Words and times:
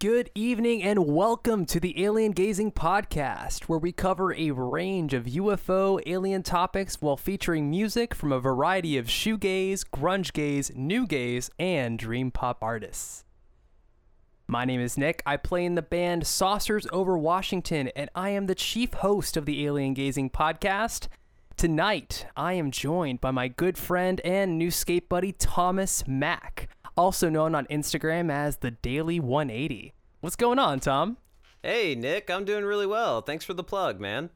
Good 0.00 0.30
evening 0.34 0.82
and 0.82 1.06
welcome 1.06 1.66
to 1.66 1.78
the 1.78 2.02
Alien 2.02 2.32
Gazing 2.32 2.72
Podcast, 2.72 3.64
where 3.64 3.78
we 3.78 3.92
cover 3.92 4.32
a 4.32 4.50
range 4.50 5.12
of 5.12 5.26
UFO 5.26 6.00
alien 6.06 6.42
topics 6.42 7.02
while 7.02 7.18
featuring 7.18 7.68
music 7.68 8.14
from 8.14 8.32
a 8.32 8.40
variety 8.40 8.96
of 8.96 9.08
shoegaze, 9.08 9.84
grunge 9.92 10.32
gaze, 10.32 10.72
new 10.74 11.06
gaze, 11.06 11.50
and 11.58 11.98
dream 11.98 12.30
pop 12.30 12.56
artists. 12.62 13.26
My 14.46 14.64
name 14.64 14.80
is 14.80 14.96
Nick. 14.96 15.22
I 15.26 15.36
play 15.36 15.66
in 15.66 15.74
the 15.74 15.82
band 15.82 16.26
Saucers 16.26 16.86
Over 16.90 17.18
Washington, 17.18 17.88
and 17.88 18.08
I 18.14 18.30
am 18.30 18.46
the 18.46 18.54
chief 18.54 18.94
host 18.94 19.36
of 19.36 19.44
the 19.44 19.66
Alien 19.66 19.92
Gazing 19.92 20.30
Podcast. 20.30 21.08
Tonight, 21.58 22.24
I 22.34 22.54
am 22.54 22.70
joined 22.70 23.20
by 23.20 23.32
my 23.32 23.48
good 23.48 23.76
friend 23.76 24.18
and 24.24 24.56
new 24.56 24.70
skate 24.70 25.10
buddy 25.10 25.32
Thomas 25.32 26.04
Mack 26.06 26.70
also 27.00 27.30
known 27.30 27.54
on 27.54 27.64
Instagram 27.68 28.30
as 28.30 28.58
the 28.58 28.70
Daily 28.70 29.18
180. 29.18 29.94
What's 30.20 30.36
going 30.36 30.58
on, 30.58 30.80
Tom? 30.80 31.16
Hey, 31.62 31.94
Nick, 31.94 32.30
I'm 32.30 32.44
doing 32.44 32.62
really 32.62 32.86
well. 32.86 33.22
Thanks 33.22 33.42
for 33.42 33.54
the 33.54 33.64
plug, 33.64 33.98
man. 33.98 34.28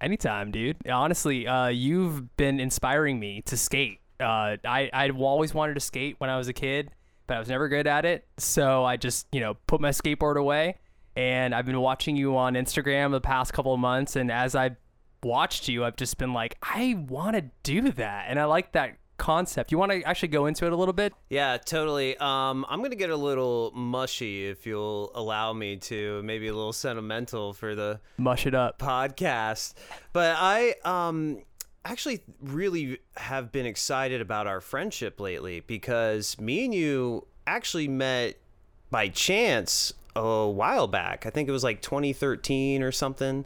Anytime, 0.00 0.52
dude. 0.52 0.76
Honestly, 0.88 1.48
uh, 1.48 1.66
you've 1.66 2.36
been 2.36 2.60
inspiring 2.60 3.18
me 3.18 3.42
to 3.46 3.56
skate. 3.56 3.98
Uh, 4.20 4.56
I 4.64 4.90
I 4.92 5.10
always 5.10 5.54
wanted 5.54 5.74
to 5.74 5.80
skate 5.80 6.14
when 6.18 6.30
I 6.30 6.36
was 6.36 6.46
a 6.46 6.52
kid, 6.52 6.92
but 7.26 7.36
I 7.36 7.40
was 7.40 7.48
never 7.48 7.68
good 7.68 7.88
at 7.88 8.04
it. 8.04 8.28
So 8.38 8.84
I 8.84 8.96
just 8.96 9.26
you 9.32 9.40
know 9.40 9.54
put 9.66 9.80
my 9.80 9.90
skateboard 9.90 10.36
away, 10.36 10.76
and 11.16 11.52
I've 11.52 11.66
been 11.66 11.80
watching 11.80 12.16
you 12.16 12.36
on 12.36 12.54
Instagram 12.54 13.10
the 13.10 13.20
past 13.20 13.52
couple 13.52 13.74
of 13.74 13.80
months. 13.80 14.14
And 14.14 14.30
as 14.30 14.54
I 14.54 14.76
watched 15.24 15.68
you, 15.68 15.84
I've 15.84 15.96
just 15.96 16.16
been 16.16 16.32
like, 16.32 16.56
I 16.62 16.94
want 17.08 17.34
to 17.34 17.44
do 17.64 17.90
that, 17.92 18.26
and 18.28 18.38
I 18.38 18.44
like 18.44 18.70
that 18.72 18.98
concept. 19.16 19.72
You 19.72 19.78
want 19.78 19.92
to 19.92 20.02
actually 20.02 20.28
go 20.28 20.46
into 20.46 20.66
it 20.66 20.72
a 20.72 20.76
little 20.76 20.94
bit? 20.94 21.12
Yeah, 21.28 21.56
totally. 21.56 22.16
Um, 22.18 22.66
I'm 22.68 22.82
gonna 22.82 22.96
get 22.96 23.10
a 23.10 23.16
little 23.16 23.72
mushy 23.74 24.46
if 24.46 24.66
you'll 24.66 25.10
allow 25.14 25.52
me 25.52 25.76
to, 25.76 26.22
maybe 26.22 26.48
a 26.48 26.54
little 26.54 26.72
sentimental 26.72 27.52
for 27.52 27.74
the 27.74 28.00
mush 28.18 28.46
it 28.46 28.54
up 28.54 28.78
podcast. 28.78 29.74
But 30.12 30.36
I 30.38 30.74
um 30.84 31.42
actually 31.84 32.20
really 32.40 32.98
have 33.16 33.52
been 33.52 33.66
excited 33.66 34.20
about 34.20 34.46
our 34.46 34.60
friendship 34.60 35.20
lately 35.20 35.60
because 35.60 36.38
me 36.40 36.64
and 36.64 36.74
you 36.74 37.26
actually 37.46 37.88
met 37.88 38.36
by 38.90 39.08
chance 39.08 39.92
a 40.16 40.48
while 40.48 40.86
back. 40.86 41.26
I 41.26 41.30
think 41.30 41.48
it 41.48 41.52
was 41.52 41.64
like 41.64 41.82
2013 41.82 42.82
or 42.82 42.92
something. 42.92 43.44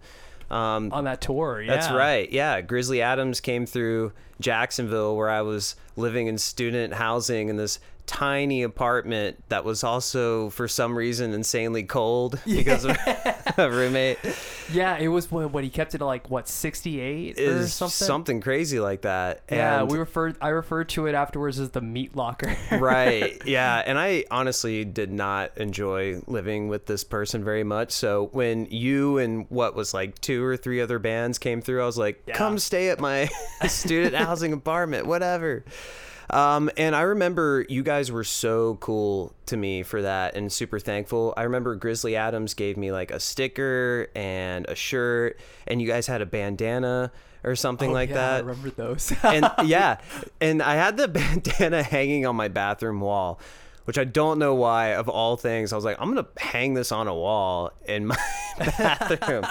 Um, 0.51 0.93
on 0.93 1.05
that 1.05 1.21
tour. 1.21 1.61
Yeah. 1.61 1.75
That's 1.75 1.91
right. 1.91 2.31
Yeah, 2.31 2.61
Grizzly 2.61 3.03
Adams 3.03 3.41
came 3.41 3.67
through 3.67 4.13
Jacksonville, 4.41 5.17
where 5.17 5.29
I 5.29 5.43
was 5.43 5.77
living 5.97 6.27
in 6.27 6.39
student 6.39 6.95
housing 6.95 7.49
in 7.49 7.57
this 7.57 7.79
tiny 8.09 8.63
apartment 8.63 9.37
that 9.51 9.65
was 9.65 9.85
also 9.85 10.49
for 10.49 10.67
some 10.67 10.97
reason 10.97 11.35
insanely 11.35 11.83
cold 11.83 12.41
because 12.47 12.85
of 12.85 12.97
a 13.59 13.71
roommate. 13.71 14.19
Yeah, 14.73 14.97
it 14.97 15.09
was 15.09 15.31
what, 15.31 15.53
what 15.53 15.63
he 15.63 15.71
kept 15.71 15.95
it 15.95 16.01
at 16.01 16.07
like 16.07 16.31
what 16.31 16.49
68 16.49 17.39
or 17.39 17.67
something. 17.67 17.91
Something 17.91 18.41
crazy 18.41 18.81
like 18.81 19.03
that. 19.03 19.43
Yeah, 19.51 19.81
and 19.81 19.91
we 19.91 19.99
referred 19.99 20.37
I 20.41 20.49
referred 20.49 20.89
to 20.91 21.07
it 21.07 21.15
afterwards 21.15 21.61
as 21.61 21.71
the 21.71 21.83
meat 21.83 22.17
locker. 22.17 22.57
right. 22.73 23.41
Yeah, 23.45 23.83
and 23.85 23.99
I 23.99 24.25
honestly 24.31 24.85
did 24.87 25.13
not 25.13 25.57
enjoy 25.59 26.23
living 26.27 26.69
with 26.69 26.87
this 26.87 27.05
person 27.05 27.45
very 27.45 27.65
much. 27.65 27.93
So 27.93 28.31
when 28.33 28.67
you 28.71 29.19
and 29.19 29.47
what 29.51 29.75
was 29.75 29.93
like 29.93 30.19
two 30.21 30.43
or 30.43 30.57
three 30.57 30.81
other 30.81 30.99
bands 30.99 31.39
came 31.39 31.61
through, 31.61 31.83
I 31.83 31.87
was 31.87 31.99
like, 31.99 32.23
yeah. 32.27 32.35
"Come 32.35 32.59
stay 32.59 32.89
at 32.89 33.01
my 33.01 33.29
student 33.67 34.15
housing 34.15 34.55
apartment, 34.55 35.07
whatever." 35.07 35.65
Um, 36.31 36.71
and 36.77 36.95
I 36.95 37.03
remember 37.03 37.65
you 37.69 37.83
guys 37.83 38.13
were 38.13 38.25
so 38.25 38.77
cool 38.81 39.35
to 39.47 39.57
me 39.57 39.83
for 39.83 40.03
that 40.03 40.37
and 40.37 40.53
super 40.53 40.79
thankful. 40.79 41.33
I 41.37 41.45
remember 41.45 41.75
Grizzly 41.75 42.17
Adams 42.17 42.55
gave 42.55 42.77
me 42.77 42.93
like 42.93 43.11
a 43.11 43.21
sticker 43.21 44.09
and 44.15 44.67
a 44.69 44.75
shirt, 44.75 45.39
and 45.67 45.81
you 45.81 45.89
guys 45.89 46.07
had 46.07 46.21
a 46.21 46.27
bandana 46.27 47.13
or 47.45 47.57
something 47.57 47.91
oh, 47.91 47.95
like 47.95 48.11
yeah, 48.11 48.15
that. 48.17 48.35
I 48.37 48.39
remember 48.41 48.71
those. 48.71 49.13
and 49.23 49.51
yeah, 49.65 49.99
and 50.41 50.63
I 50.63 50.75
had 50.75 50.97
the 50.97 51.09
bandana 51.09 51.83
hanging 51.83 52.27
on 52.27 52.37
my 52.37 52.49
bathroom 52.49 53.01
wall 53.01 53.41
which 53.89 53.97
I 53.97 54.05
don't 54.05 54.39
know 54.39 54.55
why, 54.55 54.89
of 54.89 55.09
all 55.09 55.39
things, 55.39 55.73
I 55.73 55.77
was 55.77 55.85
like, 55.87 55.97
I'm 55.99 56.11
gonna 56.15 56.29
hang 56.37 56.75
this 56.75 56.93
on 56.93 57.09
a 57.09 57.15
wall 57.15 57.73
in 57.87 58.05
my 58.05 58.19
bathroom. 58.59 59.47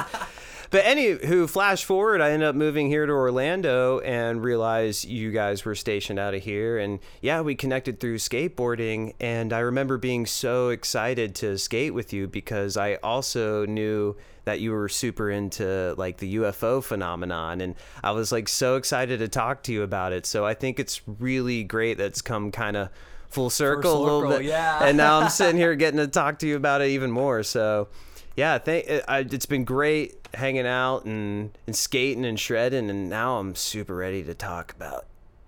But 0.69 0.83
anywho, 0.83 1.49
flash 1.49 1.85
forward, 1.85 2.21
I 2.21 2.31
ended 2.31 2.49
up 2.49 2.55
moving 2.55 2.87
here 2.87 3.05
to 3.05 3.11
Orlando 3.11 3.99
and 3.99 4.43
realized 4.43 5.05
you 5.05 5.31
guys 5.31 5.63
were 5.63 5.75
stationed 5.75 6.19
out 6.19 6.33
of 6.33 6.43
here. 6.43 6.77
And 6.77 6.99
yeah, 7.21 7.41
we 7.41 7.55
connected 7.55 7.99
through 7.99 8.17
skateboarding. 8.17 9.13
And 9.19 9.53
I 9.53 9.59
remember 9.59 9.97
being 9.97 10.25
so 10.25 10.69
excited 10.69 11.35
to 11.35 11.57
skate 11.57 11.93
with 11.93 12.13
you 12.13 12.27
because 12.27 12.75
I 12.77 12.95
also 12.95 13.65
knew 13.65 14.15
that 14.45 14.59
you 14.61 14.71
were 14.71 14.89
super 14.89 15.29
into 15.29 15.93
like 15.97 16.17
the 16.17 16.35
UFO 16.35 16.83
phenomenon. 16.83 17.61
And 17.61 17.75
I 18.03 18.11
was 18.11 18.31
like 18.31 18.47
so 18.47 18.75
excited 18.75 19.19
to 19.19 19.27
talk 19.27 19.63
to 19.63 19.73
you 19.73 19.83
about 19.83 20.13
it. 20.13 20.25
So 20.25 20.45
I 20.45 20.53
think 20.53 20.79
it's 20.79 21.01
really 21.05 21.63
great 21.63 21.97
that's 21.97 22.21
come 22.21 22.51
kind 22.51 22.77
of 22.77 22.89
full 23.29 23.49
circle, 23.49 23.91
circle, 23.91 24.03
a 24.03 24.05
little 24.05 24.37
bit. 24.37 24.45
Yeah. 24.45 24.83
and 24.83 24.97
now 24.97 25.19
I'm 25.19 25.29
sitting 25.31 25.57
here 25.57 25.75
getting 25.75 25.99
to 25.99 26.07
talk 26.07 26.39
to 26.39 26.47
you 26.47 26.55
about 26.55 26.81
it 26.81 26.89
even 26.89 27.11
more. 27.11 27.43
So 27.43 27.89
yeah, 28.37 28.59
thank, 28.59 28.85
it's 28.87 29.47
been 29.47 29.65
great 29.65 30.15
hanging 30.35 30.67
out 30.67 31.05
and, 31.05 31.57
and 31.65 31.75
skating 31.75 32.23
and 32.23 32.39
shredding, 32.39 32.89
and 32.89 33.09
now 33.09 33.39
I'm 33.39 33.55
super 33.55 33.95
ready 33.95 34.23
to 34.23 34.35
talk 34.35 34.71
about 34.73 35.07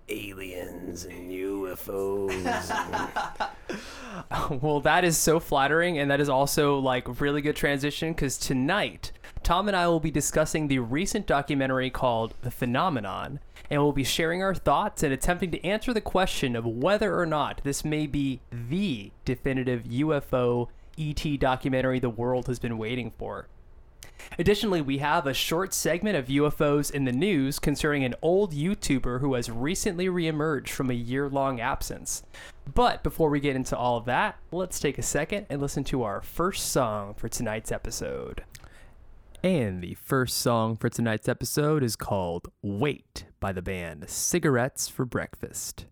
aliens 0.10 1.06
and 1.06 1.32
UFOs. 1.32 2.76
Um, 4.32 4.60
well, 4.60 4.82
that 4.82 5.06
is 5.06 5.18
so 5.18 5.40
flattering, 5.40 5.98
and 6.00 6.10
that 6.12 6.20
is 6.20 6.30
also 6.30 6.80
like 6.80 7.22
really 7.22 7.42
good 7.42 7.56
transition 7.56 8.12
because 8.12 8.38
tonight 8.38 9.12
Tom 9.44 9.68
and 9.68 9.78
I 9.78 9.88
will 9.88 10.00
be 10.00 10.12
discussing 10.12 10.68
the 10.68 10.80
recent 10.80 11.26
documentary 11.26 11.90
called 11.90 12.34
The 12.42 12.52
Phenomenon, 12.52 13.40
and 13.70 13.82
we'll 13.82 13.94
be 13.94 14.04
sharing 14.04 14.44
our 14.44 14.56
thoughts 14.56 15.04
and 15.04 15.14
attempting 15.14 15.52
to 15.52 15.64
answer 15.64 15.94
the 15.94 16.02
question 16.02 16.56
of 16.56 16.66
whether 16.66 17.18
or 17.18 17.26
not 17.26 17.62
this 17.64 17.86
may 17.86 18.08
be 18.08 18.42
the 18.52 19.12
definitive 19.26 19.84
UFO 19.84 20.68
ET 21.00 21.40
documentary 21.40 22.00
the 22.00 22.10
world 22.10 22.48
has 22.48 22.60
been 22.60 22.78
waiting 22.78 23.12
for. 23.12 23.48
Additionally, 24.38 24.82
we 24.82 25.00
have 25.00 25.26
a 25.26 25.34
short 25.34 25.74
segment 25.74 26.16
of 26.16 26.28
UFOs 26.28 26.92
in 26.92 27.06
the 27.06 27.12
news 27.12 27.60
concerning 27.60 28.04
an 28.04 28.16
old 28.22 28.54
YouTuber 28.54 29.22
who 29.22 29.34
has 29.34 29.50
recently 29.50 30.08
reemerged 30.08 30.70
from 30.70 30.90
a 30.90 30.94
year 30.94 31.30
long 31.30 31.60
absence. 31.60 32.24
But 32.74 33.04
before 33.04 33.30
we 33.30 33.40
get 33.40 33.56
into 33.56 33.78
all 33.78 33.98
of 33.98 34.06
that, 34.06 34.38
let's 34.52 34.80
take 34.80 34.98
a 34.98 35.04
second 35.04 35.48
and 35.50 35.62
listen 35.62 35.84
to 35.86 36.04
our 36.04 36.22
first 36.22 36.72
song 36.72 37.14
for 37.16 37.28
tonight's 37.28 37.72
episode. 37.72 38.44
And 39.44 39.82
the 39.82 39.96
first 39.96 40.38
song 40.38 40.76
for 40.76 40.90
tonight's 40.90 41.30
episode 41.30 41.82
is 41.82 41.96
called 41.96 42.50
Wait 42.62 43.26
by 43.40 43.54
the 43.54 43.62
band 43.62 44.10
Cigarettes 44.10 44.88
for 44.90 45.06
Breakfast. 45.06 45.86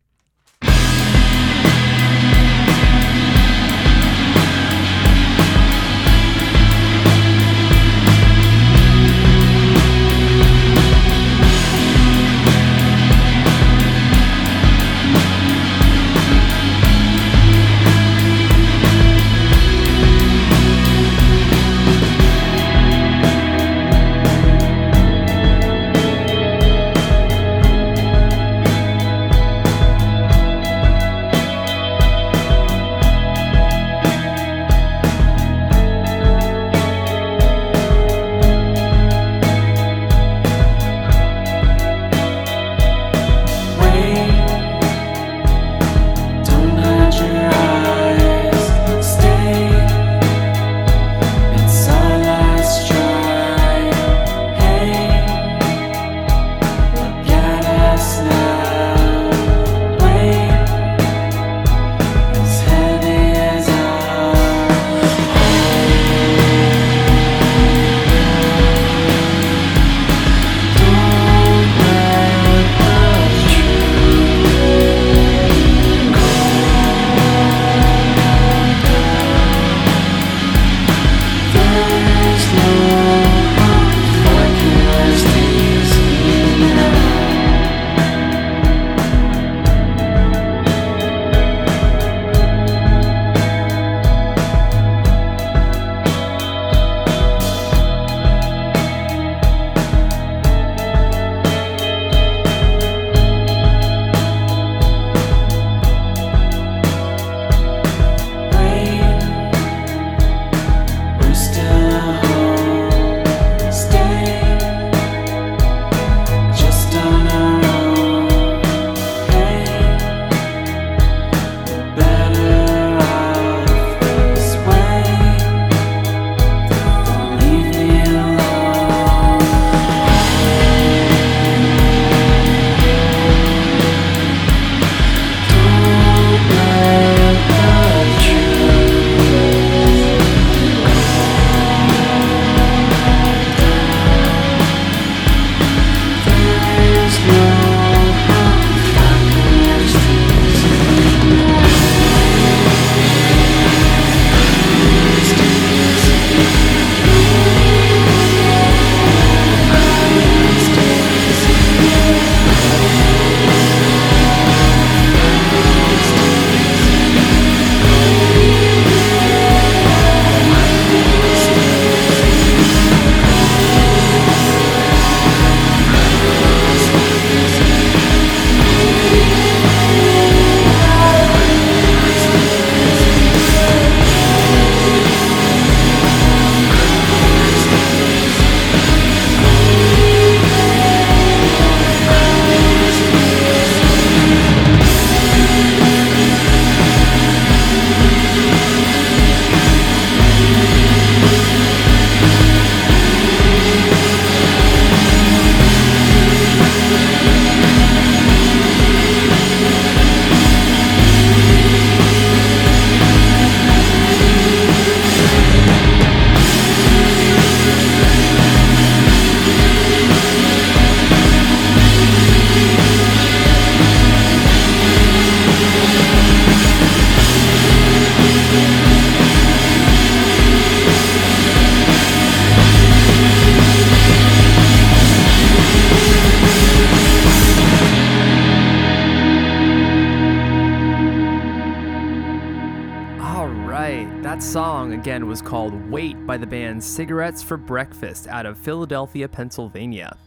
Cigarettes 246.98 247.44
for 247.44 247.58
Breakfast 247.58 248.26
out 248.26 248.48
of 248.48 248.58
Philadelphia, 248.58 249.28
Pennsylvania. 249.28 250.18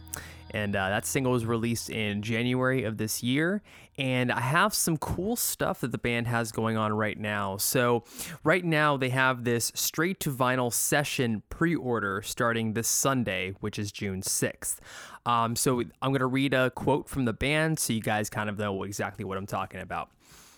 And 0.51 0.73
uh, 0.73 0.87
that 0.87 1.05
single 1.05 1.33
was 1.33 1.45
released 1.45 1.89
in 1.89 2.21
January 2.21 2.85
of 2.85 2.95
this 2.95 3.21
year. 3.21 3.61
And 3.97 4.31
I 4.31 4.39
have 4.39 4.73
some 4.73 4.95
cool 4.95 5.35
stuff 5.35 5.81
that 5.81 5.91
the 5.91 5.97
band 5.97 6.27
has 6.27 6.53
going 6.53 6.77
on 6.77 6.93
right 6.93 7.19
now. 7.19 7.57
So, 7.57 8.05
right 8.45 8.63
now, 8.63 8.95
they 8.95 9.09
have 9.09 9.43
this 9.43 9.73
straight 9.75 10.21
to 10.21 10.31
vinyl 10.31 10.71
session 10.71 11.43
pre 11.49 11.75
order 11.75 12.21
starting 12.21 12.71
this 12.71 12.87
Sunday, 12.87 13.53
which 13.59 13.77
is 13.77 13.91
June 13.91 14.21
6th. 14.21 14.77
Um, 15.25 15.57
so, 15.57 15.81
I'm 16.01 16.11
going 16.11 16.19
to 16.19 16.25
read 16.25 16.53
a 16.53 16.69
quote 16.69 17.09
from 17.09 17.25
the 17.25 17.33
band 17.33 17.79
so 17.79 17.91
you 17.91 17.99
guys 17.99 18.29
kind 18.29 18.49
of 18.49 18.57
know 18.57 18.83
exactly 18.83 19.25
what 19.25 19.37
I'm 19.37 19.45
talking 19.45 19.81
about. 19.81 20.09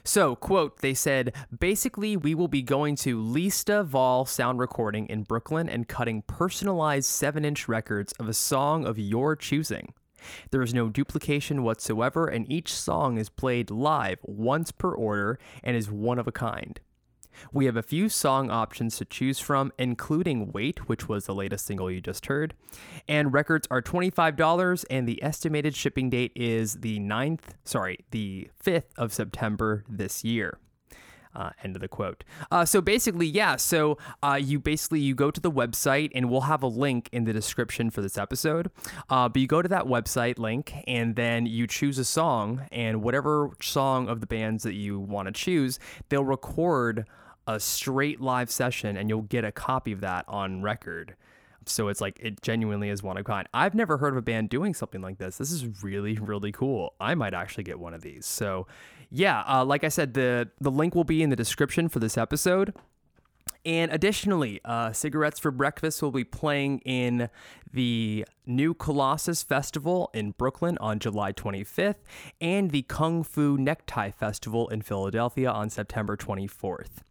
So, 0.06 0.36
quote, 0.36 0.80
they 0.80 0.94
said, 0.94 1.34
basically, 1.58 2.18
we 2.18 2.36
will 2.36 2.50
be 2.50 2.62
going 2.62 2.98
to 2.98 3.18
Leesta 3.18 3.86
Vall 3.86 4.26
Sound 4.26 4.60
Recording 4.60 5.08
in 5.08 5.24
Brooklyn 5.24 5.70
and 5.70 5.88
cutting 5.88 6.24
personalized 6.24 7.08
7 7.08 7.46
inch 7.46 7.70
records 7.70 8.12
of 8.20 8.28
a 8.28 8.34
song 8.34 8.86
of 8.86 9.00
your 9.00 9.38
choosing. 9.38 9.94
There 10.52 10.62
is 10.62 10.74
no 10.74 10.90
duplication 10.90 11.64
whatsoever, 11.64 12.28
and 12.28 12.52
each 12.52 12.74
song 12.74 13.18
is 13.18 13.30
played 13.30 13.72
live 13.72 14.20
once 14.24 14.74
per 14.74 14.92
order 14.94 15.40
and 15.64 15.78
is 15.78 15.90
one 15.90 16.20
of 16.20 16.28
a 16.28 16.34
kind. 16.34 16.82
We 17.52 17.66
have 17.66 17.78
a 17.78 17.84
few 17.84 18.10
song 18.10 18.50
options 18.50 18.98
to 18.98 19.06
choose 19.06 19.40
from, 19.40 19.72
including 19.78 20.52
Wait, 20.52 20.88
which 20.88 21.08
was 21.08 21.26
the 21.26 21.36
latest 21.36 21.66
single 21.66 21.90
you 21.90 22.02
just 22.02 22.26
heard. 22.28 22.54
And 23.08 23.34
records 23.34 23.68
are 23.70 23.82
$25, 23.82 24.86
and 24.90 25.08
the 25.08 25.22
estimated 25.24 25.76
shipping 25.76 26.10
date 26.10 26.32
is 26.36 26.76
the 26.76 27.00
9th, 27.00 27.56
sorry, 27.64 28.00
the 28.12 28.50
5th 28.64 28.94
of 28.98 29.14
September 29.14 29.84
this 29.88 30.24
year. 30.24 30.60
Uh, 31.36 31.50
end 31.64 31.76
of 31.76 31.82
the 31.82 31.88
quote. 31.88 32.24
Uh, 32.52 32.64
so 32.64 32.80
basically, 32.80 33.26
yeah. 33.26 33.56
So 33.56 33.98
uh, 34.22 34.40
you 34.40 34.60
basically 34.60 35.00
you 35.00 35.16
go 35.16 35.32
to 35.32 35.42
the 35.42 35.50
website, 35.52 36.12
and 36.14 36.30
we'll 36.30 36.42
have 36.42 36.62
a 36.62 36.68
link 36.68 37.10
in 37.12 37.24
the 37.24 37.34
description 37.34 37.90
for 37.90 38.02
this 38.02 38.20
episode. 38.20 38.70
Uh, 39.10 39.28
but 39.30 39.42
you 39.42 39.48
go 39.48 39.64
to 39.64 39.70
that 39.70 39.86
website 39.86 40.38
link, 40.38 40.74
and 40.86 41.16
then 41.16 41.48
you 41.48 41.66
choose 41.66 41.98
a 41.98 42.06
song, 42.06 42.68
and 42.72 43.02
whatever 43.02 43.50
song 43.62 44.10
of 44.10 44.20
the 44.22 44.28
bands 44.28 44.62
that 44.62 44.76
you 44.76 45.00
want 45.00 45.26
to 45.28 45.32
choose, 45.32 45.80
they'll 46.10 46.24
record 46.24 47.08
a 47.48 47.60
straight 47.60 48.22
live 48.22 48.50
session, 48.50 48.98
and 48.98 49.10
you'll 49.10 49.22
get 49.24 49.44
a 49.44 49.52
copy 49.52 49.92
of 49.92 50.02
that 50.02 50.26
on 50.28 50.62
record. 50.62 51.16
So 51.66 51.88
it's 51.88 52.02
like 52.02 52.20
it 52.22 52.42
genuinely 52.42 52.90
is 52.90 53.02
one 53.02 53.18
of 53.18 53.26
kind. 53.26 53.48
I've 53.54 53.76
never 53.76 53.98
heard 53.98 54.14
of 54.14 54.18
a 54.18 54.22
band 54.22 54.50
doing 54.50 54.74
something 54.74 55.02
like 55.02 55.18
this. 55.18 55.38
This 55.38 55.52
is 55.52 55.84
really 55.84 56.18
really 56.18 56.52
cool. 56.52 56.94
I 57.00 57.16
might 57.16 57.34
actually 57.34 57.64
get 57.64 57.80
one 57.80 57.94
of 57.94 58.02
these. 58.02 58.26
So 58.26 58.68
yeah, 59.10 59.44
uh, 59.48 59.64
like 59.64 59.84
I 59.84 59.90
said, 59.90 60.14
the 60.14 60.50
the 60.60 60.72
link 60.72 60.96
will 60.96 61.04
be 61.04 61.22
in 61.24 61.30
the 61.30 61.36
description 61.36 61.90
for 61.90 62.00
this 62.00 62.18
episode. 62.18 62.74
And 63.66 63.92
additionally, 63.94 64.60
uh, 64.66 64.92
Cigarettes 64.92 65.40
for 65.40 65.50
Breakfast 65.50 66.02
will 66.02 66.12
be 66.12 66.26
playing 66.26 66.80
in 66.80 67.30
the 67.72 68.26
New 68.46 68.74
Colossus 68.74 69.42
Festival 69.42 70.10
in 70.14 70.32
Brooklyn 70.32 70.78
on 70.80 71.00
July 71.00 71.32
25th 71.32 71.96
and 72.42 72.72
the 72.72 72.82
Kung 72.84 73.24
Fu 73.24 73.58
Necktie 73.58 74.12
Festival 74.12 74.68
in 74.68 74.82
Philadelphia 74.82 75.50
on 75.50 75.70
September 75.70 76.18
24th. 76.18 77.04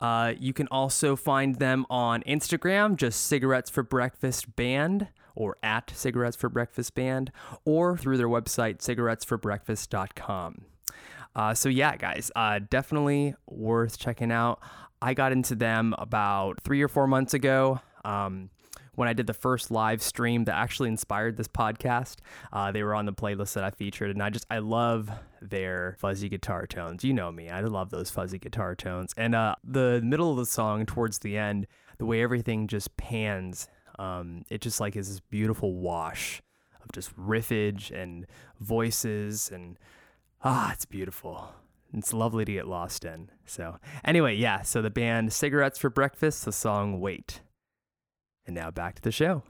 Uh, 0.00 0.34
you 0.38 0.52
can 0.52 0.68
also 0.68 1.16
find 1.16 1.56
them 1.56 1.84
on 1.90 2.22
Instagram, 2.22 2.96
just 2.96 3.24
Cigarettes 3.24 3.68
for 3.68 3.82
Breakfast 3.82 4.54
Band 4.56 5.08
or 5.38 5.56
at 5.62 5.92
Cigarettes 5.94 6.36
for 6.36 6.48
Breakfast 6.48 6.96
Band, 6.96 7.30
or 7.64 7.96
through 7.96 8.16
their 8.16 8.28
website, 8.28 8.78
cigarettesforbreakfast.com. 8.78 10.64
Uh, 11.36 11.54
so, 11.54 11.68
yeah, 11.68 11.96
guys, 11.96 12.32
uh, 12.34 12.58
definitely 12.68 13.36
worth 13.46 13.98
checking 13.98 14.32
out. 14.32 14.60
I 15.00 15.14
got 15.14 15.30
into 15.30 15.54
them 15.54 15.94
about 15.96 16.60
three 16.64 16.82
or 16.82 16.88
four 16.88 17.06
months 17.06 17.34
ago. 17.34 17.80
Um, 18.04 18.50
when 18.98 19.06
I 19.06 19.12
did 19.12 19.28
the 19.28 19.32
first 19.32 19.70
live 19.70 20.02
stream 20.02 20.44
that 20.46 20.56
actually 20.56 20.88
inspired 20.88 21.36
this 21.36 21.46
podcast. 21.46 22.16
Uh, 22.52 22.72
they 22.72 22.82
were 22.82 22.96
on 22.96 23.06
the 23.06 23.12
playlist 23.12 23.54
that 23.54 23.62
I 23.62 23.70
featured, 23.70 24.10
and 24.10 24.20
I 24.20 24.28
just 24.28 24.44
I 24.50 24.58
love 24.58 25.08
their 25.40 25.96
fuzzy 26.00 26.28
guitar 26.28 26.66
tones. 26.66 27.04
You 27.04 27.14
know 27.14 27.30
me, 27.30 27.48
I 27.48 27.60
love 27.60 27.90
those 27.90 28.10
fuzzy 28.10 28.40
guitar 28.40 28.74
tones. 28.74 29.14
And 29.16 29.36
uh, 29.36 29.54
the 29.62 30.00
middle 30.02 30.32
of 30.32 30.36
the 30.36 30.46
song, 30.46 30.84
towards 30.84 31.20
the 31.20 31.38
end, 31.38 31.68
the 31.98 32.06
way 32.06 32.22
everything 32.22 32.66
just 32.66 32.96
pans, 32.96 33.68
um, 34.00 34.44
it 34.50 34.60
just 34.60 34.80
like 34.80 34.96
is 34.96 35.08
this 35.08 35.20
beautiful 35.20 35.74
wash 35.74 36.42
of 36.82 36.90
just 36.90 37.16
riffage 37.16 37.92
and 37.92 38.26
voices, 38.58 39.48
and 39.48 39.78
ah, 40.42 40.72
it's 40.72 40.86
beautiful. 40.86 41.54
It's 41.94 42.12
lovely 42.12 42.44
to 42.44 42.52
get 42.52 42.66
lost 42.66 43.04
in. 43.04 43.30
So, 43.46 43.78
anyway, 44.04 44.34
yeah, 44.34 44.62
so 44.62 44.82
the 44.82 44.90
band 44.90 45.32
Cigarettes 45.32 45.78
for 45.78 45.88
Breakfast, 45.88 46.44
the 46.44 46.52
song 46.52 46.98
Wait. 46.98 47.42
And 48.48 48.54
now 48.54 48.70
back 48.70 48.94
to 48.94 49.02
the 49.02 49.12
show. 49.12 49.42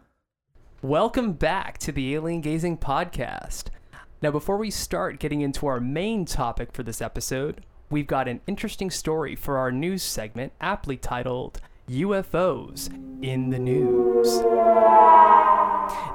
Welcome 0.83 1.35
back 1.35 1.79
to 1.79 1.93
the 1.93 2.17
Alien 2.17 2.41
Gazing 2.41 2.79
Podcast. 2.79 3.67
Now, 4.21 4.33
before 4.33 4.57
we 4.57 4.73
start 4.73 5.21
getting 5.21 5.41
into 5.41 5.69
our 5.69 5.79
main 5.79 6.25
topic 6.25 6.73
for 6.73 6.83
this 6.83 7.01
episode, 7.01 7.65
we've 7.91 8.09
got 8.09 8.27
an 8.27 8.41
interesting 8.49 8.91
story 8.91 9.37
for 9.37 9.57
our 9.57 9.71
news 9.71 10.03
segment, 10.03 10.53
aptly 10.61 10.97
titled 10.97 11.61
UFOs 11.89 12.93
in 13.23 13.51
the 13.51 13.59
News. 13.61 14.27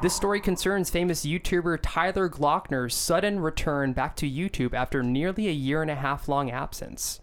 This 0.02 0.13
story 0.13 0.42
concerns 0.42 0.90
famous 0.90 1.25
YouTuber 1.25 1.80
Tyler 1.82 2.28
Glockner's 2.28 2.94
sudden 2.94 3.40
return 3.40 3.94
back 3.94 4.18
to 4.18 4.30
YouTube 4.30 4.74
after 4.74 5.02
nearly 5.02 5.48
a 5.48 5.52
year 5.52 5.82
and 5.82 5.90
a 5.90 5.96
half 5.96 6.28
long 6.28 6.52
absence. 6.52 7.22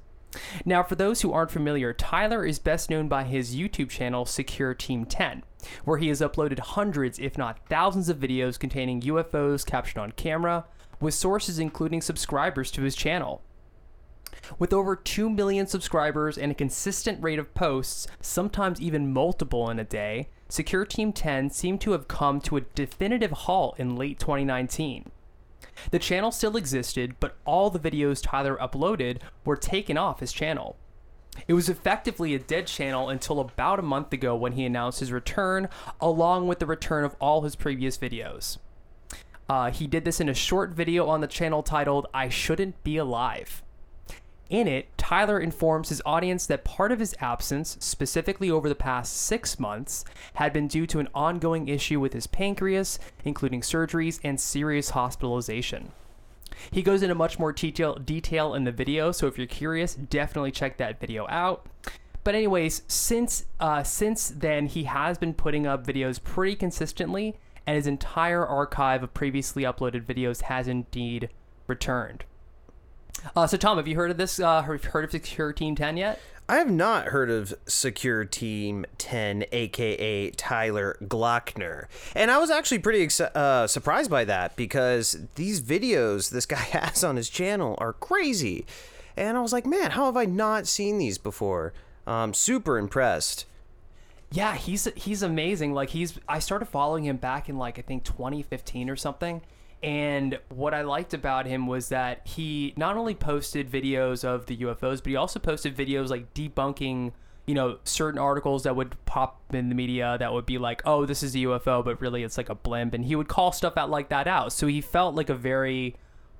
Now, 0.65 0.83
for 0.83 0.95
those 0.95 1.23
who 1.23 1.33
aren't 1.33 1.51
familiar, 1.51 1.93
Tyler 1.93 2.45
is 2.45 2.59
best 2.59 2.91
known 2.91 3.09
by 3.09 3.25
his 3.25 3.57
YouTube 3.57 3.91
channel 3.91 4.25
Secure 4.25 4.75
Team 4.75 5.05
10, 5.05 5.43
where 5.85 5.99
he 5.99 6.09
has 6.09 6.21
uploaded 6.21 6.59
hundreds, 6.61 7.19
if 7.19 7.37
not 7.37 7.67
thousands, 7.69 8.09
of 8.09 8.19
videos 8.19 8.59
containing 8.59 9.01
UFOs 9.03 9.67
captured 9.67 10.01
on 10.01 10.13
camera, 10.13 10.67
with 11.01 11.15
sources 11.15 11.59
including 11.59 12.01
subscribers 12.01 12.71
to 12.73 12.83
his 12.83 12.95
channel. 12.95 13.43
With 14.59 14.73
over 14.73 14.97
2 14.97 15.31
million 15.31 15.67
subscribers 15.67 16.39
and 16.39 16.53
a 16.53 16.55
consistent 16.55 17.23
rate 17.23 17.39
of 17.39 17.55
posts, 17.55 18.07
sometimes 18.21 18.81
even 18.81 19.13
multiple 19.13 19.71
in 19.71 19.79
a 19.79 19.85
day, 19.85 20.29
Secure 20.49 20.85
Team 20.85 21.13
10 21.13 21.51
seemed 21.51 21.81
to 21.83 21.93
have 21.93 22.09
come 22.09 22.41
to 22.43 22.57
a 22.57 22.63
definitive 22.63 23.31
halt 23.31 23.79
in 23.79 23.97
late 23.97 24.19
2019. 24.19 25.11
The 25.90 25.99
channel 25.99 26.31
still 26.31 26.57
existed, 26.57 27.17
but 27.21 27.37
all 27.45 27.71
the 27.71 27.79
videos 27.79 28.23
Tyler 28.23 28.57
uploaded 28.61 29.19
were 29.45 29.57
taken 29.57 29.97
off 29.97 30.21
his 30.21 30.33
channel. 30.33 30.76
It 31.47 31.55
was 31.55 31.69
effectively 31.69 32.35
a 32.35 32.38
dead 32.38 32.67
channel 32.67 33.09
until 33.09 33.40
about 33.40 33.79
a 33.79 33.83
month 33.83 34.12
ago 34.12 34.35
when 34.35 34.52
he 34.52 34.64
announced 34.64 35.00
his 35.00 35.12
return, 35.12 35.69
along 36.00 36.49
with 36.49 36.59
the 36.59 36.67
return 36.67 37.05
of 37.05 37.17
all 37.21 37.43
his 37.43 37.57
previous 37.57 37.97
videos. 37.99 38.59
Uh, 39.49 39.71
he 39.71 39.87
did 39.87 40.05
this 40.05 40.21
in 40.21 40.29
a 40.29 40.35
short 40.35 40.71
video 40.71 41.09
on 41.09 41.21
the 41.21 41.26
channel 41.26 41.62
titled 41.62 42.07
I 42.14 42.29
Shouldn't 42.29 42.83
Be 42.85 42.97
Alive. 42.97 43.62
In 44.50 44.66
it, 44.66 44.88
Tyler 44.99 45.38
informs 45.38 45.90
his 45.90 46.02
audience 46.04 46.45
that 46.47 46.64
part 46.64 46.90
of 46.90 46.99
his 46.99 47.14
absence, 47.21 47.76
specifically 47.78 48.50
over 48.50 48.69
the 48.69 48.75
past 48.75 49.16
six 49.16 49.61
months, 49.61 50.04
had 50.35 50.52
been 50.52 50.66
due 50.66 50.88
to 50.88 50.99
an 50.99 51.09
ongoing 51.14 51.69
issue 51.69 52.00
with 52.00 52.12
his 52.12 52.26
pancreas, 52.26 52.99
including 53.25 53.61
surgeries 53.61 54.19
and 54.25 54.40
serious 54.40 54.90
hospitalization. 54.90 55.92
He 56.73 56.83
goes 56.83 57.02
into 57.02 57.14
much 57.14 57.38
more 57.38 57.52
detail, 57.52 57.95
detail 57.95 58.54
in 58.54 58.64
the 58.64 58.73
video, 58.73 59.12
so 59.12 59.28
if 59.28 59.38
you're 59.38 59.47
curious, 59.47 59.95
definitely 59.95 60.50
check 60.50 60.78
that 60.78 60.99
video 60.99 61.28
out. 61.28 61.66
But 62.25 62.35
anyways, 62.35 62.83
since 62.88 63.47
uh, 63.61 63.85
since 63.85 64.30
then, 64.30 64.66
he 64.66 64.85
has 64.85 65.16
been 65.16 65.33
putting 65.33 65.64
up 65.64 65.87
videos 65.87 66.23
pretty 66.23 66.57
consistently, 66.57 67.37
and 67.69 67.76
his 67.76 67.87
entire 67.87 68.45
archive 68.45 69.04
of 69.04 69.14
previously 69.14 69.62
uploaded 69.62 70.04
videos 70.04 70.42
has 70.42 70.66
indeed 70.66 71.30
returned. 71.69 72.25
Uh, 73.37 73.47
so, 73.47 73.57
Tom, 73.57 73.76
have 73.76 73.88
you 73.88 73.97
heard 73.97 74.11
of 74.11 74.17
this? 74.17 74.38
Uh, 74.40 74.62
heard 74.62 75.05
of 75.05 75.11
Secure 75.11 75.52
Team 75.52 75.75
10 75.75 75.97
yet? 75.97 76.21
I 76.49 76.57
have 76.57 76.71
not 76.71 77.07
heard 77.07 77.31
of 77.31 77.55
Secure 77.67 78.25
Team 78.25 78.85
10, 78.99 79.45
aka 79.52 80.31
Tyler 80.33 80.97
Glockner. 81.02 81.85
And 82.17 82.29
I 82.29 82.38
was 82.38 82.50
actually 82.50 82.81
pretty 82.81 83.05
ex- 83.05 83.21
uh, 83.21 83.69
surprised 83.69 84.11
by 84.11 84.25
that 84.25 84.57
because 84.57 85.17
these 85.37 85.61
videos 85.61 86.31
this 86.31 86.47
guy 86.47 86.57
has 86.73 87.05
on 87.05 87.14
his 87.14 87.31
channel 87.31 87.76
are 87.79 87.93
crazy. 87.93 88.67
And 89.17 89.37
I 89.37 89.43
was 89.43 89.52
like, 89.52 89.64
man, 89.64 89.93
how 89.93 90.07
have 90.07 90.17
I 90.17 90.25
not 90.25 90.67
seen 90.67 90.99
these 90.99 91.19
before? 91.19 91.73
Um, 92.05 92.35
super 92.35 92.79
impressed. 92.79 93.47
Yeah, 94.33 94.57
he's 94.57 94.88
he's 94.97 95.23
amazing. 95.23 95.73
Like 95.73 95.90
he's 95.90 96.19
I 96.29 96.40
started 96.40 96.67
following 96.67 97.05
him 97.05 97.17
back 97.17 97.49
in 97.49 97.59
like 97.59 97.79
I 97.79 97.83
think 97.83 98.02
2015 98.02 98.90
or 98.90 98.97
something 98.97 99.43
and 99.83 100.39
what 100.51 100.75
I 100.75 100.83
liked 100.83 101.15
about 101.15 101.47
him 101.47 101.67
was 101.67 101.89
that 101.89 102.27
he 102.27 102.75
not 102.77 102.97
only 102.97 103.15
posted 103.15 103.71
videos 103.71 104.25
of 104.25 104.47
the 104.47 104.57
UFOs, 104.59 104.99
but 105.03 105.07
he 105.07 105.17
also 105.17 105.39
posted 105.39 105.77
videos 105.77 106.09
like 106.09 106.35
debunking, 106.35 107.13
you 107.47 107.55
know, 107.55 107.79
certain 107.85 108.19
articles 108.19 108.65
that 108.65 108.77
would 108.77 109.03
pop 109.07 109.41
in 109.53 109.71
the 109.71 109.75
media 109.75 110.17
that 110.19 110.33
would 110.33 110.45
be 110.47 110.59
like, 110.59 110.83
oh, 110.85 111.07
this 111.07 111.23
is 111.23 111.35
a 111.35 111.39
UFO, 111.39 111.83
but 111.85 112.01
really 112.01 112.23
it's 112.23 112.37
like 112.37 112.51
a 112.51 112.55
blimp. 112.55 112.93
And 112.93 113.07
he 113.07 113.17
would 113.17 113.29
call 113.29 113.53
stuff 113.53 113.77
out 113.77 113.89
like 113.89 114.11
that 114.11 114.29
out. 114.29 114.53
So 114.53 114.67
he 114.67 114.83
felt 114.83 115.15
like 115.15 115.31
a 115.31 115.35
very, 115.35 115.97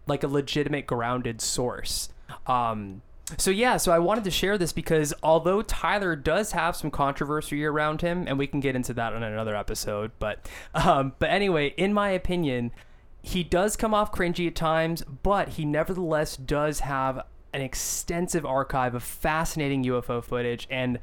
like 0.07 0.23
a 0.23 0.29
legitimate 0.29 0.87
grounded 0.87 1.41
source. 1.41 2.11
Um, 2.47 3.03
So 3.39 3.51
yeah, 3.51 3.77
so 3.77 3.93
I 3.93 4.01
wanted 4.01 4.25
to 4.25 4.31
share 4.31 4.59
this 4.59 4.73
because 4.73 5.15
although 5.23 5.63
Tyler 5.63 6.17
does 6.17 6.51
have 6.53 6.75
some 6.75 6.91
controversy 6.91 7.65
around 7.65 8.01
him, 8.03 8.25
and 8.27 8.39
we 8.39 8.47
can 8.49 8.59
get 8.61 8.75
into 8.75 8.93
that 8.95 9.13
on 9.13 9.23
another 9.23 9.55
episode, 9.55 10.11
but 10.19 10.49
um, 10.75 11.13
but 11.21 11.31
anyway, 11.31 11.73
in 11.77 11.95
my 11.95 12.11
opinion, 12.11 12.73
he 13.23 13.45
does 13.45 13.77
come 13.77 13.95
off 13.95 14.12
cringy 14.12 14.47
at 14.47 14.55
times, 14.55 15.03
but 15.23 15.50
he 15.50 15.65
nevertheless 15.65 16.37
does 16.37 16.81
have 16.81 17.23
an 17.53 17.61
extensive 17.61 18.47
archive 18.47 18.95
of 18.95 19.03
fascinating 19.03 19.85
UFO 19.85 20.23
footage, 20.23 20.67
and 20.71 20.99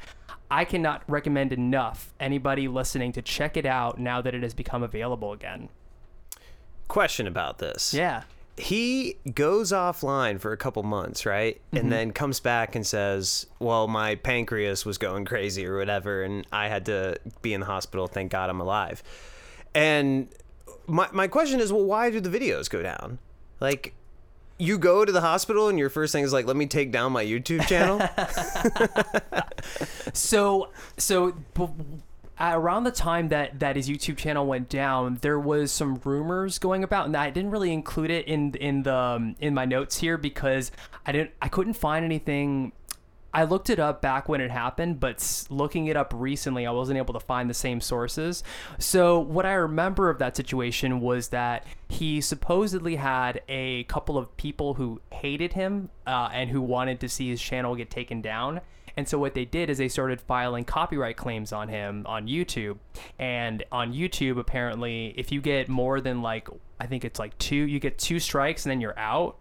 I 0.50 0.66
cannot 0.66 1.04
recommend 1.08 1.52
enough 1.52 2.14
anybody 2.20 2.68
listening 2.68 3.12
to 3.14 3.22
check 3.22 3.58
it 3.58 3.66
out 3.66 4.00
now 4.00 4.22
that 4.22 4.34
it 4.34 4.44
has 4.44 4.54
become 4.54 4.82
available 4.82 5.34
again. 5.34 5.70
Question 6.88 7.28
about 7.28 7.60
this. 7.60 7.94
Yeah. 7.94 8.24
he 8.60 9.18
goes 9.36 9.72
offline 9.72 10.40
for 10.40 10.52
a 10.52 10.58
couple 10.58 10.82
months, 10.82 11.26
right? 11.26 11.62
And 11.72 11.82
mm-hmm. 11.82 11.90
then 11.90 12.12
comes 12.12 12.40
back 12.40 12.76
and 12.76 12.88
says, 12.88 13.46
"Well, 13.60 13.88
my 13.88 14.16
pancreas 14.16 14.84
was 14.86 14.98
going 14.98 15.26
crazy 15.26 15.68
or 15.68 15.78
whatever, 15.78 16.24
and 16.24 16.48
I 16.52 16.68
had 16.70 16.86
to 16.86 17.18
be 17.44 17.54
in 17.54 17.60
the 17.60 17.68
hospital. 17.68 18.08
Thank 18.08 18.32
God 18.32 18.50
I'm 18.50 18.62
alive." 18.62 19.04
And 19.76 20.30
my 20.88 21.08
my 21.12 21.28
question 21.28 21.60
is, 21.60 21.72
well, 21.72 21.84
why 21.84 22.10
do 22.10 22.20
the 22.20 22.30
videos 22.30 22.70
go 22.70 22.82
down? 22.82 23.20
Like, 23.60 23.94
you 24.58 24.78
go 24.78 25.06
to 25.06 25.12
the 25.12 25.22
hospital 25.22 25.68
and 25.68 25.78
your 25.78 25.90
first 25.90 26.12
thing 26.14 26.24
is 26.24 26.34
like, 26.34 26.46
"Let 26.46 26.56
me 26.56 26.66
take 26.66 26.92
down 26.92 27.12
my 27.12 27.24
YouTube 27.26 27.68
channel." 27.68 28.00
So, 30.14 30.70
so 30.98 31.34
b- 31.54 31.70
around 32.40 32.84
the 32.84 32.92
time 32.92 33.30
that 33.30 33.60
that 33.60 33.76
his 33.76 33.90
YouTube 33.90 34.18
channel 34.18 34.46
went 34.46 34.70
down, 34.70 35.18
there 35.22 35.40
was 35.40 35.72
some 35.72 36.00
rumors 36.04 36.60
going 36.60 36.84
about, 36.84 37.06
and 37.08 37.16
I 37.16 37.30
didn't 37.30 37.52
really 37.52 37.74
include 37.74 38.12
it 38.12 38.28
in 38.28 38.54
in 38.56 38.84
the 38.84 38.96
um, 38.96 39.36
in 39.40 39.54
my 39.54 39.66
notes 39.66 39.98
here 39.98 40.18
because 40.18 40.72
I 41.06 41.12
didn't 41.12 41.32
I 41.42 41.48
couldn't 41.50 41.74
find 41.74 42.06
anything. 42.06 42.72
I 43.38 43.44
looked 43.44 43.70
it 43.70 43.78
up 43.78 44.02
back 44.02 44.28
when 44.28 44.42
it 44.42 44.50
happened, 44.50 45.00
but 45.00 45.46
looking 45.52 45.86
it 45.86 45.96
up 45.96 46.12
recently, 46.16 46.66
I 46.66 46.72
wasn't 46.72 46.98
able 46.98 47.14
to 47.14 47.20
find 47.20 47.48
the 47.48 47.54
same 47.54 47.80
sources. 47.80 48.44
So, 48.80 49.20
what 49.20 49.46
I 49.46 49.54
remember 49.54 50.10
of 50.10 50.18
that 50.18 50.36
situation 50.36 51.02
was 51.02 51.28
that 51.28 51.64
he 51.88 52.20
supposedly 52.20 52.96
had 52.96 53.42
a 53.48 53.84
couple 53.84 54.18
of 54.18 54.36
people 54.38 54.74
who 54.74 55.02
hated 55.14 55.54
him 55.54 55.90
uh, 56.08 56.30
and 56.34 56.50
who 56.50 56.64
wanted 56.64 57.00
to 57.02 57.08
see 57.08 57.30
his 57.30 57.40
channel 57.40 57.76
get 57.76 57.92
taken 57.92 58.24
down. 58.24 58.60
And 58.98 59.08
so 59.08 59.20
what 59.20 59.36
they 59.36 59.46
did 59.46 59.70
is 59.70 59.78
they 59.78 59.90
started 59.90 60.20
filing 60.20 60.66
copyright 60.66 61.18
claims 61.18 61.54
on 61.54 61.70
him 61.70 62.04
on 62.08 62.28
YouTube. 62.28 62.80
And 63.20 63.64
on 63.72 63.94
YouTube, 63.94 64.40
apparently, 64.40 65.14
if 65.16 65.32
you 65.32 65.40
get 65.40 65.70
more 65.70 66.02
than 66.02 66.24
like 66.24 66.50
I 66.80 66.86
think 66.86 67.04
it's 67.06 67.20
like 67.20 67.38
two, 67.40 67.56
you 67.56 67.80
get 67.80 67.98
two 67.98 68.20
strikes 68.20 68.66
and 68.66 68.72
then 68.72 68.82
you're 68.82 68.98
out. 69.00 69.38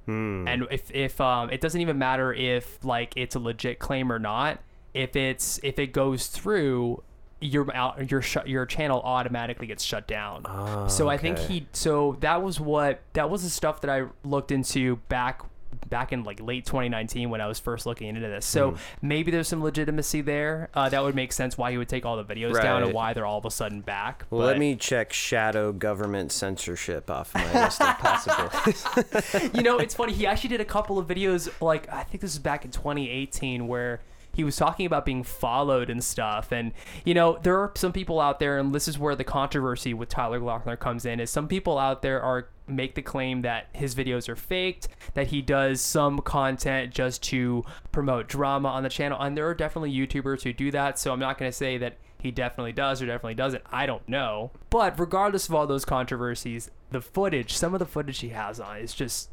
And 0.48 0.66
if 0.70 0.90
if 0.90 1.20
um, 1.20 1.50
it 1.50 1.60
doesn't 1.60 1.80
even 1.80 1.98
matter 1.98 2.32
if 2.32 2.82
like 2.84 3.12
it's 3.16 3.34
a 3.34 3.38
legit 3.38 3.78
claim 3.78 4.10
or 4.10 4.18
not. 4.18 4.60
If 4.94 5.14
it's 5.16 5.60
if 5.62 5.78
it 5.78 5.88
goes 5.92 6.28
through, 6.28 7.02
your 7.40 7.70
out 7.76 8.10
your 8.10 8.22
sh- 8.22 8.38
your 8.46 8.64
channel 8.64 9.02
automatically 9.04 9.66
gets 9.66 9.84
shut 9.84 10.06
down. 10.08 10.44
so 10.88 11.08
I 11.10 11.18
think 11.18 11.36
he 11.48 11.66
so 11.72 12.16
that 12.20 12.42
was 12.42 12.58
what 12.58 13.02
that 13.12 13.28
was 13.28 13.42
the 13.42 13.50
stuff 13.50 13.82
that 13.82 13.90
I 13.90 14.06
looked 14.24 14.50
into 14.50 14.96
back 15.10 15.42
back 15.88 16.12
in 16.12 16.24
like 16.24 16.40
late 16.40 16.64
2019 16.66 17.30
when 17.30 17.40
I 17.40 17.46
was 17.46 17.58
first 17.58 17.86
looking 17.86 18.08
into 18.08 18.20
this. 18.20 18.44
So 18.46 18.72
Hmm. 18.72 18.76
maybe 19.02 19.30
there's 19.30 19.48
some 19.48 19.62
legitimacy 19.62 20.20
there. 20.20 20.68
Uh, 20.74 20.88
that 20.88 21.02
would 21.02 21.14
make 21.14 21.32
sense 21.32 21.56
why 21.56 21.70
he 21.70 21.78
would 21.78 21.88
take 21.88 22.04
all 22.04 22.16
the 22.16 22.24
videos 22.24 22.60
down 22.60 22.82
and 22.82 22.92
why 22.92 23.12
they're 23.12 23.26
all 23.26 23.38
of 23.38 23.44
a 23.44 23.50
sudden 23.50 23.80
back. 23.80 24.24
Well, 24.30 24.40
But, 24.42 24.46
let 24.46 24.58
me 24.58 24.76
check 24.76 25.12
shadow 25.12 25.72
government 25.72 26.32
censorship 26.32 27.10
off 27.10 27.34
my 27.34 27.52
list 27.64 27.80
of 27.80 27.98
possible. 27.98 29.50
you 29.54 29.62
know, 29.62 29.78
it's 29.78 29.94
funny. 29.94 30.12
He 30.12 30.26
actually 30.26 30.50
did 30.50 30.60
a 30.60 30.64
couple 30.64 30.98
of 30.98 31.06
videos, 31.06 31.50
like 31.60 31.92
I 31.92 32.02
think 32.02 32.20
this 32.20 32.32
is 32.32 32.38
back 32.38 32.64
in 32.64 32.70
2018, 32.70 33.66
where 33.68 34.00
he 34.36 34.44
was 34.44 34.54
talking 34.54 34.84
about 34.84 35.06
being 35.06 35.24
followed 35.24 35.88
and 35.88 36.04
stuff. 36.04 36.52
And 36.52 36.72
you 37.06 37.14
know, 37.14 37.38
there 37.42 37.58
are 37.58 37.72
some 37.74 37.92
people 37.92 38.20
out 38.20 38.38
there, 38.38 38.58
and 38.58 38.74
this 38.74 38.86
is 38.86 38.98
where 38.98 39.16
the 39.16 39.24
controversy 39.24 39.94
with 39.94 40.10
Tyler 40.10 40.38
Glockner 40.38 40.78
comes 40.78 41.06
in. 41.06 41.20
Is 41.20 41.30
some 41.30 41.48
people 41.48 41.78
out 41.78 42.02
there 42.02 42.20
are 42.20 42.50
make 42.68 42.94
the 42.96 43.02
claim 43.02 43.42
that 43.42 43.68
his 43.72 43.94
videos 43.94 44.28
are 44.28 44.36
faked, 44.36 44.88
that 45.14 45.28
he 45.28 45.40
does 45.40 45.80
some 45.80 46.18
content 46.18 46.92
just 46.92 47.22
to 47.22 47.64
promote 47.92 48.28
drama 48.28 48.68
on 48.68 48.82
the 48.82 48.90
channel, 48.90 49.18
and 49.18 49.38
there 49.38 49.48
are 49.48 49.54
definitely 49.54 49.92
YouTubers 49.92 50.42
who 50.42 50.52
do 50.52 50.70
that. 50.70 50.98
So 50.98 51.12
I'm 51.12 51.20
not 51.20 51.38
going 51.38 51.50
to 51.50 51.56
say 51.56 51.78
that 51.78 51.96
he 52.20 52.30
definitely 52.30 52.72
does 52.72 53.00
or 53.00 53.06
definitely 53.06 53.36
doesn't. 53.36 53.64
I 53.72 53.86
don't 53.86 54.06
know. 54.06 54.50
But 54.68 54.98
regardless 55.00 55.48
of 55.48 55.54
all 55.54 55.66
those 55.66 55.86
controversies, 55.86 56.70
the 56.90 57.00
footage, 57.00 57.54
some 57.54 57.72
of 57.72 57.78
the 57.78 57.86
footage 57.86 58.18
he 58.18 58.30
has 58.30 58.60
on 58.60 58.78
is 58.78 58.92
just 58.92 59.30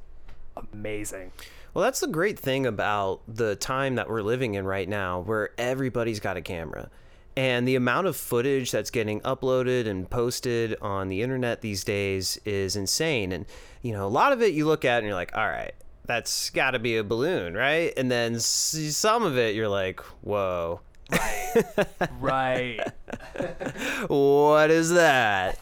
amazing. 0.72 1.33
Well, 1.73 1.83
that's 1.83 1.99
the 1.99 2.07
great 2.07 2.37
thing 2.37 2.65
about 2.65 3.21
the 3.27 3.55
time 3.55 3.95
that 3.95 4.09
we're 4.09 4.21
living 4.21 4.55
in 4.55 4.65
right 4.65 4.87
now, 4.87 5.21
where 5.21 5.49
everybody's 5.57 6.19
got 6.19 6.37
a 6.37 6.41
camera. 6.41 6.89
And 7.35 7.67
the 7.67 7.75
amount 7.75 8.05
of 8.05 8.15
footage 8.15 8.69
that's 8.69 8.91
getting 8.91 9.19
uploaded 9.21 9.87
and 9.87 10.07
posted 10.07 10.77
on 10.81 11.09
the 11.09 11.23
internet 11.23 11.61
these 11.61 11.83
days 11.83 12.39
is 12.45 12.75
insane. 12.75 13.31
And, 13.31 13.47
you 13.81 13.91
know, 13.91 14.05
a 14.05 14.09
lot 14.09 14.33
of 14.33 14.41
it 14.43 14.53
you 14.53 14.67
look 14.67 14.85
at 14.85 14.99
and 14.99 15.07
you're 15.07 15.15
like, 15.15 15.35
all 15.35 15.47
right, 15.47 15.73
that's 16.05 16.51
got 16.51 16.71
to 16.71 16.79
be 16.79 16.97
a 16.97 17.03
balloon, 17.03 17.55
right? 17.55 17.91
And 17.97 18.11
then 18.11 18.39
some 18.39 19.23
of 19.23 19.35
it 19.35 19.55
you're 19.55 19.67
like, 19.67 19.99
whoa, 20.21 20.81
Right. 22.19 22.79
what 24.07 24.71
is 24.71 24.91
that? 24.91 25.59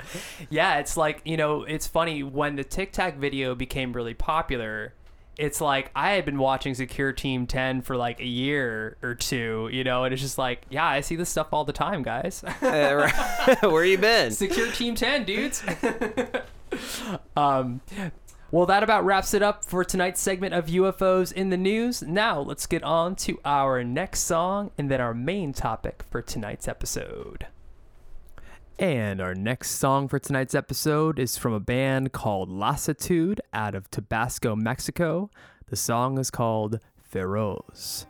yeah, 0.50 0.78
it's 0.78 0.96
like, 0.96 1.20
you 1.24 1.36
know, 1.36 1.62
it's 1.62 1.86
funny 1.86 2.22
when 2.22 2.56
the 2.56 2.64
Tic 2.64 2.92
Tac 2.92 3.16
video 3.16 3.54
became 3.54 3.92
really 3.92 4.14
popular. 4.14 4.94
It's 5.40 5.58
like 5.58 5.90
I 5.96 6.10
had 6.10 6.26
been 6.26 6.36
watching 6.36 6.74
Secure 6.74 7.12
Team 7.12 7.46
10 7.46 7.80
for 7.80 7.96
like 7.96 8.20
a 8.20 8.26
year 8.26 8.98
or 9.02 9.14
two, 9.14 9.70
you 9.72 9.84
know, 9.84 10.04
and 10.04 10.12
it's 10.12 10.20
just 10.20 10.36
like, 10.36 10.66
yeah, 10.68 10.86
I 10.86 11.00
see 11.00 11.16
this 11.16 11.30
stuff 11.30 11.48
all 11.52 11.64
the 11.64 11.72
time, 11.72 12.02
guys. 12.02 12.40
Where 12.60 13.84
you 13.86 13.96
been? 13.96 14.32
Secure 14.32 14.70
Team 14.70 14.94
10, 14.94 15.24
dudes. 15.24 15.64
um, 17.38 17.80
well, 18.50 18.66
that 18.66 18.82
about 18.82 19.06
wraps 19.06 19.32
it 19.32 19.42
up 19.42 19.64
for 19.64 19.82
tonight's 19.82 20.20
segment 20.20 20.52
of 20.52 20.66
UFOs 20.66 21.32
in 21.32 21.48
the 21.48 21.56
news. 21.56 22.02
Now, 22.02 22.40
let's 22.40 22.66
get 22.66 22.82
on 22.82 23.16
to 23.16 23.40
our 23.42 23.82
next 23.82 24.20
song 24.24 24.72
and 24.76 24.90
then 24.90 25.00
our 25.00 25.14
main 25.14 25.54
topic 25.54 26.04
for 26.10 26.20
tonight's 26.20 26.68
episode. 26.68 27.46
And 28.80 29.20
our 29.20 29.34
next 29.34 29.72
song 29.72 30.08
for 30.08 30.18
tonight's 30.18 30.54
episode 30.54 31.18
is 31.18 31.36
from 31.36 31.52
a 31.52 31.60
band 31.60 32.12
called 32.12 32.48
Lasitud 32.48 33.38
out 33.52 33.74
of 33.74 33.90
Tabasco, 33.90 34.56
Mexico. 34.56 35.30
The 35.68 35.76
song 35.76 36.16
is 36.16 36.30
called 36.30 36.80
Feroz. 36.96 38.06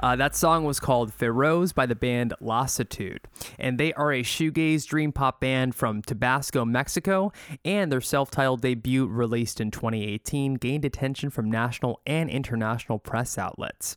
Uh, 0.00 0.16
that 0.16 0.34
song 0.34 0.64
was 0.64 0.80
called 0.80 1.12
Feroz 1.12 1.72
by 1.72 1.86
the 1.86 1.94
band 1.94 2.34
Lasitud, 2.40 3.20
and 3.58 3.78
they 3.78 3.92
are 3.94 4.12
a 4.12 4.22
shoegaze 4.22 4.86
dream 4.86 5.12
pop 5.12 5.40
band 5.40 5.74
from 5.74 6.02
Tabasco, 6.02 6.64
Mexico, 6.64 7.32
and 7.64 7.90
their 7.90 8.00
self 8.00 8.30
titled 8.30 8.60
debut, 8.60 9.06
released 9.06 9.60
in 9.60 9.70
2018, 9.70 10.54
gained 10.54 10.84
attention 10.84 11.30
from 11.30 11.50
national 11.50 12.00
and 12.06 12.28
international 12.28 12.98
press 12.98 13.38
outlets. 13.38 13.96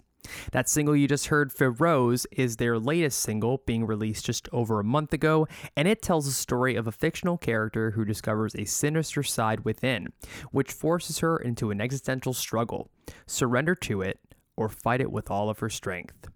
That 0.52 0.70
single 0.70 0.96
you 0.96 1.08
just 1.08 1.28
heard, 1.28 1.52
Feroz, 1.52 2.28
is 2.32 2.58
their 2.58 2.78
latest 2.78 3.20
single, 3.20 3.62
being 3.66 3.86
released 3.86 4.26
just 4.26 4.48
over 4.52 4.80
a 4.80 4.84
month 4.84 5.14
ago, 5.14 5.48
and 5.76 5.88
it 5.88 6.02
tells 6.02 6.26
the 6.26 6.32
story 6.32 6.76
of 6.76 6.88
a 6.88 6.92
fictional 6.92 7.38
character 7.38 7.92
who 7.92 8.06
discovers 8.06 8.56
a 8.56 8.66
sinister 8.66 9.24
side 9.24 9.66
within, 9.66 10.14
which 10.52 10.72
forces 10.72 11.20
her 11.20 11.38
into 11.38 11.72
an 11.72 11.82
existential 11.82 12.34
struggle. 12.34 12.90
Surrender 13.26 13.76
to 13.76 14.02
it 14.02 14.20
or 14.60 14.68
fight 14.68 15.00
it 15.00 15.12
with 15.12 15.32
all 15.32 15.50
of 15.50 15.60
her 15.60 15.70
strength. 15.70 16.28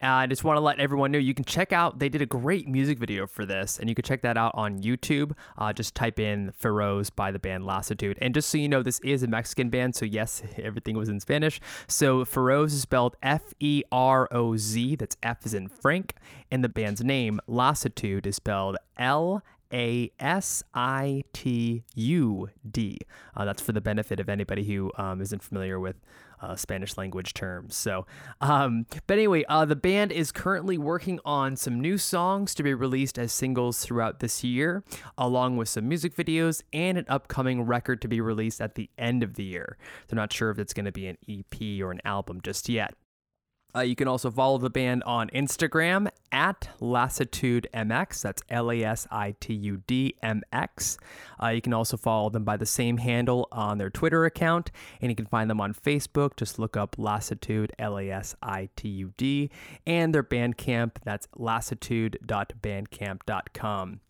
I 0.00 0.26
just 0.26 0.44
want 0.44 0.56
to 0.56 0.60
let 0.60 0.78
everyone 0.78 1.10
know 1.10 1.18
you 1.18 1.34
can 1.34 1.44
check 1.44 1.72
out, 1.72 1.98
they 1.98 2.08
did 2.08 2.22
a 2.22 2.26
great 2.26 2.68
music 2.68 2.98
video 2.98 3.26
for 3.26 3.44
this, 3.44 3.78
and 3.78 3.88
you 3.88 3.94
can 3.94 4.04
check 4.04 4.22
that 4.22 4.36
out 4.36 4.52
on 4.54 4.80
YouTube. 4.80 5.32
Uh, 5.58 5.72
just 5.72 5.94
type 5.94 6.20
in 6.20 6.52
Feroz 6.52 7.10
by 7.10 7.32
the 7.32 7.38
band 7.38 7.64
Lasitud. 7.64 8.16
And 8.20 8.32
just 8.32 8.48
so 8.48 8.58
you 8.58 8.68
know, 8.68 8.82
this 8.82 9.00
is 9.00 9.22
a 9.22 9.26
Mexican 9.26 9.68
band, 9.68 9.96
so 9.96 10.04
yes, 10.04 10.42
everything 10.56 10.96
was 10.96 11.08
in 11.08 11.18
Spanish. 11.20 11.60
So 11.88 12.24
Feroz 12.24 12.72
is 12.72 12.82
spelled 12.82 13.16
F 13.22 13.54
E 13.58 13.82
R 13.90 14.28
O 14.30 14.56
Z, 14.56 14.96
that's 14.96 15.16
F 15.22 15.44
is 15.44 15.52
in 15.52 15.68
Frank, 15.68 16.14
and 16.50 16.62
the 16.62 16.68
band's 16.68 17.02
name, 17.02 17.40
Lasitud, 17.48 18.26
is 18.26 18.36
spelled 18.36 18.76
L 18.96 19.42
a 19.72 20.10
S 20.20 20.62
I 20.74 21.24
T 21.32 21.82
U 21.94 22.48
D. 22.70 22.98
Uh, 23.36 23.44
that's 23.44 23.62
for 23.62 23.72
the 23.72 23.80
benefit 23.80 24.20
of 24.20 24.28
anybody 24.28 24.64
who 24.64 24.92
um, 24.96 25.20
isn't 25.20 25.42
familiar 25.42 25.80
with 25.80 25.96
uh, 26.40 26.56
Spanish 26.56 26.96
language 26.96 27.34
terms. 27.34 27.76
So, 27.76 28.06
um, 28.40 28.86
but 29.06 29.18
anyway, 29.18 29.44
uh, 29.48 29.64
the 29.64 29.76
band 29.76 30.12
is 30.12 30.32
currently 30.32 30.78
working 30.78 31.20
on 31.24 31.56
some 31.56 31.80
new 31.80 31.98
songs 31.98 32.54
to 32.54 32.62
be 32.62 32.74
released 32.74 33.18
as 33.18 33.32
singles 33.32 33.80
throughout 33.80 34.20
this 34.20 34.44
year, 34.44 34.84
along 35.16 35.56
with 35.56 35.68
some 35.68 35.88
music 35.88 36.14
videos 36.14 36.62
and 36.72 36.98
an 36.98 37.06
upcoming 37.08 37.62
record 37.62 38.00
to 38.02 38.08
be 38.08 38.20
released 38.20 38.60
at 38.60 38.74
the 38.74 38.90
end 38.98 39.22
of 39.22 39.34
the 39.34 39.44
year. 39.44 39.76
They're 40.08 40.16
not 40.16 40.32
sure 40.32 40.50
if 40.50 40.58
it's 40.58 40.74
going 40.74 40.86
to 40.86 40.92
be 40.92 41.06
an 41.06 41.18
EP 41.28 41.82
or 41.82 41.90
an 41.90 42.00
album 42.04 42.40
just 42.42 42.68
yet. 42.68 42.94
Uh, 43.76 43.82
you 43.82 43.94
can 43.94 44.08
also 44.08 44.30
follow 44.30 44.56
the 44.56 44.70
band 44.70 45.02
on 45.04 45.28
Instagram 45.30 46.08
at 46.32 46.70
Lasitud 46.80 47.66
MX. 47.74 48.22
That's 48.22 48.42
L 48.48 48.70
A 48.70 48.82
S 48.82 49.06
I 49.10 49.34
T 49.38 49.52
U 49.52 49.82
D 49.86 50.14
M 50.22 50.40
X. 50.50 50.96
Uh, 51.42 51.48
you 51.48 51.60
can 51.60 51.74
also 51.74 51.98
follow 51.98 52.30
them 52.30 52.44
by 52.44 52.56
the 52.56 52.64
same 52.64 52.96
handle 52.98 53.48
on 53.52 53.78
their 53.78 53.90
Twitter 53.90 54.24
account, 54.24 54.70
and 55.00 55.10
you 55.10 55.16
can 55.16 55.26
find 55.26 55.50
them 55.50 55.60
on 55.60 55.74
Facebook. 55.74 56.36
Just 56.36 56.56
look 56.58 56.76
up 56.76 56.96
Lasitud, 56.96 57.70
L 57.78 57.98
A 57.98 58.10
S 58.10 58.34
I 58.42 58.70
T 58.76 58.88
U 58.88 59.12
D, 59.16 59.50
and 59.86 60.14
their 60.14 60.24
Bandcamp. 60.24 60.92
That's 61.04 61.26
lasitud.bandcamp.com. 61.38 64.00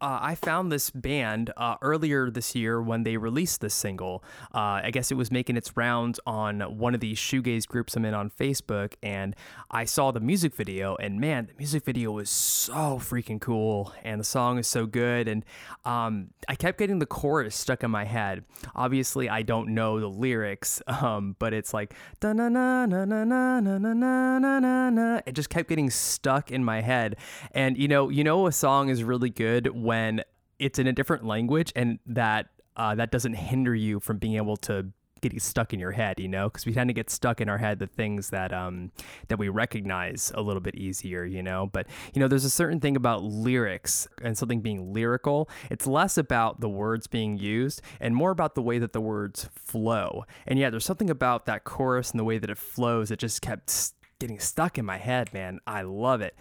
Uh, 0.00 0.18
I 0.20 0.34
found 0.34 0.70
this 0.70 0.90
band 0.90 1.52
uh, 1.56 1.76
earlier 1.82 2.30
this 2.30 2.54
year 2.54 2.80
when 2.80 3.02
they 3.02 3.16
released 3.16 3.60
this 3.60 3.74
single. 3.74 4.22
Uh, 4.54 4.80
I 4.84 4.90
guess 4.92 5.10
it 5.10 5.14
was 5.14 5.30
making 5.30 5.56
its 5.56 5.76
rounds 5.76 6.20
on 6.26 6.60
one 6.60 6.94
of 6.94 7.00
these 7.00 7.18
shoegaze 7.18 7.66
groups 7.66 7.96
I'm 7.96 8.04
in 8.04 8.14
on 8.14 8.30
Facebook, 8.30 8.94
and 9.02 9.34
I 9.70 9.84
saw 9.84 10.10
the 10.10 10.20
music 10.20 10.54
video. 10.54 10.96
And 10.96 11.20
man, 11.20 11.46
the 11.46 11.54
music 11.58 11.84
video 11.84 12.12
was 12.12 12.30
so 12.30 12.98
freaking 13.00 13.40
cool, 13.40 13.92
and 14.02 14.20
the 14.20 14.24
song 14.24 14.58
is 14.58 14.68
so 14.68 14.86
good. 14.86 15.28
And 15.28 15.44
um, 15.84 16.30
I 16.48 16.54
kept 16.54 16.78
getting 16.78 16.98
the 16.98 17.06
chorus 17.06 17.54
stuck 17.56 17.82
in 17.82 17.90
my 17.90 18.04
head. 18.04 18.44
Obviously, 18.74 19.28
I 19.28 19.42
don't 19.42 19.74
know 19.74 20.00
the 20.00 20.08
lyrics, 20.08 20.82
um, 20.86 21.36
but 21.38 21.52
it's 21.52 21.72
like 21.74 21.94
na 22.22 22.32
na 22.32 22.48
na 22.48 22.86
na 22.86 23.04
na 23.04 23.24
na 23.24 23.78
na 23.78 23.78
na 23.78 24.58
na 24.58 24.90
na. 24.90 25.20
It 25.26 25.32
just 25.32 25.50
kept 25.50 25.68
getting 25.68 25.90
stuck 25.90 26.50
in 26.50 26.64
my 26.64 26.80
head. 26.80 27.16
And 27.52 27.76
you 27.76 27.88
know, 27.88 28.08
you 28.08 28.24
know, 28.24 28.46
a 28.46 28.52
song 28.52 28.88
is 28.88 29.02
really 29.04 29.30
good 29.30 29.59
when 29.68 30.22
it's 30.58 30.78
in 30.78 30.86
a 30.86 30.92
different 30.92 31.24
language 31.24 31.72
and 31.74 31.98
that 32.06 32.48
uh, 32.76 32.94
that 32.94 33.10
doesn't 33.10 33.34
hinder 33.34 33.74
you 33.74 34.00
from 34.00 34.18
being 34.18 34.36
able 34.36 34.56
to 34.56 34.86
get 35.20 35.40
stuck 35.42 35.72
in 35.72 35.80
your 35.80 35.92
head, 35.92 36.18
you 36.18 36.28
know, 36.28 36.48
because 36.48 36.64
we 36.64 36.72
tend 36.72 36.88
to 36.88 36.94
get 36.94 37.10
stuck 37.10 37.40
in 37.40 37.48
our 37.48 37.58
head 37.58 37.78
the 37.78 37.86
things 37.86 38.30
that 38.30 38.52
um 38.52 38.90
that 39.28 39.38
we 39.38 39.48
recognize 39.48 40.32
a 40.34 40.40
little 40.40 40.60
bit 40.60 40.74
easier, 40.74 41.24
you 41.24 41.42
know. 41.42 41.68
But 41.72 41.86
you 42.14 42.20
know, 42.20 42.28
there's 42.28 42.44
a 42.44 42.50
certain 42.50 42.80
thing 42.80 42.96
about 42.96 43.22
lyrics 43.22 44.08
and 44.22 44.36
something 44.36 44.60
being 44.60 44.92
lyrical. 44.92 45.48
It's 45.70 45.86
less 45.86 46.16
about 46.16 46.60
the 46.60 46.68
words 46.68 47.06
being 47.06 47.38
used 47.38 47.82
and 48.00 48.14
more 48.14 48.30
about 48.30 48.54
the 48.54 48.62
way 48.62 48.78
that 48.78 48.92
the 48.92 49.00
words 49.00 49.48
flow. 49.54 50.24
And 50.46 50.58
yeah, 50.58 50.70
there's 50.70 50.84
something 50.84 51.10
about 51.10 51.46
that 51.46 51.64
chorus 51.64 52.10
and 52.10 52.20
the 52.20 52.24
way 52.24 52.38
that 52.38 52.50
it 52.50 52.58
flows 52.58 53.10
that 53.10 53.18
just 53.18 53.42
kept 53.42 53.92
getting 54.18 54.38
stuck 54.38 54.78
in 54.78 54.84
my 54.84 54.98
head, 54.98 55.32
man. 55.32 55.60
I 55.66 55.82
love 55.82 56.20
it. 56.20 56.36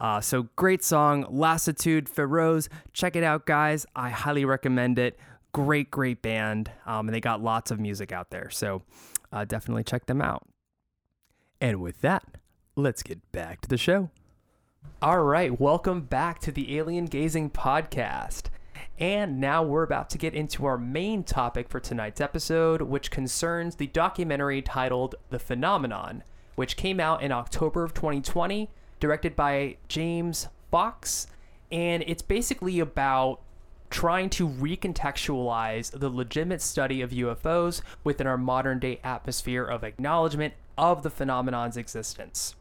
Uh, 0.00 0.20
so 0.20 0.48
great 0.56 0.82
song, 0.82 1.24
Lasitud 1.24 2.08
Feroz. 2.08 2.68
Check 2.92 3.16
it 3.16 3.22
out, 3.22 3.44
guys. 3.44 3.84
I 3.94 4.08
highly 4.10 4.44
recommend 4.44 4.98
it. 4.98 5.18
Great, 5.52 5.90
great 5.90 6.22
band, 6.22 6.70
um, 6.86 7.08
and 7.08 7.14
they 7.14 7.20
got 7.20 7.42
lots 7.42 7.70
of 7.70 7.78
music 7.78 8.12
out 8.12 8.30
there. 8.30 8.48
So 8.50 8.82
uh, 9.32 9.44
definitely 9.44 9.84
check 9.84 10.06
them 10.06 10.22
out. 10.22 10.46
And 11.60 11.82
with 11.82 12.00
that, 12.00 12.24
let's 12.76 13.02
get 13.02 13.30
back 13.32 13.60
to 13.62 13.68
the 13.68 13.76
show. 13.76 14.10
All 15.02 15.22
right, 15.22 15.60
welcome 15.60 16.02
back 16.02 16.38
to 16.40 16.52
the 16.52 16.78
Alien 16.78 17.04
Gazing 17.04 17.50
Podcast. 17.50 18.44
And 18.98 19.40
now 19.40 19.62
we're 19.62 19.82
about 19.82 20.08
to 20.10 20.18
get 20.18 20.34
into 20.34 20.64
our 20.64 20.78
main 20.78 21.24
topic 21.24 21.68
for 21.68 21.80
tonight's 21.80 22.20
episode, 22.20 22.82
which 22.82 23.10
concerns 23.10 23.76
the 23.76 23.88
documentary 23.88 24.62
titled 24.62 25.16
The 25.28 25.38
Phenomenon, 25.38 26.22
which 26.54 26.76
came 26.76 27.00
out 27.00 27.22
in 27.22 27.32
October 27.32 27.82
of 27.82 27.92
2020 27.92 28.70
directed 29.00 29.34
by 29.34 29.76
James 29.88 30.48
Fox, 30.70 31.26
and 31.72 32.04
it's 32.06 32.22
basically 32.22 32.78
about 32.80 33.40
trying 33.90 34.30
to 34.30 34.48
recontextualize 34.48 35.98
the 35.98 36.08
legitimate 36.08 36.62
study 36.62 37.02
of 37.02 37.10
UFOs 37.10 37.82
within 38.04 38.26
our 38.26 38.38
modern 38.38 38.78
day 38.78 39.00
atmosphere 39.02 39.64
of 39.64 39.82
acknowledgement 39.82 40.54
of 40.78 41.02
the 41.02 41.10
phenomenon's 41.10 41.76
existence. 41.76 42.54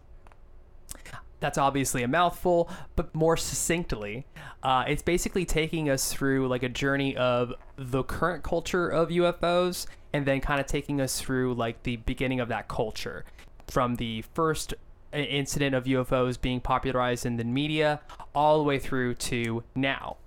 That's 1.40 1.58
obviously 1.58 2.04
a 2.04 2.08
mouthful, 2.08 2.70
but 2.96 3.14
more 3.16 3.38
succinctly, 3.38 4.26
uh, 4.62 4.84
it's 4.88 5.02
basically 5.02 5.46
taking 5.46 5.90
us 5.90 6.12
through 6.12 6.48
like 6.48 6.64
a 6.64 6.70
journey 6.70 7.16
of 7.16 7.54
the 7.78 8.04
current 8.04 8.44
culture 8.44 8.90
of 8.90 9.10
UFOs 9.10 9.86
and 10.12 10.26
then 10.26 10.42
kind 10.42 10.60
of 10.60 10.66
taking 10.66 11.00
us 11.00 11.22
through 11.22 11.54
like 11.54 11.84
the 11.84 11.98
beginning 11.98 12.40
of 12.40 12.50
that 12.50 12.68
culture 12.68 13.24
from 13.68 13.96
the 13.96 14.24
first 14.34 14.74
incident 15.14 15.76
of 15.76 15.86
UFOs 15.86 16.40
being 16.40 16.62
popularized 16.62 17.26
in 17.26 17.38
the 17.38 17.44
media 17.44 18.02
all 18.34 18.58
the 18.58 18.64
way 18.64 18.80
through 18.80 19.16
to 19.16 19.64
now. 19.76 20.18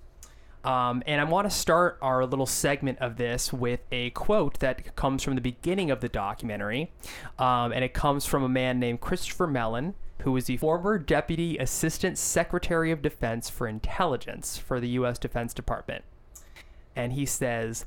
Um, 0.64 1.02
and 1.06 1.20
I 1.20 1.24
want 1.24 1.50
to 1.50 1.56
start 1.56 1.98
our 2.00 2.24
little 2.24 2.46
segment 2.46 2.98
of 3.00 3.16
this 3.16 3.52
with 3.52 3.80
a 3.90 4.10
quote 4.10 4.60
that 4.60 4.94
comes 4.94 5.22
from 5.22 5.34
the 5.34 5.40
beginning 5.40 5.90
of 5.90 6.00
the 6.00 6.08
documentary. 6.08 6.92
Um, 7.38 7.72
and 7.72 7.84
it 7.84 7.94
comes 7.94 8.26
from 8.26 8.44
a 8.44 8.48
man 8.48 8.78
named 8.78 9.00
Christopher 9.00 9.48
Mellon, 9.48 9.94
who 10.20 10.32
was 10.32 10.44
the 10.44 10.56
former 10.58 10.98
Deputy 10.98 11.58
Assistant 11.58 12.16
Secretary 12.16 12.92
of 12.92 13.02
Defense 13.02 13.50
for 13.50 13.66
Intelligence 13.66 14.56
for 14.56 14.78
the 14.78 14.90
U.S. 14.90 15.18
Defense 15.18 15.52
Department. 15.52 16.04
And 16.94 17.14
he 17.14 17.26
says, 17.26 17.84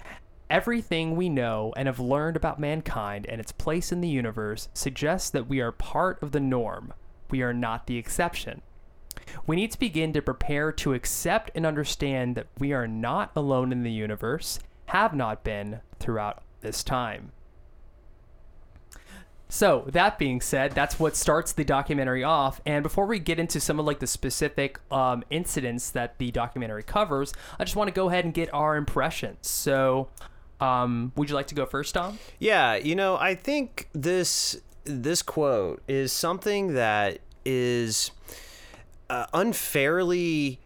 Everything 0.49 1.15
we 1.15 1.27
know 1.27 1.73
and 1.75 1.87
have 1.87 1.99
learned 1.99 2.35
about 2.35 2.59
mankind 2.59 3.25
and 3.27 3.41
its 3.41 3.51
place 3.51 3.91
in 3.91 4.01
the 4.01 4.07
universe 4.07 4.69
suggests 4.73 5.29
that 5.31 5.47
we 5.47 5.59
are 5.59 5.71
part 5.71 6.21
of 6.21 6.31
the 6.31 6.39
norm. 6.39 6.93
We 7.31 7.41
are 7.41 7.53
not 7.53 7.87
the 7.87 7.97
exception. 7.97 8.61
We 9.47 9.55
need 9.55 9.71
to 9.71 9.79
begin 9.79 10.13
to 10.13 10.21
prepare 10.21 10.71
to 10.73 10.93
accept 10.93 11.49
and 11.55 11.65
understand 11.65 12.35
that 12.35 12.47
we 12.59 12.73
are 12.73 12.87
not 12.87 13.31
alone 13.35 13.71
in 13.71 13.81
the 13.81 13.91
universe, 13.91 14.59
have 14.87 15.15
not 15.15 15.43
been 15.43 15.79
throughout 15.99 16.43
this 16.61 16.83
time. 16.83 17.31
So 19.47 19.85
that 19.87 20.17
being 20.17 20.41
said, 20.41 20.73
that's 20.73 20.99
what 20.99 21.15
starts 21.15 21.53
the 21.53 21.63
documentary 21.63 22.23
off. 22.23 22.59
And 22.65 22.83
before 22.83 23.05
we 23.05 23.19
get 23.19 23.39
into 23.39 23.59
some 23.59 23.79
of 23.79 23.85
like 23.85 23.99
the 23.99 24.07
specific 24.07 24.79
um, 24.91 25.23
incidents 25.29 25.91
that 25.91 26.17
the 26.17 26.31
documentary 26.31 26.83
covers, 26.83 27.33
I 27.59 27.63
just 27.63 27.75
want 27.75 27.87
to 27.87 27.93
go 27.93 28.09
ahead 28.09 28.25
and 28.25 28.33
get 28.33 28.53
our 28.53 28.75
impressions. 28.75 29.47
So, 29.47 30.09
um, 30.59 31.11
would 31.15 31.29
you 31.29 31.35
like 31.35 31.47
to 31.47 31.55
go 31.55 31.65
first, 31.65 31.93
Tom? 31.93 32.19
Yeah, 32.39 32.75
you 32.75 32.95
know, 32.95 33.17
I 33.17 33.35
think 33.35 33.89
this 33.93 34.61
this 34.85 35.21
quote 35.21 35.81
is 35.87 36.11
something 36.11 36.75
that 36.75 37.19
is 37.43 38.11
uh, 39.09 39.25
unfairly 39.33 40.59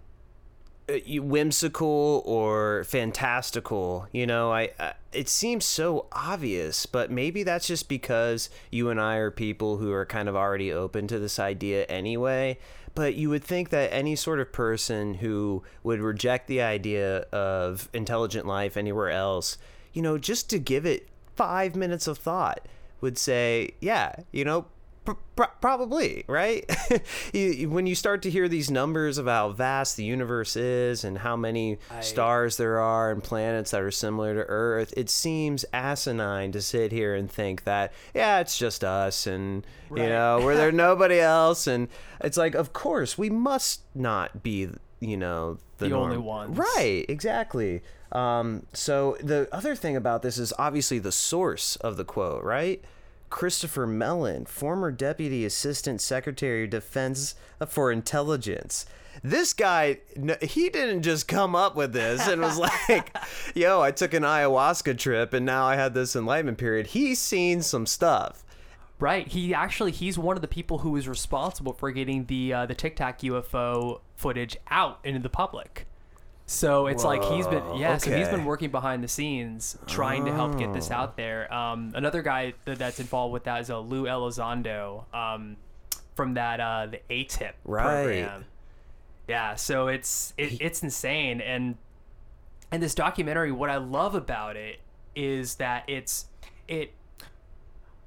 uh, 0.89 0.97
whimsical 1.21 2.21
or 2.25 2.84
fantastical. 2.84 4.08
You 4.12 4.28
know, 4.28 4.52
I, 4.52 4.71
I 4.80 4.93
it 5.12 5.28
seems 5.28 5.65
so 5.65 6.06
obvious, 6.12 6.86
but 6.86 7.10
maybe 7.10 7.43
that's 7.43 7.67
just 7.67 7.89
because 7.89 8.49
you 8.71 8.89
and 8.89 9.02
I 9.02 9.15
are 9.15 9.32
people 9.32 9.78
who 9.78 9.91
are 9.91 10.06
kind 10.06 10.30
of 10.30 10.36
already 10.36 10.71
open 10.71 11.08
to 11.08 11.17
this 11.17 11.39
idea 11.39 11.86
anyway. 11.86 12.60
But 12.95 13.15
you 13.15 13.30
would 13.30 13.43
think 13.43 13.69
that 13.69 13.93
any 13.93 14.15
sort 14.15 14.39
of 14.39 14.52
person 14.52 15.15
who 15.15 15.63
would 15.84 15.99
reject 15.99 16.47
the 16.47 16.62
idea 16.62 17.19
of 17.32 17.89
intelligent 17.93 18.45
life 18.45 18.78
anywhere 18.78 19.10
else, 19.10 19.58
you 19.93 20.02
know, 20.02 20.17
just 20.17 20.49
to 20.52 20.60
give 20.60 20.86
it 20.86 21.08
five 21.36 21.75
minutes 21.75 22.08
of 22.08 22.17
thought 22.17 22.67
would 23.02 23.17
say, 23.17 23.71
yeah, 23.80 24.13
you 24.32 24.43
know, 24.43 24.65
pr- 25.06 25.13
pr- 25.36 25.43
probably, 25.62 26.23
right? 26.28 26.69
You- 27.34 27.41
you- 27.52 27.69
when 27.69 27.88
you 27.88 27.95
start 27.95 28.21
to 28.23 28.30
hear 28.30 28.47
these 28.49 28.69
numbers 28.69 29.17
of 29.17 29.25
how 29.28 29.49
vast 29.52 29.95
the 29.95 30.04
universe 30.04 30.56
is 30.56 31.04
and 31.04 31.19
how 31.19 31.36
many 31.36 31.78
I- 31.91 32.02
stars 32.02 32.58
there 32.58 32.80
are 32.80 33.12
and 33.12 33.23
planets 33.23 33.71
that 33.71 33.82
are 33.82 33.91
similar 33.91 34.34
to 34.36 34.41
Earth, 34.41 34.93
it 34.97 35.10
seems 35.10 35.63
asinine 35.71 36.52
to 36.52 36.62
sit 36.62 36.91
here 36.91 37.15
and 37.15 37.32
think 37.32 37.63
that, 37.63 37.93
yeah, 38.13 38.39
it's 38.39 38.58
just 38.58 38.84
us 38.84 39.25
and, 39.28 39.65
you 39.89 39.97
Right. 40.04 40.10
know, 40.10 40.41
where 40.43 40.56
there's 40.58 40.73
nobody 40.89 41.19
else. 41.19 41.67
And 41.67 41.88
it's 42.21 42.38
like, 42.38 42.54
of 42.56 42.73
course, 42.73 43.17
we 43.17 43.30
must 43.30 43.82
not 43.95 44.43
be, 44.43 44.69
you 44.99 45.17
know, 45.17 45.58
the, 45.78 45.88
The 45.89 45.95
only 45.95 46.15
norm. 46.17 46.25
ones. 46.25 46.58
Right, 46.58 47.06
exactly. 47.08 47.82
Um, 48.12 48.65
so 48.74 49.17
the 49.22 49.48
other 49.52 49.76
thing 49.76 49.95
about 49.95 50.22
this 50.22 50.38
is 50.38 50.54
obviously 50.58 51.00
the 51.00 51.12
source 51.12 51.76
of 51.78 51.98
the 51.98 52.06
quote, 52.06 52.43
right? 52.43 52.84
Christopher 53.30 53.86
Mellon, 53.86 54.45
former 54.45 54.91
Deputy 54.91 55.45
Assistant 55.45 56.02
Secretary 56.02 56.63
of 56.63 56.72
Defense 56.72 57.36
for 57.67 57.91
Intelligence. 57.91 58.86
This 59.24 59.54
guy, 59.54 60.00
he 60.41 60.69
didn't 60.69 61.04
just 61.04 61.28
come 61.28 61.56
up 61.56 61.76
with 61.76 61.93
this 61.93 62.28
and 62.28 62.41
was 62.41 62.58
like, 62.89 63.15
yo, 63.54 63.82
I 63.82 63.91
took 63.91 64.13
an 64.13 64.24
ayahuasca 64.24 64.98
trip 64.98 65.34
and 65.34 65.45
now 65.45 65.65
I 65.65 65.76
had 65.76 65.93
this 65.93 66.15
enlightenment 66.15 66.58
period. 66.58 66.88
He's 66.88 67.19
seen 67.19 67.62
some 67.62 67.86
stuff. 67.86 68.43
Right. 69.00 69.28
He 69.28 69.54
actually 69.54 69.91
he's 69.91 70.17
one 70.17 70.36
of 70.36 70.41
the 70.41 70.48
people 70.48 70.80
who 70.80 70.91
was 70.91 71.08
responsible 71.08 71.72
for 71.72 71.89
getting 71.89 72.26
the 72.26 72.54
uh, 72.54 72.65
the 72.65 72.76
Tic 72.76 72.98
Tac 72.98 73.22
UFO 73.22 74.02
footage 74.17 74.58
out 74.69 75.00
into 75.06 75.22
the 75.22 75.30
public. 75.30 75.88
So 76.49 76.88
it's 76.88 77.03
like 77.03 77.23
he's 77.23 77.45
been 77.45 77.63
Whoa, 77.63 77.77
yeah. 77.77 77.97
So 77.97 78.09
he's 78.09 78.25
okay. 78.25 78.35
been 78.38 78.43
working 78.43 78.71
behind 78.71 79.03
the 79.03 79.07
scenes 79.07 79.77
trying 79.85 80.25
to 80.25 80.33
help 80.33 80.57
get 80.57 80.73
this 80.73 80.89
out 80.89 81.15
there. 81.15 81.51
Um, 81.53 81.91
another 81.93 82.23
guy 82.23 82.53
that, 82.65 82.79
that's 82.79 82.99
involved 82.99 83.33
with 83.33 83.43
that 83.43 83.62
is 83.62 83.69
uh, 83.69 83.79
Lou 83.79 84.05
Elizondo 84.05 85.03
um, 85.13 85.57
from 86.15 86.33
that 86.33 86.59
uh, 86.59 86.88
the 86.88 87.01
AATIP 87.09 87.51
Right. 87.65 88.03
program. 88.03 88.45
Yeah. 89.27 89.55
So 89.55 89.89
it's 89.89 90.33
it, 90.38 90.59
it's 90.59 90.81
insane 90.81 91.39
and 91.39 91.77
and 92.71 92.81
this 92.81 92.93
documentary 92.95 93.51
what 93.51 93.69
i 93.69 93.77
love 93.77 94.15
about 94.15 94.55
it 94.55 94.79
is 95.15 95.55
that 95.55 95.83
it's 95.88 96.25
it 96.67 96.93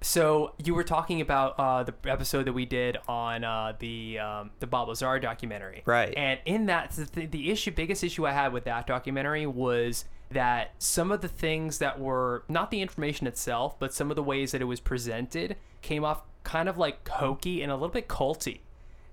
so 0.02 0.54
you 0.62 0.74
were 0.74 0.84
talking 0.84 1.20
about 1.20 1.54
uh, 1.58 1.82
the 1.84 1.94
episode 2.04 2.44
that 2.44 2.52
we 2.52 2.66
did 2.66 2.98
on 3.08 3.44
uh, 3.44 3.74
the 3.78 4.18
um, 4.18 4.50
the 4.60 4.66
Bob 4.66 4.88
Lazar 4.88 5.18
documentary, 5.18 5.82
Right. 5.86 6.12
And 6.16 6.40
in 6.44 6.66
that, 6.66 6.90
the, 6.90 7.26
the 7.26 7.50
issue, 7.50 7.70
biggest 7.70 8.04
issue 8.04 8.26
I 8.26 8.32
had 8.32 8.52
with 8.52 8.64
that 8.64 8.86
documentary 8.86 9.46
was 9.46 10.04
that 10.30 10.72
some 10.78 11.12
of 11.12 11.20
the 11.20 11.28
things 11.28 11.78
that 11.78 12.00
were 12.00 12.44
not 12.48 12.70
the 12.70 12.80
information 12.80 13.26
itself, 13.26 13.78
but 13.78 13.92
some 13.92 14.10
of 14.10 14.16
the 14.16 14.22
ways 14.22 14.52
that 14.52 14.60
it 14.60 14.66
was 14.66 14.80
presented 14.80 15.56
came 15.82 16.04
off 16.04 16.22
kind 16.44 16.68
of 16.68 16.78
like 16.78 17.08
hokey 17.08 17.62
and 17.62 17.70
a 17.70 17.74
little 17.74 17.88
bit 17.88 18.08
culty. 18.08 18.60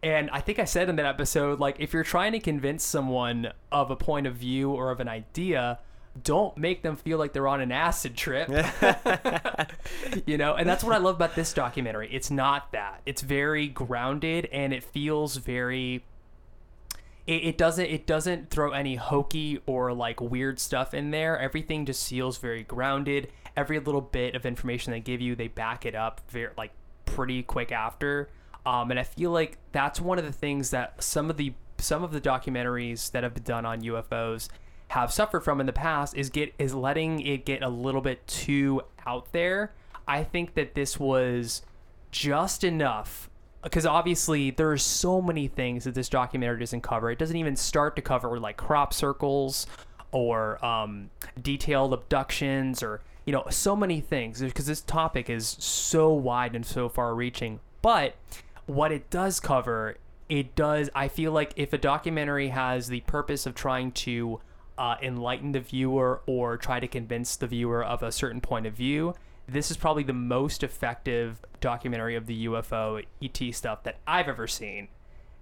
And 0.02 0.30
I 0.32 0.40
think 0.40 0.60
I 0.60 0.64
said 0.64 0.88
in 0.88 0.96
that 0.96 1.06
episode, 1.06 1.60
like, 1.60 1.76
if 1.80 1.92
you're 1.94 2.04
trying 2.04 2.32
to 2.32 2.40
convince 2.40 2.86
someone 2.86 3.52
of 3.72 3.92
a 3.92 3.98
point 3.98 4.28
of 4.28 4.36
view 4.36 4.72
or 4.72 4.92
of 4.92 5.02
an 5.02 5.10
idea, 5.10 5.80
don't 6.24 6.58
make 6.58 6.82
them 6.82 6.96
feel 6.96 7.18
like 7.18 7.34
they're 7.34 7.48
on 7.48 7.62
an 7.62 7.72
acid 7.72 8.16
trip. 8.16 8.50
you 10.26 10.38
know, 10.38 10.56
and 10.56 10.68
that's 10.68 10.84
what 10.84 10.94
I 10.94 10.98
love 10.98 11.16
about 11.16 11.36
this 11.36 11.54
documentary. 11.54 12.10
It's 12.12 12.32
not 12.32 12.72
that. 12.72 13.02
It's 13.06 13.22
very 13.22 13.68
grounded 13.68 14.48
and 14.52 14.74
it 14.74 14.84
feels 14.84 15.38
very 15.38 16.04
it, 17.28 17.44
it 17.44 17.58
doesn't 17.58 17.86
it 17.86 18.08
doesn't 18.08 18.50
throw 18.50 18.72
any 18.72 18.96
hokey 18.96 19.62
or 19.66 19.94
like 19.94 20.20
weird 20.20 20.60
stuff 20.60 20.94
in 20.94 21.12
there. 21.12 21.38
Everything 21.38 21.86
just 21.86 22.08
feels 22.10 22.38
very 22.38 22.64
grounded. 22.64 23.32
Every 23.56 23.80
little 23.80 24.02
bit 24.02 24.36
of 24.36 24.46
information 24.46 24.92
they 24.92 25.00
give 25.00 25.22
you, 25.22 25.36
they 25.36 25.48
back 25.48 25.86
it 25.86 25.96
up 25.96 26.22
very 26.30 26.52
like 26.58 26.72
pretty 27.06 27.44
quick 27.44 27.72
after. 27.72 28.30
Um, 28.66 28.92
and 28.92 29.00
I 29.00 29.04
feel 29.04 29.32
like 29.32 29.58
that's 29.72 30.02
one 30.02 30.18
of 30.18 30.26
the 30.26 30.32
things 30.32 30.72
that 30.72 31.04
some 31.04 31.30
of 31.30 31.38
the 31.38 31.54
some 31.78 32.04
of 32.04 32.12
the 32.12 32.20
documentaries 32.20 33.12
that 33.12 33.24
have 33.24 33.34
been 33.34 33.44
done 33.44 33.66
on 33.66 33.82
UFOs 33.82 34.50
have 34.90 35.14
suffered 35.14 35.42
from 35.42 35.60
in 35.60 35.68
the 35.68 35.74
past 35.74 36.16
is 36.18 36.30
get 36.30 36.54
is 36.58 36.74
letting 36.74 37.22
it 37.22 37.46
get 37.46 37.62
a 37.62 37.70
little 37.70 38.02
bit 38.02 38.26
too 38.28 38.82
out 39.06 39.32
there. 39.32 39.72
I 40.08 40.24
think 40.24 40.56
that 40.56 40.74
this 40.74 41.00
was 41.00 41.62
just 42.12 42.64
enough 42.64 43.30
because 43.62 43.86
obviously 43.86 44.50
there 44.50 44.72
are 44.72 44.78
so 44.78 45.22
many 45.22 45.48
things 45.48 45.84
that 45.84 45.94
this 45.94 46.10
documentary 46.10 46.60
doesn't 46.60 46.82
cover. 46.82 47.12
It 47.12 47.20
doesn't 47.20 47.36
even 47.36 47.56
start 47.56 47.96
to 47.98 48.02
cover 48.02 48.40
like 48.40 48.58
crop 48.58 48.94
circles 48.94 49.68
or 50.12 50.64
um, 50.66 51.12
detailed 51.40 51.94
abductions 51.94 52.82
or 52.82 53.02
you 53.26 53.34
know 53.34 53.46
so 53.52 53.76
many 53.76 54.02
things 54.02 54.42
because 54.42 54.66
this 54.66 54.82
topic 54.82 55.30
is 55.30 55.56
so 55.60 56.12
wide 56.12 56.56
and 56.56 56.66
so 56.66 56.90
far 56.90 57.14
reaching. 57.14 57.60
But 57.84 58.16
what 58.66 58.92
it 58.92 59.12
does 59.12 59.40
cover, 59.40 59.98
it 60.30 60.56
does. 60.56 60.90
I 60.96 61.10
feel 61.10 61.32
like 61.32 61.54
if 61.56 61.74
a 61.74 61.78
documentary 61.78 62.48
has 62.48 62.88
the 62.88 63.02
purpose 63.02 63.46
of 63.46 63.54
trying 63.54 63.92
to 63.92 64.40
uh, 64.80 64.96
enlighten 65.02 65.52
the 65.52 65.60
viewer 65.60 66.22
or 66.26 66.58
try 66.58 66.80
to 66.80 66.88
convince 66.88 67.36
the 67.36 67.46
viewer 67.46 67.84
of 67.84 68.02
a 68.02 68.12
certain 68.12 68.40
point 68.40 68.66
of 68.66 68.74
view, 68.74 69.14
this 69.46 69.70
is 69.70 69.78
probably 69.78 70.04
the 70.04 70.14
most 70.14 70.64
effective 70.64 71.40
documentary 71.60 72.16
of 72.16 72.26
the 72.26 72.46
UFO 72.46 73.04
ET 73.22 73.54
stuff 73.54 73.84
that 73.84 73.98
I've 74.08 74.30
ever 74.30 74.48
seen. 74.48 74.88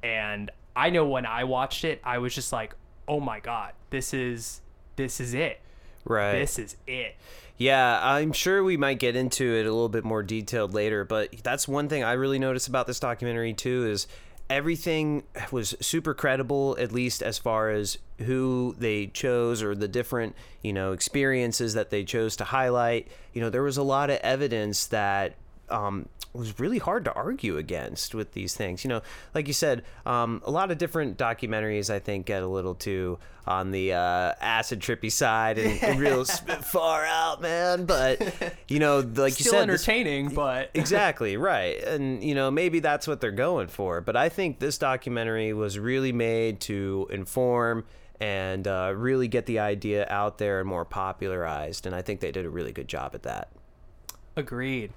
And 0.01 0.49
I 0.75 0.89
know 0.89 1.07
when 1.07 1.25
I 1.25 1.43
watched 1.43 1.85
it, 1.85 2.01
I 2.03 2.17
was 2.17 2.33
just 2.33 2.51
like, 2.51 2.75
"Oh 3.07 3.19
my 3.19 3.39
god, 3.39 3.73
this 3.91 4.13
is 4.13 4.61
this 4.95 5.19
is 5.19 5.33
it. 5.33 5.61
Right. 6.03 6.33
This 6.33 6.57
is 6.57 6.75
it." 6.87 7.15
Yeah, 7.57 7.99
I'm 8.03 8.31
sure 8.31 8.63
we 8.63 8.77
might 8.77 8.99
get 8.99 9.15
into 9.15 9.43
it 9.43 9.65
a 9.65 9.71
little 9.71 9.89
bit 9.89 10.03
more 10.03 10.23
detailed 10.23 10.73
later, 10.73 11.03
but 11.03 11.31
that's 11.43 11.67
one 11.67 11.89
thing 11.89 12.03
I 12.03 12.13
really 12.13 12.39
noticed 12.39 12.67
about 12.67 12.87
this 12.87 12.99
documentary 12.99 13.53
too 13.53 13.87
is 13.87 14.07
everything 14.49 15.23
was 15.51 15.75
super 15.81 16.13
credible 16.13 16.77
at 16.79 16.91
least 16.91 17.21
as 17.21 17.37
far 17.37 17.69
as 17.69 17.97
who 18.19 18.75
they 18.77 19.07
chose 19.07 19.61
or 19.61 19.75
the 19.75 19.87
different, 19.87 20.35
you 20.61 20.73
know, 20.73 20.91
experiences 20.91 21.73
that 21.73 21.89
they 21.89 22.03
chose 22.03 22.35
to 22.37 22.43
highlight. 22.45 23.07
You 23.33 23.41
know, 23.41 23.49
there 23.49 23.63
was 23.63 23.77
a 23.77 23.83
lot 23.83 24.09
of 24.09 24.17
evidence 24.17 24.87
that 24.87 25.35
um, 25.69 26.07
was 26.37 26.59
really 26.59 26.77
hard 26.79 27.03
to 27.05 27.13
argue 27.13 27.57
against 27.57 28.15
with 28.15 28.31
these 28.33 28.55
things. 28.55 28.83
You 28.83 28.89
know, 28.89 29.01
like 29.35 29.47
you 29.47 29.53
said, 29.53 29.83
um, 30.05 30.41
a 30.45 30.51
lot 30.51 30.71
of 30.71 30.77
different 30.77 31.17
documentaries 31.17 31.89
I 31.89 31.99
think 31.99 32.25
get 32.27 32.43
a 32.43 32.47
little 32.47 32.75
too 32.75 33.19
on 33.45 33.71
the 33.71 33.93
uh, 33.93 34.33
acid 34.41 34.81
trippy 34.81 35.11
side 35.11 35.57
and, 35.57 35.81
and 35.81 35.99
real 35.99 36.25
far 36.71 37.05
out, 37.05 37.41
man. 37.41 37.85
But 37.85 38.21
you 38.67 38.79
know, 38.79 38.99
like 38.99 39.39
you 39.39 39.45
Still 39.45 39.53
said, 39.53 39.69
this- 39.69 39.87
entertaining, 39.87 40.29
but 40.29 40.69
exactly 40.73 41.37
right 41.37 41.81
and 41.83 42.23
you 42.23 42.35
know 42.35 42.51
maybe 42.51 42.79
that's 42.79 43.07
what 43.07 43.19
they're 43.21 43.31
going 43.31 43.67
for 43.67 44.01
but 44.01 44.15
i 44.15 44.29
think 44.29 44.59
this 44.59 44.77
documentary 44.77 45.53
was 45.53 45.79
really 45.79 46.11
made 46.11 46.59
to 46.59 47.07
inform 47.09 47.85
and 48.19 48.67
uh, 48.67 48.93
really 48.95 49.27
get 49.27 49.45
the 49.45 49.59
idea 49.59 50.05
out 50.09 50.37
there 50.37 50.59
and 50.59 50.69
more 50.69 50.85
popularized 50.85 51.85
and 51.85 51.95
i 51.95 52.01
think 52.01 52.19
they 52.19 52.31
did 52.31 52.45
a 52.45 52.49
really 52.49 52.71
good 52.71 52.87
job 52.87 53.11
at 53.15 53.23
that 53.23 53.49
Agreed. 54.35 54.91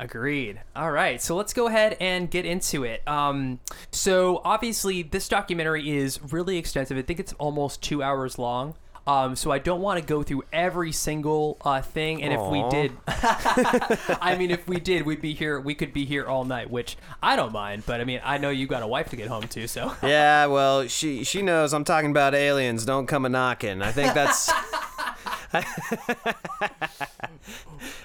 Agreed. 0.00 0.60
All 0.76 0.90
right, 0.90 1.20
so 1.20 1.34
let's 1.36 1.52
go 1.52 1.66
ahead 1.66 1.96
and 2.00 2.30
get 2.30 2.44
into 2.44 2.84
it. 2.84 3.06
Um, 3.08 3.60
so 3.90 4.40
obviously, 4.44 5.02
this 5.02 5.28
documentary 5.28 5.90
is 5.90 6.20
really 6.32 6.56
extensive. 6.58 6.96
I 6.96 7.02
think 7.02 7.18
it's 7.18 7.32
almost 7.34 7.82
two 7.82 8.02
hours 8.02 8.38
long. 8.38 8.74
Um, 9.08 9.36
so 9.36 9.50
I 9.50 9.58
don't 9.58 9.80
want 9.80 9.98
to 9.98 10.04
go 10.06 10.22
through 10.22 10.42
every 10.52 10.92
single 10.92 11.56
uh, 11.64 11.80
thing. 11.80 12.22
And 12.22 12.30
if 12.30 12.42
we 12.42 12.62
did, 12.68 12.92
I 13.06 14.36
mean, 14.38 14.50
if 14.50 14.68
we 14.68 14.78
did, 14.78 15.06
we'd 15.06 15.22
be 15.22 15.32
here. 15.32 15.58
We 15.58 15.74
could 15.74 15.94
be 15.94 16.04
here 16.04 16.26
all 16.26 16.44
night, 16.44 16.70
which 16.70 16.98
I 17.22 17.34
don't 17.34 17.52
mind. 17.52 17.84
But 17.86 18.02
I 18.02 18.04
mean, 18.04 18.20
I 18.22 18.36
know 18.36 18.50
you've 18.50 18.68
got 18.68 18.82
a 18.82 18.86
wife 18.86 19.08
to 19.08 19.16
get 19.16 19.28
home 19.28 19.48
to, 19.48 19.66
so 19.66 19.94
yeah 20.02 20.46
well 20.46 20.86
she 20.86 21.24
she 21.24 21.42
knows 21.42 21.72
i'm 21.72 21.84
talking 21.84 22.10
about 22.10 22.34
aliens 22.34 22.84
don't 22.84 23.06
come 23.06 23.24
a 23.24 23.28
knocking 23.28 23.82
i 23.82 23.92
think 23.92 24.14
that's 24.14 24.50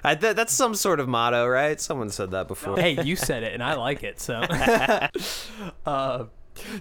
I 0.03 0.15
th- 0.15 0.35
that's 0.35 0.53
some 0.53 0.75
sort 0.75 0.99
of 0.99 1.07
motto 1.07 1.47
right 1.47 1.79
someone 1.79 2.09
said 2.09 2.31
that 2.31 2.47
before 2.47 2.77
hey, 2.77 3.03
you 3.03 3.15
said 3.15 3.43
it, 3.43 3.53
and 3.53 3.63
I 3.63 3.73
like 3.75 4.03
it. 4.03 4.19
So, 4.19 4.35
uh, 5.85 6.25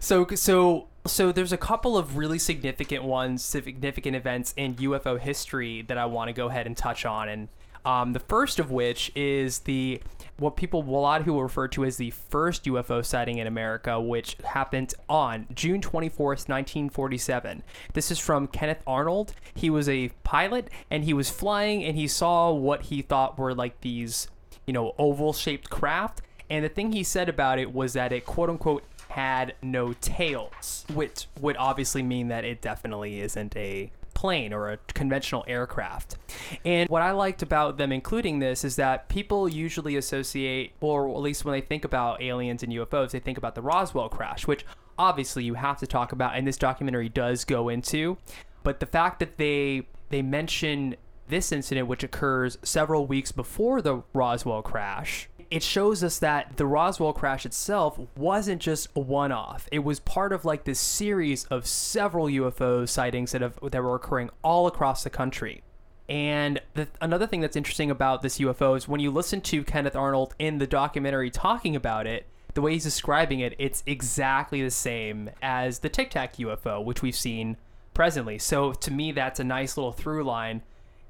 so 0.00 0.26
so 0.34 0.88
so 1.06 1.32
there's 1.32 1.52
a 1.52 1.56
couple 1.56 1.98
of 1.98 2.16
really 2.16 2.38
significant 2.38 3.02
ones, 3.04 3.42
significant 3.42 4.16
events 4.16 4.54
in 4.56 4.74
UFO 4.76 5.18
history 5.18 5.82
that 5.82 5.98
I 5.98 6.06
want 6.06 6.28
to 6.28 6.32
go 6.32 6.48
ahead 6.48 6.66
and 6.66 6.76
touch 6.76 7.04
on, 7.04 7.28
and 7.28 7.48
um, 7.84 8.12
the 8.12 8.20
first 8.20 8.58
of 8.58 8.70
which 8.70 9.10
is 9.14 9.60
the 9.60 10.00
what 10.38 10.56
people 10.56 10.80
a 10.80 10.90
lot 10.90 11.20
of 11.20 11.26
people 11.26 11.42
refer 11.42 11.68
to 11.68 11.84
as 11.84 11.96
the 11.96 12.10
first 12.10 12.64
UFO 12.64 13.04
sighting 13.04 13.38
in 13.38 13.46
America, 13.46 14.00
which 14.00 14.36
happened 14.44 14.94
on 15.08 15.46
June 15.54 15.80
24th, 15.80 16.48
1947. 16.48 17.62
This 17.92 18.10
is 18.10 18.18
from 18.18 18.46
Kenneth 18.46 18.82
Arnold. 18.86 19.34
He 19.54 19.70
was 19.70 19.88
a 19.88 20.08
pilot 20.24 20.68
and 20.90 21.04
he 21.04 21.12
was 21.12 21.30
flying 21.30 21.84
and 21.84 21.96
he 21.96 22.08
saw 22.08 22.50
what 22.52 22.82
he 22.82 23.02
thought 23.02 23.38
were 23.38 23.54
like 23.54 23.80
these 23.80 24.28
you 24.66 24.72
know, 24.72 24.94
oval 24.98 25.32
shaped 25.32 25.70
craft. 25.70 26.22
And 26.50 26.64
the 26.64 26.68
thing 26.68 26.92
he 26.92 27.02
said 27.02 27.28
about 27.28 27.58
it 27.58 27.72
was 27.72 27.94
that 27.94 28.12
it 28.12 28.26
quote 28.26 28.50
unquote 28.50 28.84
had 29.08 29.54
no 29.62 29.92
tails, 29.94 30.84
which 30.92 31.26
would 31.40 31.56
obviously 31.56 32.02
mean 32.02 32.28
that 32.28 32.44
it 32.44 32.60
definitely 32.60 33.20
isn't 33.20 33.56
a 33.56 33.90
plane 34.22 34.52
or 34.52 34.70
a 34.70 34.76
conventional 34.94 35.44
aircraft. 35.48 36.16
And 36.64 36.88
what 36.88 37.02
I 37.02 37.10
liked 37.10 37.42
about 37.42 37.76
them 37.76 37.90
including 37.90 38.38
this 38.38 38.64
is 38.64 38.76
that 38.76 39.08
people 39.08 39.48
usually 39.48 39.96
associate, 39.96 40.74
or 40.80 41.08
at 41.08 41.16
least 41.16 41.44
when 41.44 41.50
they 41.50 41.60
think 41.60 41.84
about 41.84 42.22
aliens 42.22 42.62
and 42.62 42.72
UFOs, 42.72 43.10
they 43.10 43.18
think 43.18 43.36
about 43.36 43.56
the 43.56 43.62
Roswell 43.62 44.08
crash, 44.08 44.46
which 44.46 44.64
obviously 44.96 45.42
you 45.42 45.54
have 45.54 45.78
to 45.78 45.88
talk 45.88 46.12
about, 46.12 46.36
and 46.36 46.46
this 46.46 46.56
documentary 46.56 47.08
does 47.08 47.44
go 47.44 47.68
into. 47.68 48.16
But 48.62 48.78
the 48.78 48.86
fact 48.86 49.18
that 49.18 49.38
they 49.38 49.88
they 50.10 50.22
mention 50.22 50.94
this 51.26 51.50
incident, 51.50 51.88
which 51.88 52.04
occurs 52.04 52.58
several 52.62 53.06
weeks 53.06 53.32
before 53.32 53.82
the 53.82 54.02
Roswell 54.12 54.62
crash, 54.62 55.28
it 55.52 55.62
shows 55.62 56.02
us 56.02 56.18
that 56.20 56.56
the 56.56 56.64
Roswell 56.64 57.12
crash 57.12 57.44
itself 57.44 58.00
wasn't 58.16 58.62
just 58.62 58.88
a 58.96 59.00
one-off. 59.00 59.68
It 59.70 59.80
was 59.80 60.00
part 60.00 60.32
of 60.32 60.46
like 60.46 60.64
this 60.64 60.80
series 60.80 61.44
of 61.44 61.66
several 61.66 62.24
UFO 62.24 62.88
sightings 62.88 63.32
that 63.32 63.42
have 63.42 63.58
that 63.60 63.82
were 63.82 63.94
occurring 63.94 64.30
all 64.42 64.66
across 64.66 65.04
the 65.04 65.10
country. 65.10 65.62
And 66.08 66.58
the, 66.72 66.88
another 67.02 67.26
thing 67.26 67.42
that's 67.42 67.54
interesting 67.54 67.90
about 67.90 68.22
this 68.22 68.38
UFO 68.38 68.78
is 68.78 68.88
when 68.88 69.00
you 69.00 69.10
listen 69.10 69.42
to 69.42 69.62
Kenneth 69.62 69.94
Arnold 69.94 70.34
in 70.38 70.56
the 70.56 70.66
documentary 70.66 71.30
talking 71.30 71.76
about 71.76 72.06
it, 72.06 72.26
the 72.54 72.62
way 72.62 72.72
he's 72.72 72.84
describing 72.84 73.40
it, 73.40 73.54
it's 73.58 73.82
exactly 73.84 74.62
the 74.62 74.70
same 74.70 75.28
as 75.42 75.80
the 75.80 75.90
Tic 75.90 76.12
Tac 76.12 76.36
UFO, 76.36 76.82
which 76.82 77.02
we've 77.02 77.14
seen 77.14 77.58
presently. 77.92 78.38
So 78.38 78.72
to 78.72 78.90
me, 78.90 79.12
that's 79.12 79.38
a 79.38 79.44
nice 79.44 79.76
little 79.76 79.92
through 79.92 80.24
line. 80.24 80.62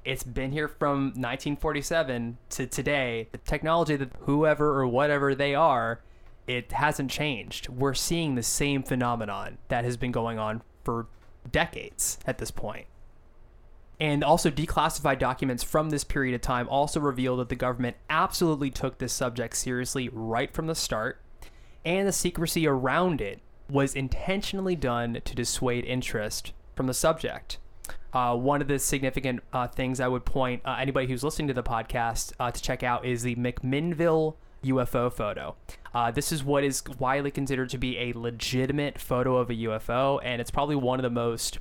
It's 0.05 0.23
been 0.23 0.51
here 0.51 0.67
from 0.67 1.05
1947 1.07 2.37
to 2.49 2.67
today. 2.67 3.29
The 3.31 3.37
technology 3.37 3.95
that 3.95 4.11
whoever 4.21 4.77
or 4.79 4.87
whatever 4.87 5.33
they 5.33 5.55
are, 5.55 6.01
it 6.45 6.73
hasn't 6.73 7.09
changed. 7.09 7.69
We're 7.69 7.93
seeing 7.93 8.35
the 8.35 8.43
same 8.43 8.83
phenomenon 8.83 9.59
that 9.69 9.85
has 9.85 9.95
been 9.95 10.11
going 10.11 10.37
on 10.37 10.61
for 10.83 11.07
decades 11.49 12.19
at 12.27 12.37
this 12.37 12.51
point. 12.51 12.87
And 13.99 14.23
also, 14.23 14.49
declassified 14.49 15.19
documents 15.19 15.63
from 15.63 15.89
this 15.89 16.03
period 16.03 16.35
of 16.35 16.41
time 16.41 16.67
also 16.67 16.99
reveal 16.99 17.37
that 17.37 17.47
the 17.47 17.55
government 17.55 17.95
absolutely 18.09 18.71
took 18.71 18.97
this 18.97 19.13
subject 19.13 19.55
seriously 19.55 20.09
right 20.11 20.51
from 20.51 20.67
the 20.67 20.75
start, 20.75 21.21
and 21.85 22.07
the 22.07 22.11
secrecy 22.11 22.67
around 22.67 23.21
it 23.21 23.39
was 23.69 23.95
intentionally 23.95 24.75
done 24.75 25.21
to 25.23 25.35
dissuade 25.35 25.85
interest 25.85 26.51
from 26.75 26.87
the 26.87 26.93
subject. 26.93 27.59
Uh, 28.13 28.35
one 28.35 28.61
of 28.61 28.67
the 28.67 28.77
significant 28.77 29.41
uh, 29.53 29.67
things 29.67 29.99
I 29.99 30.07
would 30.07 30.23
point 30.23 30.61
uh, 30.65 30.77
anybody 30.79 31.07
who's 31.07 31.23
listening 31.23 31.47
to 31.47 31.53
the 31.53 31.63
podcast 31.63 32.33
uh, 32.39 32.51
to 32.51 32.61
check 32.61 32.83
out 32.83 33.05
is 33.05 33.23
the 33.23 33.35
McMinnville 33.35 34.35
UFO 34.63 35.11
photo. 35.11 35.55
Uh, 35.93 36.11
this 36.11 36.31
is 36.31 36.43
what 36.43 36.63
is 36.63 36.83
widely 36.99 37.31
considered 37.31 37.69
to 37.69 37.77
be 37.77 37.97
a 37.97 38.13
legitimate 38.13 38.99
photo 38.99 39.37
of 39.37 39.49
a 39.49 39.53
UFO, 39.53 40.19
and 40.23 40.41
it's 40.41 40.51
probably 40.51 40.75
one 40.75 40.99
of 40.99 41.03
the 41.03 41.09
most, 41.09 41.57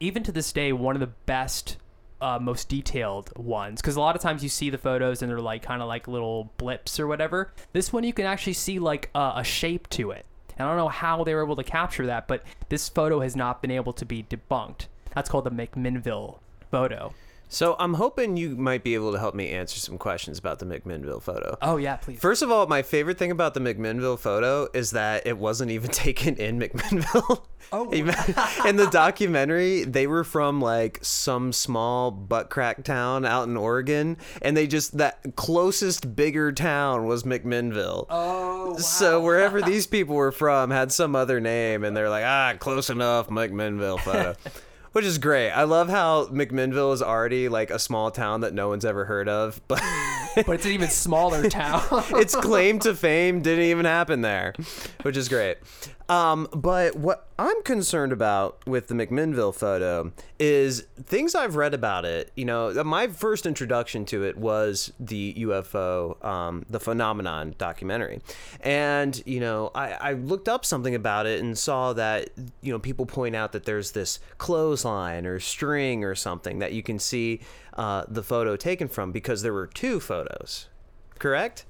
even 0.00 0.22
to 0.22 0.32
this 0.32 0.52
day, 0.52 0.72
one 0.72 0.96
of 0.96 1.00
the 1.00 1.12
best, 1.26 1.76
uh, 2.20 2.38
most 2.38 2.68
detailed 2.68 3.36
ones. 3.36 3.80
Because 3.80 3.96
a 3.96 4.00
lot 4.00 4.16
of 4.16 4.22
times 4.22 4.42
you 4.42 4.48
see 4.48 4.70
the 4.70 4.78
photos 4.78 5.22
and 5.22 5.30
they're 5.30 5.40
like 5.40 5.62
kind 5.62 5.82
of 5.82 5.88
like 5.88 6.08
little 6.08 6.52
blips 6.56 7.00
or 7.00 7.06
whatever. 7.06 7.52
This 7.72 7.92
one 7.92 8.04
you 8.04 8.12
can 8.12 8.26
actually 8.26 8.54
see 8.54 8.78
like 8.78 9.10
uh, 9.14 9.32
a 9.36 9.44
shape 9.44 9.88
to 9.90 10.10
it. 10.10 10.24
And 10.58 10.66
I 10.66 10.70
don't 10.70 10.78
know 10.78 10.88
how 10.88 11.22
they 11.22 11.34
were 11.34 11.44
able 11.44 11.56
to 11.56 11.64
capture 11.64 12.06
that, 12.06 12.28
but 12.28 12.42
this 12.70 12.88
photo 12.88 13.20
has 13.20 13.36
not 13.36 13.60
been 13.60 13.70
able 13.70 13.92
to 13.92 14.06
be 14.06 14.22
debunked. 14.22 14.86
That's 15.16 15.30
called 15.30 15.44
the 15.44 15.50
McMinnville 15.50 16.38
photo. 16.70 17.14
So 17.48 17.76
I'm 17.78 17.94
hoping 17.94 18.36
you 18.36 18.56
might 18.56 18.82
be 18.84 18.94
able 18.94 19.12
to 19.12 19.18
help 19.18 19.34
me 19.34 19.48
answer 19.50 19.78
some 19.78 19.98
questions 19.98 20.38
about 20.38 20.58
the 20.58 20.66
McMinnville 20.66 21.22
photo. 21.22 21.56
Oh 21.62 21.76
yeah, 21.78 21.96
please. 21.96 22.20
First 22.20 22.42
of 22.42 22.50
all, 22.50 22.66
my 22.66 22.82
favorite 22.82 23.18
thing 23.18 23.30
about 23.30 23.54
the 23.54 23.60
McMinnville 23.60 24.18
photo 24.18 24.68
is 24.74 24.90
that 24.90 25.26
it 25.26 25.38
wasn't 25.38 25.70
even 25.70 25.90
taken 25.92 26.36
in 26.36 26.58
McMinnville. 26.58 27.44
Oh. 27.72 27.90
In 28.68 28.76
the 28.76 28.88
documentary, 28.92 29.82
they 29.82 30.06
were 30.06 30.22
from 30.22 30.60
like 30.60 31.00
some 31.02 31.52
small 31.52 32.12
butt 32.12 32.48
crack 32.48 32.84
town 32.84 33.24
out 33.24 33.48
in 33.48 33.56
Oregon, 33.56 34.18
and 34.40 34.56
they 34.56 34.68
just 34.68 34.98
that 34.98 35.34
closest 35.34 36.14
bigger 36.14 36.52
town 36.52 37.06
was 37.06 37.24
McMinnville. 37.24 38.06
oh, 38.08 38.70
Wow. 38.70 38.76
So 38.76 39.20
wherever 39.20 39.62
these 39.62 39.86
people 39.86 40.14
were 40.14 40.32
from 40.32 40.70
had 40.70 40.92
some 40.92 41.16
other 41.16 41.40
name, 41.40 41.82
and 41.82 41.96
they're 41.96 42.10
like, 42.10 42.24
ah, 42.24 42.54
close 42.58 42.90
enough, 42.90 43.28
McMinnville 43.28 44.00
photo. 44.00 44.34
Which 44.96 45.04
is 45.04 45.18
great. 45.18 45.50
I 45.50 45.64
love 45.64 45.90
how 45.90 46.24
McMinnville 46.28 46.94
is 46.94 47.02
already 47.02 47.50
like 47.50 47.68
a 47.68 47.78
small 47.78 48.10
town 48.10 48.40
that 48.40 48.54
no 48.54 48.70
one's 48.70 48.86
ever 48.86 49.04
heard 49.04 49.28
of, 49.28 49.60
but 49.68 49.82
but 50.34 50.48
it's 50.48 50.64
an 50.64 50.72
even 50.72 50.88
smaller 50.88 51.50
town. 51.50 51.82
its 52.12 52.34
claim 52.34 52.78
to 52.78 52.94
fame 52.94 53.42
didn't 53.42 53.66
even 53.66 53.84
happen 53.84 54.22
there, 54.22 54.54
which 55.02 55.18
is 55.18 55.28
great. 55.28 55.58
Um, 56.08 56.46
but 56.52 56.94
what 56.94 57.28
I'm 57.38 57.62
concerned 57.64 58.12
about 58.12 58.64
with 58.66 58.86
the 58.86 58.94
McMinnville 58.94 59.54
photo 59.54 60.12
is 60.38 60.84
things 61.02 61.34
I've 61.34 61.56
read 61.56 61.74
about 61.74 62.04
it. 62.04 62.30
You 62.36 62.44
know, 62.44 62.84
my 62.84 63.08
first 63.08 63.44
introduction 63.44 64.04
to 64.06 64.22
it 64.24 64.36
was 64.36 64.92
the 65.00 65.34
UFO, 65.38 66.24
um, 66.24 66.64
the 66.70 66.78
phenomenon 66.78 67.56
documentary, 67.58 68.20
and 68.60 69.20
you 69.26 69.40
know, 69.40 69.72
I, 69.74 69.92
I 69.92 70.12
looked 70.12 70.48
up 70.48 70.64
something 70.64 70.94
about 70.94 71.26
it 71.26 71.40
and 71.40 71.58
saw 71.58 71.92
that 71.94 72.30
you 72.60 72.72
know 72.72 72.78
people 72.78 73.06
point 73.06 73.34
out 73.34 73.52
that 73.52 73.64
there's 73.64 73.92
this 73.92 74.20
clothesline 74.38 75.26
or 75.26 75.40
string 75.40 76.04
or 76.04 76.14
something 76.14 76.60
that 76.60 76.72
you 76.72 76.82
can 76.82 77.00
see 77.00 77.40
uh, 77.74 78.04
the 78.06 78.22
photo 78.22 78.54
taken 78.54 78.86
from 78.86 79.10
because 79.10 79.42
there 79.42 79.52
were 79.52 79.66
two 79.66 79.98
photos. 79.98 80.68
Correct? 81.18 81.64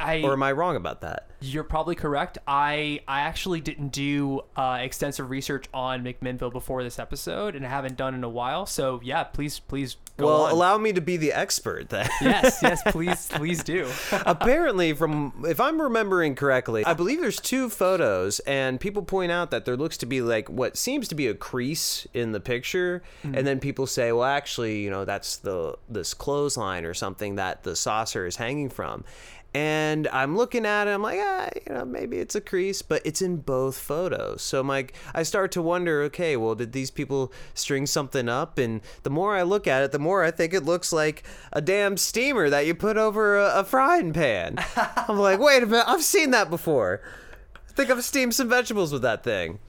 I, 0.00 0.22
Or 0.22 0.32
am 0.32 0.42
I 0.42 0.52
wrong 0.52 0.76
about 0.76 1.00
that? 1.02 1.28
You're 1.40 1.64
probably 1.64 1.94
correct. 1.94 2.38
I 2.48 3.00
I 3.06 3.20
actually 3.20 3.60
didn't 3.60 3.90
do 3.90 4.40
uh, 4.56 4.78
extensive 4.80 5.30
research 5.30 5.66
on 5.72 6.02
McMinnville 6.02 6.50
before 6.50 6.82
this 6.82 6.98
episode, 6.98 7.54
and 7.54 7.64
I 7.64 7.68
haven't 7.68 7.96
done 7.96 8.14
in 8.14 8.24
a 8.24 8.28
while. 8.28 8.66
So 8.66 9.00
yeah, 9.04 9.22
please 9.22 9.60
please 9.60 9.96
go 10.16 10.26
well, 10.26 10.42
on. 10.46 10.50
allow 10.50 10.78
me 10.78 10.92
to 10.92 11.00
be 11.00 11.16
the 11.16 11.32
expert 11.32 11.90
then. 11.90 12.08
yes, 12.20 12.58
yes, 12.62 12.82
please 12.88 13.28
please 13.30 13.62
do. 13.62 13.88
Apparently, 14.10 14.92
from 14.94 15.44
if 15.46 15.60
I'm 15.60 15.80
remembering 15.80 16.34
correctly, 16.34 16.84
I 16.84 16.94
believe 16.94 17.20
there's 17.20 17.40
two 17.40 17.68
photos, 17.68 18.40
and 18.40 18.80
people 18.80 19.02
point 19.02 19.30
out 19.30 19.52
that 19.52 19.64
there 19.64 19.76
looks 19.76 19.96
to 19.98 20.06
be 20.06 20.20
like 20.20 20.48
what 20.48 20.76
seems 20.76 21.06
to 21.06 21.14
be 21.14 21.28
a 21.28 21.34
crease 21.34 22.04
in 22.14 22.32
the 22.32 22.40
picture, 22.40 23.04
and 23.22 23.46
then 23.46 23.60
people 23.60 23.86
say, 23.86 24.10
well, 24.10 24.24
actually, 24.24 24.80
you 24.82 24.90
know, 24.90 25.04
that's 25.04 25.36
the 25.36 25.76
this 25.88 26.14
clothesline 26.14 26.84
or 26.84 26.94
something 26.94 27.36
that 27.36 27.62
the 27.62 27.76
saucer 27.76 28.26
is 28.26 28.36
hanging 28.36 28.70
from. 28.70 29.04
And 29.54 30.06
I'm 30.08 30.36
looking 30.36 30.66
at 30.66 30.88
it, 30.88 30.90
I'm 30.90 31.02
like, 31.02 31.18
ah, 31.22 31.48
you 31.66 31.74
know, 31.74 31.84
maybe 31.84 32.18
it's 32.18 32.34
a 32.34 32.40
crease, 32.40 32.82
but 32.82 33.00
it's 33.04 33.22
in 33.22 33.38
both 33.38 33.78
photos. 33.78 34.42
So 34.42 34.60
I'm 34.60 34.68
like, 34.68 34.94
I 35.14 35.22
start 35.22 35.52
to 35.52 35.62
wonder, 35.62 36.02
okay, 36.02 36.36
well, 36.36 36.54
did 36.54 36.72
these 36.72 36.90
people 36.90 37.32
string 37.54 37.86
something 37.86 38.28
up? 38.28 38.58
And 38.58 38.82
the 39.04 39.10
more 39.10 39.36
I 39.36 39.42
look 39.42 39.66
at 39.66 39.82
it, 39.82 39.92
the 39.92 39.98
more 39.98 40.22
I 40.22 40.30
think 40.30 40.52
it 40.52 40.64
looks 40.64 40.92
like 40.92 41.22
a 41.52 41.62
damn 41.62 41.96
steamer 41.96 42.50
that 42.50 42.66
you 42.66 42.74
put 42.74 42.98
over 42.98 43.38
a, 43.38 43.60
a 43.60 43.64
frying 43.64 44.12
pan. 44.12 44.58
I'm 44.76 45.18
like, 45.18 45.40
wait 45.40 45.62
a 45.62 45.66
minute, 45.66 45.88
I've 45.88 46.04
seen 46.04 46.30
that 46.32 46.50
before. 46.50 47.00
I 47.54 47.72
think 47.72 47.90
I've 47.90 48.04
steamed 48.04 48.34
some 48.34 48.50
vegetables 48.50 48.92
with 48.92 49.02
that 49.02 49.24
thing. 49.24 49.60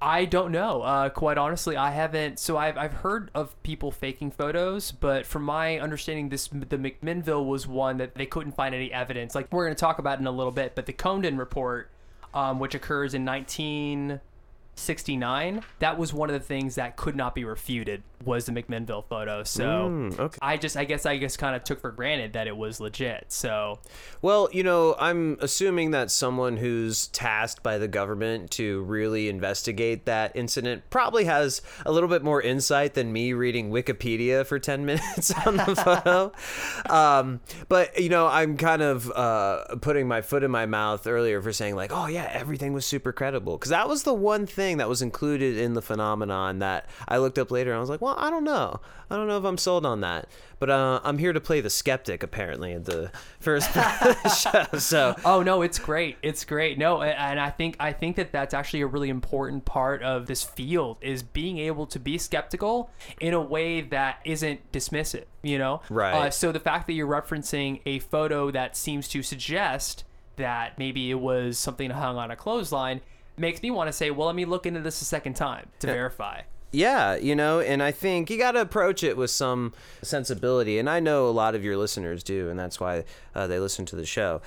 I 0.00 0.24
don't 0.26 0.52
know. 0.52 0.82
Uh, 0.82 1.08
quite 1.08 1.38
honestly, 1.38 1.76
I 1.76 1.90
haven't. 1.90 2.38
So 2.38 2.56
I've, 2.58 2.76
I've 2.76 2.92
heard 2.92 3.30
of 3.34 3.60
people 3.62 3.90
faking 3.90 4.30
photos, 4.30 4.92
but 4.92 5.24
from 5.24 5.42
my 5.42 5.78
understanding, 5.78 6.28
this 6.28 6.48
the 6.48 6.76
McMinnville 6.76 7.46
was 7.46 7.66
one 7.66 7.96
that 7.98 8.14
they 8.14 8.26
couldn't 8.26 8.52
find 8.52 8.74
any 8.74 8.92
evidence. 8.92 9.34
Like 9.34 9.50
we're 9.50 9.64
going 9.64 9.74
to 9.74 9.80
talk 9.80 9.98
about 9.98 10.20
in 10.20 10.26
a 10.26 10.30
little 10.30 10.52
bit, 10.52 10.74
but 10.74 10.84
the 10.86 10.92
Condon 10.92 11.38
report, 11.38 11.90
um, 12.34 12.58
which 12.58 12.74
occurs 12.74 13.14
in 13.14 13.24
1969, 13.24 15.62
that 15.78 15.98
was 15.98 16.12
one 16.12 16.28
of 16.28 16.34
the 16.34 16.40
things 16.40 16.74
that 16.74 16.96
could 16.96 17.16
not 17.16 17.34
be 17.34 17.44
refuted 17.44 18.02
was 18.24 18.46
the 18.46 18.52
McMinnville 18.52 19.04
photo. 19.08 19.42
So 19.42 19.64
Mm, 19.66 20.18
okay. 20.18 20.38
I 20.40 20.56
just, 20.56 20.76
I 20.76 20.84
guess, 20.84 21.06
I 21.06 21.18
just 21.18 21.38
kind 21.38 21.54
of 21.54 21.64
took 21.64 21.80
for 21.80 21.90
granted 21.90 22.32
that 22.32 22.46
it 22.46 22.56
was 22.56 22.80
legit. 22.80 23.26
So 23.28 23.80
Well, 24.22 24.48
you 24.52 24.62
know, 24.62 24.96
I'm 24.98 25.36
assuming 25.40 25.90
that 25.92 26.10
someone 26.10 26.56
who's 26.56 27.08
tasked 27.08 27.62
by 27.62 27.78
the 27.78 27.88
government 27.88 28.50
to 28.52 28.82
really 28.82 29.28
investigate 29.28 30.06
that 30.06 30.32
incident 30.34 30.84
probably 30.90 31.24
has 31.24 31.62
a 31.84 31.92
little 31.92 32.08
bit 32.08 32.22
more 32.22 32.40
insight 32.40 32.94
than 32.94 33.12
me 33.12 33.32
reading 33.32 33.70
Wikipedia 33.70 34.46
for 34.46 34.58
10 34.58 34.84
minutes 34.86 35.32
on 35.46 35.56
the 35.56 35.76
photo. 35.76 36.32
um, 36.90 37.40
but, 37.68 37.98
you 38.00 38.08
know, 38.08 38.26
I'm 38.26 38.56
kind 38.56 38.82
of 38.82 39.10
uh, 39.14 39.76
putting 39.80 40.08
my 40.08 40.22
foot 40.22 40.42
in 40.42 40.50
my 40.50 40.66
mouth 40.66 41.06
earlier 41.06 41.42
for 41.42 41.52
saying, 41.52 41.76
like, 41.76 41.92
oh, 41.92 42.06
yeah, 42.06 42.28
everything 42.32 42.72
was 42.72 42.86
super 42.86 43.12
credible. 43.12 43.56
Because 43.56 43.70
that 43.70 43.88
was 43.88 44.02
the 44.04 44.14
one 44.14 44.46
thing 44.46 44.78
that 44.78 44.88
was 44.88 45.02
included 45.02 45.56
in 45.56 45.74
the 45.74 45.82
phenomenon 45.82 46.60
that 46.60 46.88
I 47.08 47.18
looked 47.18 47.38
up 47.38 47.50
later 47.50 47.70
and 47.70 47.76
I 47.76 47.80
was 47.80 47.90
like, 47.90 48.00
well, 48.06 48.14
I 48.18 48.30
don't 48.30 48.44
know. 48.44 48.80
I 49.10 49.16
don't 49.16 49.26
know 49.26 49.36
if 49.36 49.44
I'm 49.44 49.58
sold 49.58 49.84
on 49.84 50.00
that. 50.02 50.28
But 50.60 50.70
uh, 50.70 51.00
I'm 51.02 51.18
here 51.18 51.32
to 51.32 51.40
play 51.40 51.60
the 51.60 51.68
skeptic, 51.68 52.22
apparently, 52.22 52.72
at 52.72 52.84
the 52.84 53.10
first 53.40 53.74
the 53.74 54.28
show. 54.72 54.78
So, 54.78 55.16
Oh 55.24 55.42
no, 55.42 55.62
it's 55.62 55.78
great. 55.80 56.16
It's 56.22 56.44
great. 56.44 56.78
No, 56.78 57.02
and 57.02 57.40
I 57.40 57.50
think 57.50 57.76
I 57.80 57.92
think 57.92 58.14
that 58.16 58.30
that's 58.30 58.54
actually 58.54 58.82
a 58.82 58.86
really 58.86 59.10
important 59.10 59.64
part 59.64 60.04
of 60.04 60.26
this 60.26 60.44
field 60.44 60.98
is 61.00 61.24
being 61.24 61.58
able 61.58 61.86
to 61.88 61.98
be 61.98 62.16
skeptical 62.16 62.90
in 63.20 63.34
a 63.34 63.40
way 63.40 63.80
that 63.80 64.20
isn't 64.24 64.72
dismissive. 64.72 65.24
You 65.42 65.58
know, 65.58 65.82
Right. 65.90 66.14
Uh, 66.14 66.30
so 66.30 66.52
the 66.52 66.60
fact 66.60 66.86
that 66.86 66.92
you're 66.92 67.08
referencing 67.08 67.80
a 67.84 67.98
photo 67.98 68.52
that 68.52 68.76
seems 68.76 69.08
to 69.08 69.22
suggest 69.22 70.04
that 70.36 70.78
maybe 70.78 71.10
it 71.10 71.20
was 71.20 71.58
something 71.58 71.90
hung 71.90 72.16
on 72.16 72.30
a 72.30 72.36
clothesline 72.36 73.00
makes 73.36 73.62
me 73.62 73.70
want 73.70 73.88
to 73.88 73.92
say, 73.92 74.10
well, 74.10 74.26
let 74.26 74.36
me 74.36 74.44
look 74.44 74.64
into 74.64 74.80
this 74.80 75.02
a 75.02 75.04
second 75.04 75.34
time 75.34 75.68
to 75.80 75.88
verify. 75.88 76.42
Yeah, 76.72 77.14
you 77.16 77.34
know, 77.34 77.60
and 77.60 77.82
I 77.82 77.90
think 77.92 78.28
you 78.28 78.38
got 78.38 78.52
to 78.52 78.60
approach 78.60 79.02
it 79.02 79.16
with 79.16 79.30
some 79.30 79.72
sensibility, 80.02 80.78
and 80.78 80.90
I 80.90 81.00
know 81.00 81.26
a 81.28 81.30
lot 81.30 81.54
of 81.54 81.64
your 81.64 81.76
listeners 81.76 82.22
do, 82.22 82.50
and 82.50 82.58
that's 82.58 82.78
why 82.80 83.04
uh, 83.34 83.46
they 83.46 83.58
listen 83.58 83.86
to 83.86 83.96
the 83.96 84.04
show. 84.04 84.42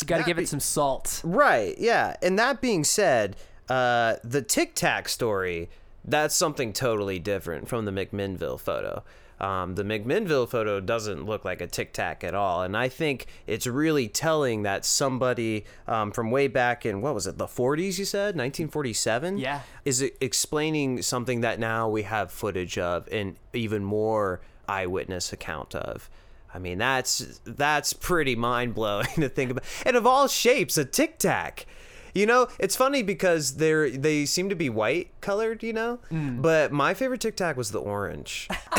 You 0.00 0.06
got 0.06 0.18
to 0.18 0.24
give 0.24 0.36
be- 0.36 0.42
it 0.42 0.48
some 0.48 0.60
salt. 0.60 1.20
Right, 1.24 1.76
yeah. 1.78 2.16
And 2.22 2.38
that 2.38 2.60
being 2.60 2.84
said, 2.84 3.36
uh, 3.68 4.16
the 4.24 4.42
Tic 4.42 4.74
Tac 4.74 5.08
story, 5.08 5.70
that's 6.04 6.34
something 6.34 6.72
totally 6.72 7.18
different 7.18 7.68
from 7.68 7.84
the 7.84 7.92
McMinnville 7.92 8.60
photo. 8.60 9.04
Um, 9.40 9.74
the 9.74 9.82
McMinnville 9.82 10.48
photo 10.48 10.80
doesn't 10.80 11.24
look 11.24 11.44
like 11.44 11.60
a 11.60 11.66
Tic 11.66 11.92
Tac 11.92 12.22
at 12.22 12.34
all. 12.34 12.62
And 12.62 12.76
I 12.76 12.88
think 12.88 13.26
it's 13.46 13.66
really 13.66 14.06
telling 14.06 14.62
that 14.64 14.84
somebody 14.84 15.64
um, 15.88 16.12
from 16.12 16.30
way 16.30 16.46
back 16.46 16.84
in, 16.84 17.00
what 17.00 17.14
was 17.14 17.26
it, 17.26 17.38
the 17.38 17.46
40s, 17.46 17.98
you 17.98 18.04
said? 18.04 18.36
1947? 18.36 19.38
Yeah. 19.38 19.62
Is 19.84 20.02
explaining 20.02 21.00
something 21.02 21.40
that 21.40 21.58
now 21.58 21.88
we 21.88 22.02
have 22.02 22.30
footage 22.30 22.76
of 22.76 23.08
and 23.10 23.36
even 23.54 23.82
more 23.82 24.40
eyewitness 24.68 25.32
account 25.32 25.74
of. 25.74 26.10
I 26.52 26.58
mean, 26.58 26.78
that's 26.78 27.40
that's 27.44 27.92
pretty 27.92 28.34
mind 28.36 28.74
blowing 28.74 29.06
to 29.16 29.28
think 29.28 29.52
about. 29.52 29.64
And 29.86 29.96
of 29.96 30.06
all 30.06 30.28
shapes, 30.28 30.76
a 30.76 30.84
tic 30.84 31.18
tac. 31.18 31.66
You 32.14 32.26
know, 32.26 32.48
it's 32.58 32.76
funny 32.76 33.02
because 33.02 33.56
they're 33.56 33.90
they 33.90 34.26
seem 34.26 34.48
to 34.48 34.56
be 34.56 34.68
white 34.68 35.10
colored. 35.20 35.62
You 35.62 35.72
know, 35.72 35.96
hmm. 36.08 36.40
but 36.40 36.72
my 36.72 36.94
favorite 36.94 37.20
tic 37.20 37.36
tac 37.36 37.56
was 37.56 37.70
the 37.70 37.80
orange. 37.80 38.48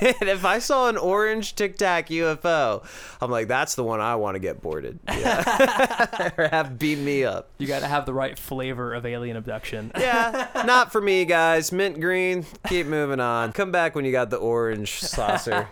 and 0.00 0.28
if 0.28 0.44
I 0.44 0.58
saw 0.58 0.88
an 0.88 0.96
orange 0.96 1.54
tic 1.54 1.78
tac 1.78 2.08
UFO, 2.08 2.84
I'm 3.20 3.30
like, 3.30 3.48
that's 3.48 3.74
the 3.74 3.84
one 3.84 4.00
I 4.00 4.16
want 4.16 4.34
to 4.34 4.38
get 4.38 4.62
boarded. 4.62 4.98
Yeah. 5.16 6.30
or 6.38 6.48
have 6.48 6.78
beat 6.78 6.98
me 6.98 7.24
up. 7.24 7.48
You 7.56 7.66
got 7.66 7.80
to 7.80 7.86
have 7.86 8.04
the 8.04 8.12
right 8.12 8.38
flavor 8.38 8.92
of 8.92 9.06
alien 9.06 9.36
abduction. 9.36 9.90
Yeah, 9.98 10.48
not 10.66 10.92
for 10.92 11.00
me, 11.00 11.24
guys. 11.24 11.72
Mint 11.72 12.00
green. 12.00 12.44
Keep 12.68 12.86
moving 12.86 13.18
on. 13.18 13.52
Come 13.52 13.72
back 13.72 13.94
when 13.94 14.04
you 14.04 14.12
got 14.12 14.28
the 14.28 14.36
orange 14.36 15.00
saucer. 15.00 15.68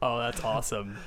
Oh, 0.00 0.18
that's 0.18 0.42
awesome. 0.44 0.98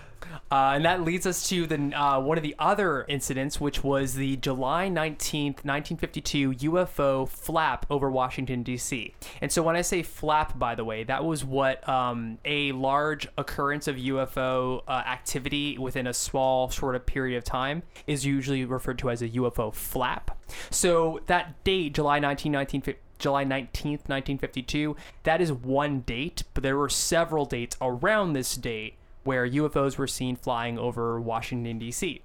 Uh, 0.51 0.73
and 0.75 0.85
that 0.85 1.03
leads 1.03 1.25
us 1.25 1.47
to 1.49 1.67
the 1.67 1.77
uh, 1.93 2.19
one 2.19 2.37
of 2.37 2.43
the 2.43 2.55
other 2.59 3.05
incidents, 3.07 3.59
which 3.59 3.83
was 3.83 4.15
the 4.15 4.35
July 4.37 4.89
19th, 4.89 5.63
1952 5.63 6.51
UFO 6.53 7.27
flap 7.27 7.85
over 7.89 8.09
Washington, 8.09 8.63
D.C. 8.63 9.13
And 9.41 9.51
so 9.51 9.61
when 9.61 9.75
I 9.75 9.81
say 9.81 10.03
flap, 10.03 10.57
by 10.57 10.75
the 10.75 10.83
way, 10.83 11.03
that 11.03 11.23
was 11.23 11.45
what 11.45 11.87
um, 11.87 12.39
a 12.45 12.71
large 12.71 13.27
occurrence 13.37 13.87
of 13.87 13.95
UFO 13.95 14.81
uh, 14.87 14.91
activity 14.91 15.77
within 15.77 16.07
a 16.07 16.13
small, 16.13 16.69
short 16.69 16.95
of 16.95 17.05
period 17.05 17.37
of 17.37 17.43
time 17.43 17.83
is 18.07 18.25
usually 18.25 18.65
referred 18.65 18.99
to 18.99 19.09
as 19.09 19.21
a 19.21 19.29
UFO 19.29 19.73
flap. 19.73 20.37
So 20.71 21.21
that 21.27 21.63
date, 21.63 21.93
July 21.93 22.19
19, 22.19 22.51
1950. 22.53 23.05
July 23.19 23.43
19th, 23.43 24.07
1952. 24.07 24.95
That 25.23 25.41
is 25.41 25.51
one 25.51 25.99
date, 25.99 26.43
but 26.53 26.63
there 26.63 26.77
were 26.77 26.87
several 26.87 27.45
dates 27.45 27.75
around 27.81 28.31
this 28.31 28.55
date 28.55 28.95
where 29.23 29.47
UFOs 29.47 29.97
were 29.97 30.07
seen 30.07 30.35
flying 30.35 30.77
over 30.79 31.19
Washington, 31.19 31.79
D.C. 31.79 32.21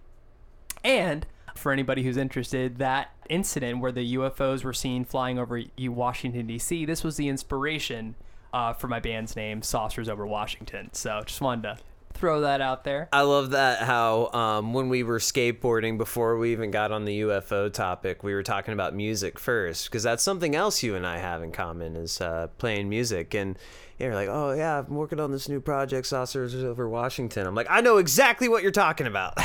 And 0.82 1.26
for 1.54 1.72
anybody 1.72 2.02
who's 2.02 2.16
interested, 2.16 2.78
that 2.78 3.10
incident 3.28 3.80
where 3.80 3.92
the 3.92 4.14
UFOs 4.16 4.64
were 4.64 4.72
seen 4.72 5.04
flying 5.04 5.38
over 5.38 5.62
Washington, 5.78 6.46
D.C., 6.46 6.84
this 6.84 7.04
was 7.04 7.16
the 7.16 7.28
inspiration 7.28 8.14
uh, 8.52 8.72
for 8.72 8.88
my 8.88 9.00
band's 9.00 9.34
name, 9.36 9.62
Saucers 9.62 10.08
Over 10.08 10.26
Washington. 10.26 10.90
So 10.92 11.22
just 11.24 11.40
wanted 11.40 11.62
to 11.62 11.78
throw 12.14 12.42
that 12.42 12.60
out 12.60 12.84
there. 12.84 13.08
I 13.12 13.22
love 13.22 13.50
that 13.50 13.80
how 13.80 14.30
um, 14.32 14.72
when 14.72 14.88
we 14.88 15.02
were 15.02 15.18
skateboarding 15.18 15.98
before 15.98 16.38
we 16.38 16.52
even 16.52 16.70
got 16.70 16.92
on 16.92 17.04
the 17.04 17.22
UFO 17.22 17.72
topic, 17.72 18.22
we 18.22 18.32
were 18.32 18.42
talking 18.42 18.72
about 18.72 18.94
music 18.94 19.38
first 19.38 19.86
because 19.86 20.04
that's 20.04 20.22
something 20.22 20.54
else 20.54 20.82
you 20.82 20.94
and 20.94 21.06
I 21.06 21.18
have 21.18 21.42
in 21.42 21.50
common 21.50 21.96
is 21.96 22.20
uh, 22.20 22.48
playing 22.58 22.88
music. 22.88 23.34
And 23.34 23.58
you're 23.98 24.14
like, 24.14 24.28
oh 24.28 24.52
yeah, 24.52 24.80
I'm 24.80 24.94
working 24.94 25.20
on 25.20 25.30
this 25.30 25.48
new 25.48 25.60
project, 25.60 26.06
Saucers 26.06 26.54
Over 26.54 26.88
Washington. 26.88 27.46
I'm 27.46 27.54
like, 27.54 27.68
I 27.70 27.80
know 27.80 27.98
exactly 27.98 28.48
what 28.48 28.62
you're 28.62 28.72
talking 28.72 29.06
about. 29.06 29.34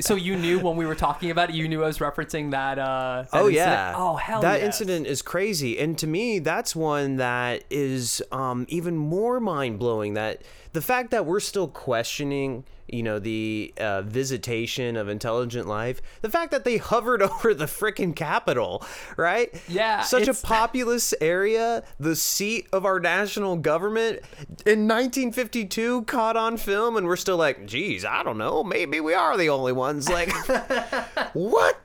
So 0.00 0.14
you 0.14 0.36
knew 0.36 0.58
when 0.58 0.76
we 0.76 0.86
were 0.86 0.94
talking 0.94 1.30
about 1.30 1.50
it, 1.50 1.56
you 1.56 1.68
knew 1.68 1.82
I 1.82 1.86
was 1.86 1.98
referencing 1.98 2.50
that. 2.52 2.78
Uh, 2.78 3.22
that 3.22 3.28
oh 3.32 3.48
incident? 3.48 3.54
yeah 3.54 3.94
Oh 3.96 4.16
hell 4.16 4.40
that 4.40 4.60
yes. 4.60 4.66
incident 4.66 5.06
is 5.06 5.22
crazy 5.22 5.78
and 5.78 5.96
to 5.98 6.06
me 6.06 6.38
that's 6.38 6.74
one 6.74 7.16
that 7.16 7.64
is 7.70 8.22
um, 8.32 8.66
even 8.68 8.96
more 8.96 9.40
mind-blowing 9.40 10.14
that 10.14 10.42
the 10.72 10.80
fact 10.80 11.10
that 11.10 11.26
we're 11.26 11.40
still 11.40 11.68
questioning 11.68 12.64
you 12.92 13.02
know 13.02 13.18
the 13.18 13.72
uh, 13.78 14.02
visitation 14.02 14.96
of 14.96 15.08
intelligent 15.08 15.66
life 15.66 16.02
the 16.20 16.30
fact 16.30 16.50
that 16.50 16.64
they 16.64 16.76
hovered 16.76 17.22
over 17.22 17.54
the 17.54 17.64
freaking 17.64 18.14
capitol 18.14 18.84
right? 19.16 19.52
Yeah, 19.68 20.02
such 20.02 20.28
a 20.28 20.34
populous 20.34 21.14
area 21.20 21.84
the 21.98 22.16
seat 22.16 22.68
of 22.72 22.84
our 22.84 23.00
national 23.00 23.56
government. 23.56 24.20
In 24.66 24.86
1952 24.88 26.02
caught 26.02 26.36
on 26.36 26.56
film 26.56 26.96
and 26.96 27.06
we're 27.06 27.16
still 27.16 27.36
like 27.36 27.66
geez 27.66 28.04
i 28.04 28.22
don't 28.22 28.38
know. 28.38 28.62
Maybe 28.62 29.00
we 29.00 29.14
are 29.14 29.36
the 29.36 29.48
only 29.48 29.72
ones. 29.72 30.08
Like 30.08 30.32
what? 31.32 31.78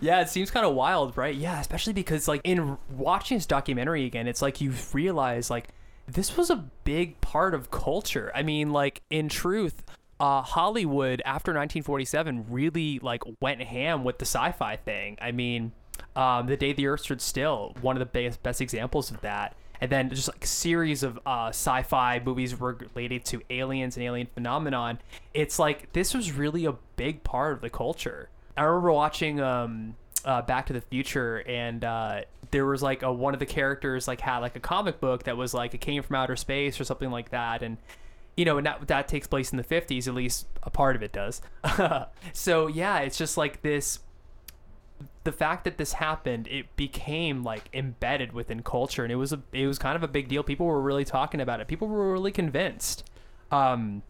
Yeah, 0.00 0.20
it 0.20 0.28
seems 0.28 0.50
kind 0.50 0.66
of 0.66 0.74
wild, 0.74 1.16
right? 1.16 1.34
Yeah, 1.34 1.60
especially 1.60 1.92
because 1.92 2.26
like 2.26 2.40
in 2.44 2.78
watching 2.90 3.36
this 3.36 3.46
documentary 3.46 4.04
again, 4.04 4.26
it's 4.26 4.42
like 4.42 4.60
you 4.60 4.72
realize 4.92 5.50
like 5.50 5.68
this 6.06 6.36
was 6.36 6.50
a 6.50 6.56
big 6.84 7.20
part 7.20 7.54
of 7.54 7.70
culture. 7.70 8.30
I 8.34 8.42
mean, 8.42 8.72
like 8.72 9.02
in 9.10 9.28
truth, 9.28 9.82
uh, 10.18 10.42
Hollywood 10.42 11.20
after 11.24 11.52
1947 11.52 12.46
really 12.48 12.98
like 13.00 13.22
went 13.40 13.62
ham 13.62 14.04
with 14.04 14.18
the 14.18 14.24
sci-fi 14.24 14.76
thing. 14.76 15.18
I 15.20 15.32
mean, 15.32 15.72
um, 16.14 16.46
the 16.46 16.56
day 16.56 16.72
the 16.72 16.86
Earth 16.86 17.00
stood 17.00 17.20
still, 17.20 17.74
one 17.80 17.96
of 17.96 18.00
the 18.00 18.06
best 18.06 18.42
best 18.42 18.60
examples 18.60 19.10
of 19.10 19.20
that. 19.22 19.56
And 19.78 19.92
then 19.92 20.08
just 20.08 20.28
like 20.28 20.42
a 20.42 20.46
series 20.46 21.02
of 21.02 21.18
uh, 21.26 21.48
sci-fi 21.48 22.22
movies 22.24 22.58
related 22.58 23.26
to 23.26 23.42
aliens 23.50 23.96
and 23.96 24.04
alien 24.04 24.26
phenomenon. 24.32 24.98
It's 25.34 25.58
like 25.58 25.92
this 25.92 26.14
was 26.14 26.32
really 26.32 26.64
a 26.64 26.72
big 26.96 27.22
part 27.22 27.52
of 27.52 27.60
the 27.60 27.68
culture. 27.68 28.30
I 28.56 28.62
remember 28.62 28.92
watching 28.92 29.38
um, 29.38 29.96
uh, 30.24 30.40
Back 30.40 30.66
to 30.66 30.72
the 30.72 30.80
Future, 30.80 31.44
and 31.46 31.84
uh, 31.84 32.22
there 32.50 32.64
was 32.64 32.82
like 32.82 33.02
a, 33.02 33.12
one 33.12 33.34
of 33.34 33.40
the 33.40 33.46
characters 33.46 34.08
like 34.08 34.22
had 34.22 34.38
like 34.38 34.56
a 34.56 34.60
comic 34.60 34.98
book 34.98 35.24
that 35.24 35.36
was 35.36 35.52
like 35.52 35.74
it 35.74 35.82
came 35.82 36.02
from 36.02 36.16
outer 36.16 36.36
space 36.36 36.80
or 36.80 36.84
something 36.84 37.10
like 37.10 37.30
that, 37.30 37.62
and 37.62 37.76
you 38.36 38.44
know, 38.44 38.58
and 38.58 38.66
that 38.66 38.86
that 38.88 39.08
takes 39.08 39.26
place 39.26 39.50
in 39.50 39.56
the 39.56 39.64
fifties, 39.64 40.06
at 40.06 40.14
least 40.14 40.46
a 40.62 40.70
part 40.70 40.94
of 40.94 41.02
it 41.02 41.12
does. 41.12 41.40
so 42.32 42.66
yeah, 42.66 42.98
it's 42.98 43.18
just 43.18 43.36
like 43.36 43.62
this. 43.62 44.00
The 45.24 45.32
fact 45.32 45.64
that 45.64 45.76
this 45.76 45.94
happened, 45.94 46.46
it 46.48 46.74
became 46.76 47.42
like 47.42 47.64
embedded 47.72 48.32
within 48.32 48.62
culture, 48.62 49.02
and 49.02 49.12
it 49.12 49.16
was 49.16 49.32
a 49.32 49.40
it 49.52 49.66
was 49.66 49.78
kind 49.78 49.96
of 49.96 50.02
a 50.02 50.08
big 50.08 50.28
deal. 50.28 50.42
People 50.42 50.66
were 50.66 50.80
really 50.80 51.04
talking 51.04 51.40
about 51.40 51.60
it. 51.60 51.66
People 51.66 51.88
were 51.88 52.12
really 52.12 52.32
convinced. 52.32 53.08
Um, 53.50 54.02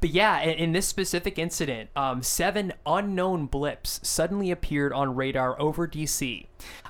but 0.00 0.10
yeah, 0.10 0.40
in, 0.40 0.58
in 0.58 0.72
this 0.72 0.86
specific 0.86 1.38
incident, 1.38 1.90
um, 1.94 2.22
seven 2.22 2.72
unknown 2.84 3.46
blips 3.46 4.00
suddenly 4.02 4.50
appeared 4.50 4.92
on 4.92 5.14
radar 5.14 5.58
over 5.60 5.86
DC. 5.86 6.46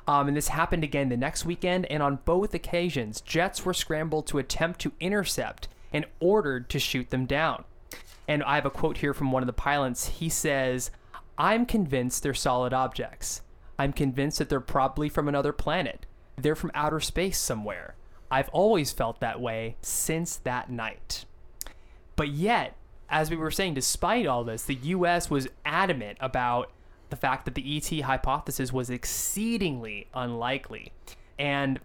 Um, 0.06 0.28
and 0.28 0.36
this 0.36 0.48
happened 0.48 0.84
again 0.84 1.10
the 1.10 1.16
next 1.16 1.44
weekend, 1.44 1.86
and 1.86 2.02
on 2.02 2.20
both 2.24 2.54
occasions, 2.54 3.20
jets 3.20 3.64
were 3.64 3.74
scrambled 3.74 4.26
to 4.28 4.38
attempt 4.38 4.80
to 4.80 4.92
intercept 5.00 5.68
and 5.92 6.06
ordered 6.20 6.68
to 6.70 6.78
shoot 6.78 7.10
them 7.10 7.26
down. 7.26 7.64
And 8.26 8.42
I 8.42 8.56
have 8.56 8.66
a 8.66 8.70
quote 8.70 8.98
here 8.98 9.14
from 9.14 9.32
one 9.32 9.42
of 9.42 9.46
the 9.46 9.52
pilots. 9.52 10.08
He 10.08 10.28
says, 10.28 10.90
I'm 11.38 11.64
convinced 11.64 12.22
they're 12.22 12.34
solid 12.34 12.72
objects. 12.72 13.42
I'm 13.78 13.92
convinced 13.92 14.38
that 14.38 14.48
they're 14.48 14.60
probably 14.60 15.08
from 15.08 15.28
another 15.28 15.52
planet. 15.52 16.04
They're 16.36 16.56
from 16.56 16.72
outer 16.74 17.00
space 17.00 17.38
somewhere. 17.38 17.94
I've 18.30 18.48
always 18.50 18.92
felt 18.92 19.20
that 19.20 19.40
way 19.40 19.76
since 19.80 20.36
that 20.36 20.70
night. 20.70 21.24
But 22.16 22.28
yet, 22.28 22.74
as 23.08 23.30
we 23.30 23.36
were 23.36 23.50
saying, 23.50 23.74
despite 23.74 24.26
all 24.26 24.44
this, 24.44 24.64
the 24.64 24.74
U.S. 24.74 25.30
was 25.30 25.48
adamant 25.64 26.18
about 26.20 26.70
the 27.10 27.16
fact 27.16 27.44
that 27.46 27.54
the 27.54 27.76
ET 27.76 28.02
hypothesis 28.02 28.72
was 28.72 28.90
exceedingly 28.90 30.08
unlikely. 30.14 30.92
And 31.38 31.80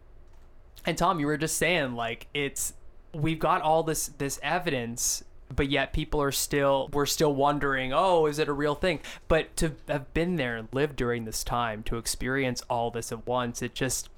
and 0.85 0.97
Tom, 0.97 1.19
you 1.19 1.27
were 1.27 1.37
just 1.37 1.55
saying 1.55 1.93
like 1.95 2.27
it's 2.33 2.73
we've 3.13 3.39
got 3.39 3.61
all 3.61 3.83
this 3.83 4.07
this 4.17 4.39
evidence, 4.43 5.23
but 5.55 5.69
yet 5.69 5.93
people 5.93 6.21
are 6.21 6.31
still 6.31 6.89
we're 6.93 7.05
still 7.05 7.33
wondering, 7.33 7.93
oh, 7.93 8.25
is 8.25 8.39
it 8.39 8.47
a 8.47 8.53
real 8.53 8.75
thing? 8.75 8.99
But 9.27 9.55
to 9.57 9.73
have 9.87 10.13
been 10.13 10.35
there 10.37 10.57
and 10.57 10.67
lived 10.71 10.95
during 10.95 11.25
this 11.25 11.43
time, 11.43 11.83
to 11.83 11.97
experience 11.97 12.61
all 12.69 12.91
this 12.91 13.11
at 13.11 13.25
once, 13.27 13.61
it 13.61 13.75
just 13.75 14.09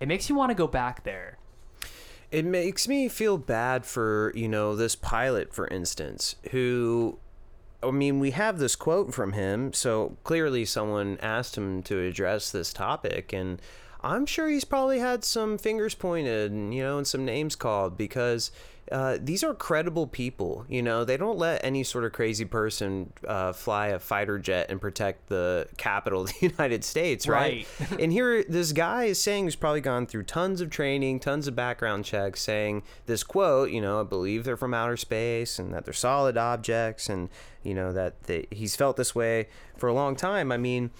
it 0.00 0.08
makes 0.08 0.28
you 0.28 0.34
want 0.34 0.50
to 0.50 0.54
go 0.54 0.66
back 0.66 1.04
there. 1.04 1.38
it 2.30 2.44
makes 2.44 2.86
me 2.88 3.08
feel 3.08 3.36
bad 3.38 3.84
for 3.84 4.32
you 4.34 4.48
know 4.48 4.74
this 4.76 4.94
pilot 4.96 5.52
for 5.52 5.66
instance 5.68 6.36
who 6.52 7.18
i 7.82 7.90
mean 7.90 8.20
we 8.20 8.30
have 8.30 8.58
this 8.58 8.76
quote 8.76 9.12
from 9.12 9.32
him 9.32 9.72
so 9.72 10.16
clearly 10.24 10.64
someone 10.64 11.18
asked 11.20 11.56
him 11.56 11.82
to 11.82 11.98
address 12.00 12.50
this 12.50 12.72
topic 12.72 13.32
and 13.32 13.60
i'm 14.02 14.26
sure 14.26 14.48
he's 14.48 14.64
probably 14.64 14.98
had 14.98 15.24
some 15.24 15.58
fingers 15.58 15.94
pointed 15.94 16.50
and 16.50 16.74
you 16.74 16.82
know 16.82 16.98
and 16.98 17.06
some 17.06 17.24
names 17.24 17.56
called 17.56 17.96
because 17.96 18.50
uh, 18.90 19.18
these 19.20 19.44
are 19.44 19.54
credible 19.54 20.06
people. 20.06 20.64
You 20.68 20.82
know, 20.82 21.04
they 21.04 21.16
don't 21.16 21.38
let 21.38 21.64
any 21.64 21.84
sort 21.84 22.04
of 22.04 22.12
crazy 22.12 22.44
person 22.44 23.12
uh, 23.26 23.52
fly 23.52 23.88
a 23.88 23.98
fighter 23.98 24.38
jet 24.38 24.68
and 24.68 24.80
protect 24.80 25.28
the 25.28 25.68
capital 25.76 26.22
of 26.22 26.28
the 26.28 26.34
United 26.48 26.82
States, 26.84 27.28
right? 27.28 27.66
and 28.00 28.12
here, 28.12 28.42
this 28.42 28.72
guy 28.72 29.04
is 29.04 29.20
saying 29.20 29.44
he's 29.44 29.56
probably 29.56 29.80
gone 29.80 30.06
through 30.06 30.24
tons 30.24 30.60
of 30.60 30.70
training, 30.70 31.20
tons 31.20 31.46
of 31.46 31.54
background 31.54 32.04
checks, 32.04 32.40
saying 32.40 32.82
this 33.06 33.22
quote, 33.22 33.70
you 33.70 33.80
know, 33.80 34.00
I 34.00 34.04
believe 34.04 34.44
they're 34.44 34.56
from 34.56 34.74
outer 34.74 34.96
space 34.96 35.58
and 35.58 35.72
that 35.72 35.84
they're 35.84 35.94
solid 35.94 36.36
objects, 36.36 37.08
and 37.08 37.28
you 37.62 37.74
know 37.74 37.92
that 37.92 38.24
they, 38.24 38.46
he's 38.50 38.74
felt 38.74 38.96
this 38.96 39.14
way 39.14 39.48
for 39.76 39.88
a 39.88 39.94
long 39.94 40.16
time. 40.16 40.50
I 40.50 40.56
mean, 40.56 40.90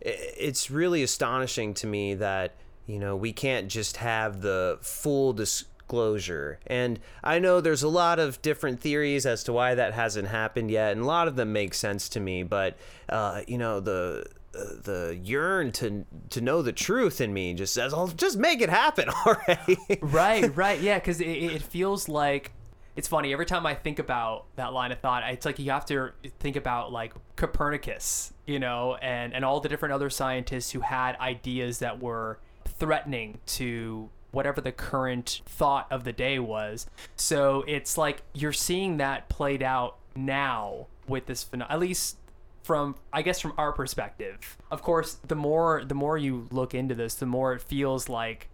it's 0.00 0.70
really 0.70 1.02
astonishing 1.02 1.74
to 1.74 1.86
me 1.86 2.14
that 2.14 2.54
you 2.86 2.98
know 2.98 3.16
we 3.16 3.32
can't 3.32 3.68
just 3.68 3.98
have 3.98 4.40
the 4.40 4.78
full 4.80 5.32
disclosure. 5.32 6.60
And 6.66 7.00
i 7.24 7.38
know 7.38 7.62
there's 7.62 7.82
a 7.82 7.88
lot 7.88 8.18
of 8.18 8.42
different 8.42 8.78
theories 8.78 9.24
as 9.24 9.42
to 9.44 9.54
why 9.54 9.74
that 9.74 9.94
hasn't 9.94 10.28
happened 10.28 10.70
yet 10.70 10.92
and 10.92 11.00
a 11.00 11.06
lot 11.06 11.28
of 11.28 11.36
them 11.36 11.54
make 11.54 11.72
sense 11.72 12.10
to 12.10 12.20
me 12.20 12.42
but 12.42 12.76
uh, 13.08 13.40
you 13.46 13.56
know 13.56 13.80
the 13.80 14.26
the 14.52 15.18
yearn 15.22 15.72
to 15.72 16.04
to 16.30 16.40
know 16.40 16.62
the 16.62 16.72
truth 16.72 17.20
in 17.20 17.32
me 17.32 17.54
just 17.54 17.74
says, 17.74 17.92
"I'll 17.92 18.08
just 18.08 18.38
make 18.38 18.60
it 18.60 18.70
happen. 18.70 19.08
Already." 19.26 19.78
right, 20.00 20.54
right, 20.56 20.80
yeah, 20.80 20.98
because 20.98 21.20
it, 21.20 21.26
it 21.28 21.62
feels 21.62 22.08
like 22.08 22.52
it's 22.98 23.06
funny 23.06 23.32
every 23.32 23.46
time 23.46 23.64
I 23.64 23.76
think 23.76 24.00
about 24.00 24.46
that 24.56 24.72
line 24.72 24.90
of 24.90 24.98
thought. 24.98 25.22
It's 25.32 25.46
like 25.46 25.60
you 25.60 25.70
have 25.70 25.86
to 25.86 26.10
think 26.40 26.56
about 26.56 26.90
like 26.90 27.14
Copernicus, 27.36 28.32
you 28.44 28.58
know, 28.58 28.96
and 28.96 29.32
and 29.32 29.44
all 29.44 29.60
the 29.60 29.68
different 29.68 29.94
other 29.94 30.10
scientists 30.10 30.72
who 30.72 30.80
had 30.80 31.14
ideas 31.20 31.78
that 31.78 32.02
were 32.02 32.40
threatening 32.66 33.38
to 33.46 34.10
whatever 34.32 34.60
the 34.60 34.72
current 34.72 35.42
thought 35.46 35.86
of 35.92 36.02
the 36.02 36.12
day 36.12 36.40
was. 36.40 36.88
So 37.14 37.64
it's 37.68 37.96
like 37.96 38.22
you're 38.34 38.52
seeing 38.52 38.96
that 38.96 39.28
played 39.28 39.62
out 39.62 39.98
now 40.16 40.88
with 41.06 41.26
this 41.26 41.44
phenom- 41.44 41.70
at 41.70 41.78
least 41.78 42.16
from 42.64 42.96
I 43.12 43.22
guess 43.22 43.38
from 43.38 43.52
our 43.56 43.72
perspective. 43.72 44.58
Of 44.72 44.82
course, 44.82 45.18
the 45.24 45.36
more 45.36 45.84
the 45.84 45.94
more 45.94 46.18
you 46.18 46.48
look 46.50 46.74
into 46.74 46.96
this, 46.96 47.14
the 47.14 47.26
more 47.26 47.52
it 47.52 47.62
feels 47.62 48.08
like 48.08 48.48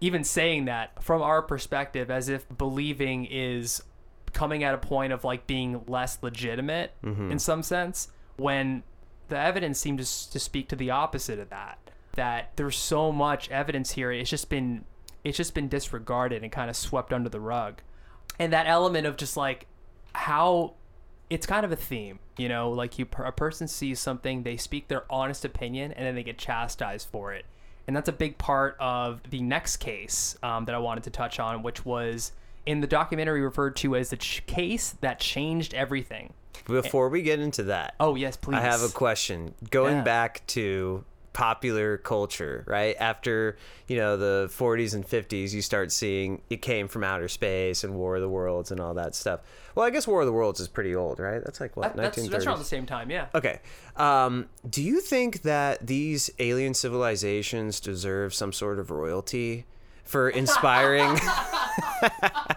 even 0.00 0.24
saying 0.24 0.66
that 0.66 1.02
from 1.02 1.22
our 1.22 1.42
perspective 1.42 2.10
as 2.10 2.28
if 2.28 2.46
believing 2.56 3.26
is 3.26 3.82
coming 4.32 4.62
at 4.64 4.74
a 4.74 4.78
point 4.78 5.12
of 5.12 5.24
like 5.24 5.46
being 5.46 5.82
less 5.86 6.18
legitimate 6.22 6.92
mm-hmm. 7.02 7.30
in 7.30 7.38
some 7.38 7.62
sense 7.62 8.08
when 8.36 8.82
the 9.28 9.38
evidence 9.38 9.78
seems 9.78 10.26
to, 10.26 10.32
to 10.32 10.38
speak 10.38 10.68
to 10.68 10.76
the 10.76 10.90
opposite 10.90 11.38
of 11.38 11.48
that 11.48 11.78
that 12.12 12.50
there's 12.56 12.76
so 12.76 13.10
much 13.10 13.50
evidence 13.50 13.92
here 13.92 14.12
it's 14.12 14.28
just 14.28 14.50
been 14.50 14.84
it's 15.26 15.36
just 15.36 15.54
been 15.54 15.68
disregarded 15.68 16.44
and 16.44 16.52
kind 16.52 16.70
of 16.70 16.76
swept 16.76 17.12
under 17.12 17.28
the 17.28 17.40
rug. 17.40 17.82
And 18.38 18.52
that 18.52 18.68
element 18.68 19.08
of 19.08 19.16
just 19.16 19.36
like 19.36 19.66
how 20.14 20.74
it's 21.28 21.46
kind 21.46 21.64
of 21.64 21.72
a 21.72 21.76
theme 21.76 22.20
you 22.38 22.48
know? 22.48 22.70
Like 22.70 22.98
you 22.98 23.06
a 23.18 23.32
person 23.32 23.66
sees 23.66 23.98
something 23.98 24.42
they 24.42 24.56
speak 24.56 24.88
their 24.88 25.10
honest 25.10 25.44
opinion 25.44 25.92
and 25.92 26.06
then 26.06 26.14
they 26.14 26.22
get 26.22 26.38
chastised 26.38 27.08
for 27.08 27.32
it 27.32 27.44
and 27.86 27.94
that's 27.96 28.08
a 28.08 28.12
big 28.12 28.36
part 28.38 28.76
of 28.80 29.20
the 29.30 29.40
next 29.42 29.76
case 29.78 30.36
um, 30.42 30.64
that 30.64 30.74
i 30.74 30.78
wanted 30.78 31.04
to 31.04 31.10
touch 31.10 31.38
on 31.38 31.62
which 31.62 31.84
was 31.84 32.32
in 32.66 32.80
the 32.80 32.86
documentary 32.86 33.40
referred 33.42 33.76
to 33.76 33.94
as 33.94 34.10
the 34.10 34.16
ch- 34.16 34.44
case 34.46 34.96
that 35.00 35.20
changed 35.20 35.72
everything 35.74 36.32
Before 36.66 37.08
we 37.08 37.22
get 37.22 37.38
into 37.38 37.62
that, 37.64 37.94
oh 38.00 38.16
yes 38.16 38.36
please 38.36 38.56
I 38.56 38.60
have 38.60 38.82
a 38.82 38.88
question. 38.88 39.54
Going 39.70 39.98
Yeah. 39.98 40.02
back 40.02 40.42
to 40.48 41.04
popular 41.36 41.98
culture, 41.98 42.64
right? 42.66 42.96
After, 42.98 43.58
you 43.88 43.98
know, 43.98 44.16
the 44.16 44.48
40s 44.50 44.94
and 44.94 45.06
50s, 45.06 45.52
you 45.52 45.60
start 45.60 45.92
seeing 45.92 46.40
it 46.48 46.62
came 46.62 46.88
from 46.88 47.04
outer 47.04 47.28
space 47.28 47.84
and 47.84 47.94
War 47.94 48.16
of 48.16 48.22
the 48.22 48.28
Worlds 48.28 48.70
and 48.70 48.80
all 48.80 48.94
that 48.94 49.14
stuff. 49.14 49.40
Well, 49.74 49.84
I 49.84 49.90
guess 49.90 50.06
War 50.08 50.20
of 50.22 50.26
the 50.26 50.32
Worlds 50.32 50.60
is 50.60 50.68
pretty 50.68 50.96
old, 50.96 51.20
right? 51.20 51.42
That's 51.44 51.60
like 51.60 51.76
what, 51.76 51.94
That- 51.94 52.02
that's, 52.14 52.16
1930s? 52.18 52.30
that's 52.30 52.46
around 52.46 52.58
the 52.60 52.64
same 52.64 52.86
time 52.86 53.10
yeah 53.10 53.26
Okay. 53.34 53.60
Um, 53.96 54.46
do 54.68 54.82
you 54.82 55.02
think 55.02 55.42
that 55.42 55.86
these 55.86 56.30
alien 56.38 56.72
civilizations 56.72 57.80
deserve 57.80 58.32
some 58.32 58.54
sort 58.54 58.78
of 58.78 58.90
royalty 58.90 59.66
for 60.04 60.30
inspiring? 60.30 61.18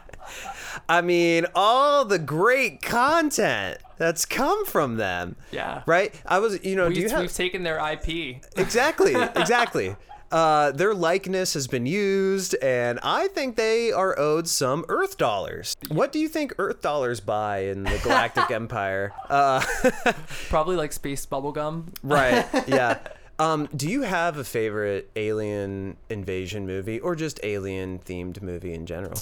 I 0.88 1.02
mean, 1.02 1.46
all 1.56 2.06
the 2.06 2.20
great 2.20 2.82
content 2.82 3.80
that's 3.98 4.26
come 4.26 4.66
from 4.66 4.98
them. 4.98 5.36
Yeah. 5.52 5.84
Right? 5.86 6.14
I 6.26 6.40
was, 6.40 6.64
you 6.64 6.76
know, 6.76 6.88
we've, 6.88 6.98
you 6.98 7.10
have 7.10 7.22
we've 7.22 7.34
taken 7.34 7.64
their 7.64 7.78
ip 7.92 8.08
Exactly, 8.56 9.16
exactly. 9.36 9.96
Uh, 10.32 10.72
their 10.72 10.94
likeness 10.94 11.56
has 11.56 11.68
been 11.68 11.88
used, 11.88 12.54
and 12.62 13.00
I 13.02 13.30
think 13.30 13.56
they 13.56 13.92
are 13.92 14.18
owed 14.20 14.48
some 14.48 14.86
Earth 14.88 15.18
dollars. 15.18 15.76
What 15.88 16.12
do 16.12 16.20
you 16.20 16.28
think 16.28 16.54
Earth 16.60 16.82
dollars 16.82 17.20
buy 17.20 17.64
in 17.64 17.84
the 17.84 18.00
Galactic 18.04 18.52
Empire? 18.52 19.12
Uh, 19.28 19.64
probably 20.50 20.76
like 20.76 20.94
space 20.94 21.26
bubblegum 21.26 21.88
right. 22.04 22.46
Yeah. 22.68 23.00
Um, 23.40 23.70
do 23.76 23.90
you 23.90 24.02
have 24.02 24.38
a 24.38 24.44
favorite 24.44 25.10
alien 25.16 25.96
invasion 26.10 26.68
movie 26.68 27.00
or 27.00 27.16
just 27.16 27.40
alien 27.42 28.00
themed 28.00 28.42
movie 28.42 28.74
in 28.74 28.86
general? 28.86 29.20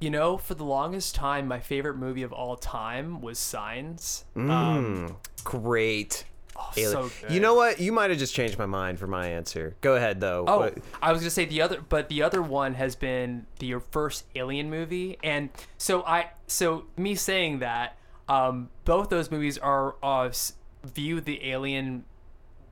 You 0.00 0.10
know, 0.10 0.36
for 0.36 0.54
the 0.54 0.64
longest 0.64 1.14
time, 1.16 1.48
my 1.48 1.58
favorite 1.60 1.96
movie 1.96 2.22
of 2.22 2.32
all 2.32 2.56
time 2.56 3.20
was 3.20 3.38
Signs. 3.38 4.24
Mm. 4.36 4.50
Um, 4.50 5.16
Great. 5.42 6.24
oh, 6.56 6.70
so 6.76 7.10
good. 7.20 7.32
You 7.32 7.40
know 7.40 7.54
what? 7.54 7.80
You 7.80 7.90
might 7.92 8.10
have 8.10 8.18
just 8.18 8.32
changed 8.34 8.58
my 8.58 8.66
mind 8.66 8.98
for 9.00 9.08
my 9.08 9.26
answer. 9.26 9.76
Go 9.80 9.96
ahead 9.96 10.20
though. 10.20 10.44
Oh, 10.46 10.58
What- 10.60 10.78
I 11.02 11.10
was 11.12 11.20
gonna 11.20 11.30
say 11.30 11.46
the 11.46 11.62
other, 11.62 11.80
but 11.88 12.08
the 12.08 12.22
other 12.22 12.40
one 12.42 12.74
has 12.74 12.94
been 12.94 13.46
the 13.58 13.74
first 13.90 14.24
Alien 14.36 14.70
movie, 14.70 15.18
and 15.24 15.50
so 15.78 16.02
I, 16.04 16.30
so 16.46 16.84
me 16.96 17.14
saying 17.16 17.58
that, 17.58 17.96
um, 18.28 18.68
both 18.84 19.08
those 19.08 19.30
movies 19.32 19.58
are 19.58 19.96
uh, 20.02 20.30
view 20.84 21.20
the 21.20 21.44
alien 21.50 22.04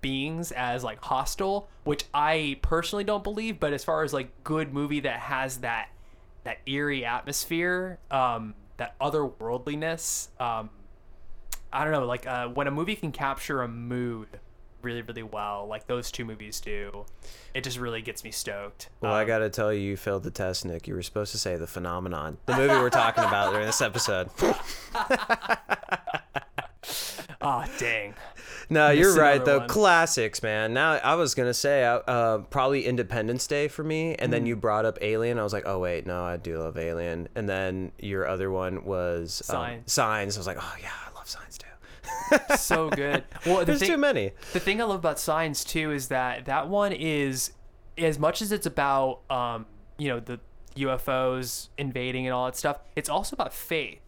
beings 0.00 0.52
as 0.52 0.84
like 0.84 1.02
hostile, 1.02 1.68
which 1.84 2.04
I 2.14 2.58
personally 2.62 3.04
don't 3.04 3.24
believe. 3.24 3.58
But 3.58 3.72
as 3.72 3.82
far 3.82 4.04
as 4.04 4.12
like 4.12 4.28
good 4.44 4.72
movie 4.72 5.00
that 5.00 5.18
has 5.20 5.58
that 5.58 5.88
that 6.46 6.58
eerie 6.66 7.04
atmosphere, 7.04 7.98
um, 8.10 8.54
that 8.76 8.96
otherworldliness, 9.00 10.28
um, 10.40 10.70
I 11.72 11.82
don't 11.84 11.92
know, 11.92 12.06
like 12.06 12.26
uh, 12.26 12.46
when 12.48 12.66
a 12.66 12.70
movie 12.70 12.94
can 12.96 13.10
capture 13.12 13.62
a 13.62 13.68
mood 13.68 14.28
really, 14.82 15.02
really 15.02 15.24
well, 15.24 15.66
like 15.68 15.88
those 15.88 16.12
two 16.12 16.24
movies 16.24 16.60
do, 16.60 17.04
it 17.52 17.64
just 17.64 17.78
really 17.78 18.00
gets 18.00 18.22
me 18.22 18.30
stoked. 18.30 18.88
Well, 19.00 19.12
I 19.12 19.22
Um, 19.22 19.26
gotta 19.26 19.50
tell 19.50 19.72
you, 19.72 19.80
you 19.80 19.96
failed 19.96 20.22
the 20.22 20.30
test, 20.30 20.64
Nick. 20.64 20.86
You 20.86 20.94
were 20.94 21.02
supposed 21.02 21.32
to 21.32 21.38
say 21.38 21.56
the 21.56 21.66
phenomenon, 21.66 22.38
the 22.46 22.56
movie 22.56 22.74
we're 22.74 22.90
talking 22.90 23.24
about 23.24 23.50
during 23.50 23.66
this 23.66 23.80
episode. 23.80 24.30
oh 27.40 27.64
dang. 27.78 28.14
No, 28.68 28.90
you're 28.90 29.14
right 29.14 29.44
though. 29.44 29.58
one. 29.60 29.68
Classics, 29.68 30.42
man. 30.42 30.72
Now 30.74 30.92
I 30.94 31.14
was 31.14 31.34
gonna 31.34 31.54
say 31.54 31.84
uh, 31.84 31.98
uh, 31.98 32.38
probably 32.38 32.86
Independence 32.86 33.46
Day 33.46 33.68
for 33.68 33.84
me, 33.84 34.14
and 34.16 34.28
Mm. 34.28 34.32
then 34.32 34.46
you 34.46 34.56
brought 34.56 34.84
up 34.84 34.98
Alien. 35.00 35.38
I 35.38 35.42
was 35.42 35.52
like, 35.52 35.64
oh 35.66 35.78
wait, 35.78 36.06
no, 36.06 36.24
I 36.24 36.36
do 36.36 36.58
love 36.58 36.76
Alien. 36.76 37.28
And 37.34 37.48
then 37.48 37.92
your 37.98 38.26
other 38.26 38.50
one 38.50 38.84
was 38.84 39.42
um, 39.50 39.54
Signs. 39.56 39.92
Signs. 39.92 40.36
I 40.36 40.40
was 40.40 40.46
like, 40.46 40.58
oh 40.60 40.74
yeah, 40.80 40.90
I 41.08 41.14
love 41.16 41.28
Signs 41.28 41.58
too. 41.58 41.66
so 42.56 42.90
good. 42.90 43.24
Well, 43.44 43.58
the 43.60 43.64
There's 43.66 43.80
thing, 43.80 43.90
too 43.90 43.96
many. 43.98 44.32
the 44.52 44.60
thing 44.60 44.80
I 44.80 44.84
love 44.84 44.98
about 44.98 45.18
Signs 45.20 45.64
too 45.64 45.92
is 45.92 46.08
that 46.08 46.46
that 46.46 46.68
one 46.68 46.92
is 46.92 47.52
as 47.98 48.18
much 48.18 48.42
as 48.42 48.52
it's 48.52 48.66
about 48.66 49.20
um, 49.30 49.66
you 49.98 50.08
know 50.08 50.20
the 50.20 50.40
UFOs 50.76 51.68
invading 51.78 52.26
and 52.26 52.34
all 52.34 52.46
that 52.46 52.56
stuff. 52.56 52.78
It's 52.96 53.08
also 53.08 53.34
about 53.34 53.52
faith, 53.54 54.00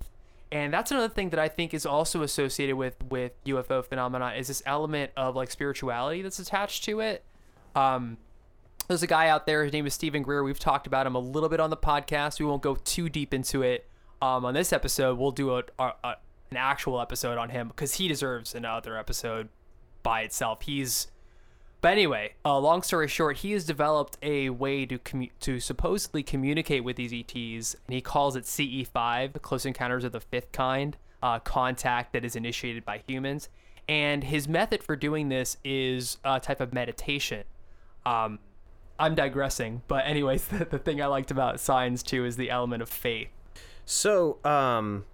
and 0.51 0.73
that's 0.73 0.91
another 0.91 1.13
thing 1.13 1.31
that 1.31 1.39
I 1.39 1.49
think 1.49 1.75
is 1.75 1.85
also 1.85 2.23
associated 2.23 2.77
with 2.77 2.97
with 3.11 3.33
UFO 3.45 3.85
phenomena 3.85 4.35
is 4.37 4.49
this 4.49 4.63
element 4.65 5.13
of 5.17 5.37
like 5.37 5.51
spirituality 5.51 6.23
that's 6.23 6.39
attached 6.39 6.85
to 6.85 7.01
it. 7.01 7.25
Um, 7.75 8.19
there's 8.89 9.03
a 9.03 9.07
guy 9.07 9.29
out 9.29 9.47
there. 9.47 9.65
His 9.65 9.73
name 9.73 9.87
is 9.87 9.95
Steven 9.95 10.23
Greer. 10.23 10.43
We've 10.43 10.59
talked 10.59 10.87
about 10.87 11.07
him 11.07 11.15
a 11.15 11.19
little 11.19 11.51
bit 11.51 11.61
on 11.61 11.69
the 11.69 11.77
podcast. 11.77 12.41
We 12.41 12.47
won't 12.47 12.63
go 12.63 12.77
too 12.77 13.09
deep 13.09 13.35
into 13.35 13.63
it. 13.63 13.87
Um, 14.23 14.45
on 14.45 14.55
this 14.55 14.73
episode, 14.73 15.19
we'll 15.19 15.31
do 15.31 15.57
a, 15.57 15.63
a, 15.79 15.93
a 16.03 16.15
an 16.51 16.57
actual 16.57 17.01
episode 17.01 17.37
on 17.37 17.51
him 17.51 17.69
because 17.69 17.95
he 17.95 18.09
deserves 18.09 18.55
another 18.55 18.97
episode 18.97 19.49
by 20.03 20.23
itself. 20.23 20.63
He's, 20.63 21.09
but 21.81 21.93
anyway, 21.93 22.35
uh, 22.45 22.59
long 22.59 22.83
story 22.83 23.09
short, 23.09 23.39
he 23.39 23.53
has 23.53 23.65
developed 23.65 24.19
a 24.23 24.51
way 24.51 24.85
to 24.87 24.99
commu- 24.99 25.31
to 25.41 25.61
supposedly 25.61 26.23
communicate 26.23 26.83
with 26.83 26.97
these 26.97 27.13
ETs, 27.13 27.77
and 27.87 27.95
he 27.95 28.01
calls 28.01 28.35
it 28.37 28.45
CE5, 28.45 29.41
Close 29.43 29.65
Encounters 29.65 30.05
of 30.05 30.13
the 30.13 30.21
Fifth 30.21 30.51
Kind, 30.53 30.97
uh, 31.23 31.39
contact 31.39 32.13
that 32.13 32.25
is 32.25 32.35
initiated 32.35 32.85
by 32.85 33.03
humans. 33.07 33.49
And 33.89 34.25
his 34.25 34.49
method 34.49 34.83
for 34.83 34.97
doing 34.97 35.29
this 35.29 35.57
is 35.65 36.19
a 36.25 36.41
type 36.41 36.61
of 36.61 36.73
meditation. 36.75 37.45
Um, 38.05 38.39
I'm 38.99 39.15
digressing, 39.15 39.83
but 39.89 40.05
anyways, 40.07 40.47
the, 40.49 40.65
the 40.65 40.79
thing 40.79 41.01
I 41.01 41.07
liked 41.07 41.31
about 41.31 41.61
signs 41.61 42.03
too 42.03 42.25
is 42.25 42.37
the 42.37 42.51
element 42.51 42.83
of 42.83 42.89
faith. 42.89 43.29
So, 43.85 44.39
um, 44.45 45.05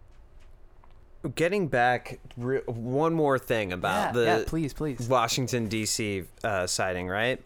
getting 1.34 1.68
back, 1.68 2.20
re- 2.36 2.62
one 2.66 3.14
more 3.14 3.38
thing 3.38 3.72
about 3.72 4.14
the 4.14 4.44
please, 4.46 4.72
please. 4.72 5.08
Washington 5.08 5.68
D.C. 5.68 6.24
Uh, 6.42 6.66
sighting, 6.66 7.08
right? 7.08 7.42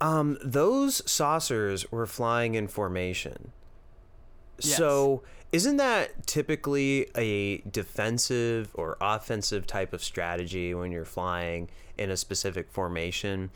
Um, 0.00 0.38
those 0.42 1.02
saucers 1.10 1.90
were 1.90 2.06
flying 2.06 2.54
in 2.54 2.68
formation. 2.68 3.52
Yes. 4.60 4.76
So, 4.76 5.22
isn't 5.52 5.78
that 5.78 6.26
typically 6.26 7.08
a 7.16 7.58
defensive 7.58 8.70
or 8.74 8.96
offensive 9.00 9.66
type 9.66 9.92
of 9.92 10.04
strategy 10.04 10.74
when 10.74 10.92
you're 10.92 11.04
flying 11.04 11.68
in 11.98 12.10
a 12.10 12.16
specific 12.16 12.70
formation? 12.70 13.50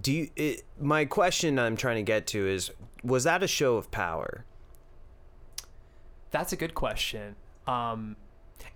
Do 0.00 0.12
you, 0.12 0.30
it, 0.36 0.64
my 0.80 1.04
question 1.04 1.58
I'm 1.58 1.76
trying 1.76 1.96
to 1.96 2.02
get 2.02 2.26
to 2.28 2.46
is 2.46 2.70
was 3.02 3.24
that 3.24 3.42
a 3.42 3.48
show 3.48 3.76
of 3.76 3.90
power? 3.90 4.44
That's 6.30 6.52
a 6.52 6.56
good 6.56 6.74
question. 6.74 7.36
Um, 7.66 8.16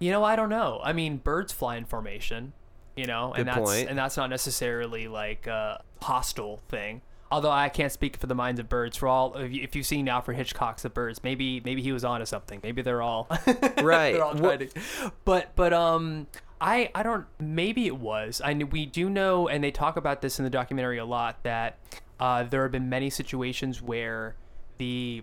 you 0.02 0.10
know, 0.10 0.24
I 0.24 0.34
don't 0.34 0.48
know. 0.48 0.80
I 0.82 0.92
mean, 0.92 1.18
birds 1.18 1.52
fly 1.52 1.76
in 1.76 1.84
formation, 1.84 2.52
you 2.96 3.06
know, 3.06 3.26
and 3.32 3.44
Good 3.44 3.54
that's 3.54 3.70
point. 3.70 3.88
and 3.88 3.96
that's 3.96 4.16
not 4.16 4.30
necessarily 4.30 5.06
like 5.06 5.46
a 5.46 5.82
hostile 6.00 6.60
thing. 6.68 7.02
Although 7.30 7.50
I 7.52 7.68
can't 7.68 7.92
speak 7.92 8.16
for 8.18 8.26
the 8.26 8.34
minds 8.34 8.58
of 8.60 8.68
birds. 8.68 8.96
For 8.96 9.06
all, 9.08 9.34
if, 9.38 9.52
you, 9.52 9.62
if 9.62 9.74
you've 9.76 9.86
seen 9.86 10.06
Alfred 10.08 10.36
Hitchcock's 10.36 10.82
The 10.82 10.90
Birds, 10.90 11.22
maybe 11.22 11.60
maybe 11.64 11.80
he 11.82 11.92
was 11.92 12.04
onto 12.04 12.26
something. 12.26 12.60
Maybe 12.62 12.82
they're 12.82 13.00
all 13.00 13.26
Right. 13.80 14.12
they're 14.12 14.24
all 14.24 14.34
trying 14.34 14.58
to, 14.68 15.12
but 15.24 15.54
but 15.54 15.72
um, 15.72 16.26
I 16.60 16.90
I 16.94 17.02
don't. 17.02 17.24
Maybe 17.38 17.86
it 17.86 17.96
was. 17.96 18.42
I 18.44 18.52
we 18.54 18.84
do 18.86 19.08
know, 19.08 19.46
and 19.48 19.62
they 19.64 19.70
talk 19.70 19.96
about 19.96 20.20
this 20.20 20.38
in 20.38 20.44
the 20.44 20.50
documentary 20.50 20.98
a 20.98 21.04
lot 21.04 21.42
that 21.44 21.78
uh, 22.20 22.42
there 22.42 22.64
have 22.64 22.72
been 22.72 22.88
many 22.90 23.08
situations 23.08 23.80
where 23.80 24.34
the 24.78 25.22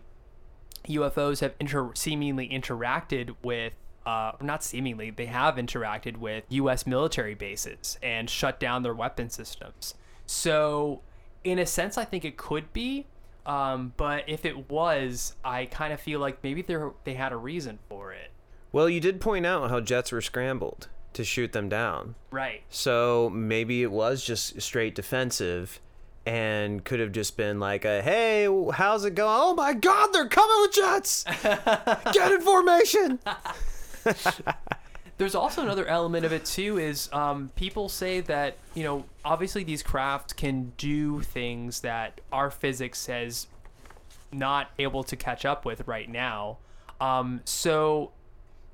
UFOs 0.88 1.42
have 1.42 1.54
inter- 1.60 1.94
seemingly 1.94 2.50
interacted 2.50 3.36
with, 3.44 3.74
uh, 4.10 4.32
not 4.42 4.64
seemingly, 4.64 5.12
they 5.12 5.28
have 5.28 5.56
interacted 5.56 6.18
with 6.18 6.44
U.S. 6.50 6.88
military 6.88 7.36
bases 7.36 8.00
and 8.02 8.28
shut 8.28 8.60
down 8.60 8.82
their 8.82 8.96
weapon 8.96 9.30
systems. 9.30 9.94
So, 10.26 11.02
in 11.44 11.60
a 11.60 11.66
sense, 11.68 11.96
I 11.96 12.06
think 12.06 12.26
it 12.26 12.36
could 12.36 12.74
be. 12.74 13.06
Um, 13.46 13.94
but 13.98 14.24
if 14.28 14.46
it 14.46 14.70
was, 14.70 15.36
I 15.46 15.66
kind 15.66 15.94
of 15.94 16.00
feel 16.00 16.20
like 16.20 16.44
maybe 16.44 16.64
they 16.64 16.78
they 17.04 17.14
had 17.14 17.32
a 17.32 17.38
reason 17.38 17.78
for 17.88 18.12
it. 18.12 18.32
Well, 18.72 18.90
you 18.90 19.00
did 19.00 19.22
point 19.22 19.46
out 19.46 19.70
how 19.70 19.80
jets 19.80 20.12
were 20.12 20.22
scrambled 20.22 20.88
to 21.14 21.24
shoot 21.24 21.52
them 21.52 21.70
down. 21.70 22.16
Right. 22.32 22.64
So 22.70 23.30
maybe 23.32 23.84
it 23.84 23.92
was 23.92 24.24
just 24.24 24.60
straight 24.60 24.96
defensive 24.96 25.80
and 26.26 26.84
could 26.84 27.00
have 27.00 27.12
just 27.12 27.38
been 27.38 27.60
like 27.60 27.86
a 27.86 28.02
hey 28.02 28.46
how's 28.74 29.06
it 29.06 29.16
going 29.16 29.36
oh 29.42 29.56
my 29.56 29.74
god 29.74 30.10
they're 30.12 30.28
coming 30.28 30.58
with 30.62 30.74
jets 30.74 31.24
get 32.14 32.32
in 32.34 32.42
formation 32.42 33.18
There's 35.18 35.36
also 35.36 35.62
another 35.62 35.86
element 35.86 36.26
of 36.26 36.32
it 36.32 36.46
too 36.46 36.78
is 36.78 37.12
um, 37.12 37.52
people 37.56 37.90
say 37.90 38.22
that 38.22 38.58
you 38.74 38.84
know 38.84 39.06
obviously 39.26 39.64
these 39.64 39.84
craft 39.84 40.38
can 40.38 40.72
do 40.78 41.22
things 41.22 41.82
that 41.82 42.22
our 42.32 42.50
physics 42.50 43.00
says 43.00 43.48
not 44.32 44.72
able 44.80 45.04
to 45.04 45.16
catch 45.16 45.46
up 45.46 45.66
with 45.66 45.88
right 45.88 46.10
now. 46.10 46.58
Um, 47.02 47.42
so 47.46 48.12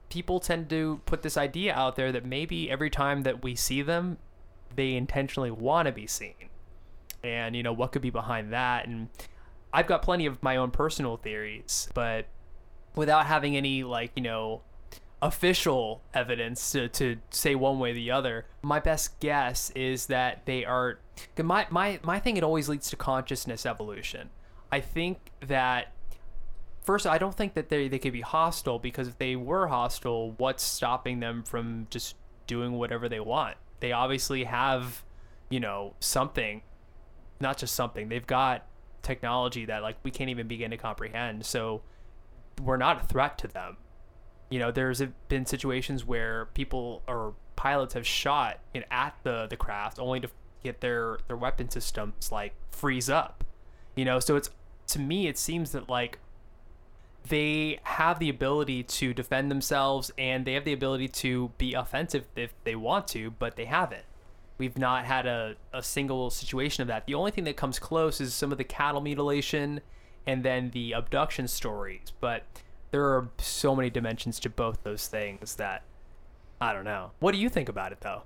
people 0.10 0.40
tend 0.40 0.70
to 0.70 1.02
put 1.06 1.22
this 1.22 1.38
idea 1.38 1.74
out 1.74 1.96
there 1.96 2.12
that 2.12 2.26
maybe 2.26 2.70
every 2.70 2.90
time 2.90 3.24
that 3.24 3.44
we 3.44 3.56
see 3.56 3.82
them, 3.82 4.18
they 4.76 4.94
intentionally 4.94 5.52
want 5.52 5.88
to 5.88 5.92
be 5.92 6.08
seen. 6.08 6.50
And 7.24 7.56
you 7.56 7.64
know 7.64 7.74
what 7.74 7.92
could 7.92 8.02
be 8.02 8.12
behind 8.12 8.54
that? 8.54 8.88
And 8.88 9.10
I've 9.74 9.88
got 9.88 10.02
plenty 10.02 10.26
of 10.26 10.42
my 10.44 10.58
own 10.58 10.72
personal 10.72 11.18
theories, 11.18 11.90
but 11.94 12.28
without 12.96 13.26
having 13.26 13.58
any 13.58 13.84
like 13.84 14.12
you 14.16 14.22
know 14.22 14.62
official 15.26 16.04
evidence 16.14 16.72
to, 16.72 16.88
to 16.88 17.18
say 17.32 17.56
one 17.56 17.80
way 17.80 17.92
or 17.92 17.94
the 17.96 18.12
other. 18.12 18.46
My 18.62 18.80
best 18.80 19.20
guess 19.20 19.72
is 19.72 20.06
that 20.06 20.46
they 20.46 20.64
are. 20.64 21.00
my, 21.42 21.66
my 21.70 22.00
my 22.04 22.20
thing 22.20 22.38
it 22.38 22.44
always 22.44 22.70
leads 22.70 22.90
to 22.92 22.96
consciousness 22.96 23.66
evolution. 23.66 24.30
I 24.72 24.82
think 24.82 25.32
that 25.46 25.92
first 26.84 27.08
i 27.08 27.18
don't 27.18 27.36
think 27.36 27.56
that 27.56 27.70
they, 27.70 27.88
they 27.88 27.98
could 27.98 28.14
be 28.14 28.22
hostile 28.22 28.78
because 28.78 29.08
if 29.08 29.18
they 29.18 29.36
were 29.36 29.66
hostile 29.66 30.34
what's 30.38 30.62
stopping 30.62 31.20
them 31.20 31.42
from 31.42 31.88
just 31.90 32.16
doing 32.46 32.74
whatever 32.74 33.10
they 33.10 33.20
want? 33.20 33.58
They 33.80 33.92
obviously 33.92 34.44
have 34.44 35.04
you 35.50 35.60
know 35.60 35.96
something 36.00 36.62
not 37.40 37.58
just 37.58 37.76
something. 37.76 38.08
They've 38.08 38.26
got 38.26 38.66
technology 39.02 39.66
that 39.66 39.82
like 39.82 39.98
we 40.04 40.12
can't 40.12 40.30
even 40.30 40.48
begin 40.48 40.72
to 40.72 40.78
comprehend. 40.78 41.46
So 41.46 41.82
we're 42.62 42.78
not 42.78 43.04
a 43.04 43.08
threat 43.08 43.38
to 43.40 43.48
them 43.48 43.78
you 44.50 44.60
know 44.60 44.72
there's 44.72 45.02
been 45.28 45.46
situations 45.46 46.06
where 46.06 46.46
people 46.54 47.02
or 47.08 47.34
pilots 47.56 47.94
have 47.94 48.06
shot 48.06 48.60
you 48.74 48.82
know, 48.82 48.88
at 48.92 49.16
the 49.24 49.48
the 49.48 49.58
craft 49.58 50.00
only 50.00 50.20
to 50.20 50.30
get 50.64 50.82
their 50.82 51.20
their 51.28 51.38
weapon 51.38 51.70
systems 51.70 52.32
like 52.32 52.54
freeze 52.72 53.10
up 53.10 53.44
you 53.96 54.06
know? 54.06 54.20
So 54.20 54.36
it's 54.36 54.50
to 54.88 55.00
me 55.00 55.28
it 55.28 55.38
seems 55.38 55.72
that 55.72 55.90
like 55.90 56.20
they 57.28 57.80
have 57.84 58.20
the 58.20 58.30
ability 58.30 58.84
to 58.84 59.14
defend 59.14 59.50
themselves 59.50 60.12
and 60.18 60.46
they 60.46 60.54
have 60.54 60.64
the 60.64 60.74
ability 60.74 61.08
to 61.08 61.52
be 61.58 61.74
offensive 61.74 62.26
if 62.36 62.54
they 62.64 62.76
want 62.76 63.08
to 63.10 63.32
but 63.32 63.56
they 63.56 63.66
haven't. 63.66 64.04
We've 64.58 64.78
not 64.78 65.06
had 65.06 65.26
a, 65.26 65.56
a 65.74 65.84
single 65.84 66.30
situation 66.30 66.82
of 66.82 66.88
that. 66.88 67.08
The 67.08 67.16
only 67.16 67.32
thing 67.32 67.44
that 67.44 67.58
comes 67.58 67.78
close 67.78 68.22
is 68.22 68.34
some 68.34 68.52
of 68.52 68.58
the 68.58 68.64
cattle 68.64 69.02
mutilation 69.02 69.82
and 70.28 70.44
then 70.44 70.70
the 70.72 70.92
abduction 70.92 71.48
stories 71.48 72.14
but 72.20 72.44
there 72.92 73.04
are 73.04 73.30
so 73.38 73.76
many 73.76 73.90
dimensions 73.90 74.40
to 74.42 74.50
both 74.50 74.84
those 74.84 75.08
things 75.08 75.56
that 75.56 75.84
I 76.62 76.74
don't 76.74 76.86
know. 76.86 77.12
What 77.20 77.34
do 77.34 77.38
you 77.38 77.50
think 77.50 77.70
about 77.70 77.92
it 77.92 78.02
though? 78.02 78.24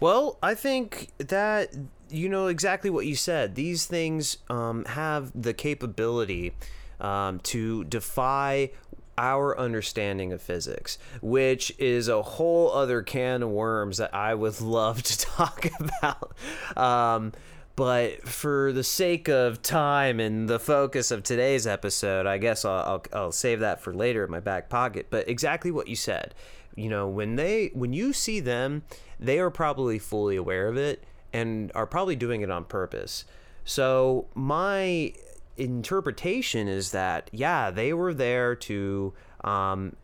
Well, 0.00 0.38
I 0.42 0.54
think 0.54 1.10
that 1.18 1.74
you 2.10 2.28
know 2.28 2.46
exactly 2.46 2.90
what 2.90 3.06
you 3.06 3.16
said. 3.16 3.54
These 3.54 3.86
things 3.86 4.38
um, 4.48 4.84
have 4.84 5.30
the 5.40 5.54
capability 5.54 6.52
um, 7.00 7.40
to 7.40 7.84
defy 7.84 8.70
our 9.18 9.58
understanding 9.58 10.32
of 10.32 10.42
physics, 10.42 10.98
which 11.22 11.72
is 11.78 12.08
a 12.08 12.22
whole 12.22 12.70
other 12.72 13.02
can 13.02 13.42
of 13.42 13.48
worms 13.50 13.96
that 13.96 14.14
I 14.14 14.34
would 14.34 14.60
love 14.60 15.02
to 15.02 15.18
talk 15.18 15.66
about. 16.02 16.36
Um, 16.76 17.32
but 17.76 18.26
for 18.26 18.72
the 18.72 18.82
sake 18.82 19.28
of 19.28 19.60
time 19.60 20.18
and 20.18 20.48
the 20.48 20.58
focus 20.58 21.10
of 21.10 21.22
today's 21.22 21.66
episode, 21.66 22.26
I 22.26 22.38
guess 22.38 22.64
I'll, 22.64 22.78
I'll, 22.78 23.04
I'll 23.12 23.32
save 23.32 23.60
that 23.60 23.82
for 23.82 23.92
later 23.94 24.24
in 24.24 24.30
my 24.30 24.40
back 24.40 24.70
pocket. 24.70 25.08
But 25.10 25.28
exactly 25.28 25.70
what 25.70 25.86
you 25.86 25.94
said, 25.94 26.34
you 26.74 26.88
know, 26.88 27.06
when 27.06 27.36
they 27.36 27.70
when 27.74 27.92
you 27.92 28.14
see 28.14 28.40
them, 28.40 28.82
they 29.20 29.38
are 29.38 29.50
probably 29.50 29.98
fully 29.98 30.36
aware 30.36 30.68
of 30.68 30.78
it 30.78 31.04
and 31.34 31.70
are 31.74 31.86
probably 31.86 32.16
doing 32.16 32.40
it 32.40 32.50
on 32.50 32.64
purpose. 32.64 33.26
So 33.64 34.26
my 34.34 35.12
interpretation 35.58 36.68
is 36.68 36.92
that 36.92 37.28
yeah, 37.30 37.70
they 37.70 37.92
were 37.92 38.14
there 38.14 38.54
to 38.54 39.12
um, 39.44 39.96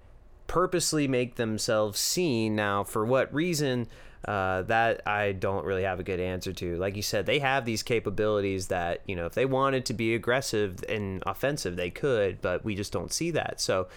purposely 0.47 1.09
make 1.09 1.37
themselves 1.37 1.99
seen. 1.99 2.55
Now, 2.55 2.85
for 2.85 3.05
what 3.07 3.33
reason? 3.33 3.89
Uh, 4.27 4.63
that 4.63 5.01
I 5.05 5.33
don't 5.33 5.65
really 5.65 5.83
have 5.83 5.99
a 5.99 6.05
good 6.05 6.21
answer 6.21 6.53
to. 6.53 6.77
Like 6.77 6.95
you 6.95 7.03
said, 7.03 7.27
they 7.27 7.41
have 7.41 7.65
these 7.65 7.83
capabilities 7.83 8.69
that, 8.69 9.01
you 9.05 9.17
know, 9.17 9.27
if 9.27 9.35
they 9.35 9.47
wanted 9.47 9.85
to 9.87 9.95
be 9.95 10.15
aggressive 10.15 10.85
and 10.89 11.25
offensive, 11.27 11.75
they 11.75 11.91
could, 11.91 12.41
but 12.41 12.65
we 12.65 12.77
just 12.77 12.93
don't 12.93 13.13
see 13.13 13.33
that. 13.33 13.61
So, 13.61 13.89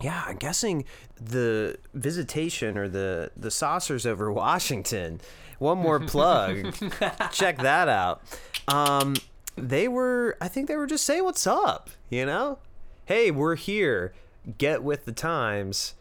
yeah, 0.00 0.24
I'm 0.26 0.36
guessing 0.36 0.86
the 1.20 1.76
visitation 1.92 2.78
or 2.78 2.88
the, 2.88 3.30
the 3.36 3.50
saucers 3.50 4.06
over 4.06 4.32
Washington. 4.32 5.20
One 5.58 5.78
more 5.78 6.00
plug. 6.00 6.74
Check 7.32 7.58
that 7.58 7.88
out. 7.88 8.22
Um, 8.68 9.16
they 9.56 9.88
were, 9.88 10.38
I 10.40 10.48
think 10.48 10.68
they 10.68 10.76
were 10.76 10.86
just 10.86 11.04
saying, 11.04 11.24
what's 11.24 11.46
up, 11.46 11.90
you 12.08 12.24
know? 12.24 12.60
Hey, 13.04 13.30
we're 13.30 13.56
here. 13.56 14.14
Get 14.56 14.82
with 14.82 15.04
the 15.04 15.12
times 15.12 15.94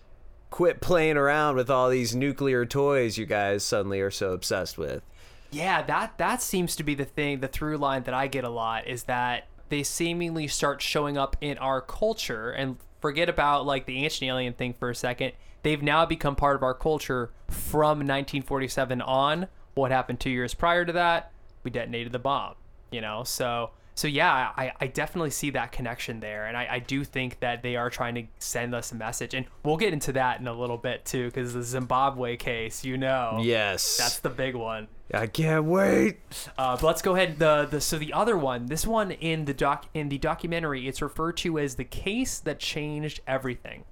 quit 0.49 0.81
playing 0.81 1.17
around 1.17 1.55
with 1.55 1.69
all 1.69 1.89
these 1.89 2.15
nuclear 2.15 2.65
toys 2.65 3.17
you 3.17 3.25
guys 3.25 3.63
suddenly 3.63 3.99
are 3.99 4.11
so 4.11 4.31
obsessed 4.31 4.77
with. 4.77 5.03
Yeah, 5.51 5.81
that 5.83 6.17
that 6.17 6.41
seems 6.41 6.75
to 6.75 6.83
be 6.83 6.95
the 6.95 7.05
thing, 7.05 7.39
the 7.39 7.47
through 7.47 7.77
line 7.77 8.03
that 8.03 8.13
I 8.13 8.27
get 8.27 8.43
a 8.43 8.49
lot 8.49 8.87
is 8.87 9.03
that 9.03 9.47
they 9.69 9.83
seemingly 9.83 10.47
start 10.47 10.81
showing 10.81 11.17
up 11.17 11.35
in 11.41 11.57
our 11.57 11.81
culture 11.81 12.51
and 12.51 12.77
forget 13.01 13.29
about 13.29 13.65
like 13.65 13.85
the 13.85 14.03
ancient 14.03 14.29
alien 14.29 14.53
thing 14.53 14.73
for 14.73 14.89
a 14.89 14.95
second. 14.95 15.33
They've 15.63 15.81
now 15.81 16.05
become 16.05 16.35
part 16.35 16.55
of 16.55 16.63
our 16.63 16.73
culture 16.73 17.31
from 17.49 17.99
1947 17.99 19.01
on. 19.01 19.47
What 19.73 19.91
happened 19.91 20.19
2 20.19 20.29
years 20.29 20.53
prior 20.53 20.85
to 20.85 20.93
that? 20.93 21.31
We 21.63 21.71
detonated 21.71 22.11
the 22.11 22.19
bomb, 22.19 22.55
you 22.91 23.01
know? 23.01 23.23
So 23.23 23.71
so 23.95 24.07
yeah, 24.07 24.51
I, 24.57 24.73
I 24.79 24.87
definitely 24.87 25.29
see 25.31 25.49
that 25.51 25.71
connection 25.71 26.19
there, 26.19 26.45
and 26.45 26.55
I, 26.57 26.67
I 26.71 26.79
do 26.79 27.03
think 27.03 27.39
that 27.39 27.63
they 27.63 27.75
are 27.77 27.89
trying 27.89 28.15
to 28.15 28.23
send 28.39 28.75
us 28.75 28.91
a 28.91 28.95
message, 28.95 29.33
and 29.33 29.45
we'll 29.63 29.77
get 29.77 29.93
into 29.93 30.11
that 30.13 30.39
in 30.41 30.47
a 30.47 30.53
little 30.53 30.77
bit 30.77 31.05
too, 31.05 31.25
because 31.27 31.53
the 31.53 31.63
Zimbabwe 31.63 32.35
case, 32.35 32.83
you 32.83 32.97
know, 32.97 33.39
Yes. 33.41 33.97
that's 33.97 34.19
the 34.19 34.29
big 34.29 34.53
one. 34.55 34.87
I 35.13 35.27
can't 35.27 35.65
wait. 35.65 36.17
Uh, 36.57 36.75
but 36.75 36.83
let's 36.83 37.01
go 37.01 37.15
ahead. 37.15 37.39
The 37.39 37.67
the 37.69 37.79
so 37.79 37.97
the 37.97 38.11
other 38.11 38.37
one, 38.37 38.65
this 38.65 38.85
one 38.87 39.11
in 39.11 39.45
the 39.45 39.53
doc 39.53 39.85
in 39.93 40.09
the 40.09 40.17
documentary, 40.17 40.87
it's 40.87 41.01
referred 41.01 41.37
to 41.37 41.57
as 41.59 41.75
the 41.75 41.83
case 41.85 42.39
that 42.39 42.59
changed 42.59 43.21
everything, 43.27 43.85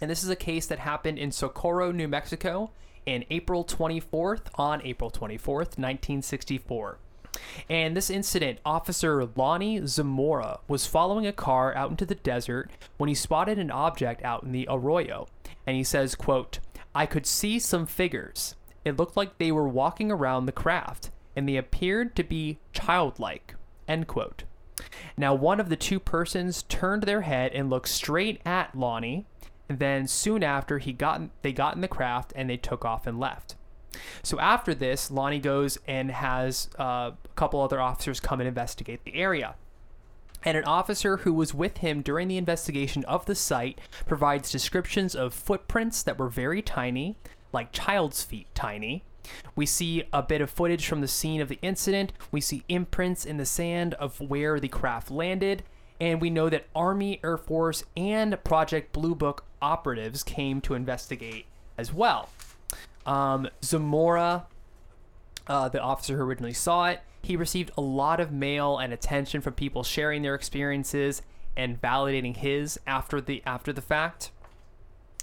and 0.00 0.10
this 0.10 0.22
is 0.22 0.28
a 0.28 0.36
case 0.36 0.66
that 0.66 0.78
happened 0.80 1.18
in 1.18 1.32
Socorro, 1.32 1.92
New 1.92 2.08
Mexico, 2.08 2.70
in 3.06 3.24
April 3.30 3.64
24th 3.64 4.42
on 4.56 4.80
April 4.82 5.10
24th, 5.10 5.78
1964. 5.78 6.98
And 7.68 7.96
this 7.96 8.10
incident, 8.10 8.58
Officer 8.64 9.28
Lonnie 9.36 9.86
Zamora 9.86 10.60
was 10.68 10.86
following 10.86 11.26
a 11.26 11.32
car 11.32 11.74
out 11.74 11.90
into 11.90 12.06
the 12.06 12.14
desert 12.14 12.70
when 12.96 13.08
he 13.08 13.14
spotted 13.14 13.58
an 13.58 13.70
object 13.70 14.22
out 14.22 14.42
in 14.42 14.52
the 14.52 14.66
arroyo. 14.70 15.26
And 15.66 15.76
he 15.76 15.84
says, 15.84 16.14
quote, 16.14 16.58
I 16.94 17.06
could 17.06 17.26
see 17.26 17.58
some 17.58 17.86
figures. 17.86 18.54
It 18.84 18.96
looked 18.96 19.16
like 19.16 19.38
they 19.38 19.50
were 19.50 19.68
walking 19.68 20.12
around 20.12 20.46
the 20.46 20.52
craft, 20.52 21.10
and 21.34 21.48
they 21.48 21.56
appeared 21.56 22.14
to 22.16 22.22
be 22.22 22.58
childlike. 22.72 23.54
End 23.88 24.06
quote. 24.06 24.44
Now, 25.16 25.34
one 25.34 25.60
of 25.60 25.68
the 25.68 25.76
two 25.76 26.00
persons 26.00 26.62
turned 26.64 27.04
their 27.04 27.22
head 27.22 27.52
and 27.52 27.70
looked 27.70 27.88
straight 27.88 28.40
at 28.44 28.76
Lonnie. 28.76 29.26
And 29.68 29.78
then 29.78 30.06
soon 30.06 30.42
after, 30.42 30.78
he 30.78 30.92
got 30.92 31.22
they 31.42 31.52
got 31.52 31.74
in 31.74 31.80
the 31.80 31.88
craft 31.88 32.32
and 32.36 32.50
they 32.50 32.56
took 32.56 32.84
off 32.84 33.06
and 33.06 33.18
left. 33.18 33.56
So 34.22 34.38
after 34.40 34.74
this, 34.74 35.10
Lonnie 35.10 35.38
goes 35.38 35.78
and 35.86 36.10
has 36.10 36.68
uh, 36.78 37.12
couple 37.34 37.60
other 37.60 37.80
officers 37.80 38.20
come 38.20 38.40
and 38.40 38.48
investigate 38.48 39.04
the 39.04 39.14
area. 39.14 39.54
And 40.44 40.58
an 40.58 40.64
officer 40.64 41.18
who 41.18 41.32
was 41.32 41.54
with 41.54 41.78
him 41.78 42.02
during 42.02 42.28
the 42.28 42.36
investigation 42.36 43.04
of 43.04 43.24
the 43.26 43.34
site 43.34 43.80
provides 44.06 44.52
descriptions 44.52 45.14
of 45.14 45.32
footprints 45.32 46.02
that 46.02 46.18
were 46.18 46.28
very 46.28 46.60
tiny, 46.60 47.16
like 47.52 47.72
child's 47.72 48.22
feet 48.22 48.46
tiny. 48.54 49.04
We 49.56 49.64
see 49.64 50.04
a 50.12 50.22
bit 50.22 50.42
of 50.42 50.50
footage 50.50 50.86
from 50.86 51.00
the 51.00 51.08
scene 51.08 51.40
of 51.40 51.48
the 51.48 51.58
incident. 51.62 52.12
We 52.30 52.42
see 52.42 52.62
imprints 52.68 53.24
in 53.24 53.38
the 53.38 53.46
sand 53.46 53.94
of 53.94 54.20
where 54.20 54.60
the 54.60 54.68
craft 54.68 55.10
landed. 55.10 55.62
And 55.98 56.20
we 56.20 56.28
know 56.28 56.50
that 56.50 56.66
Army, 56.74 57.20
Air 57.24 57.38
Force, 57.38 57.84
and 57.96 58.42
Project 58.44 58.92
Blue 58.92 59.14
Book 59.14 59.44
operatives 59.62 60.22
came 60.22 60.60
to 60.62 60.74
investigate 60.74 61.46
as 61.78 61.92
well. 61.92 62.28
Um, 63.06 63.48
Zamora, 63.62 64.46
uh, 65.46 65.68
the 65.70 65.80
officer 65.80 66.16
who 66.18 66.22
originally 66.22 66.52
saw 66.52 66.86
it, 66.86 67.00
he 67.24 67.36
received 67.36 67.70
a 67.76 67.80
lot 67.80 68.20
of 68.20 68.32
mail 68.32 68.78
and 68.78 68.92
attention 68.92 69.40
from 69.40 69.54
people 69.54 69.82
sharing 69.82 70.22
their 70.22 70.34
experiences 70.34 71.22
and 71.56 71.80
validating 71.80 72.36
his 72.36 72.78
after 72.86 73.20
the 73.20 73.42
after 73.46 73.72
the 73.72 73.82
fact. 73.82 74.30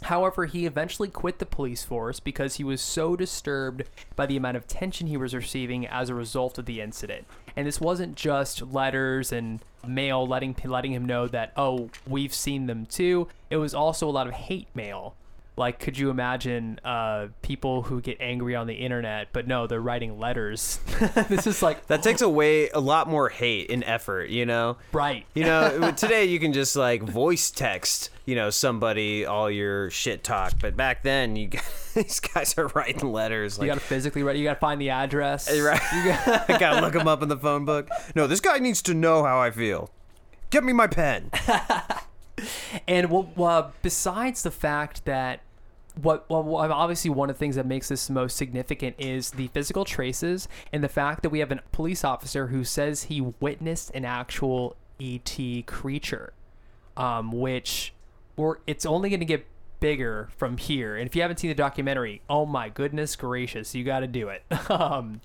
However, 0.03 0.45
he 0.47 0.65
eventually 0.65 1.09
quit 1.09 1.37
the 1.37 1.45
police 1.45 1.83
force 1.83 2.19
because 2.19 2.55
he 2.55 2.63
was 2.63 2.81
so 2.81 3.15
disturbed 3.15 3.83
by 4.15 4.25
the 4.25 4.35
amount 4.35 4.57
of 4.57 4.67
tension 4.67 5.05
he 5.05 5.17
was 5.17 5.35
receiving 5.35 5.85
as 5.85 6.09
a 6.09 6.15
result 6.15 6.57
of 6.57 6.65
the 6.65 6.81
incident. 6.81 7.27
And 7.55 7.67
this 7.67 7.79
wasn't 7.79 8.15
just 8.15 8.63
letters 8.63 9.31
and 9.31 9.59
mail 9.85 10.25
letting 10.25 10.55
letting 10.63 10.93
him 10.93 11.05
know 11.05 11.27
that 11.27 11.51
oh 11.55 11.89
we've 12.07 12.33
seen 12.33 12.65
them 12.65 12.85
too. 12.87 13.27
It 13.49 13.57
was 13.57 13.73
also 13.73 14.07
a 14.07 14.11
lot 14.11 14.27
of 14.27 14.33
hate 14.33 14.67
mail 14.73 15.15
like 15.61 15.79
could 15.79 15.97
you 15.97 16.09
imagine 16.09 16.79
uh, 16.83 17.27
people 17.43 17.83
who 17.83 18.01
get 18.01 18.17
angry 18.19 18.55
on 18.55 18.65
the 18.65 18.73
internet 18.73 19.27
but 19.31 19.47
no 19.47 19.67
they're 19.67 19.79
writing 19.79 20.19
letters 20.19 20.79
this 21.29 21.45
is 21.45 21.61
like 21.61 21.85
That 21.87 22.01
takes 22.01 22.21
away 22.31 22.69
a 22.69 22.79
lot 22.79 23.07
more 23.07 23.29
hate 23.29 23.69
and 23.69 23.83
effort, 23.83 24.29
you 24.29 24.45
know? 24.45 24.77
right 24.91 25.23
You 25.35 25.43
know, 25.43 25.91
today 25.97 26.25
you 26.25 26.39
can 26.39 26.51
just 26.51 26.75
like 26.75 27.03
voice 27.03 27.51
text, 27.51 28.09
you 28.25 28.35
know, 28.35 28.49
somebody 28.49 29.25
all 29.25 29.51
your 29.51 29.91
shit 29.91 30.23
talk, 30.23 30.53
but 30.59 30.75
back 30.75 31.03
then 31.03 31.35
you 31.35 31.49
these 31.93 32.19
guys 32.19 32.57
are 32.57 32.67
writing 32.69 33.11
letters 33.11 33.59
you 33.59 33.67
gotta 33.67 33.79
physically 33.79 34.23
write 34.23 34.37
you 34.37 34.43
gotta 34.43 34.59
find 34.59 34.81
the 34.81 34.89
address 34.89 35.47
right. 35.61 35.79
I 36.49 36.57
gotta 36.59 36.81
look 36.81 36.93
them 36.93 37.07
up 37.07 37.21
in 37.21 37.29
the 37.29 37.37
phone 37.37 37.65
book. 37.65 37.87
No, 38.15 38.25
this 38.25 38.39
guy 38.39 38.57
needs 38.57 38.81
to 38.83 38.95
know 38.95 39.23
how 39.23 39.39
I 39.39 39.51
feel. 39.51 39.91
Get 40.49 40.63
me 40.63 40.73
my 40.73 40.87
pen. 40.87 41.29
and 42.87 43.11
well, 43.11 43.29
uh, 43.37 43.69
besides 43.83 44.41
the 44.41 44.51
fact 44.51 45.05
that 45.05 45.41
what 46.01 46.29
well 46.29 46.55
obviously 46.71 47.09
one 47.09 47.29
of 47.29 47.35
the 47.35 47.39
things 47.39 47.55
that 47.55 47.65
makes 47.65 47.89
this 47.89 48.09
most 48.09 48.37
significant 48.37 48.95
is 48.97 49.31
the 49.31 49.47
physical 49.47 49.85
traces 49.85 50.47
and 50.71 50.83
the 50.83 50.89
fact 50.89 51.21
that 51.23 51.29
we 51.29 51.39
have 51.39 51.51
a 51.51 51.59
police 51.71 52.03
officer 52.03 52.47
who 52.47 52.63
says 52.63 53.03
he 53.03 53.21
witnessed 53.21 53.91
an 53.93 54.05
actual 54.05 54.75
ET 55.01 55.65
creature, 55.65 56.33
um, 56.95 57.31
which 57.31 57.93
or 58.37 58.61
it's 58.67 58.85
only 58.85 59.09
going 59.09 59.19
to 59.19 59.25
get 59.25 59.45
bigger 59.79 60.29
from 60.37 60.57
here. 60.57 60.95
And 60.95 61.07
if 61.07 61.15
you 61.15 61.21
haven't 61.21 61.39
seen 61.39 61.49
the 61.49 61.55
documentary, 61.55 62.21
oh 62.29 62.45
my 62.45 62.69
goodness 62.69 63.15
gracious, 63.15 63.75
you 63.75 63.83
got 63.83 63.99
to 63.99 64.07
do 64.07 64.29
it. 64.29 64.43
um, 64.69 65.21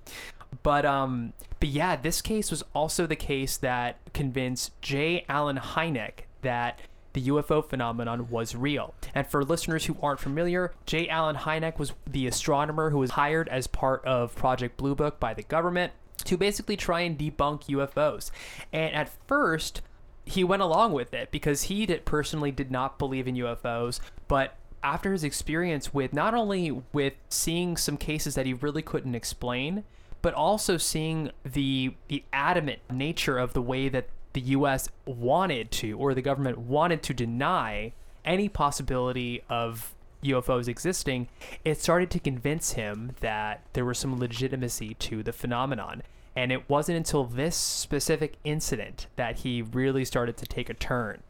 but 0.63 0.85
um, 0.85 1.33
but 1.61 1.69
yeah, 1.69 1.97
this 1.97 2.21
case 2.21 2.51
was 2.51 2.63
also 2.75 3.07
the 3.07 3.17
case 3.17 3.57
that 3.59 3.99
convinced 4.13 4.81
J. 4.81 5.25
Allen 5.29 5.59
Hynek 5.59 6.21
that 6.43 6.81
the 7.17 7.29
UFO 7.31 7.67
phenomenon 7.67 8.29
was 8.29 8.55
real. 8.55 8.95
And 9.15 9.27
for 9.27 9.43
listeners 9.43 9.87
who 9.87 9.97
aren't 10.03 10.21
familiar, 10.21 10.75
J. 10.85 11.09
Allen 11.09 11.37
Hynek 11.37 11.79
was 11.79 11.95
the 12.07 12.27
astronomer 12.27 12.91
who 12.91 12.99
was 12.99 13.13
hired 13.13 13.49
as 13.49 13.67
part 13.67 14.05
of 14.05 14.37
Project 14.37 14.77
Blue 14.77 14.95
Book 14.95 15.19
by 15.19 15.33
the 15.33 15.43
government 15.43 15.95
to 16.25 16.37
basically 16.37 16.77
try 16.77 17.01
and 17.01 17.19
debunk 17.19 17.69
UFOs. 17.69 18.31
And 18.71 18.95
at 18.95 19.11
first, 19.27 19.81
he 20.27 20.45
went 20.45 20.61
along 20.61 20.93
with 20.93 21.15
it 21.15 21.31
because 21.31 21.63
he 21.65 21.87
did, 21.87 22.05
personally 22.05 22.51
did 22.51 22.71
not 22.71 22.99
believe 22.99 23.27
in 23.27 23.35
UFOs, 23.37 23.99
but 24.29 24.59
after 24.83 25.13
his 25.13 25.25
experience 25.25 25.95
with 25.95 26.13
not 26.13 26.35
only 26.35 26.83
with 26.93 27.15
seeing 27.31 27.79
some 27.79 27.97
cases 27.97 28.35
that 28.35 28.45
he 28.45 28.53
really 28.53 28.83
couldn't 28.83 29.15
explain, 29.15 29.85
but 30.21 30.35
also 30.35 30.77
seeing 30.77 31.31
the 31.45 31.95
the 32.09 32.25
adamant 32.33 32.81
nature 32.91 33.39
of 33.39 33.55
the 33.55 33.63
way 33.63 33.89
that 33.89 34.09
the 34.37 34.43
US 34.43 34.91
wanted 35.07 35.71
to 35.71 35.99
or 35.99 36.13
the 36.13 36.21
government 36.21 36.59
wanted 36.59 37.03
to 37.05 37.15
deny 37.15 37.95
any 38.23 38.51
possibility 38.51 39.43
of 39.49 39.95
UFOs 40.23 40.69
existing, 40.69 41.29
it 41.65 41.81
started 41.81 42.11
to 42.11 42.21
convince 42.21 42.73
him 42.73 43.13
that 43.21 43.63
there 43.73 43.87
was 43.87 43.97
some 43.99 44.19
legitimacy 44.21 44.93
to 44.95 45.23
the 45.23 45.33
phenomenon. 45.33 46.03
And 46.37 46.53
it 46.53 46.69
wasn't 46.69 46.99
until 46.99 47.25
this 47.25 47.57
specific 47.57 48.37
incident 48.45 49.07
that 49.17 49.39
he 49.39 49.63
really 49.63 50.05
started 50.05 50.37
to 50.37 50.45
take 50.45 50.69
a 50.69 50.75
turn. 50.75 51.23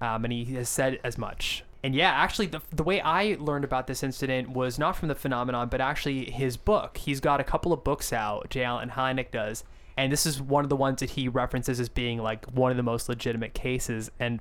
Um, 0.00 0.24
and 0.24 0.32
he 0.32 0.46
has 0.54 0.70
said 0.70 0.98
as 1.04 1.18
much. 1.18 1.64
And 1.82 1.94
yeah, 1.94 2.12
actually, 2.12 2.46
the, 2.46 2.62
the 2.72 2.82
way 2.82 3.02
I 3.02 3.36
learned 3.38 3.66
about 3.66 3.88
this 3.88 4.02
incident 4.02 4.48
was 4.48 4.78
not 4.78 4.96
from 4.96 5.08
the 5.08 5.14
phenomenon, 5.14 5.68
but 5.68 5.82
actually 5.82 6.30
his 6.30 6.56
book. 6.56 6.96
He's 6.96 7.20
got 7.20 7.40
a 7.40 7.44
couple 7.44 7.74
of 7.74 7.84
books 7.84 8.10
out, 8.10 8.48
J. 8.48 8.64
Allen 8.64 8.88
Hynek 8.88 9.30
does. 9.30 9.64
And 9.96 10.12
this 10.12 10.26
is 10.26 10.40
one 10.40 10.64
of 10.64 10.70
the 10.70 10.76
ones 10.76 11.00
that 11.00 11.10
he 11.10 11.28
references 11.28 11.78
as 11.78 11.88
being 11.88 12.18
like 12.18 12.46
one 12.46 12.70
of 12.70 12.76
the 12.76 12.82
most 12.82 13.08
legitimate 13.08 13.54
cases. 13.54 14.10
And 14.18 14.40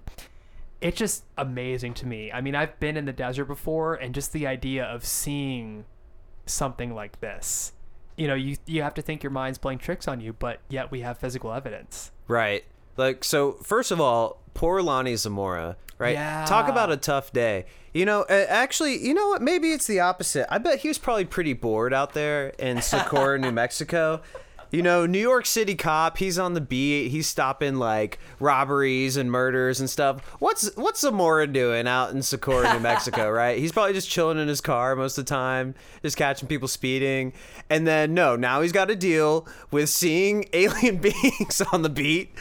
it's 0.82 0.97
just 0.97 1.24
amazing 1.38 1.93
to 1.95 2.08
me. 2.08 2.32
I 2.32 2.41
mean, 2.41 2.56
I've 2.56 2.80
been 2.80 2.97
in 2.97 3.06
the 3.06 3.14
desert 3.14 3.45
before, 3.45 3.95
and 3.95 4.14
just 4.14 4.34
the 4.34 4.47
idea 4.47 4.84
of 4.84 5.06
seeing 5.06 5.86
something 6.45 6.93
like 6.93 7.20
this, 7.22 7.72
you 8.18 8.28
know, 8.28 8.36
you 8.36 8.58
you 8.66 8.82
have 8.84 8.93
to 8.95 9.01
think 9.01 9.24
your 9.24 9.32
mind's 9.32 9.58
playing 9.58 9.80
tricks 9.80 10.08
on 10.08 10.20
you, 10.20 10.34
but 10.34 10.60
yet 10.70 10.91
we 10.91 11.01
have 11.01 11.18
physical 11.18 11.54
evidence. 11.54 12.12
Right. 12.28 12.64
Like, 12.97 13.24
so 13.24 13.54
first 13.54 13.91
of 13.91 13.99
all, 13.99 14.41
poor 14.54 14.82
Lonnie 14.82 15.16
Zamora, 15.16 15.78
right? 15.97 16.14
Yeah. 16.14 16.45
Talk 16.45 16.68
about 16.68 16.91
a 16.91 16.97
tough 16.97 17.34
day. 17.34 17.66
You 17.93 18.06
know, 18.06 18.26
actually, 18.30 19.04
you 19.06 19.14
know 19.14 19.30
what? 19.30 19.41
Maybe 19.41 19.72
it's 19.72 19.88
the 19.88 19.99
opposite. 19.99 20.51
I 20.54 20.58
bet 20.58 20.80
he 20.80 20.88
was 20.88 20.97
probably 20.97 21.26
pretty 21.26 21.54
bored 21.54 21.93
out 21.93 22.14
there 22.14 22.49
in 22.60 22.82
Socorro, 22.82 23.38
New 23.38 23.51
Mexico. 23.54 24.22
You 24.74 24.82
know, 24.82 25.05
New 25.05 25.19
York 25.19 25.45
City 25.45 25.76
cop, 25.76 26.17
he's 26.17 26.39
on 26.39 26.55
the 26.55 26.61
beat. 26.61 27.09
He's 27.09 27.28
stopping 27.28 27.76
like 27.76 28.17
robberies 28.39 29.17
and 29.17 29.32
murders 29.32 29.80
and 29.80 29.88
stuff. 29.88 30.28
What's 30.39 30.76
what's 30.76 31.01
Zamora 31.01 31.45
doing 31.45 31.88
out 31.88 32.09
in 32.09 32.24
Socorro, 32.24 32.74
New 32.74 32.80
Mexico, 32.80 33.30
right? 33.32 33.59
He's 33.59 33.71
probably 33.71 33.93
just 33.93 34.09
chilling 34.09 34.39
in 34.39 34.47
his 34.47 34.61
car 34.61 34.95
most 34.95 35.15
of 35.19 35.26
the 35.26 35.30
time, 35.30 35.76
just 36.01 36.17
catching 36.17 36.47
people 36.47 36.67
speeding. 36.67 37.34
And 37.69 37.86
then 37.86 38.15
no, 38.15 38.36
now 38.36 38.61
he's 38.61 38.71
got 38.71 38.86
to 38.86 38.95
deal 38.95 39.47
with 39.69 39.89
seeing 39.89 40.45
alien 40.53 40.97
beings 40.97 41.61
on 41.71 41.84
the 41.84 41.89
beat. 41.89 42.32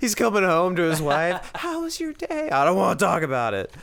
He's 0.00 0.14
coming 0.14 0.44
home 0.44 0.76
to 0.76 0.82
his 0.82 1.02
wife. 1.02 1.50
How 1.56 1.82
was 1.82 1.98
your 1.98 2.12
day? 2.12 2.50
I 2.50 2.64
don't 2.64 2.76
want 2.76 3.00
to 3.00 3.04
talk 3.04 3.24
about 3.24 3.52
it. 3.52 3.74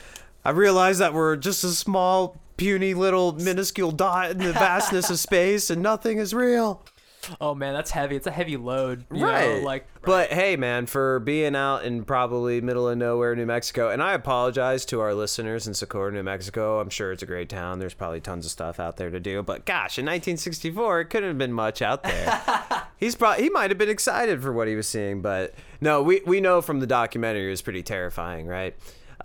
I 0.45 0.51
realize 0.51 0.99
that 0.99 1.13
we're 1.13 1.35
just 1.35 1.61
a 1.65 1.71
small, 1.71 2.37
puny 2.55 2.93
little 2.93 3.33
minuscule 3.33 3.91
dot 3.91 4.31
in 4.31 4.37
the 4.37 4.53
vastness 4.53 5.09
of 5.09 5.19
space 5.19 5.69
and 5.69 5.81
nothing 5.81 6.19
is 6.19 6.33
real. 6.33 6.85
Oh 7.41 7.55
man, 7.55 7.73
that's 7.73 7.91
heavy. 7.91 8.15
It's 8.15 8.27
a 8.27 8.31
heavy 8.31 8.57
load, 8.57 9.05
right. 9.09 9.59
Know? 9.59 9.65
Like, 9.65 9.87
but 10.03 10.31
hey, 10.31 10.55
man, 10.55 10.85
for 10.85 11.19
being 11.19 11.55
out 11.55 11.83
in 11.83 12.03
probably 12.03 12.61
middle 12.61 12.87
of 12.87 12.97
nowhere, 12.97 13.35
New 13.35 13.45
Mexico, 13.45 13.89
and 13.89 14.01
I 14.01 14.13
apologize 14.13 14.85
to 14.85 14.99
our 15.01 15.13
listeners 15.13 15.67
in 15.67 15.73
Socorro, 15.73 16.11
New 16.11 16.23
Mexico. 16.23 16.79
I'm 16.79 16.89
sure 16.89 17.11
it's 17.11 17.23
a 17.23 17.25
great 17.27 17.49
town. 17.49 17.79
There's 17.79 17.93
probably 17.93 18.21
tons 18.21 18.45
of 18.45 18.51
stuff 18.51 18.79
out 18.79 18.97
there 18.97 19.09
to 19.09 19.19
do. 19.19 19.43
But 19.43 19.65
gosh, 19.65 19.97
in 19.97 20.05
1964, 20.05 21.01
it 21.01 21.05
couldn't 21.05 21.29
have 21.29 21.37
been 21.37 21.53
much 21.53 21.81
out 21.81 22.03
there. 22.03 22.87
He's 22.97 23.15
probably 23.15 23.43
he 23.43 23.49
might 23.49 23.69
have 23.69 23.77
been 23.77 23.89
excited 23.89 24.41
for 24.41 24.51
what 24.51 24.67
he 24.67 24.75
was 24.75 24.87
seeing, 24.87 25.21
but 25.21 25.53
no, 25.81 26.01
we 26.01 26.21
we 26.25 26.41
know 26.41 26.61
from 26.61 26.79
the 26.79 26.87
documentary 26.87 27.47
it 27.47 27.51
was 27.51 27.61
pretty 27.61 27.83
terrifying, 27.83 28.47
right? 28.47 28.75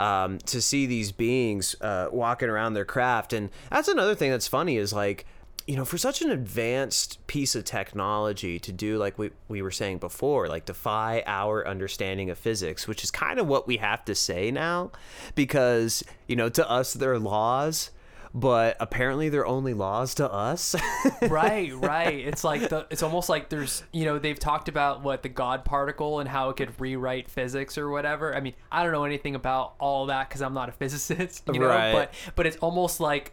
Um, 0.00 0.38
to 0.46 0.62
see 0.62 0.86
these 0.86 1.12
beings 1.12 1.76
uh, 1.80 2.08
walking 2.10 2.48
around 2.48 2.74
their 2.74 2.84
craft, 2.84 3.32
and 3.32 3.50
that's 3.70 3.88
another 3.88 4.14
thing 4.14 4.30
that's 4.30 4.48
funny 4.48 4.76
is 4.76 4.92
like 4.92 5.26
you 5.66 5.76
know, 5.76 5.84
for 5.84 5.98
such 5.98 6.22
an 6.22 6.30
advanced 6.30 7.24
piece 7.26 7.54
of 7.54 7.64
technology 7.64 8.58
to 8.58 8.72
do, 8.72 8.98
like 8.98 9.18
we, 9.18 9.30
we 9.48 9.62
were 9.62 9.70
saying 9.70 9.98
before, 9.98 10.48
like 10.48 10.64
defy 10.64 11.22
our 11.26 11.66
understanding 11.66 12.30
of 12.30 12.38
physics, 12.38 12.88
which 12.88 13.04
is 13.04 13.10
kind 13.10 13.38
of 13.38 13.46
what 13.46 13.66
we 13.66 13.76
have 13.76 14.04
to 14.06 14.14
say 14.14 14.50
now, 14.50 14.90
because, 15.34 16.02
you 16.26 16.36
know, 16.36 16.48
to 16.48 16.68
us, 16.68 16.94
they're 16.94 17.18
laws. 17.18 17.90
but 18.34 18.76
apparently 18.80 19.28
they're 19.28 19.46
only 19.46 19.74
laws 19.74 20.14
to 20.14 20.30
us. 20.30 20.74
right, 21.22 21.72
right. 21.74 22.14
It's 22.14 22.44
like 22.44 22.68
the 22.68 22.86
it's 22.90 23.02
almost 23.02 23.28
like 23.28 23.48
there's 23.50 23.82
you 23.92 24.04
know 24.04 24.18
they've 24.18 24.38
talked 24.38 24.68
about 24.68 25.02
what 25.02 25.22
the 25.22 25.28
God 25.28 25.64
particle 25.64 26.20
and 26.20 26.28
how 26.28 26.48
it 26.50 26.56
could 26.56 26.80
rewrite 26.80 27.28
physics 27.28 27.76
or 27.76 27.90
whatever. 27.90 28.34
I 28.34 28.40
mean, 28.40 28.54
I 28.70 28.82
don't 28.82 28.92
know 28.92 29.04
anything 29.04 29.34
about 29.34 29.74
all 29.78 30.06
that 30.06 30.28
because 30.28 30.40
I'm 30.40 30.54
not 30.54 30.68
a 30.68 30.72
physicist, 30.72 31.44
you 31.52 31.60
know. 31.60 31.66
Right. 31.68 31.92
But 31.92 32.14
but 32.34 32.46
it's 32.46 32.56
almost 32.58 33.00
like 33.00 33.32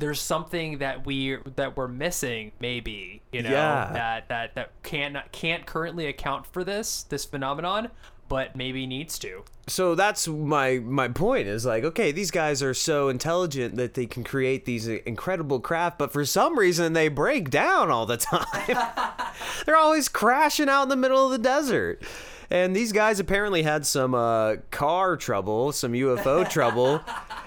there's 0.00 0.20
something 0.20 0.78
that 0.78 1.06
we 1.06 1.36
that 1.56 1.76
we're 1.76 1.88
missing, 1.88 2.52
maybe 2.60 3.22
you 3.32 3.42
know 3.42 3.50
Yeah. 3.50 3.90
that 3.92 4.28
that 4.28 4.54
that 4.56 4.70
can't 4.82 5.16
can't 5.32 5.66
currently 5.66 6.06
account 6.06 6.46
for 6.46 6.64
this 6.64 7.04
this 7.04 7.24
phenomenon, 7.24 7.90
but 8.28 8.56
maybe 8.56 8.86
needs 8.86 9.18
to. 9.20 9.44
so 9.68 9.94
that's 9.94 10.26
my 10.26 10.78
my 10.80 11.06
point 11.08 11.46
is 11.46 11.64
like 11.64 11.84
okay 11.84 12.10
these 12.10 12.30
guys 12.32 12.60
are 12.62 12.74
so 12.74 13.08
intelligent 13.08 13.76
that 13.76 13.94
they 13.94 14.04
can 14.06 14.24
create 14.24 14.64
these 14.64 14.88
incredible 14.88 15.60
craft 15.60 15.96
but 15.96 16.12
for 16.12 16.24
some 16.24 16.58
reason 16.58 16.92
they 16.92 17.06
break 17.06 17.50
down 17.50 17.88
all 17.90 18.04
the 18.06 18.16
time 18.32 18.76
they're 19.66 19.76
always 19.76 20.08
crashing 20.08 20.68
out 20.68 20.82
in 20.84 20.88
the 20.88 20.96
middle 20.96 21.24
of 21.24 21.30
the 21.30 21.38
desert 21.38 22.02
and 22.50 22.74
these 22.74 22.92
guys 22.92 23.20
apparently 23.20 23.62
had 23.62 23.86
some 23.86 24.14
uh, 24.14 24.56
car 24.70 25.16
trouble 25.16 25.72
some 25.72 25.92
ufo 25.92 26.48
trouble. 26.50 27.00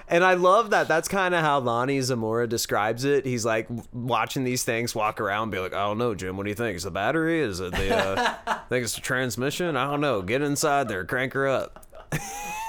And 0.08 0.22
i 0.22 0.34
love 0.34 0.70
that. 0.70 0.88
That's 0.88 1.08
kind 1.08 1.34
of 1.34 1.40
how 1.42 1.60
lonnie 1.60 2.00
zamora 2.00 2.46
describes 2.46 3.04
it. 3.04 3.24
He's 3.26 3.44
like 3.44 3.68
watching 3.92 4.44
these 4.44 4.64
things 4.64 4.94
walk 4.94 5.20
around 5.20 5.50
be 5.50 5.58
like 5.58 5.74
i 5.74 5.86
don't 5.86 5.98
know 5.98 6.14
jim. 6.14 6.36
What 6.36 6.44
do 6.44 6.50
you 6.50 6.56
think? 6.56 6.76
Is 6.76 6.84
the 6.84 6.90
battery? 6.90 7.40
Is 7.40 7.60
it 7.60 7.72
the 7.72 7.96
uh, 7.96 8.34
I 8.46 8.60
think 8.68 8.84
it's 8.84 8.94
the 8.94 9.00
transmission? 9.00 9.76
I 9.76 9.90
don't 9.90 10.00
know. 10.00 10.22
Get 10.22 10.42
inside 10.42 10.88
there. 10.88 11.04
Crank 11.04 11.32
her 11.34 11.48
up 11.48 11.83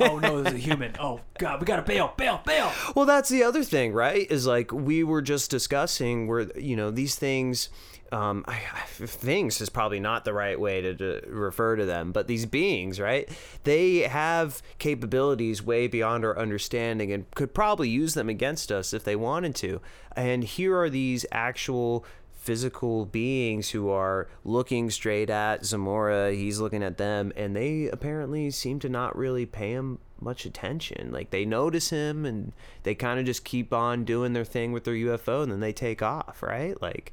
oh 0.01 0.19
no, 0.19 0.41
there's 0.41 0.55
a 0.55 0.59
human. 0.59 0.95
Oh 0.99 1.21
god, 1.37 1.59
we 1.59 1.65
gotta 1.65 1.81
bail, 1.81 2.13
bail, 2.17 2.41
bail. 2.45 2.71
Well, 2.95 3.05
that's 3.05 3.29
the 3.29 3.43
other 3.43 3.63
thing, 3.63 3.93
right? 3.93 4.29
Is 4.29 4.45
like 4.45 4.71
we 4.71 5.03
were 5.03 5.21
just 5.21 5.51
discussing 5.51 6.27
where 6.27 6.47
you 6.57 6.75
know 6.75 6.91
these 6.91 7.15
things. 7.15 7.69
Um, 8.11 8.45
I, 8.47 8.53
I, 8.53 8.85
things 8.85 9.59
is 9.59 9.69
probably 9.69 9.99
not 9.99 10.25
the 10.25 10.33
right 10.33 10.57
way 10.59 10.79
to, 10.79 10.93
to 10.93 11.21
refer 11.27 11.75
to 11.75 11.85
them, 11.85 12.11
but 12.11 12.27
these 12.27 12.45
beings, 12.45 12.99
right? 12.99 13.27
They 13.63 14.01
have 14.01 14.61
capabilities 14.77 15.63
way 15.63 15.87
beyond 15.87 16.23
our 16.23 16.37
understanding 16.37 17.11
and 17.11 17.29
could 17.31 17.53
probably 17.53 17.89
use 17.89 18.13
them 18.13 18.29
against 18.29 18.71
us 18.71 18.93
if 18.93 19.03
they 19.03 19.15
wanted 19.15 19.55
to. 19.55 19.81
And 20.15 20.43
here 20.43 20.77
are 20.79 20.89
these 20.89 21.25
actual 21.31 22.05
physical 22.45 23.07
beings 23.07 23.71
who 23.71 23.89
are 23.89 24.27
looking 24.43 24.91
straight 24.91 25.31
at 25.31 25.65
Zamora. 25.65 26.31
He's 26.31 26.59
looking 26.59 26.83
at 26.83 26.97
them, 26.97 27.33
and 27.35 27.55
they 27.55 27.89
apparently 27.91 28.51
seem 28.51 28.79
to 28.81 28.89
not 28.89 29.17
really 29.17 29.47
pay 29.47 29.71
him 29.71 29.97
much 30.21 30.45
attention. 30.45 31.11
Like 31.11 31.31
they 31.31 31.43
notice 31.43 31.89
him, 31.89 32.23
and 32.23 32.53
they 32.83 32.93
kind 32.93 33.19
of 33.19 33.25
just 33.25 33.43
keep 33.43 33.73
on 33.73 34.05
doing 34.05 34.33
their 34.33 34.45
thing 34.45 34.71
with 34.71 34.83
their 34.83 34.93
UFO, 34.93 35.41
and 35.41 35.51
then 35.51 35.59
they 35.59 35.73
take 35.73 36.01
off, 36.01 36.43
right? 36.43 36.79
Like. 36.81 37.11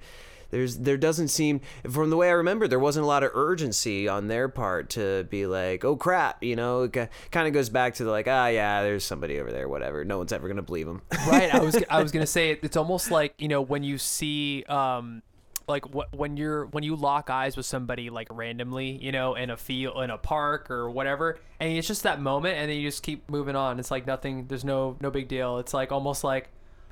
There's, 0.53 0.79
there 0.79 0.97
doesn't 0.97 1.29
seem, 1.29 1.61
from 1.91 2.11
the 2.11 2.17
way 2.17 2.29
I 2.29 2.35
remember, 2.35 2.69
there 2.69 2.79
wasn't 2.79 3.03
a 3.03 3.09
lot 3.09 3.25
of 3.25 3.33
urgency 3.35 4.07
on 4.07 4.29
their 4.29 4.49
part 4.49 4.91
to 4.91 5.25
be 5.25 5.47
like, 5.47 5.85
oh 5.85 5.97
crap, 5.97 6.45
you 6.45 6.55
know. 6.55 6.83
It 6.85 7.11
kind 7.33 7.49
of 7.49 7.53
goes 7.53 7.69
back 7.69 7.95
to 7.95 8.05
the 8.05 8.11
like, 8.13 8.29
ah, 8.29 8.47
yeah, 8.47 8.83
there's 8.83 9.05
somebody 9.05 9.41
over 9.41 9.51
there, 9.51 9.69
whatever. 9.69 10.05
No 10.05 10.19
one's 10.19 10.33
ever 10.33 10.47
gonna 10.47 10.63
believe 10.63 10.87
them 10.87 11.03
right 11.27 11.55
i 11.55 11.61
was 11.61 11.77
i 11.91 12.03
was 12.03 12.13
gonna 12.13 12.27
say 12.27 12.59
it's 12.63 12.77
almost 12.77 13.11
like 13.11 13.35
you 13.39 13.49
know 13.49 13.61
when 13.61 13.83
you 13.83 13.99
see 13.99 14.65
um 14.65 15.23
like 15.69 15.85
wh- 15.95 16.13
when 16.15 16.37
you're 16.37 16.67
when 16.67 16.83
you 16.83 16.97
lock 16.97 17.31
eyes 17.31 17.57
with 17.57 17.67
somebody 17.67 18.11
like 18.11 18.29
randomly 18.31 18.99
you 19.03 19.13
know 19.13 19.35
in 19.35 19.51
a 19.51 19.57
field 19.57 20.03
in 20.03 20.11
a 20.11 20.19
park 20.19 20.71
or 20.71 20.91
whatever 20.91 21.39
and 21.61 21.73
it's 21.73 21.87
just 21.87 22.03
that 22.03 22.21
moment 22.21 22.57
and 22.59 22.71
then 22.71 22.77
you 22.77 22.89
just 22.89 23.03
keep 23.03 23.29
moving 23.31 23.57
on 23.57 23.79
it's 23.79 23.91
like 23.91 24.07
nothing 24.07 24.47
there's 24.49 24.65
no 24.65 24.97
no 25.01 25.11
big 25.11 25.29
deal 25.29 25.59
it's 25.59 25.73
like 25.73 25.93
almost 25.93 26.25
like 26.25 26.49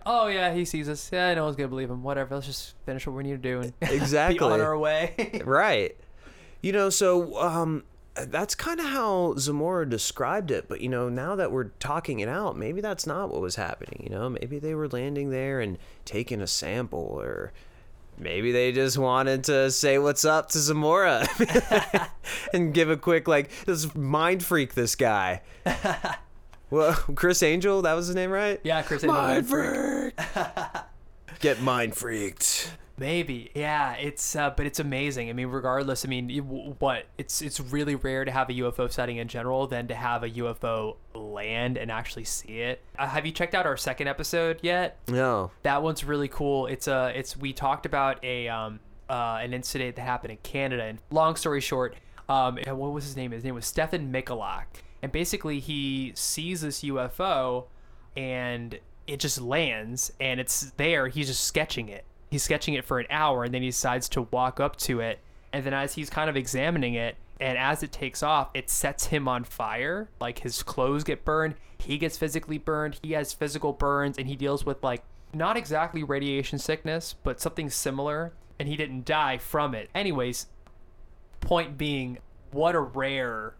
oh 0.06 0.26
yeah 0.28 0.52
he 0.54 0.64
sees 0.64 0.88
us. 0.88 1.10
Yeah 1.12 1.34
no 1.34 1.44
one's 1.44 1.56
gonna 1.56 1.68
believe 1.68 1.90
him. 1.90 2.02
Whatever 2.02 2.34
let's 2.34 2.46
just 2.46 2.74
finish 2.86 3.06
what 3.06 3.16
we 3.16 3.22
need 3.22 3.30
to 3.30 3.36
do 3.38 3.60
and 3.60 3.80
be 3.80 3.94
Exactly. 3.94 4.38
on 4.40 4.60
our 4.60 4.76
way. 4.78 5.40
Right. 5.44 5.96
You 6.62 6.72
know 6.72 6.90
so 6.90 7.40
um 7.40 7.84
that's 8.14 8.54
kind 8.54 8.80
of 8.80 8.86
how 8.86 9.34
zamora 9.38 9.88
described 9.88 10.50
it 10.50 10.68
but 10.68 10.80
you 10.80 10.88
know 10.88 11.08
now 11.08 11.36
that 11.36 11.52
we're 11.52 11.68
talking 11.78 12.18
it 12.20 12.28
out 12.28 12.56
maybe 12.58 12.80
that's 12.80 13.06
not 13.06 13.30
what 13.30 13.40
was 13.40 13.56
happening 13.56 14.02
you 14.02 14.10
know? 14.10 14.28
Maybe 14.28 14.58
they 14.58 14.74
were 14.74 14.88
landing 14.88 15.30
there 15.30 15.60
and 15.60 15.78
taking 16.04 16.40
a 16.40 16.46
sample 16.46 16.98
or 17.20 17.52
maybe 18.18 18.52
they 18.52 18.72
just 18.72 18.98
wanted 18.98 19.44
to 19.44 19.70
say 19.70 19.96
what's 19.98 20.24
up 20.24 20.50
to 20.50 20.58
zamora 20.58 21.26
and 22.52 22.74
give 22.74 22.90
a 22.90 22.96
quick 22.96 23.26
like 23.28 23.50
let's 23.66 23.94
mind 23.94 24.42
freak 24.44 24.74
this 24.74 24.94
guy 24.96 25.40
well 26.70 26.92
Criss 27.14 27.42
Angel 27.42 27.82
that 27.82 27.94
was 27.94 28.06
his 28.06 28.16
name 28.16 28.30
right 28.30 28.60
yeah 28.64 28.82
chris 28.82 29.02
Angel 29.04 29.16
mind 29.20 29.48
Wood. 29.50 30.12
freak 30.14 30.64
get 31.40 31.60
mind 31.62 31.96
freaked 31.96 32.72
Maybe, 32.98 33.50
yeah. 33.54 33.94
It's 33.94 34.36
uh, 34.36 34.50
but 34.50 34.66
it's 34.66 34.78
amazing. 34.78 35.30
I 35.30 35.32
mean, 35.32 35.46
regardless, 35.46 36.04
I 36.04 36.08
mean, 36.10 36.28
you- 36.28 36.42
what 36.42 37.06
it's 37.16 37.40
it's 37.40 37.58
really 37.58 37.94
rare 37.94 38.26
to 38.26 38.30
have 38.30 38.50
a 38.50 38.52
UFO 38.52 38.92
sighting 38.92 39.16
in 39.16 39.26
general 39.26 39.66
than 39.66 39.88
to 39.88 39.94
have 39.94 40.22
a 40.22 40.28
UFO 40.28 40.96
land 41.14 41.78
and 41.78 41.90
actually 41.90 42.24
see 42.24 42.60
it. 42.60 42.82
Uh, 42.98 43.06
have 43.06 43.24
you 43.24 43.32
checked 43.32 43.54
out 43.54 43.64
our 43.64 43.78
second 43.78 44.06
episode 44.08 44.58
yet? 44.60 44.98
no 45.08 45.50
That 45.62 45.82
one's 45.82 46.04
really 46.04 46.28
cool. 46.28 46.66
It's 46.66 46.88
uh, 46.88 47.10
it's 47.14 47.34
we 47.38 47.54
talked 47.54 47.86
about 47.86 48.22
a 48.22 48.48
um 48.50 48.80
uh, 49.08 49.38
an 49.40 49.54
incident 49.54 49.96
that 49.96 50.02
happened 50.02 50.32
in 50.32 50.36
Canada. 50.42 50.82
And 50.82 50.98
long 51.10 51.36
story 51.36 51.62
short, 51.62 51.96
um, 52.28 52.58
what 52.66 52.92
was 52.92 53.04
his 53.04 53.16
name? 53.16 53.30
His 53.30 53.44
name 53.44 53.54
was 53.54 53.64
Stefan 53.64 54.12
Michalak, 54.12 54.66
and 55.02 55.12
basically 55.12 55.60
he 55.60 56.12
sees 56.14 56.60
this 56.60 56.82
UFO, 56.82 57.64
and 58.16 58.78
it 59.06 59.20
just 59.20 59.40
lands, 59.40 60.12
and 60.20 60.40
it's 60.40 60.72
there. 60.76 61.08
He's 61.08 61.28
just 61.28 61.44
sketching 61.44 61.88
it. 61.88 62.04
He's 62.30 62.42
sketching 62.42 62.74
it 62.74 62.84
for 62.84 63.00
an 63.00 63.06
hour, 63.10 63.44
and 63.44 63.52
then 63.52 63.62
he 63.62 63.68
decides 63.68 64.08
to 64.10 64.22
walk 64.22 64.60
up 64.60 64.76
to 64.76 65.00
it, 65.00 65.18
and 65.52 65.64
then 65.64 65.74
as 65.74 65.94
he's 65.94 66.10
kind 66.10 66.30
of 66.30 66.36
examining 66.36 66.94
it. 66.94 67.16
And 67.40 67.56
as 67.56 67.82
it 67.82 67.90
takes 67.90 68.22
off, 68.22 68.50
it 68.52 68.68
sets 68.68 69.06
him 69.06 69.26
on 69.26 69.44
fire. 69.44 70.10
Like 70.20 70.40
his 70.40 70.62
clothes 70.62 71.04
get 71.04 71.24
burned, 71.24 71.54
he 71.78 71.96
gets 71.96 72.18
physically 72.18 72.58
burned, 72.58 73.00
he 73.02 73.12
has 73.12 73.32
physical 73.32 73.72
burns, 73.72 74.18
and 74.18 74.28
he 74.28 74.36
deals 74.36 74.66
with 74.66 74.82
like 74.84 75.02
not 75.32 75.56
exactly 75.56 76.02
radiation 76.02 76.58
sickness, 76.58 77.14
but 77.22 77.40
something 77.40 77.70
similar, 77.70 78.34
and 78.58 78.68
he 78.68 78.76
didn't 78.76 79.06
die 79.06 79.38
from 79.38 79.74
it. 79.74 79.88
Anyways, 79.94 80.46
point 81.40 81.78
being, 81.78 82.18
what 82.50 82.74
a 82.74 82.80
rare 82.80 83.54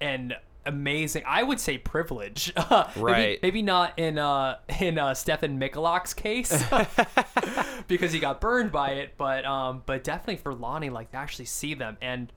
and 0.00 0.34
amazing, 0.66 1.22
I 1.26 1.42
would 1.42 1.60
say 1.60 1.78
privilege. 1.78 2.52
Maybe- 2.70 3.00
Right. 3.00 3.38
Maybe, 3.42 3.62
not 3.62 3.98
in 3.98 4.18
uh 4.18 4.58
in 4.80 4.98
uh 4.98 5.14
Stefan 5.14 5.58
Michalak's 5.58 6.14
case 6.14 6.64
because 7.88 8.12
he 8.12 8.18
got 8.18 8.40
burned 8.40 8.72
by 8.72 8.90
it, 8.92 9.14
but 9.16 9.44
um 9.44 9.82
but 9.86 10.04
definitely 10.04 10.36
for 10.36 10.54
Lonnie 10.54 10.90
like 10.90 11.10
to 11.12 11.16
actually 11.16 11.44
see 11.46 11.74
them 11.74 11.96
and 12.00 12.32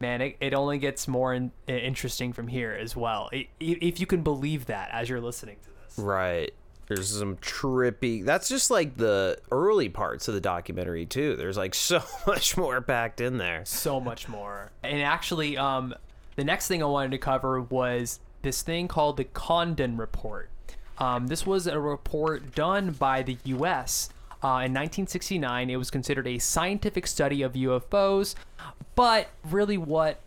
man, 0.00 0.20
it, 0.20 0.36
it 0.40 0.54
only 0.54 0.78
gets 0.78 1.08
more 1.08 1.34
in, 1.34 1.50
interesting 1.66 2.32
from 2.32 2.46
here 2.48 2.72
as 2.72 2.94
well. 2.96 3.28
I- 3.32 3.48
i- 3.60 3.78
if 3.80 3.98
you 4.00 4.06
can 4.06 4.22
believe 4.22 4.66
that 4.66 4.90
as 4.92 5.08
you're 5.08 5.20
listening 5.20 5.56
to 5.64 5.70
this. 5.84 5.98
Right. 5.98 6.52
There's 6.86 7.10
some 7.18 7.36
trippy. 7.36 8.24
That's 8.24 8.48
just 8.48 8.70
like 8.70 8.96
the 8.96 9.38
early 9.52 9.88
parts 9.90 10.26
of 10.28 10.32
the 10.34 10.40
documentary 10.40 11.04
too. 11.04 11.36
There's 11.36 11.56
like 11.58 11.74
so 11.74 12.00
much 12.26 12.56
more 12.56 12.80
packed 12.80 13.20
in 13.20 13.36
there. 13.38 13.62
so 13.66 14.00
much 14.00 14.28
more. 14.28 14.70
And 14.82 15.02
actually, 15.02 15.58
um, 15.58 15.94
the 16.38 16.44
next 16.44 16.68
thing 16.68 16.84
I 16.84 16.86
wanted 16.86 17.10
to 17.10 17.18
cover 17.18 17.60
was 17.60 18.20
this 18.42 18.62
thing 18.62 18.86
called 18.86 19.16
the 19.16 19.24
Condon 19.24 19.96
Report. 19.96 20.48
Um, 20.98 21.26
this 21.26 21.44
was 21.44 21.66
a 21.66 21.80
report 21.80 22.54
done 22.54 22.92
by 22.92 23.24
the 23.24 23.38
U.S. 23.42 24.10
Uh, 24.34 24.62
in 24.62 24.72
1969. 24.72 25.68
It 25.68 25.74
was 25.74 25.90
considered 25.90 26.28
a 26.28 26.38
scientific 26.38 27.08
study 27.08 27.42
of 27.42 27.54
UFOs, 27.54 28.36
but 28.94 29.30
really, 29.50 29.76
what 29.76 30.20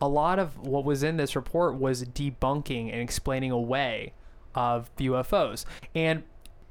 a 0.00 0.08
lot 0.08 0.38
of 0.38 0.58
what 0.58 0.86
was 0.86 1.02
in 1.02 1.18
this 1.18 1.36
report 1.36 1.74
was 1.74 2.02
debunking 2.02 2.90
and 2.90 3.02
explaining 3.02 3.50
away 3.50 4.14
of 4.54 4.88
UFOs. 4.96 5.66
And 5.94 6.22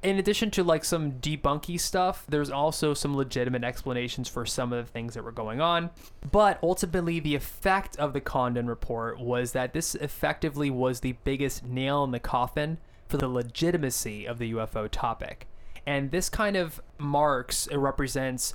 in 0.02 0.18
addition 0.18 0.50
to 0.52 0.62
like 0.62 0.84
some 0.84 1.12
debunky 1.12 1.78
stuff, 1.80 2.24
there's 2.28 2.50
also 2.50 2.94
some 2.94 3.16
legitimate 3.16 3.64
explanations 3.64 4.28
for 4.28 4.46
some 4.46 4.72
of 4.72 4.86
the 4.86 4.92
things 4.92 5.14
that 5.14 5.24
were 5.24 5.32
going 5.32 5.60
on. 5.60 5.90
But 6.30 6.58
ultimately, 6.62 7.18
the 7.18 7.34
effect 7.34 7.96
of 7.96 8.12
the 8.12 8.20
Condon 8.20 8.68
report 8.68 9.18
was 9.18 9.52
that 9.52 9.72
this 9.72 9.96
effectively 9.96 10.70
was 10.70 11.00
the 11.00 11.16
biggest 11.24 11.64
nail 11.64 12.04
in 12.04 12.12
the 12.12 12.20
coffin 12.20 12.78
for 13.08 13.16
the 13.16 13.28
legitimacy 13.28 14.26
of 14.26 14.38
the 14.38 14.52
UFO 14.52 14.88
topic. 14.90 15.48
And 15.84 16.10
this 16.10 16.28
kind 16.28 16.56
of 16.56 16.80
marks, 16.98 17.66
it 17.66 17.78
represents 17.78 18.54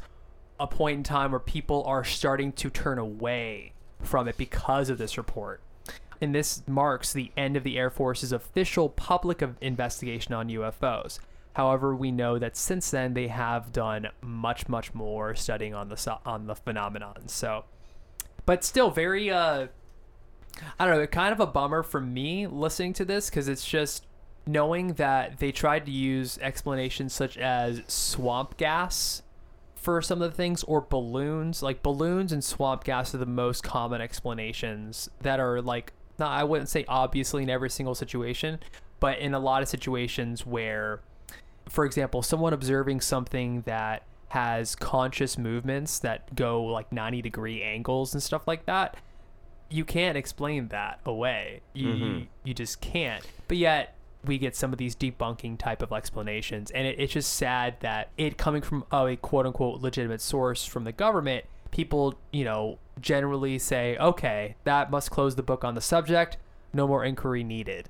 a 0.59 0.67
point 0.67 0.97
in 0.97 1.03
time 1.03 1.31
where 1.31 1.39
people 1.39 1.83
are 1.83 2.03
starting 2.03 2.53
to 2.53 2.69
turn 2.69 2.99
away 2.99 3.73
from 4.01 4.27
it 4.27 4.37
because 4.37 4.89
of 4.89 4.97
this 4.97 5.17
report. 5.17 5.59
And 6.21 6.33
this 6.33 6.63
marks 6.67 7.11
the 7.11 7.31
end 7.35 7.57
of 7.57 7.63
the 7.63 7.77
Air 7.77 7.89
Force's 7.89 8.31
official 8.31 8.87
public 8.87 9.43
investigation 9.59 10.33
on 10.33 10.47
UFOs. 10.47 11.19
However, 11.53 11.95
we 11.95 12.11
know 12.11 12.39
that 12.39 12.57
since 12.57 12.89
then 12.91 13.13
they 13.13 13.27
have 13.27 13.71
done 13.71 14.09
much, 14.21 14.67
much 14.67 14.93
more 14.93 15.35
studying 15.35 15.73
on 15.73 15.89
the 15.89 16.19
on 16.25 16.47
the 16.47 16.55
phenomenon. 16.55 17.27
So, 17.27 17.65
but 18.45 18.63
still 18.63 18.89
very 18.89 19.29
uh, 19.29 19.67
I 20.79 20.85
don't 20.85 20.97
know, 20.97 21.07
kind 21.07 21.31
of 21.31 21.39
a 21.39 21.47
bummer 21.47 21.83
for 21.83 22.01
me 22.01 22.47
listening 22.47 22.93
to 22.93 23.05
this 23.05 23.29
because 23.29 23.47
it's 23.47 23.65
just 23.65 24.05
knowing 24.45 24.93
that 24.93 25.39
they 25.39 25.51
tried 25.51 25.85
to 25.85 25.91
use 25.91 26.37
explanations 26.39 27.13
such 27.13 27.37
as 27.37 27.81
swamp 27.87 28.57
gas 28.57 29.21
for 29.75 30.01
some 30.01 30.21
of 30.21 30.31
the 30.31 30.35
things 30.35 30.63
or 30.63 30.81
balloons 30.81 31.63
like 31.63 31.81
balloons 31.81 32.31
and 32.31 32.43
swamp 32.43 32.83
gas 32.83 33.15
are 33.15 33.17
the 33.17 33.25
most 33.25 33.63
common 33.63 34.01
explanations 34.01 35.09
that 35.21 35.39
are 35.39 35.61
like 35.61 35.93
not 36.19 36.31
i 36.31 36.43
wouldn't 36.43 36.69
say 36.69 36.83
obviously 36.87 37.43
in 37.43 37.49
every 37.49 37.69
single 37.69 37.95
situation 37.95 38.59
but 38.99 39.17
in 39.19 39.33
a 39.33 39.39
lot 39.39 39.61
of 39.61 39.67
situations 39.67 40.45
where 40.45 41.01
for 41.69 41.85
example 41.85 42.21
someone 42.21 42.53
observing 42.53 43.01
something 43.01 43.61
that 43.61 44.03
has 44.29 44.75
conscious 44.75 45.37
movements 45.37 45.99
that 45.99 46.33
go 46.35 46.63
like 46.63 46.91
90 46.91 47.21
degree 47.21 47.61
angles 47.61 48.13
and 48.13 48.23
stuff 48.23 48.47
like 48.47 48.65
that 48.65 48.97
you 49.73 49.83
can't 49.83 50.15
explain 50.15 50.67
that 50.67 50.99
away. 51.03 51.61
You, 51.73 51.89
you 51.89 52.27
you 52.43 52.53
just 52.53 52.79
can't. 52.79 53.25
But 53.47 53.57
yet 53.57 53.95
we 54.23 54.37
get 54.37 54.55
some 54.55 54.71
of 54.71 54.77
these 54.77 54.95
debunking 54.95 55.57
type 55.57 55.81
of 55.81 55.91
explanations, 55.91 56.69
and 56.71 56.87
it, 56.87 56.99
it's 56.99 57.13
just 57.13 57.33
sad 57.33 57.77
that 57.79 58.09
it 58.15 58.37
coming 58.37 58.61
from 58.61 58.85
oh, 58.91 59.07
a 59.07 59.15
quote 59.15 59.47
unquote 59.47 59.81
legitimate 59.81 60.21
source 60.21 60.63
from 60.63 60.83
the 60.83 60.91
government, 60.91 61.45
people 61.71 62.13
you 62.31 62.45
know 62.45 62.77
generally 63.01 63.57
say 63.57 63.97
okay, 63.97 64.55
that 64.63 64.91
must 64.91 65.09
close 65.09 65.35
the 65.35 65.43
book 65.43 65.63
on 65.63 65.73
the 65.73 65.81
subject. 65.81 66.37
No 66.71 66.87
more 66.87 67.03
inquiry 67.03 67.43
needed. 67.43 67.89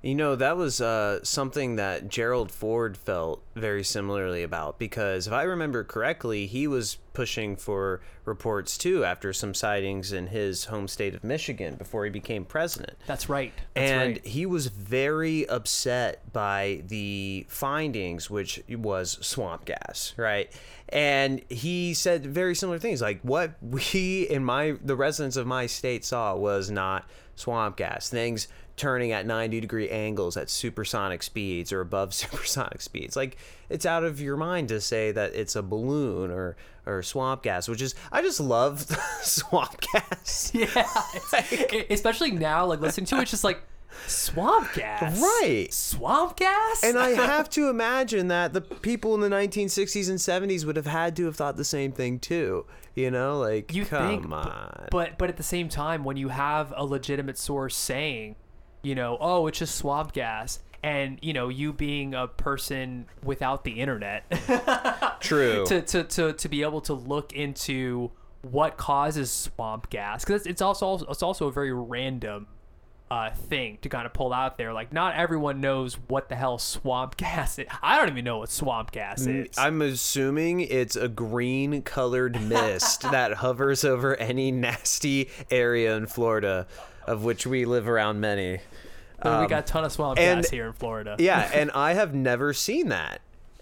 You 0.00 0.14
know, 0.14 0.36
that 0.36 0.56
was 0.56 0.80
uh, 0.80 1.24
something 1.24 1.76
that 1.76 2.08
Gerald 2.08 2.52
Ford 2.52 2.96
felt 2.96 3.42
very 3.56 3.82
similarly 3.82 4.44
about 4.44 4.78
because 4.78 5.26
if 5.26 5.32
I 5.32 5.42
remember 5.42 5.82
correctly, 5.82 6.46
he 6.46 6.68
was 6.68 6.98
pushing 7.14 7.56
for 7.56 8.00
reports 8.24 8.78
too 8.78 9.04
after 9.04 9.32
some 9.32 9.54
sightings 9.54 10.12
in 10.12 10.28
his 10.28 10.66
home 10.66 10.86
state 10.86 11.14
of 11.16 11.24
Michigan 11.24 11.74
before 11.74 12.04
he 12.04 12.10
became 12.10 12.44
president. 12.44 12.96
That's 13.08 13.28
right. 13.28 13.52
That's 13.74 13.90
and 13.90 14.12
right. 14.12 14.24
he 14.24 14.46
was 14.46 14.68
very 14.68 15.48
upset 15.48 16.32
by 16.32 16.84
the 16.86 17.44
findings, 17.48 18.30
which 18.30 18.62
was 18.68 19.18
swamp 19.20 19.64
gas, 19.64 20.14
right? 20.16 20.48
And 20.90 21.42
he 21.48 21.92
said 21.92 22.24
very 22.24 22.54
similar 22.54 22.78
things, 22.78 23.02
like 23.02 23.20
what 23.22 23.54
we 23.62 24.28
in 24.30 24.44
my 24.44 24.76
the 24.80 24.94
residents 24.94 25.36
of 25.36 25.48
my 25.48 25.66
state 25.66 26.04
saw 26.04 26.36
was 26.36 26.70
not 26.70 27.04
swamp 27.34 27.76
gas. 27.76 28.08
Things 28.08 28.46
turning 28.78 29.12
at 29.12 29.26
90 29.26 29.60
degree 29.60 29.90
angles 29.90 30.36
at 30.36 30.48
supersonic 30.48 31.22
speeds 31.22 31.72
or 31.72 31.80
above 31.80 32.14
supersonic 32.22 32.80
speeds. 32.80 33.16
Like 33.16 33.36
it's 33.68 33.84
out 33.84 34.04
of 34.04 34.20
your 34.20 34.36
mind 34.36 34.68
to 34.68 34.80
say 34.80 35.12
that 35.12 35.34
it's 35.34 35.54
a 35.56 35.62
balloon 35.62 36.30
or 36.30 36.56
or 36.86 37.02
swamp 37.02 37.42
gas, 37.42 37.68
which 37.68 37.82
is 37.82 37.94
I 38.10 38.22
just 38.22 38.40
love 38.40 38.86
swamp 39.22 39.80
gas. 39.92 40.52
Yeah, 40.54 40.66
it's- 41.14 41.84
especially 41.90 42.30
now, 42.30 42.64
like 42.64 42.80
listening 42.80 43.06
to 43.06 43.16
it, 43.18 43.22
it's 43.22 43.30
just 43.32 43.44
like 43.44 43.60
swamp 44.06 44.72
gas, 44.74 45.20
Right. 45.20 45.68
Swamp 45.72 46.36
gas, 46.36 46.84
And 46.84 46.98
I 46.98 47.10
have 47.10 47.50
to 47.50 47.68
imagine 47.68 48.28
that 48.28 48.52
the 48.52 48.60
people 48.60 49.14
in 49.14 49.20
the 49.20 49.28
1960s 49.28 50.08
and 50.08 50.18
70s 50.18 50.64
would 50.64 50.76
have 50.76 50.86
had 50.86 51.16
to 51.16 51.24
have 51.26 51.36
thought 51.36 51.56
the 51.56 51.64
same 51.64 51.90
thing 51.92 52.18
too. 52.18 52.64
You 52.94 53.10
know, 53.10 53.38
like 53.38 53.74
you 53.74 53.84
come 53.84 54.08
think, 54.22 54.32
on. 54.32 54.88
But 54.90 55.18
but 55.18 55.28
at 55.28 55.36
the 55.36 55.42
same 55.42 55.68
time, 55.68 56.04
when 56.04 56.16
you 56.16 56.28
have 56.28 56.72
a 56.76 56.84
legitimate 56.84 57.38
source 57.38 57.76
saying, 57.76 58.34
you 58.88 58.94
know, 58.94 59.18
oh, 59.20 59.46
it's 59.48 59.58
just 59.58 59.74
swamp 59.74 60.14
gas, 60.14 60.60
and 60.82 61.18
you 61.20 61.34
know, 61.34 61.50
you 61.50 61.74
being 61.74 62.14
a 62.14 62.26
person 62.26 63.04
without 63.22 63.62
the 63.62 63.80
internet, 63.80 64.24
True. 65.20 65.66
to, 65.66 65.82
to 65.82 66.04
to 66.04 66.32
to 66.32 66.48
be 66.48 66.62
able 66.62 66.80
to 66.80 66.94
look 66.94 67.34
into 67.34 68.10
what 68.40 68.78
causes 68.78 69.30
swamp 69.30 69.90
gas, 69.90 70.24
because 70.24 70.46
it's 70.46 70.62
also 70.62 71.04
it's 71.10 71.22
also 71.22 71.48
a 71.48 71.52
very 71.52 71.72
random. 71.72 72.48
Uh, 73.10 73.30
thing 73.30 73.78
to 73.80 73.88
kind 73.88 74.04
of 74.04 74.12
pull 74.12 74.34
out 74.34 74.58
there, 74.58 74.74
like 74.74 74.92
not 74.92 75.14
everyone 75.14 75.62
knows 75.62 75.94
what 76.08 76.28
the 76.28 76.36
hell 76.36 76.58
swamp 76.58 77.16
gas 77.16 77.58
is. 77.58 77.66
I 77.82 77.96
don't 77.96 78.10
even 78.10 78.22
know 78.22 78.36
what 78.36 78.50
swamp 78.50 78.90
gas 78.90 79.26
is. 79.26 79.56
I'm 79.56 79.80
assuming 79.80 80.60
it's 80.60 80.94
a 80.94 81.08
green 81.08 81.80
colored 81.80 82.38
mist 82.50 83.00
that 83.00 83.32
hovers 83.32 83.82
over 83.82 84.14
any 84.16 84.52
nasty 84.52 85.30
area 85.50 85.96
in 85.96 86.06
Florida, 86.06 86.66
of 87.06 87.24
which 87.24 87.46
we 87.46 87.64
live 87.64 87.88
around 87.88 88.20
many. 88.20 88.60
But 89.20 89.42
we 89.42 89.46
got 89.48 89.60
a 89.60 89.66
ton 89.66 89.84
of 89.84 89.92
swamp 89.92 90.18
um, 90.18 90.24
and- 90.24 90.42
gas 90.42 90.50
here 90.50 90.66
in 90.66 90.72
Florida. 90.72 91.16
Yeah, 91.18 91.50
and 91.54 91.70
I 91.72 91.94
have 91.94 92.14
never 92.14 92.52
seen 92.52 92.88
that. 92.88 93.20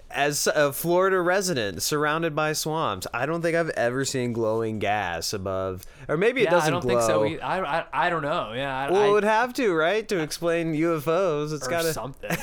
As 0.08 0.46
a 0.46 0.72
Florida 0.72 1.20
resident 1.20 1.82
surrounded 1.82 2.34
by 2.34 2.52
swamps, 2.52 3.08
I 3.12 3.26
don't 3.26 3.42
think 3.42 3.56
I've 3.56 3.70
ever 3.70 4.04
seen 4.04 4.32
glowing 4.32 4.78
gas 4.78 5.32
above, 5.32 5.84
or 6.08 6.16
maybe 6.16 6.42
it 6.42 6.44
Yeah, 6.44 6.50
doesn't 6.50 6.68
I 6.68 6.70
don't 6.70 6.80
glow. 6.82 7.24
think 7.26 7.40
so. 7.40 7.44
I, 7.44 7.80
I, 7.80 7.84
I 7.92 8.08
don't 8.08 8.22
know. 8.22 8.52
Yeah, 8.54 8.74
I, 8.74 8.90
Well, 8.90 9.02
I, 9.02 9.08
it 9.08 9.12
would 9.12 9.24
have 9.24 9.52
to, 9.54 9.74
right, 9.74 10.08
to 10.08 10.20
explain 10.20 10.74
UFOs. 10.74 11.52
It's 11.52 11.66
got 11.66 11.84
something. 11.86 12.30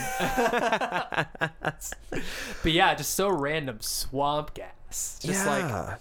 but 2.63 2.71
yeah, 2.71 2.93
just 2.95 3.15
so 3.15 3.29
random 3.29 3.77
swamp 3.79 4.53
gas. 4.53 5.19
Just 5.23 5.47
like 5.47 5.97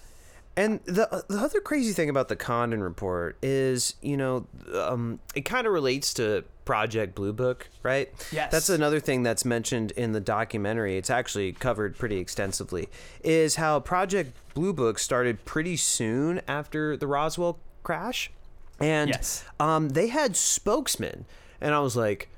and 0.56 0.80
the 0.84 1.24
the 1.28 1.38
other 1.38 1.60
crazy 1.60 1.92
thing 1.92 2.08
about 2.10 2.28
the 2.28 2.36
Condon 2.36 2.82
report 2.82 3.36
is, 3.42 3.94
you 4.02 4.16
know, 4.16 4.46
um, 4.74 5.18
it 5.34 5.42
kind 5.42 5.66
of 5.66 5.72
relates 5.72 6.12
to 6.14 6.44
Project 6.64 7.14
Blue 7.14 7.32
Book, 7.32 7.68
right? 7.82 8.10
Yes. 8.30 8.52
That's 8.52 8.68
another 8.68 9.00
thing 9.00 9.22
that's 9.22 9.44
mentioned 9.44 9.90
in 9.92 10.12
the 10.12 10.20
documentary. 10.20 10.96
It's 10.96 11.10
actually 11.10 11.52
covered 11.52 11.96
pretty 11.96 12.18
extensively. 12.18 12.88
Is 13.24 13.56
how 13.56 13.80
Project 13.80 14.36
Blue 14.54 14.72
Book 14.72 14.98
started 14.98 15.44
pretty 15.44 15.76
soon 15.76 16.40
after 16.46 16.96
the 16.96 17.06
Roswell 17.06 17.58
crash, 17.82 18.30
and 18.78 19.08
Yes. 19.10 19.44
um, 19.58 19.90
they 19.90 20.08
had 20.08 20.36
spokesmen, 20.36 21.24
and 21.60 21.74
I 21.74 21.80
was 21.80 21.96
like. 21.96 22.28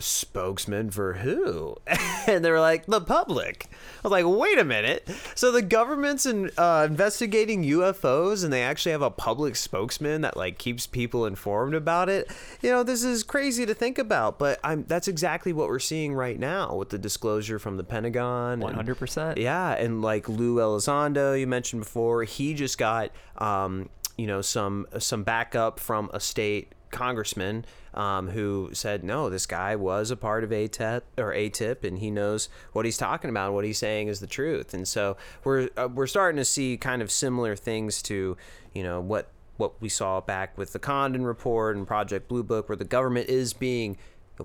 Spokesman 0.00 0.90
for 0.90 1.14
who? 1.14 1.76
and 2.26 2.44
they 2.44 2.50
were 2.50 2.60
like, 2.60 2.86
the 2.86 3.00
public. 3.00 3.66
I 3.70 4.08
was 4.08 4.12
like, 4.12 4.24
wait 4.26 4.58
a 4.58 4.64
minute. 4.64 5.08
So 5.34 5.52
the 5.52 5.62
government's 5.62 6.26
in, 6.26 6.50
uh, 6.56 6.86
investigating 6.88 7.64
UFOs 7.64 8.44
and 8.44 8.52
they 8.52 8.62
actually 8.62 8.92
have 8.92 9.02
a 9.02 9.10
public 9.10 9.56
spokesman 9.56 10.22
that 10.22 10.36
like 10.36 10.58
keeps 10.58 10.86
people 10.86 11.26
informed 11.26 11.74
about 11.74 12.08
it. 12.08 12.30
You 12.62 12.70
know, 12.70 12.82
this 12.82 13.04
is 13.04 13.22
crazy 13.22 13.66
to 13.66 13.74
think 13.74 13.98
about, 13.98 14.38
but 14.38 14.58
I'm 14.64 14.84
that's 14.84 15.08
exactly 15.08 15.52
what 15.52 15.68
we're 15.68 15.78
seeing 15.78 16.14
right 16.14 16.38
now 16.38 16.74
with 16.74 16.90
the 16.90 16.98
disclosure 16.98 17.58
from 17.58 17.76
the 17.76 17.84
Pentagon. 17.84 18.60
hundred 18.74 18.96
percent. 18.96 19.38
yeah, 19.38 19.72
and 19.72 20.02
like 20.02 20.28
Lou 20.28 20.56
Elizondo, 20.56 21.38
you 21.38 21.46
mentioned 21.46 21.82
before, 21.82 22.24
he 22.24 22.54
just 22.54 22.78
got 22.78 23.10
um, 23.38 23.88
you 24.16 24.26
know 24.26 24.40
some 24.40 24.86
some 24.98 25.22
backup 25.22 25.78
from 25.78 26.10
a 26.12 26.20
state 26.20 26.72
congressman 26.90 27.64
um, 27.94 28.28
who 28.28 28.70
said 28.72 29.02
no, 29.02 29.28
this 29.30 29.46
guy 29.46 29.76
was 29.76 30.10
a 30.10 30.16
part 30.16 30.44
of 30.44 30.50
AATIP 30.50 31.02
or 31.18 31.32
AATIP, 31.32 31.84
and 31.84 31.98
he 31.98 32.10
knows 32.10 32.48
what 32.72 32.84
he's 32.84 32.96
talking 32.96 33.30
about. 33.30 33.52
What 33.52 33.64
he's 33.64 33.78
saying 33.78 34.08
is 34.08 34.20
the 34.20 34.26
truth, 34.26 34.74
and 34.74 34.86
so 34.86 35.16
we're 35.44 35.68
uh, 35.76 35.88
we're 35.92 36.06
starting 36.06 36.38
to 36.38 36.44
see 36.44 36.76
kind 36.76 37.02
of 37.02 37.10
similar 37.10 37.56
things 37.56 38.02
to 38.02 38.36
you 38.72 38.82
know 38.82 39.00
what 39.00 39.30
what 39.56 39.80
we 39.80 39.88
saw 39.88 40.20
back 40.20 40.56
with 40.56 40.72
the 40.72 40.78
Condon 40.78 41.24
report 41.24 41.76
and 41.76 41.86
Project 41.86 42.28
Blue 42.28 42.42
Book, 42.42 42.68
where 42.68 42.76
the 42.76 42.84
government 42.84 43.28
is 43.28 43.52
being 43.52 43.96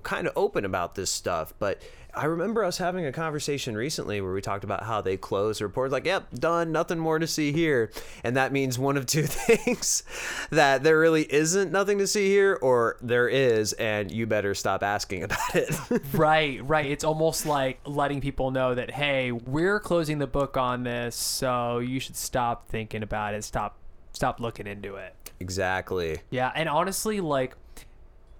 kind 0.02 0.26
of 0.26 0.32
open 0.36 0.64
about 0.64 0.94
this 0.94 1.10
stuff. 1.10 1.54
But 1.58 1.82
I 2.16 2.24
remember 2.24 2.64
us 2.64 2.78
having 2.78 3.04
a 3.04 3.12
conversation 3.12 3.76
recently 3.76 4.22
where 4.22 4.32
we 4.32 4.40
talked 4.40 4.64
about 4.64 4.84
how 4.84 5.02
they 5.02 5.18
close 5.18 5.58
the 5.58 5.66
report, 5.66 5.90
like, 5.90 6.06
yep, 6.06 6.26
done, 6.32 6.72
nothing 6.72 6.98
more 6.98 7.18
to 7.18 7.26
see 7.26 7.52
here. 7.52 7.90
And 8.24 8.36
that 8.36 8.52
means 8.52 8.78
one 8.78 8.96
of 8.96 9.04
two 9.04 9.22
things 9.26 10.02
that 10.50 10.82
there 10.82 10.98
really 10.98 11.30
isn't 11.30 11.70
nothing 11.70 11.98
to 11.98 12.06
see 12.06 12.28
here, 12.28 12.58
or 12.62 12.96
there 13.02 13.28
is, 13.28 13.74
and 13.74 14.10
you 14.10 14.26
better 14.26 14.54
stop 14.54 14.82
asking 14.82 15.24
about 15.24 15.54
it. 15.54 15.78
Right, 16.12 16.66
right. 16.66 16.86
It's 16.86 17.04
almost 17.04 17.44
like 17.44 17.80
letting 17.84 18.20
people 18.22 18.50
know 18.50 18.74
that 18.74 18.90
hey, 18.90 19.32
we're 19.32 19.78
closing 19.80 20.18
the 20.18 20.26
book 20.26 20.56
on 20.56 20.84
this, 20.84 21.14
so 21.14 21.78
you 21.80 22.00
should 22.00 22.16
stop 22.16 22.68
thinking 22.68 23.02
about 23.02 23.34
it. 23.34 23.44
Stop, 23.44 23.76
stop 24.12 24.40
looking 24.40 24.66
into 24.66 24.94
it. 24.96 25.14
exactly. 25.38 26.20
Yeah, 26.30 26.50
and 26.54 26.68
honestly, 26.68 27.20
like 27.20 27.56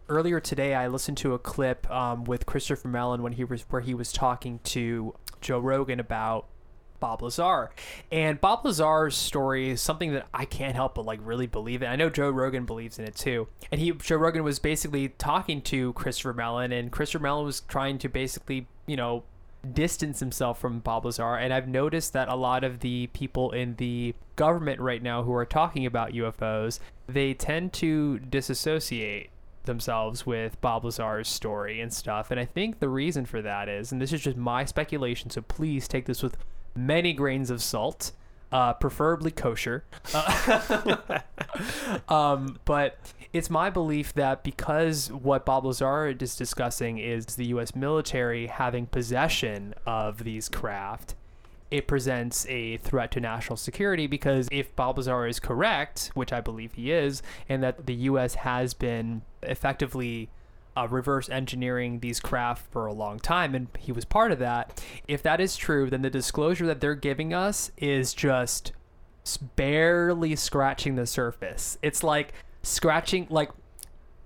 earlier 0.09 0.41
today, 0.41 0.75
I 0.75 0.89
listened 0.89 1.19
to 1.19 1.35
a 1.35 1.39
clip 1.39 1.91
um, 1.91 2.25
with 2.25 2.47
Christopher 2.47 2.89
Mellon 2.89 3.23
when 3.23 3.33
he 3.33 3.45
was 3.45 3.63
where 3.71 3.83
he 3.83 3.95
was 3.95 4.13
talking 4.13 4.61
to 4.65 5.15
Joe 5.41 5.59
Rogan 5.59 6.01
about 6.01 6.47
Bob 7.01 7.23
Lazar, 7.23 7.71
and 8.11 8.41
Bob 8.41 8.65
Lazar's 8.65 9.17
story 9.17 9.71
is 9.71 9.81
something 9.81 10.13
that 10.13 10.27
I 10.33 10.45
can't 10.45 10.75
help 10.75 10.95
but 10.95 11.05
like 11.05 11.21
really 11.23 11.47
believe 11.47 11.83
in. 11.83 11.89
I 11.89 11.97
know 11.97 12.11
Joe 12.11 12.31
Rogan 12.31 12.65
believes 12.65 12.99
in 12.99 13.05
it 13.05 13.15
too, 13.15 13.49
and 13.71 13.81
he 13.81 13.93
Joe 13.93 14.17
Rogan 14.17 14.45
was 14.45 14.59
basically 14.59 15.11
talking 15.11 15.61
to 15.63 15.93
Christopher 15.95 16.33
Mellon, 16.33 16.73
and 16.73 16.91
Christopher 16.91 17.23
Mellon 17.23 17.45
was 17.45 17.61
trying 17.61 17.99
to 17.99 18.09
basically 18.09 18.67
you 18.87 18.97
know 18.97 19.25
distance 19.73 20.21
himself 20.21 20.61
from 20.61 20.79
Bob 20.79 21.05
Lazar. 21.05 21.35
And 21.35 21.53
I've 21.53 21.69
noticed 21.69 22.13
that 22.13 22.29
a 22.29 22.37
lot 22.37 22.65
of 22.65 22.81
the 22.81 23.09
people 23.09 23.51
in 23.51 23.75
the 23.77 24.15
government 24.37 24.81
right 24.81 25.03
now 25.03 25.23
who 25.23 25.33
are 25.33 25.45
talking 25.45 25.87
about 25.87 26.13
UFOs, 26.13 26.79
they 27.09 27.35
tend 27.35 27.73
to 27.75 28.21
disassociate 28.21 29.31
themselves 29.67 30.25
with 30.27 30.61
Bob 30.61 30.85
Lazar's 30.85 31.29
story 31.29 31.81
and 31.81 31.93
stuff. 31.93 32.31
And 32.31 32.41
I 32.41 32.45
think 32.45 32.79
the 32.79 32.89
reason 32.89 33.27
for 33.27 33.43
that 33.43 33.69
is, 33.69 33.93
and 33.93 34.01
this 34.01 34.13
is 34.13 34.23
just 34.23 34.37
my 34.37 34.65
speculation, 34.65 35.31
so 35.31 35.43
please 35.43 35.87
take 35.89 36.07
this 36.07 36.23
with 36.23 36.37
many 36.75 37.13
grains 37.13 37.51
of 37.51 37.63
salt. 37.63 38.13
uh, 38.53 38.73
preferably 38.75 39.31
kosher. 39.31 39.85
Uh, 40.15 41.19
um, 42.09 42.59
but 42.65 42.99
it's 43.33 43.51
my 43.51 43.71
belief 43.71 44.15
that 44.15 44.45
because 44.45 45.11
what 45.13 45.45
Bob 45.45 45.65
Lazar 45.65 46.09
is 46.09 46.37
discussing 46.37 46.99
is 46.99 47.27
the 47.27 47.47
U.S. 47.47 47.75
military 47.75 48.47
having 48.47 48.87
possession 48.87 49.75
of 49.85 50.25
these 50.25 50.49
craft, 50.49 51.15
it 51.71 51.87
presents 51.87 52.47
a 52.47 52.77
threat 52.79 53.11
to 53.13 53.21
national 53.21 53.57
security 53.57 54.07
because 54.07 54.49
if 54.53 54.75
Bob 54.77 54.99
Lazar 54.99 55.27
is 55.27 55.41
correct, 55.41 56.11
which 56.15 56.33
I 56.33 56.41
believe 56.41 56.75
he 56.75 56.93
is, 56.93 57.23
and 57.49 57.63
that 57.63 57.87
the 57.87 57.95
U.S. 57.95 58.35
has 58.37 58.73
been 58.75 59.23
effectively 59.43 60.31
uh, 60.77 60.87
reverse 60.89 61.29
engineering 61.29 62.01
these 62.01 62.21
craft 62.21 62.71
for 62.71 62.87
a 62.87 62.93
long 62.93 63.19
time, 63.19 63.55
and 63.55 63.69
he 63.79 63.91
was 63.93 64.05
part 64.05 64.31
of 64.31 64.39
that. 64.39 64.83
If 65.09 65.23
that 65.23 65.41
is 65.41 65.57
true, 65.57 65.91
then 65.91 66.03
the 66.03 66.11
disclosure 66.11 66.67
that 66.67 66.81
they're 66.81 66.95
giving 66.95 67.33
us 67.33 67.71
is 67.77 68.15
just 68.15 68.73
barely 69.57 70.37
scratching 70.37 70.95
the 70.95 71.07
surface. 71.07 71.79
It's 71.83 72.05
like 72.05 72.33
scratching, 72.63 73.27
like 73.31 73.51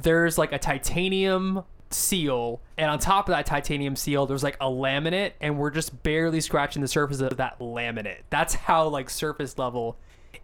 there's 0.03 0.37
like 0.37 0.53
a 0.53 0.59
titanium 0.59 1.65
seal, 1.91 2.61
and 2.79 2.91
on 2.91 2.99
top 2.99 3.29
of 3.29 3.33
that 3.33 3.47
titanium 3.47 3.97
seal, 3.97 4.27
there's 4.27 4.43
like 4.43 4.57
a 4.61 4.67
laminate, 4.67 5.33
and 5.41 5.59
we're 5.59 5.71
just 5.71 6.03
barely 6.03 6.41
scratching 6.41 6.83
the 6.83 6.89
surface 6.89 7.21
of 7.21 7.37
that 7.37 7.59
laminate. 7.59 8.21
That's 8.31 8.55
how 8.55 8.89
like 8.89 9.11
surface 9.11 9.59
level 9.59 9.97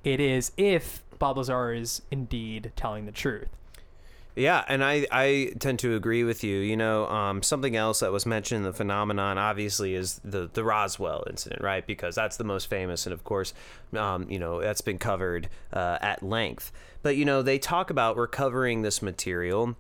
it 0.03 0.21
is 0.21 0.53
if 0.57 1.03
Bob 1.19 1.37
Lazar 1.39 1.73
is 1.73 2.03
indeed 2.11 2.73
telling 2.77 3.07
the 3.07 3.13
truth. 3.13 3.49
Yeah, 4.35 4.63
and 4.69 4.85
I, 4.85 5.07
I 5.11 5.53
tend 5.61 5.79
to 5.79 5.97
agree 5.97 6.23
with 6.23 6.45
you. 6.45 6.59
You 6.59 6.77
know, 6.77 7.07
um, 7.07 7.43
something 7.43 7.75
else 7.75 8.01
that 8.01 8.13
was 8.13 8.27
mentioned 8.27 8.59
in 8.59 8.63
the 8.65 8.73
phenomenon, 8.75 9.39
obviously, 9.39 9.95
is 9.95 10.21
the, 10.23 10.51
the 10.53 10.63
Roswell 10.63 11.25
incident, 11.31 11.63
right? 11.63 11.87
Because 11.87 12.15
that's 12.17 12.37
the 12.37 12.45
most 12.45 12.69
famous, 12.69 13.07
and 13.07 13.15
of 13.15 13.25
course, 13.25 13.55
um, 13.97 14.29
you 14.29 14.39
know, 14.39 14.61
that's 14.61 14.83
been 14.83 14.99
covered 14.99 15.49
uh, 15.73 15.97
at 16.03 16.23
length. 16.23 16.71
But, 17.03 17.17
you 17.17 17.25
know, 17.25 17.41
they 17.41 17.59
talk 17.59 17.89
about 17.89 18.19
recovering 18.19 18.83
this 18.83 19.01
material. 19.01 19.75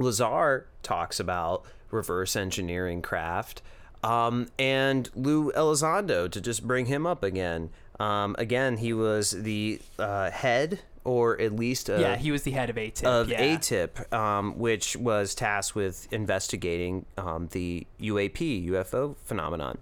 Lazar 0.00 0.66
talks 0.82 1.20
about 1.20 1.64
reverse 1.90 2.34
engineering 2.34 3.02
craft. 3.02 3.62
Um, 4.02 4.48
and 4.58 5.10
Lou 5.14 5.52
Elizondo, 5.52 6.30
to 6.30 6.40
just 6.40 6.66
bring 6.66 6.86
him 6.86 7.06
up 7.06 7.22
again. 7.22 7.70
Um, 7.98 8.34
again, 8.38 8.78
he 8.78 8.94
was 8.94 9.30
the 9.30 9.80
uh, 9.98 10.30
head, 10.30 10.80
or 11.04 11.40
at 11.40 11.54
least 11.54 11.88
a, 11.88 12.00
yeah, 12.00 12.16
he 12.16 12.30
was 12.30 12.42
the 12.42 12.50
head 12.50 12.70
of 12.70 12.76
AATIP. 12.76 13.04
of 13.04 13.28
yeah. 13.28 13.56
AATIP, 13.56 14.12
um, 14.12 14.58
which 14.58 14.96
was 14.96 15.34
tasked 15.34 15.74
with 15.74 16.06
investigating 16.12 17.06
um, 17.16 17.48
the 17.52 17.86
UAP 18.00 18.68
UFO 18.68 19.16
phenomenon, 19.24 19.78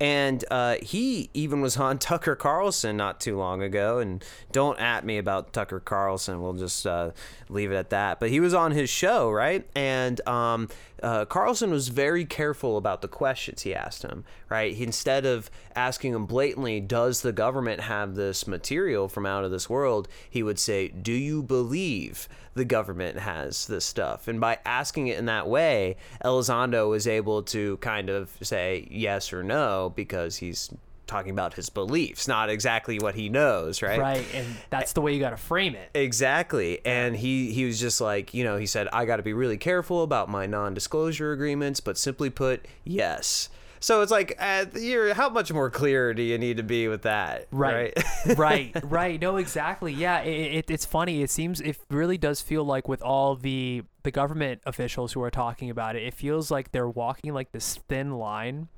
and 0.00 0.44
uh, 0.50 0.76
he 0.80 1.28
even 1.34 1.60
was 1.60 1.76
on 1.76 1.98
Tucker 2.10 2.34
Carlson 2.34 2.96
not 2.96 3.20
too 3.20 3.36
long 3.36 3.62
ago. 3.62 3.98
And 3.98 4.24
don't 4.50 4.80
at 4.80 5.04
me 5.04 5.18
about 5.18 5.52
Tucker 5.52 5.78
Carlson. 5.78 6.40
We'll 6.40 6.54
just 6.54 6.86
uh, 6.86 7.10
leave 7.48 7.70
it 7.70 7.76
at 7.76 7.90
that. 7.90 8.18
But 8.18 8.30
he 8.30 8.40
was 8.40 8.54
on 8.54 8.72
his 8.72 8.88
show, 8.88 9.30
right? 9.30 9.68
And 9.74 10.26
um, 10.26 10.68
uh, 11.02 11.24
Carlson 11.24 11.70
was 11.70 11.88
very 11.88 12.24
careful 12.24 12.76
about 12.76 13.02
the 13.02 13.08
questions 13.08 13.62
he 13.62 13.74
asked 13.74 14.02
him, 14.02 14.24
right? 14.48 14.74
He, 14.74 14.84
instead 14.84 15.26
of 15.26 15.50
asking 15.74 16.14
him 16.14 16.26
blatantly, 16.26 16.80
"Does 16.80 17.22
the 17.22 17.32
government 17.32 17.80
have 17.80 18.14
this 18.14 18.46
material 18.46 19.08
from 19.08 19.26
out 19.26 19.44
of 19.44 19.50
this 19.50 19.68
world?" 19.68 20.08
he 20.28 20.42
would 20.42 20.58
say, 20.58 20.88
"Do 20.88 21.12
you 21.12 21.42
believe 21.42 22.28
the 22.54 22.64
government 22.64 23.18
has 23.18 23.66
this 23.66 23.84
stuff?" 23.84 24.28
And 24.28 24.40
by 24.40 24.58
asking 24.64 25.08
it 25.08 25.18
in 25.18 25.26
that 25.26 25.48
way, 25.48 25.96
Elizondo 26.24 26.88
was 26.88 27.06
able 27.06 27.42
to 27.44 27.76
kind 27.78 28.10
of 28.10 28.30
say 28.42 28.86
yes 28.90 29.32
or 29.32 29.42
no 29.42 29.92
because 29.94 30.36
he's 30.36 30.70
talking 31.10 31.32
about 31.32 31.54
his 31.54 31.68
beliefs, 31.68 32.26
not 32.26 32.48
exactly 32.48 32.98
what 32.98 33.14
he 33.14 33.28
knows, 33.28 33.82
right? 33.82 33.98
Right, 33.98 34.26
and 34.34 34.46
that's 34.70 34.92
the 34.92 35.00
way 35.00 35.12
you 35.12 35.20
got 35.20 35.30
to 35.30 35.36
frame 35.36 35.74
it. 35.74 35.90
Exactly. 35.94 36.84
And 36.86 37.16
he 37.16 37.52
he 37.52 37.64
was 37.64 37.78
just 37.78 38.00
like, 38.00 38.32
you 38.32 38.44
know, 38.44 38.56
he 38.56 38.66
said 38.66 38.88
I 38.92 39.04
got 39.04 39.16
to 39.16 39.22
be 39.22 39.32
really 39.32 39.58
careful 39.58 40.02
about 40.02 40.28
my 40.28 40.46
non-disclosure 40.46 41.32
agreements, 41.32 41.80
but 41.80 41.98
simply 41.98 42.30
put, 42.30 42.66
yes. 42.84 43.48
So 43.82 44.02
it's 44.02 44.12
like, 44.12 44.36
uh, 44.38 44.66
you're, 44.74 45.14
how 45.14 45.30
much 45.30 45.50
more 45.50 45.70
clear 45.70 46.12
do 46.12 46.22
you 46.22 46.36
need 46.36 46.58
to 46.58 46.62
be 46.62 46.86
with 46.86 47.02
that? 47.02 47.48
Right. 47.50 47.94
Right. 48.26 48.36
right, 48.38 48.76
right. 48.84 49.20
No, 49.20 49.36
exactly. 49.38 49.94
Yeah, 49.94 50.20
it, 50.20 50.54
it, 50.54 50.70
it's 50.70 50.84
funny. 50.84 51.22
It 51.22 51.30
seems 51.30 51.62
it 51.62 51.78
really 51.90 52.18
does 52.18 52.42
feel 52.42 52.62
like 52.62 52.88
with 52.88 53.02
all 53.02 53.36
the 53.36 53.82
the 54.02 54.10
government 54.10 54.60
officials 54.64 55.12
who 55.12 55.22
are 55.22 55.30
talking 55.30 55.70
about 55.70 55.96
it, 55.96 56.02
it 56.02 56.14
feels 56.14 56.50
like 56.50 56.72
they're 56.72 56.88
walking 56.88 57.32
like 57.32 57.52
this 57.52 57.78
thin 57.88 58.18
line, 58.18 58.68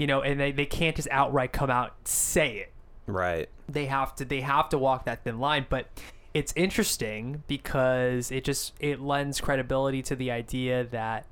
you 0.00 0.06
know, 0.06 0.22
and 0.22 0.40
they, 0.40 0.50
they 0.50 0.64
can't 0.64 0.96
just 0.96 1.08
outright 1.10 1.52
come 1.52 1.68
out 1.68 1.92
and 1.98 2.08
say 2.08 2.56
it. 2.56 2.72
right. 3.06 3.50
They 3.68 3.84
have 3.86 4.14
to 4.16 4.24
they 4.24 4.40
have 4.40 4.70
to 4.70 4.78
walk 4.78 5.04
that 5.04 5.24
thin 5.24 5.38
line, 5.38 5.66
but 5.68 5.88
it's 6.32 6.54
interesting 6.56 7.42
because 7.46 8.32
it 8.32 8.42
just 8.42 8.72
it 8.80 9.00
lends 9.00 9.42
credibility 9.42 10.00
to 10.04 10.16
the 10.16 10.30
idea 10.30 10.84
that 10.84 11.26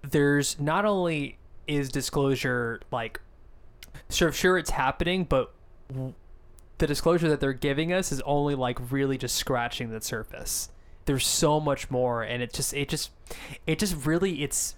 there's 0.00 0.58
not 0.58 0.86
only 0.86 1.36
is 1.66 1.90
disclosure 1.90 2.80
like 2.90 3.20
sure 4.08 4.32
sure 4.32 4.56
it's 4.56 4.70
happening, 4.70 5.24
but 5.24 5.52
the 6.78 6.86
disclosure 6.86 7.28
that 7.28 7.40
they're 7.40 7.52
giving 7.52 7.92
us 7.92 8.10
is 8.10 8.22
only 8.22 8.54
like 8.54 8.90
really 8.90 9.18
just 9.18 9.36
scratching 9.36 9.90
the 9.90 10.00
surface. 10.00 10.70
There's 11.04 11.26
so 11.26 11.60
much 11.60 11.90
more, 11.90 12.22
and 12.22 12.42
it 12.42 12.54
just 12.54 12.72
it 12.72 12.88
just 12.88 13.10
it 13.66 13.78
just 13.78 14.06
really 14.06 14.42
it's 14.42 14.76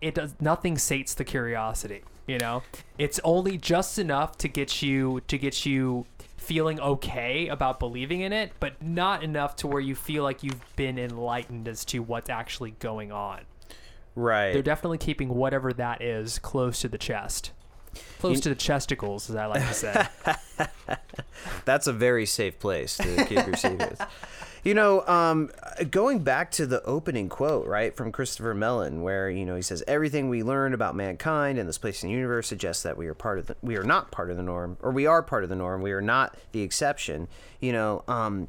it 0.00 0.14
does 0.14 0.34
nothing 0.40 0.78
sates 0.78 1.12
the 1.12 1.24
curiosity. 1.24 2.02
You 2.26 2.38
know, 2.38 2.62
it's 2.98 3.20
only 3.24 3.58
just 3.58 3.98
enough 3.98 4.38
to 4.38 4.48
get 4.48 4.82
you 4.82 5.22
to 5.26 5.38
get 5.38 5.66
you 5.66 6.06
feeling 6.36 6.80
okay 6.80 7.48
about 7.48 7.78
believing 7.78 8.20
in 8.20 8.32
it, 8.32 8.52
but 8.60 8.82
not 8.82 9.22
enough 9.22 9.56
to 9.56 9.66
where 9.66 9.80
you 9.80 9.94
feel 9.94 10.22
like 10.22 10.42
you've 10.42 10.60
been 10.76 10.98
enlightened 10.98 11.68
as 11.68 11.84
to 11.86 12.00
what's 12.00 12.28
actually 12.28 12.72
going 12.72 13.12
on. 13.12 13.40
Right. 14.14 14.52
They're 14.52 14.62
definitely 14.62 14.98
keeping 14.98 15.30
whatever 15.30 15.72
that 15.72 16.02
is 16.02 16.38
close 16.38 16.80
to 16.80 16.88
the 16.88 16.98
chest. 16.98 17.52
Close 18.18 18.40
to 18.40 18.48
the 18.48 18.54
chesticles, 18.54 19.28
as 19.30 19.36
I 19.36 19.46
like 19.46 19.66
to 19.66 19.74
say. 19.74 20.06
That's 21.64 21.86
a 21.86 21.92
very 21.92 22.26
safe 22.26 22.58
place 22.58 22.96
to 22.96 23.24
keep 23.24 23.46
your 23.46 23.56
secrets. 23.56 24.00
You 24.64 24.74
know, 24.74 25.04
um, 25.08 25.50
going 25.90 26.20
back 26.20 26.52
to 26.52 26.66
the 26.66 26.82
opening 26.84 27.28
quote, 27.28 27.66
right, 27.66 27.96
from 27.96 28.12
Christopher 28.12 28.54
Mellon, 28.54 29.02
where 29.02 29.28
you 29.28 29.44
know 29.44 29.56
he 29.56 29.62
says 29.62 29.82
everything 29.88 30.28
we 30.28 30.44
learn 30.44 30.72
about 30.72 30.94
mankind 30.94 31.58
and 31.58 31.68
this 31.68 31.78
place 31.78 32.02
in 32.02 32.08
the 32.08 32.14
universe 32.14 32.46
suggests 32.46 32.84
that 32.84 32.96
we 32.96 33.08
are 33.08 33.14
part 33.14 33.40
of 33.40 33.46
the, 33.46 33.56
we 33.60 33.76
are 33.76 33.82
not 33.82 34.12
part 34.12 34.30
of 34.30 34.36
the 34.36 34.42
norm, 34.42 34.76
or 34.80 34.92
we 34.92 35.04
are 35.06 35.22
part 35.22 35.42
of 35.42 35.50
the 35.50 35.56
norm. 35.56 35.82
We 35.82 35.90
are 35.92 36.00
not 36.00 36.36
the 36.52 36.62
exception. 36.62 37.26
You 37.60 37.72
know, 37.72 38.04
um, 38.06 38.46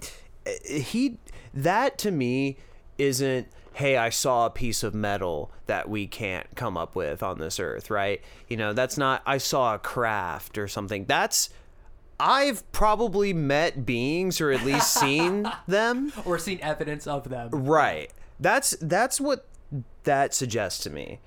he 0.64 1.18
that 1.54 1.98
to 2.00 2.12
me 2.12 2.58
isn't 2.98 3.48
hey 3.74 3.98
i 3.98 4.10
saw 4.10 4.46
a 4.46 4.50
piece 4.50 4.84
of 4.84 4.94
metal 4.94 5.52
that 5.66 5.90
we 5.90 6.06
can't 6.06 6.48
come 6.56 6.78
up 6.78 6.96
with 6.96 7.24
on 7.24 7.40
this 7.40 7.60
earth 7.60 7.90
right 7.90 8.22
you 8.48 8.56
know 8.56 8.72
that's 8.74 8.98
not 8.98 9.22
i 9.26 9.38
saw 9.38 9.74
a 9.74 9.80
craft 9.80 10.58
or 10.58 10.68
something 10.68 11.06
that's 11.06 11.50
i've 12.24 12.70
probably 12.72 13.34
met 13.34 13.86
beings 13.86 14.40
or 14.40 14.52
at 14.52 14.64
least 14.66 14.94
seen 15.00 15.52
them. 15.68 16.12
Or 16.26 16.40
seen 16.40 16.60
evidence 16.62 17.06
of 17.06 17.30
them. 17.30 17.50
right. 17.52 18.10
That's 18.40 18.72
that's 18.82 19.22
what 19.22 19.48
that 20.04 20.34
suggests 20.34 20.84
to 20.84 20.90
me 20.90 21.20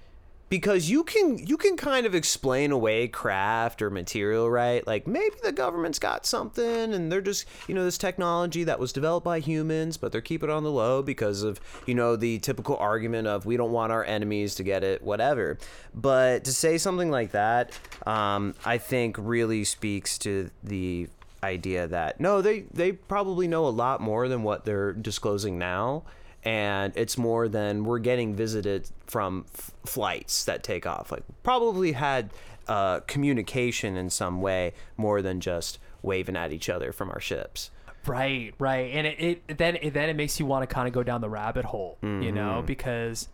because 0.48 0.88
you 0.88 1.02
can 1.02 1.38
you 1.38 1.56
can 1.56 1.76
kind 1.76 2.06
of 2.06 2.14
explain 2.14 2.70
away 2.70 3.08
craft 3.08 3.82
or 3.82 3.90
material 3.90 4.50
right? 4.50 4.86
Like 4.86 5.06
maybe 5.06 5.34
the 5.42 5.52
government's 5.52 5.98
got 5.98 6.26
something 6.26 6.94
and 6.94 7.10
they're 7.10 7.20
just 7.20 7.46
you 7.68 7.74
know 7.74 7.84
this 7.84 7.98
technology 7.98 8.64
that 8.64 8.78
was 8.78 8.92
developed 8.92 9.24
by 9.24 9.40
humans 9.40 9.96
but 9.96 10.12
they're 10.12 10.20
keeping 10.20 10.48
it 10.48 10.52
on 10.52 10.62
the 10.62 10.70
low 10.70 11.02
because 11.02 11.42
of 11.42 11.60
you 11.86 11.94
know 11.94 12.16
the 12.16 12.38
typical 12.38 12.76
argument 12.76 13.26
of 13.26 13.46
we 13.46 13.56
don't 13.56 13.72
want 13.72 13.92
our 13.92 14.04
enemies 14.04 14.54
to 14.56 14.62
get 14.62 14.84
it 14.84 15.02
whatever. 15.02 15.58
But 15.94 16.44
to 16.44 16.52
say 16.52 16.78
something 16.78 17.10
like 17.10 17.32
that 17.32 17.78
um, 18.06 18.54
i 18.64 18.78
think 18.78 19.16
really 19.18 19.64
speaks 19.64 20.18
to 20.18 20.50
the 20.62 21.08
idea 21.42 21.86
that 21.86 22.20
no 22.20 22.42
they 22.42 22.60
they 22.72 22.92
probably 22.92 23.46
know 23.48 23.66
a 23.66 23.70
lot 23.70 24.00
more 24.00 24.28
than 24.28 24.42
what 24.42 24.64
they're 24.64 24.92
disclosing 24.92 25.58
now 25.58 26.02
and 26.44 26.92
it's 26.96 27.18
more 27.18 27.48
than 27.48 27.84
we're 27.84 27.98
getting 27.98 28.34
visited 28.34 28.88
from 29.06 29.46
f- 29.52 29.72
flights 29.84 30.44
that 30.44 30.62
take 30.62 30.86
off. 30.86 31.10
Like 31.10 31.22
probably 31.42 31.92
had 31.92 32.32
uh, 32.68 33.00
communication 33.00 33.96
in 33.96 34.10
some 34.10 34.40
way 34.40 34.72
more 34.96 35.22
than 35.22 35.40
just 35.40 35.78
waving 36.02 36.36
at 36.36 36.52
each 36.52 36.68
other 36.68 36.92
from 36.92 37.10
our 37.10 37.20
ships. 37.20 37.70
Right, 38.06 38.54
right, 38.60 38.92
and 38.92 39.06
it, 39.06 39.42
it 39.48 39.58
then 39.58 39.76
it, 39.82 39.92
then 39.92 40.08
it 40.08 40.14
makes 40.14 40.38
you 40.38 40.46
want 40.46 40.68
to 40.68 40.72
kind 40.72 40.86
of 40.86 40.94
go 40.94 41.02
down 41.02 41.20
the 41.20 41.28
rabbit 41.28 41.64
hole, 41.64 41.98
you 42.02 42.30
know, 42.30 42.62
because 42.64 43.28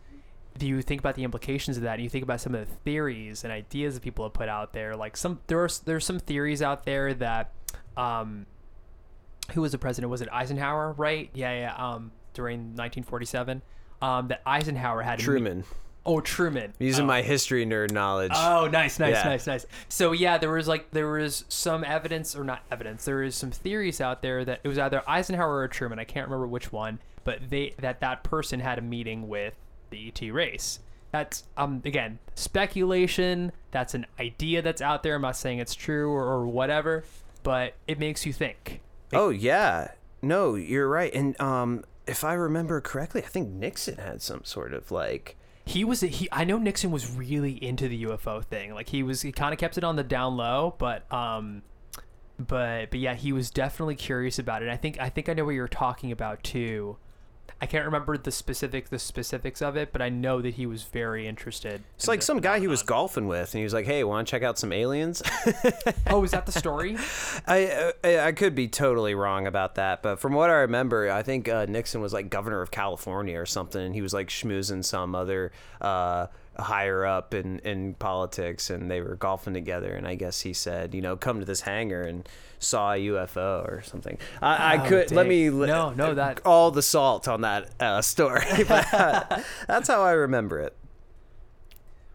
do 0.58 0.66
you 0.66 0.80
think 0.80 1.00
about 1.00 1.14
the 1.14 1.24
implications 1.24 1.76
of 1.76 1.82
that? 1.82 2.00
You 2.00 2.08
think 2.08 2.24
about 2.24 2.40
some 2.40 2.54
of 2.54 2.66
the 2.66 2.74
theories 2.84 3.44
and 3.44 3.52
ideas 3.52 3.94
that 3.94 4.02
people 4.02 4.24
have 4.24 4.32
put 4.32 4.48
out 4.48 4.72
there. 4.72 4.96
Like 4.96 5.16
some 5.16 5.40
there 5.46 5.62
are 5.62 5.68
there's 5.84 6.06
some 6.06 6.18
theories 6.18 6.62
out 6.62 6.86
there 6.86 7.12
that, 7.14 7.52
um, 7.98 8.46
who 9.52 9.60
was 9.60 9.72
the 9.72 9.78
president? 9.78 10.10
Was 10.10 10.22
it 10.22 10.28
Eisenhower? 10.32 10.92
Right? 10.92 11.28
Yeah, 11.34 11.52
yeah. 11.52 11.74
Um, 11.76 12.12
during 12.34 12.58
1947, 12.76 13.62
um, 14.00 14.28
that 14.28 14.42
Eisenhower 14.46 15.02
had 15.02 15.18
Truman. 15.18 15.64
Oh, 16.04 16.20
Truman. 16.20 16.72
Using 16.80 17.04
Oh. 17.04 17.06
my 17.06 17.22
history 17.22 17.64
nerd 17.64 17.92
knowledge. 17.92 18.32
Oh, 18.34 18.66
nice, 18.66 18.98
nice, 18.98 19.12
Yeah. 19.14 19.22
nice, 19.24 19.46
nice. 19.46 19.66
So 19.88 20.10
yeah, 20.10 20.36
there 20.38 20.50
was 20.50 20.66
like 20.66 20.90
there 20.90 21.08
was 21.10 21.44
some 21.48 21.84
evidence 21.84 22.34
or 22.34 22.42
not 22.42 22.62
evidence. 22.72 23.04
There 23.04 23.22
is 23.22 23.36
some 23.36 23.52
theories 23.52 24.00
out 24.00 24.20
there 24.20 24.44
that 24.44 24.60
it 24.64 24.68
was 24.68 24.78
either 24.78 25.02
Eisenhower 25.08 25.58
or 25.58 25.68
Truman. 25.68 26.00
I 26.00 26.04
can't 26.04 26.26
remember 26.26 26.48
which 26.48 26.72
one, 26.72 26.98
but 27.22 27.50
they 27.50 27.74
that 27.78 28.00
that 28.00 28.24
person 28.24 28.58
had 28.58 28.78
a 28.78 28.82
meeting 28.82 29.28
with 29.28 29.54
the 29.90 30.08
ET 30.08 30.30
race. 30.32 30.80
That's 31.12 31.44
um 31.56 31.82
again 31.84 32.18
speculation. 32.34 33.52
That's 33.70 33.94
an 33.94 34.06
idea 34.18 34.60
that's 34.62 34.82
out 34.82 35.02
there. 35.02 35.14
I'm 35.14 35.22
not 35.22 35.36
saying 35.36 35.58
it's 35.60 35.74
true 35.74 36.10
or, 36.10 36.24
or 36.24 36.46
whatever, 36.46 37.04
but 37.42 37.74
it 37.86 37.98
makes 37.98 38.26
you 38.26 38.32
think. 38.32 38.80
Oh 39.12 39.28
yeah, 39.30 39.88
no, 40.20 40.54
you're 40.56 40.88
right. 40.88 41.12
And 41.14 41.38
um, 41.40 41.84
if 42.06 42.24
I 42.24 42.34
remember 42.34 42.80
correctly, 42.80 43.22
I 43.22 43.26
think 43.26 43.48
Nixon 43.48 43.96
had 43.96 44.22
some 44.22 44.44
sort 44.44 44.72
of 44.72 44.90
like. 44.90 45.36
He 45.64 45.84
was 45.84 46.00
he. 46.00 46.28
I 46.32 46.44
know 46.44 46.58
Nixon 46.58 46.90
was 46.90 47.10
really 47.10 47.52
into 47.62 47.88
the 47.88 48.04
UFO 48.04 48.44
thing. 48.44 48.74
Like 48.74 48.88
he 48.88 49.02
was, 49.02 49.22
he 49.22 49.30
kind 49.30 49.52
of 49.52 49.60
kept 49.60 49.78
it 49.78 49.84
on 49.84 49.94
the 49.96 50.02
down 50.02 50.36
low, 50.36 50.74
but 50.78 51.10
um, 51.12 51.62
but 52.38 52.90
but 52.90 52.98
yeah, 52.98 53.14
he 53.14 53.32
was 53.32 53.50
definitely 53.50 53.94
curious 53.94 54.38
about 54.38 54.62
it. 54.62 54.68
I 54.68 54.76
think 54.76 55.00
I 55.00 55.08
think 55.08 55.28
I 55.28 55.34
know 55.34 55.44
what 55.44 55.54
you're 55.54 55.68
talking 55.68 56.10
about 56.10 56.42
too. 56.42 56.96
I 57.62 57.66
can't 57.66 57.84
remember 57.84 58.18
the 58.18 58.32
specific 58.32 58.88
the 58.88 58.98
specifics 58.98 59.62
of 59.62 59.76
it, 59.76 59.92
but 59.92 60.02
I 60.02 60.08
know 60.08 60.42
that 60.42 60.54
he 60.54 60.66
was 60.66 60.82
very 60.82 61.28
interested. 61.28 61.84
It's 61.94 62.08
like 62.08 62.20
some 62.20 62.40
guy 62.40 62.58
he 62.58 62.66
was 62.66 62.82
golfing 62.82 63.28
with, 63.28 63.54
and 63.54 63.60
he 63.60 63.62
was 63.62 63.72
like, 63.72 63.86
"Hey, 63.86 64.02
want 64.02 64.26
to 64.26 64.30
check 64.30 64.42
out 64.42 64.58
some 64.58 64.72
aliens?" 64.72 65.22
Oh, 66.08 66.24
is 66.24 66.32
that 66.32 66.46
the 66.46 66.52
story? 66.52 66.96
I, 67.46 67.92
I 68.02 68.18
I 68.18 68.32
could 68.32 68.56
be 68.56 68.66
totally 68.66 69.14
wrong 69.14 69.46
about 69.46 69.76
that, 69.76 70.02
but 70.02 70.16
from 70.16 70.32
what 70.32 70.50
I 70.50 70.54
remember, 70.54 71.08
I 71.10 71.22
think 71.22 71.48
uh, 71.48 71.66
Nixon 71.66 72.00
was 72.00 72.12
like 72.12 72.30
governor 72.30 72.60
of 72.62 72.72
California 72.72 73.38
or 73.40 73.46
something, 73.46 73.80
and 73.80 73.94
he 73.94 74.02
was 74.02 74.12
like 74.12 74.28
schmoozing 74.28 74.84
some 74.84 75.14
other 75.14 75.52
uh, 75.80 76.26
higher 76.58 77.04
up 77.06 77.34
in 77.34 77.58
in 77.60 77.94
politics, 77.94 78.70
and 78.70 78.90
they 78.90 79.00
were 79.00 79.16
golfing 79.16 79.54
together. 79.54 79.92
And 79.94 80.06
I 80.06 80.14
guess 80.14 80.40
he 80.42 80.52
said, 80.52 80.94
you 80.94 81.00
know, 81.00 81.16
come 81.16 81.38
to 81.40 81.44
this 81.46 81.62
hangar 81.62 82.02
and 82.02 82.28
saw 82.58 82.92
a 82.92 82.96
UFO 82.96 83.66
or 83.66 83.82
something. 83.82 84.18
I, 84.40 84.76
I 84.76 84.84
Oh, 84.84 84.88
could 84.88 85.10
let 85.12 85.26
me 85.26 85.48
No, 85.50 85.90
no, 85.90 86.14
that- 86.14 86.40
all 86.44 86.70
the 86.70 86.82
salt 86.82 87.26
on 87.28 87.40
that 87.40 87.70
uh, 87.80 88.02
story, 88.02 88.44
but 88.68 88.86
that's 89.66 89.88
how 89.88 90.02
I 90.02 90.12
remember 90.12 90.60
it. 90.60 90.76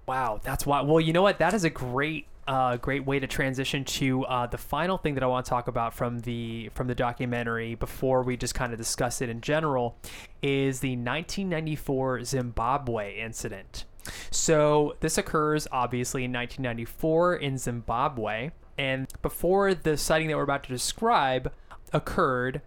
Wow, 0.07 0.39
that's 0.43 0.65
why. 0.65 0.81
Well, 0.81 1.01
you 1.01 1.11
know 1.13 1.21
what? 1.21 1.39
That 1.39 1.53
is 1.53 1.65
a 1.65 1.69
great, 1.69 2.27
uh, 2.47 2.77
great 2.77 3.05
way 3.05 3.19
to 3.19 3.27
transition 3.27 3.83
to 3.83 4.23
uh, 4.23 4.47
the 4.47 4.57
final 4.57 4.97
thing 4.97 5.15
that 5.15 5.23
I 5.23 5.27
want 5.27 5.45
to 5.45 5.49
talk 5.49 5.67
about 5.67 5.93
from 5.93 6.19
the 6.19 6.69
from 6.73 6.87
the 6.87 6.95
documentary 6.95 7.75
before 7.75 8.23
we 8.23 8.37
just 8.37 8.55
kind 8.55 8.71
of 8.71 8.77
discuss 8.79 9.21
it 9.21 9.27
in 9.27 9.41
general, 9.41 9.97
is 10.41 10.79
the 10.79 10.91
1994 10.95 12.23
Zimbabwe 12.23 13.17
incident. 13.19 13.83
So 14.31 14.95
this 14.99 15.17
occurs 15.17 15.67
obviously 15.71 16.23
in 16.23 16.33
1994 16.33 17.35
in 17.35 17.57
Zimbabwe, 17.57 18.51
and 18.77 19.07
before 19.21 19.73
the 19.73 19.97
sighting 19.97 20.27
that 20.27 20.37
we're 20.37 20.43
about 20.43 20.63
to 20.63 20.69
describe 20.69 21.51
occurred, 21.93 22.61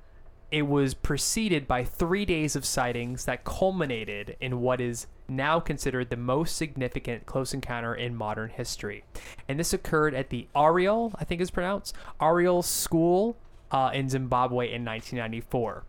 it 0.51 0.67
was 0.67 0.95
preceded 0.95 1.69
by 1.69 1.85
three 1.85 2.25
days 2.25 2.57
of 2.57 2.65
sightings 2.65 3.25
that 3.25 3.45
culminated 3.45 4.37
in 4.41 4.61
what 4.61 4.81
is 4.81 5.07
now 5.29 5.61
considered 5.61 6.11
the 6.11 6.17
most 6.17 6.57
significant 6.57 7.25
close 7.27 7.55
encounter 7.55 7.95
in 7.95 8.17
modern 8.17 8.51
history. 8.51 9.05
And 9.49 9.61
this 9.61 9.73
occurred 9.73 10.15
at 10.15 10.31
the 10.31 10.49
Ariel, 10.57 11.13
I 11.19 11.25
think 11.25 11.41
is 11.41 11.53
pronounced, 11.53 11.95
Ariel 12.21 12.63
School 12.63 13.37
uh, 13.71 13.91
in 13.95 14.09
Zimbabwe 14.09 14.67
in 14.67 14.85
1994. 14.85 15.85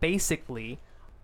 Basically, 0.00 0.78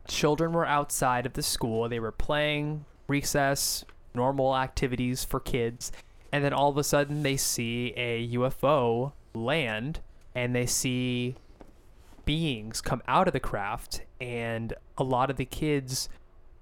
children 0.06 0.52
were 0.52 0.66
outside 0.66 1.26
of 1.26 1.34
the 1.34 1.42
school, 1.42 1.86
they 1.88 2.00
were 2.00 2.12
playing, 2.12 2.86
recess, 3.08 3.84
normal 4.14 4.56
activities 4.56 5.24
for 5.24 5.40
kids, 5.40 5.90
and 6.30 6.44
then 6.44 6.52
all 6.52 6.68
of 6.68 6.76
a 6.76 6.84
sudden 6.84 7.22
they 7.22 7.36
see 7.36 7.92
a 7.96 8.28
UFO 8.34 9.12
land 9.34 10.00
and 10.34 10.54
they 10.54 10.66
see 10.66 11.34
beings 12.24 12.80
come 12.80 13.02
out 13.08 13.26
of 13.26 13.32
the 13.32 13.40
craft 13.40 14.02
and 14.20 14.74
a 14.98 15.02
lot 15.02 15.30
of 15.30 15.36
the 15.36 15.44
kids 15.44 16.08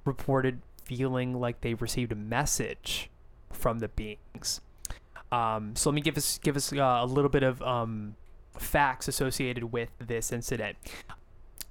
reported 0.05 0.63
feeling 0.85 1.39
like 1.41 1.61
they 1.61 1.75
received 1.75 2.13
a 2.13 2.17
message 2.17 3.11
from 3.51 3.81
the 3.81 3.89
beings. 3.89 4.61
Um, 5.33 5.75
so 5.75 5.91
let 5.91 5.95
me 5.95 6.01
give 6.01 6.17
us 6.17 6.39
give 6.39 6.57
us 6.57 6.73
uh, 6.73 7.01
a 7.03 7.07
little 7.07 7.29
bit 7.29 7.43
of 7.43 7.61
um, 7.63 8.15
facts 8.57 9.09
associated 9.09 9.73
with 9.73 9.91
this 9.99 10.31
incident 10.31 10.77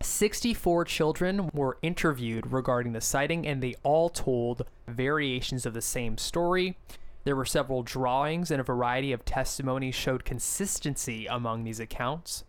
64 0.05 0.85
children 0.85 1.49
were 1.53 1.77
interviewed 1.81 2.51
regarding 2.51 2.93
the 2.93 3.01
sighting 3.01 3.45
and 3.45 3.61
they 3.61 3.75
all 3.83 4.09
told 4.09 4.65
variations 4.87 5.65
of 5.65 5.73
the 5.73 5.81
same 5.81 6.17
story 6.17 6.77
there 7.23 7.35
were 7.35 7.45
several 7.45 7.81
drawings 7.81 8.51
and 8.51 8.61
a 8.61 8.63
variety 8.63 9.11
of 9.11 9.25
testimonies 9.25 9.95
showed 9.95 10.23
consistency 10.23 11.25
among 11.25 11.63
these 11.63 11.79
accounts 11.79 12.43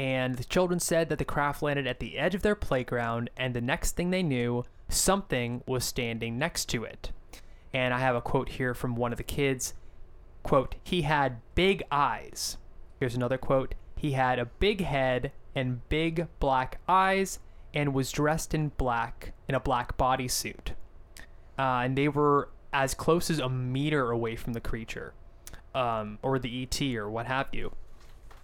and 0.00 0.36
the 0.36 0.44
children 0.44 0.80
said 0.80 1.10
that 1.10 1.18
the 1.18 1.26
craft 1.26 1.60
landed 1.60 1.86
at 1.86 2.00
the 2.00 2.18
edge 2.18 2.34
of 2.34 2.40
their 2.40 2.54
playground, 2.54 3.28
and 3.36 3.52
the 3.52 3.60
next 3.60 3.96
thing 3.96 4.08
they 4.08 4.22
knew, 4.22 4.64
something 4.88 5.62
was 5.66 5.84
standing 5.84 6.38
next 6.38 6.70
to 6.70 6.84
it. 6.84 7.12
And 7.74 7.92
I 7.92 7.98
have 7.98 8.16
a 8.16 8.22
quote 8.22 8.48
here 8.48 8.72
from 8.72 8.96
one 8.96 9.12
of 9.12 9.18
the 9.18 9.24
kids. 9.24 9.74
Quote, 10.42 10.76
he 10.82 11.02
had 11.02 11.42
big 11.54 11.82
eyes. 11.92 12.56
Here's 12.98 13.14
another 13.14 13.36
quote. 13.36 13.74
He 13.94 14.12
had 14.12 14.38
a 14.38 14.46
big 14.46 14.80
head 14.80 15.32
and 15.54 15.88
big 15.88 16.26
black 16.38 16.80
eyes 16.88 17.38
and 17.72 17.94
was 17.94 18.10
dressed 18.10 18.54
in 18.54 18.68
black 18.76 19.32
in 19.48 19.54
a 19.54 19.60
black 19.60 19.96
bodysuit. 19.96 20.70
Uh, 21.58 21.82
and 21.84 21.96
they 21.96 22.08
were 22.08 22.48
as 22.72 22.94
close 22.94 23.30
as 23.30 23.38
a 23.38 23.48
meter 23.48 24.10
away 24.10 24.36
from 24.36 24.52
the 24.52 24.60
creature, 24.60 25.12
um, 25.74 26.18
or 26.22 26.38
the 26.38 26.62
ET, 26.62 26.80
or 26.96 27.10
what 27.10 27.26
have 27.26 27.48
you. 27.52 27.72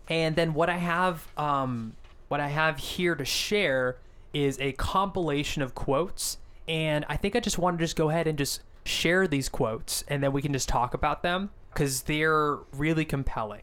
And 0.08 0.36
then 0.36 0.54
what 0.54 0.68
I 0.68 0.76
have, 0.76 1.26
um, 1.36 1.94
what 2.28 2.40
I 2.40 2.48
have 2.48 2.78
here 2.78 3.14
to 3.14 3.24
share 3.24 3.96
is 4.32 4.58
a 4.60 4.72
compilation 4.72 5.62
of 5.62 5.74
quotes, 5.74 6.38
and 6.68 7.04
I 7.08 7.16
think 7.16 7.34
I 7.36 7.40
just 7.40 7.58
want 7.58 7.78
to 7.78 7.84
just 7.84 7.96
go 7.96 8.10
ahead 8.10 8.26
and 8.26 8.36
just 8.36 8.62
share 8.84 9.26
these 9.26 9.48
quotes, 9.48 10.04
and 10.08 10.22
then 10.22 10.32
we 10.32 10.42
can 10.42 10.52
just 10.52 10.68
talk 10.68 10.94
about 10.94 11.22
them 11.22 11.50
because 11.72 12.02
they're 12.02 12.58
really 12.72 13.04
compelling. 13.04 13.62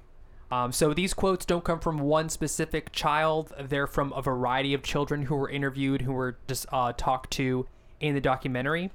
Um, 0.53 0.71
so 0.71 0.93
these 0.93 1.15
quotes 1.15 1.45
don't 1.45 1.63
come 1.63 1.79
from 1.79 1.97
one 1.97 2.29
specific 2.29 2.91
child; 2.91 3.51
they're 3.59 3.87
from 3.87 4.13
a 4.13 4.21
variety 4.21 4.75
of 4.75 4.83
children 4.83 5.23
who 5.23 5.35
were 5.35 5.49
interviewed, 5.49 6.03
who 6.03 6.13
were 6.13 6.37
just 6.47 6.67
uh, 6.71 6.93
talked 6.95 7.31
to 7.31 7.65
in 7.99 8.13
the 8.13 8.21
documentary. 8.21 8.91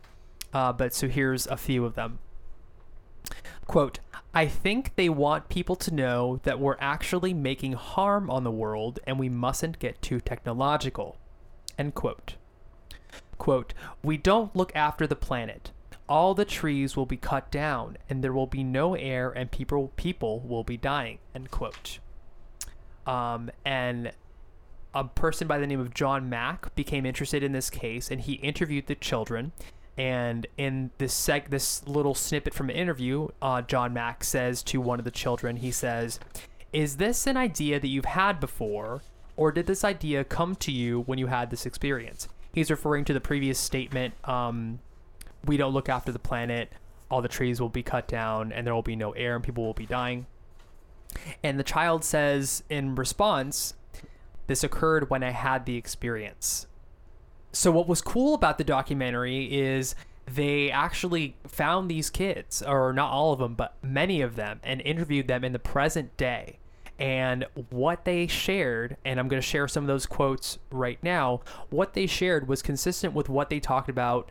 Uh, 0.52 0.72
but 0.72 0.94
so 0.94 1.08
here's 1.08 1.48
a 1.48 1.56
few 1.56 1.84
of 1.84 1.96
them. 1.96 2.20
Quote, 3.66 3.98
I 4.32 4.46
think 4.46 4.94
they 4.94 5.08
want 5.08 5.48
people 5.48 5.74
to 5.76 5.92
know 5.92 6.38
that 6.44 6.60
we're 6.60 6.76
actually 6.78 7.34
making 7.34 7.72
harm 7.72 8.30
on 8.30 8.44
the 8.44 8.52
world 8.52 9.00
and 9.04 9.18
we 9.18 9.28
mustn't 9.28 9.80
get 9.80 10.00
too 10.00 10.20
technological. 10.20 11.16
End 11.76 11.94
quote. 11.94 12.36
Quote, 13.36 13.74
we 14.02 14.16
don't 14.16 14.54
look 14.54 14.74
after 14.76 15.08
the 15.08 15.16
planet. 15.16 15.72
All 16.08 16.34
the 16.34 16.44
trees 16.44 16.96
will 16.96 17.06
be 17.06 17.16
cut 17.16 17.50
down 17.50 17.98
and 18.08 18.24
there 18.24 18.32
will 18.32 18.46
be 18.46 18.64
no 18.64 18.94
air 18.94 19.30
and 19.30 19.50
people 19.50 19.92
people 19.96 20.40
will 20.40 20.64
be 20.64 20.76
dying. 20.76 21.18
End 21.34 21.50
quote. 21.50 21.98
Um, 23.06 23.50
and 23.64 24.12
a 24.94 25.04
person 25.04 25.46
by 25.46 25.58
the 25.58 25.66
name 25.66 25.80
of 25.80 25.92
John 25.92 26.28
Mack 26.28 26.74
became 26.74 27.04
interested 27.04 27.42
in 27.42 27.52
this 27.52 27.70
case 27.70 28.10
and 28.10 28.20
he 28.20 28.34
interviewed 28.34 28.86
the 28.86 28.94
children. 28.94 29.52
And 29.96 30.46
in 30.56 30.92
this 30.98 31.14
seg- 31.14 31.50
this 31.50 31.86
little 31.86 32.14
snippet 32.14 32.54
from 32.54 32.70
an 32.70 32.76
interview, 32.76 33.28
uh, 33.42 33.62
John 33.62 33.92
Mack 33.92 34.22
says 34.22 34.62
to 34.64 34.80
one 34.80 34.98
of 34.98 35.04
the 35.04 35.10
children, 35.10 35.56
he 35.56 35.72
says, 35.72 36.20
"Is 36.72 36.98
this 36.98 37.26
an 37.26 37.36
idea 37.36 37.80
that 37.80 37.88
you've 37.88 38.04
had 38.04 38.38
before, 38.38 39.02
or 39.36 39.50
did 39.50 39.66
this 39.66 39.82
idea 39.84 40.22
come 40.22 40.54
to 40.56 40.70
you 40.70 41.00
when 41.02 41.18
you 41.18 41.26
had 41.26 41.50
this 41.50 41.66
experience?" 41.66 42.28
He's 42.52 42.70
referring 42.70 43.04
to 43.06 43.12
the 43.12 43.20
previous 43.20 43.58
statement. 43.58 44.14
Um, 44.22 44.78
we 45.44 45.56
don't 45.56 45.72
look 45.72 45.88
after 45.88 46.12
the 46.12 46.18
planet. 46.18 46.70
All 47.10 47.22
the 47.22 47.28
trees 47.28 47.60
will 47.60 47.68
be 47.68 47.82
cut 47.82 48.06
down, 48.06 48.52
and 48.52 48.66
there 48.66 48.74
will 48.74 48.82
be 48.82 48.96
no 48.96 49.12
air, 49.12 49.34
and 49.34 49.44
people 49.44 49.64
will 49.64 49.74
be 49.74 49.86
dying. 49.86 50.26
And 51.42 51.58
the 51.58 51.64
child 51.64 52.04
says 52.04 52.62
in 52.68 52.94
response, 52.94 53.74
"This 54.46 54.62
occurred 54.62 55.08
when 55.10 55.22
I 55.22 55.30
had 55.30 55.64
the 55.64 55.76
experience." 55.76 56.66
so 57.52 57.70
what 57.70 57.88
was 57.88 58.00
cool 58.00 58.34
about 58.34 58.58
the 58.58 58.64
documentary 58.64 59.44
is 59.44 59.94
they 60.26 60.70
actually 60.70 61.34
found 61.46 61.90
these 61.90 62.10
kids 62.10 62.62
or 62.62 62.92
not 62.92 63.10
all 63.10 63.32
of 63.32 63.38
them 63.38 63.54
but 63.54 63.74
many 63.82 64.20
of 64.20 64.36
them 64.36 64.60
and 64.62 64.80
interviewed 64.82 65.26
them 65.26 65.44
in 65.44 65.52
the 65.52 65.58
present 65.58 66.14
day 66.16 66.58
and 66.98 67.46
what 67.70 68.04
they 68.04 68.26
shared 68.26 68.96
and 69.04 69.18
i'm 69.18 69.28
going 69.28 69.40
to 69.40 69.46
share 69.46 69.66
some 69.66 69.84
of 69.84 69.88
those 69.88 70.04
quotes 70.04 70.58
right 70.70 71.02
now 71.02 71.40
what 71.70 71.94
they 71.94 72.06
shared 72.06 72.46
was 72.46 72.60
consistent 72.60 73.14
with 73.14 73.28
what 73.28 73.48
they 73.48 73.60
talked 73.60 73.88
about 73.88 74.28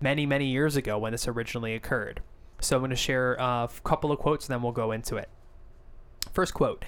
many 0.00 0.26
many 0.26 0.46
years 0.46 0.76
ago 0.76 0.98
when 0.98 1.12
this 1.12 1.26
originally 1.26 1.74
occurred 1.74 2.20
so 2.60 2.76
i'm 2.76 2.80
going 2.80 2.90
to 2.90 2.96
share 2.96 3.40
uh, 3.40 3.64
a 3.64 3.70
couple 3.84 4.12
of 4.12 4.18
quotes 4.18 4.46
and 4.46 4.54
then 4.54 4.62
we'll 4.62 4.72
go 4.72 4.92
into 4.92 5.16
it 5.16 5.28
First 6.32 6.54
quote 6.54 6.84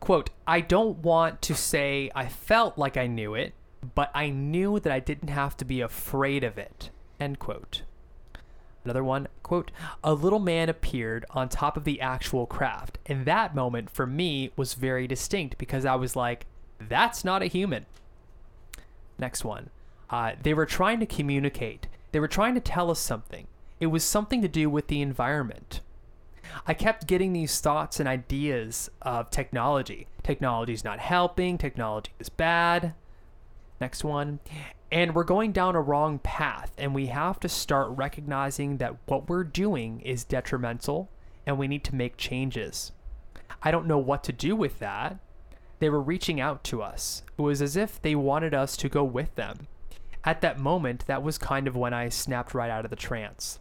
quote 0.00 0.30
i 0.46 0.60
don't 0.60 0.98
want 0.98 1.42
to 1.42 1.54
say 1.54 2.10
i 2.14 2.26
felt 2.26 2.78
like 2.78 2.96
i 2.96 3.06
knew 3.06 3.34
it 3.34 3.54
but 3.94 4.10
i 4.14 4.28
knew 4.30 4.80
that 4.80 4.92
i 4.92 4.98
didn't 5.00 5.28
have 5.28 5.56
to 5.56 5.64
be 5.64 5.80
afraid 5.80 6.42
of 6.42 6.58
it 6.58 6.90
End 7.20 7.38
quote. 7.38 7.82
Another 8.84 9.04
one, 9.04 9.28
quote, 9.42 9.70
a 10.04 10.14
little 10.14 10.38
man 10.38 10.68
appeared 10.68 11.26
on 11.30 11.48
top 11.48 11.76
of 11.76 11.84
the 11.84 12.00
actual 12.00 12.46
craft. 12.46 12.98
And 13.06 13.26
that 13.26 13.54
moment 13.54 13.90
for 13.90 14.06
me 14.06 14.50
was 14.56 14.74
very 14.74 15.06
distinct 15.06 15.58
because 15.58 15.84
I 15.84 15.96
was 15.96 16.16
like, 16.16 16.46
that's 16.78 17.24
not 17.24 17.42
a 17.42 17.46
human. 17.46 17.86
Next 19.18 19.44
one. 19.44 19.70
Uh, 20.08 20.32
they 20.40 20.54
were 20.54 20.64
trying 20.64 21.00
to 21.00 21.06
communicate. 21.06 21.87
They 22.12 22.20
were 22.20 22.28
trying 22.28 22.54
to 22.54 22.60
tell 22.60 22.90
us 22.90 22.98
something. 22.98 23.46
It 23.80 23.86
was 23.86 24.04
something 24.04 24.42
to 24.42 24.48
do 24.48 24.68
with 24.68 24.88
the 24.88 25.02
environment. 25.02 25.80
I 26.66 26.74
kept 26.74 27.06
getting 27.06 27.32
these 27.32 27.60
thoughts 27.60 28.00
and 28.00 28.08
ideas 28.08 28.90
of 29.02 29.30
technology. 29.30 30.06
Technology's 30.22 30.84
not 30.84 30.98
helping, 30.98 31.58
technology 31.58 32.12
is 32.18 32.28
bad. 32.28 32.94
Next 33.80 34.02
one. 34.02 34.40
And 34.90 35.14
we're 35.14 35.24
going 35.24 35.52
down 35.52 35.76
a 35.76 35.80
wrong 35.80 36.18
path, 36.18 36.72
and 36.78 36.94
we 36.94 37.06
have 37.06 37.38
to 37.40 37.48
start 37.48 37.90
recognizing 37.90 38.78
that 38.78 38.96
what 39.06 39.28
we're 39.28 39.44
doing 39.44 40.00
is 40.00 40.24
detrimental 40.24 41.10
and 41.46 41.58
we 41.58 41.68
need 41.68 41.84
to 41.84 41.94
make 41.94 42.16
changes. 42.16 42.92
I 43.62 43.70
don't 43.70 43.86
know 43.86 43.98
what 43.98 44.24
to 44.24 44.32
do 44.32 44.56
with 44.56 44.78
that. 44.78 45.18
They 45.78 45.90
were 45.90 46.00
reaching 46.00 46.40
out 46.40 46.64
to 46.64 46.82
us. 46.82 47.22
It 47.38 47.42
was 47.42 47.62
as 47.62 47.76
if 47.76 48.00
they 48.00 48.14
wanted 48.14 48.54
us 48.54 48.76
to 48.78 48.88
go 48.88 49.04
with 49.04 49.34
them. 49.34 49.68
At 50.24 50.40
that 50.40 50.58
moment, 50.58 51.06
that 51.06 51.22
was 51.22 51.38
kind 51.38 51.66
of 51.66 51.76
when 51.76 51.94
I 51.94 52.08
snapped 52.08 52.54
right 52.54 52.70
out 52.70 52.84
of 52.84 52.90
the 52.90 52.96
trance. 52.96 53.58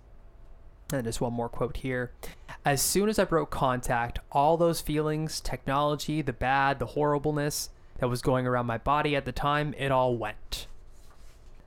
And 0.92 1.04
just 1.04 1.22
one 1.22 1.34
more 1.34 1.50
quote 1.50 1.78
here. 1.78 2.12
As 2.66 2.82
soon 2.82 3.10
as 3.10 3.20
I 3.20 3.26
broke 3.26 3.50
contact, 3.50 4.20
all 4.32 4.58
those 4.58 4.82
feelings, 4.82 5.40
technology, 5.40 6.22
the 6.22 6.34
bad, 6.34 6.80
the 6.80 6.88
horribleness 6.88 7.70
that 8.00 8.10
was 8.10 8.22
going 8.22 8.48
around 8.48 8.66
my 8.66 8.78
body 8.78 9.16
at 9.16 9.26
the 9.26 9.32
time, 9.32 9.74
it 9.78 9.92
all 9.92 10.16
went. 10.16 10.68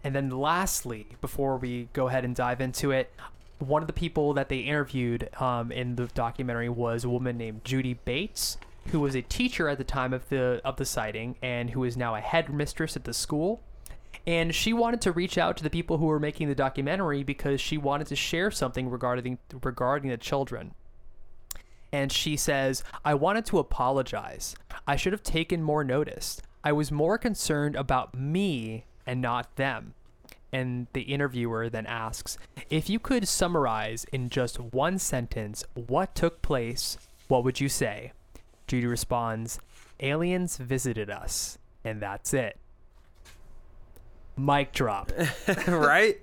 And 0.03 0.15
then 0.15 0.31
lastly, 0.31 1.07
before 1.21 1.57
we 1.57 1.89
go 1.93 2.09
ahead 2.09 2.25
and 2.25 2.35
dive 2.35 2.61
into 2.61 2.91
it, 2.91 3.12
one 3.59 3.83
of 3.83 3.87
the 3.87 3.93
people 3.93 4.33
that 4.35 4.49
they 4.49 4.59
interviewed 4.59 5.29
um, 5.39 5.71
in 5.71 5.97
the 5.97 6.07
documentary 6.07 6.69
was 6.69 7.05
a 7.05 7.11
woman 7.11 7.37
named 7.37 7.65
Judy 7.65 7.95
Bates, 7.95 8.57
who 8.87 9.01
was 9.01 9.15
a 9.15 9.23
teacher 9.23 9.69
at 9.69 9.77
the 9.77 9.85
time 9.85 10.15
of 10.15 10.29
the 10.31 10.62
of 10.65 10.77
the 10.77 10.87
sighting 10.87 11.37
and 11.43 11.71
who 11.71 11.85
is 11.85 11.97
now 11.97 12.15
a 12.15 12.21
headmistress 12.21 12.97
at 12.97 13.05
the 13.05 13.12
school. 13.12 13.61
And 14.27 14.55
she 14.55 14.73
wanted 14.73 15.01
to 15.03 15.12
reach 15.12 15.39
out 15.39 15.57
to 15.57 15.62
the 15.62 15.70
people 15.70 15.99
who 15.99 16.07
were 16.07 16.20
making 16.20 16.49
the 16.49 16.55
documentary 16.55 17.23
because 17.23 17.61
she 17.61 17.78
wanted 17.78 18.07
to 18.09 18.16
share 18.16 18.51
something 18.51 18.91
regarding 18.91 19.39
regarding 19.62 20.11
the 20.11 20.16
children. 20.16 20.74
And 21.93 22.12
she 22.12 22.37
says, 22.37 22.85
I 23.05 23.15
wanted 23.15 23.47
to 23.47 23.59
apologize. 23.59 24.55
I 24.87 24.97
should 24.97 25.12
have 25.12 25.23
taken 25.23 25.62
more 25.62 25.82
notice. 25.82 26.41
I 26.62 26.73
was 26.73 26.93
more 26.93 27.19
concerned 27.19 27.74
about 27.74 28.15
me 28.15 28.85
and 29.07 29.20
not 29.20 29.57
them. 29.57 29.95
And 30.53 30.89
the 30.93 31.03
interviewer 31.03 31.69
then 31.69 31.87
asks, 31.87 32.37
If 32.69 32.91
you 32.91 32.99
could 32.99 33.27
summarize 33.27 34.05
in 34.12 34.28
just 34.28 34.59
one 34.59 34.99
sentence 34.99 35.65
what 35.74 36.15
took 36.15 36.43
place, 36.43 36.99
what 37.28 37.45
would 37.45 37.61
you 37.61 37.69
say? 37.69 38.12
Judy 38.66 38.87
responds, 38.87 39.59
Aliens 40.01 40.57
visited 40.57 41.11
us, 41.11 41.59
and 41.85 42.01
that's 42.01 42.35
it. 42.35 42.57
Mic 44.45 44.73
drop. 44.73 45.12
right? 45.69 46.19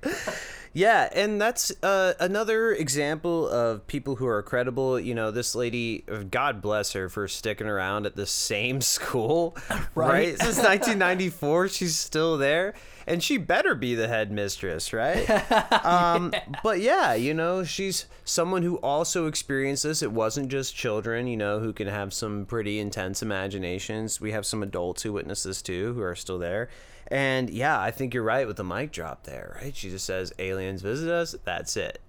Yeah, 0.77 1.10
and 1.11 1.41
that's 1.41 1.72
uh, 1.81 2.14
another 2.19 2.72
example 2.72 3.49
of 3.49 3.88
people 3.88 4.18
who 4.18 4.27
are 4.27 4.44
credible. 4.44 4.99
You 4.99 5.15
know, 5.15 5.31
this 5.31 5.56
lady, 5.56 6.03
God 6.30 6.61
bless 6.61 6.94
her 6.94 7.10
for 7.10 7.27
sticking 7.27 7.65
around 7.65 8.06
at 8.06 8.15
the 8.15 8.27
same 8.27 8.81
school, 8.95 9.57
right? 9.69 9.88
Right. 9.95 10.27
Since 10.38 10.57
1994, 10.57 11.69
she's 11.69 11.95
still 11.95 12.38
there, 12.38 12.76
and 13.07 13.23
she 13.23 13.38
better 13.38 13.73
be 13.73 13.95
the 13.95 14.07
headmistress, 14.07 14.94
right? 14.94 15.27
um, 15.85 16.31
But 16.61 16.80
yeah, 16.80 17.15
you 17.15 17.34
know, 17.34 17.64
she's 17.64 18.06
someone 18.23 18.61
who 18.61 18.76
also 18.77 19.26
experienced 19.26 19.81
this. 19.81 20.03
It 20.03 20.11
wasn't 20.11 20.49
just 20.49 20.76
children, 20.76 21.26
you 21.26 21.38
know, 21.38 21.60
who 21.60 21.73
can 21.73 21.88
have 21.88 22.14
some 22.14 22.45
pretty 22.45 22.80
intense 22.80 23.23
imaginations. 23.23 24.22
We 24.22 24.31
have 24.31 24.45
some 24.45 24.61
adults 24.61 25.02
who 25.02 25.14
witness 25.14 25.41
this 25.41 25.64
too, 25.64 25.94
who 25.95 26.02
are 26.03 26.15
still 26.15 26.38
there. 26.38 26.69
And 27.09 27.49
yeah, 27.49 27.79
I 27.79 27.91
think 27.91 28.13
you're 28.13 28.23
right 28.23 28.47
with 28.47 28.57
the 28.57 28.63
mic 28.63 28.91
drop 28.91 29.23
there, 29.23 29.57
right? 29.61 29.75
She 29.75 29.89
just 29.89 30.05
says, 30.05 30.34
aliens 30.39 30.81
visit 30.81 31.09
us. 31.09 31.35
That's 31.43 31.77
it. 31.77 32.01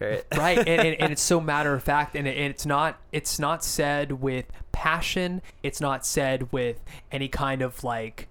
Right. 0.00 0.24
right 0.36 0.58
and, 0.58 0.68
and, 0.68 1.00
and 1.00 1.12
it's 1.12 1.22
so 1.22 1.40
matter 1.40 1.72
of 1.72 1.82
fact 1.82 2.16
and, 2.16 2.26
it, 2.26 2.36
and 2.36 2.50
it's 2.50 2.66
not 2.66 2.98
it's 3.12 3.38
not 3.38 3.62
said 3.62 4.10
with 4.20 4.46
passion 4.72 5.40
it's 5.62 5.80
not 5.80 6.04
said 6.04 6.52
with 6.52 6.80
any 7.12 7.28
kind 7.28 7.62
of 7.62 7.84
like 7.84 8.26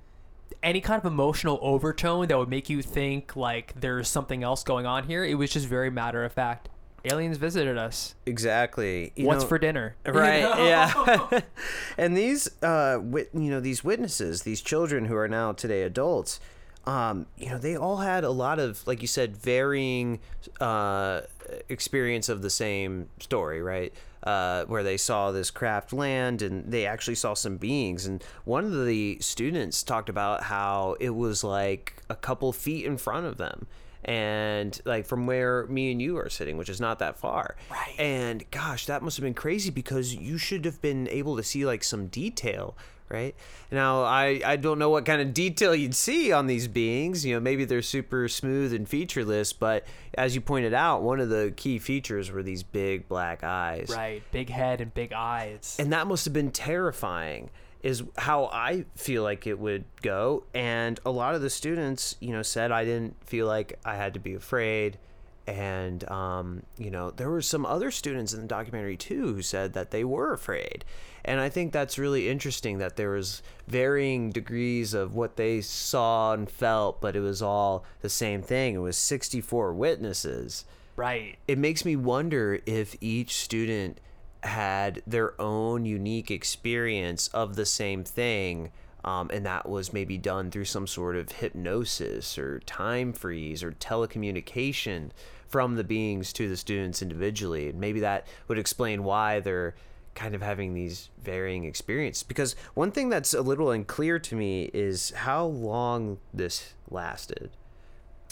any 0.61 0.81
kind 0.81 0.99
of 0.99 1.09
emotional 1.09 1.59
overtone 1.61 2.27
that 2.27 2.37
would 2.37 2.49
make 2.49 2.69
you 2.69 2.81
think 2.81 3.37
like 3.37 3.79
there's 3.79 4.09
something 4.09 4.43
else 4.43 4.61
going 4.63 4.85
on 4.85 5.05
here 5.05 5.23
it 5.23 5.35
was 5.35 5.51
just 5.51 5.65
very 5.65 5.89
matter 5.89 6.25
of 6.25 6.33
fact 6.33 6.67
aliens 7.05 7.37
visited 7.37 7.77
us 7.77 8.15
Exactly. 8.25 9.11
You 9.15 9.25
what's 9.27 9.43
know- 9.43 9.47
for 9.49 9.57
dinner 9.59 9.95
Right. 10.05 10.39
Yeah. 10.41 11.41
and 11.97 12.15
these, 12.17 12.49
uh, 12.63 12.99
wit- 13.01 13.29
you 13.33 13.49
know, 13.51 13.59
these 13.59 13.83
witnesses, 13.83 14.43
these 14.43 14.61
children 14.61 15.05
who 15.05 15.15
are 15.15 15.27
now 15.27 15.51
today 15.53 15.83
adults, 15.83 16.39
um, 16.85 17.27
you 17.37 17.49
know, 17.49 17.57
they 17.57 17.75
all 17.77 17.97
had 17.97 18.23
a 18.23 18.29
lot 18.29 18.59
of, 18.59 18.85
like 18.85 19.01
you 19.01 19.07
said, 19.07 19.37
varying 19.37 20.19
uh, 20.59 21.21
experience 21.69 22.27
of 22.29 22.41
the 22.41 22.49
same 22.49 23.07
story, 23.19 23.61
right? 23.61 23.93
Uh, 24.21 24.63
where 24.65 24.83
they 24.83 24.95
saw 24.97 25.31
this 25.31 25.51
craft 25.51 25.91
land 25.93 26.41
and 26.41 26.71
they 26.71 26.85
actually 26.85 27.15
saw 27.15 27.33
some 27.33 27.57
beings. 27.57 28.05
And 28.05 28.23
one 28.45 28.65
of 28.65 28.85
the 28.85 29.17
students 29.21 29.83
talked 29.83 30.09
about 30.09 30.43
how 30.43 30.95
it 30.99 31.09
was 31.11 31.43
like 31.43 32.01
a 32.09 32.15
couple 32.15 32.51
feet 32.53 32.85
in 32.85 32.97
front 32.97 33.25
of 33.25 33.37
them. 33.37 33.67
And 34.05 34.79
like 34.85 35.05
from 35.05 35.27
where 35.27 35.65
me 35.67 35.91
and 35.91 36.01
you 36.01 36.17
are 36.17 36.29
sitting, 36.29 36.57
which 36.57 36.69
is 36.69 36.81
not 36.81 36.99
that 36.99 37.17
far. 37.17 37.55
Right. 37.71 37.95
And 37.97 38.49
gosh, 38.51 38.85
that 38.87 39.01
must 39.01 39.17
have 39.17 39.23
been 39.23 39.33
crazy 39.33 39.69
because 39.69 40.13
you 40.13 40.37
should 40.37 40.65
have 40.65 40.81
been 40.81 41.07
able 41.09 41.37
to 41.37 41.43
see 41.43 41.65
like 41.65 41.83
some 41.83 42.07
detail, 42.07 42.75
right? 43.09 43.35
Now, 43.71 44.03
I, 44.03 44.41
I 44.45 44.55
don't 44.57 44.77
know 44.77 44.89
what 44.89 45.05
kind 45.05 45.21
of 45.21 45.33
detail 45.33 45.73
you'd 45.73 45.95
see 45.95 46.31
on 46.31 46.47
these 46.47 46.67
beings. 46.67 47.25
You 47.25 47.35
know, 47.35 47.39
maybe 47.39 47.63
they're 47.65 47.81
super 47.81 48.27
smooth 48.27 48.73
and 48.73 48.87
featureless, 48.89 49.53
but 49.53 49.85
as 50.15 50.35
you 50.35 50.41
pointed 50.41 50.73
out, 50.73 51.01
one 51.01 51.19
of 51.19 51.29
the 51.29 51.53
key 51.55 51.79
features 51.79 52.29
were 52.31 52.43
these 52.43 52.63
big 52.63 53.07
black 53.07 53.43
eyes. 53.43 53.89
right 53.89 54.21
big 54.31 54.49
head 54.49 54.81
and 54.81 54.93
big 54.93 55.13
eyes 55.13 55.77
And 55.79 55.93
that 55.93 56.07
must 56.07 56.25
have 56.25 56.33
been 56.33 56.51
terrifying, 56.51 57.49
is 57.83 58.01
how 58.17 58.45
I 58.45 58.85
feel 58.95 59.23
like 59.23 59.45
it 59.45 59.59
would 59.59 59.83
go. 60.01 60.45
And 60.53 60.99
a 61.05 61.11
lot 61.11 61.35
of 61.35 61.41
the 61.41 61.49
students, 61.49 62.15
you 62.21 62.31
know, 62.31 62.41
said 62.41 62.71
I 62.71 62.85
didn't 62.85 63.15
feel 63.27 63.45
like 63.45 63.77
I 63.83 63.95
had 63.95 64.13
to 64.13 64.19
be 64.19 64.33
afraid. 64.33 64.97
And, 65.45 66.09
um, 66.09 66.63
you 66.77 66.89
know, 66.89 67.11
there 67.11 67.29
were 67.29 67.41
some 67.41 67.65
other 67.65 67.91
students 67.91 68.33
in 68.33 68.39
the 68.39 68.47
documentary 68.47 68.95
too 68.95 69.35
who 69.35 69.41
said 69.41 69.73
that 69.73 69.91
they 69.91 70.05
were 70.05 70.31
afraid. 70.31 70.85
And 71.25 71.41
I 71.41 71.49
think 71.49 71.73
that's 71.73 71.97
really 71.97 72.29
interesting 72.29 72.77
that 72.77 72.95
there 72.95 73.11
was 73.11 73.43
varying 73.67 74.31
degrees 74.31 74.93
of 74.93 75.15
what 75.15 75.35
they 75.35 75.59
saw 75.59 76.33
and 76.33 76.49
felt, 76.49 77.01
but 77.01 77.17
it 77.17 77.21
was 77.21 77.41
all 77.41 77.83
the 78.01 78.09
same 78.09 78.41
thing. 78.41 78.75
It 78.75 78.79
was 78.79 78.97
64 78.97 79.73
witnesses 79.73 80.65
right 80.95 81.37
it 81.47 81.57
makes 81.57 81.85
me 81.85 81.95
wonder 81.95 82.59
if 82.65 82.95
each 83.01 83.33
student 83.33 83.99
had 84.43 85.01
their 85.07 85.39
own 85.41 85.85
unique 85.85 86.29
experience 86.29 87.27
of 87.29 87.55
the 87.55 87.65
same 87.65 88.03
thing 88.03 88.71
um, 89.05 89.29
and 89.33 89.45
that 89.45 89.67
was 89.67 89.91
maybe 89.91 90.17
done 90.17 90.49
through 90.49 90.65
some 90.65 90.87
sort 90.87 91.15
of 91.15 91.31
hypnosis 91.31 92.37
or 92.37 92.59
time 92.61 93.11
freeze 93.11 93.61
or 93.63 93.73
telecommunication 93.73 95.09
from 95.47 95.75
the 95.75 95.83
beings 95.83 96.31
to 96.33 96.47
the 96.47 96.57
students 96.57 97.01
individually. 97.01 97.69
And 97.69 97.79
maybe 97.79 97.99
that 97.99 98.27
would 98.47 98.57
explain 98.57 99.03
why 99.03 99.39
they're 99.41 99.75
kind 100.15 100.35
of 100.35 100.41
having 100.41 100.73
these 100.73 101.09
varying 101.21 101.65
experiences. 101.65 102.23
Because 102.23 102.55
one 102.75 102.91
thing 102.91 103.09
that's 103.09 103.33
a 103.33 103.41
little 103.41 103.71
unclear 103.71 104.19
to 104.19 104.35
me 104.35 104.69
is 104.73 105.11
how 105.11 105.45
long 105.45 106.19
this 106.33 106.73
lasted 106.89 107.51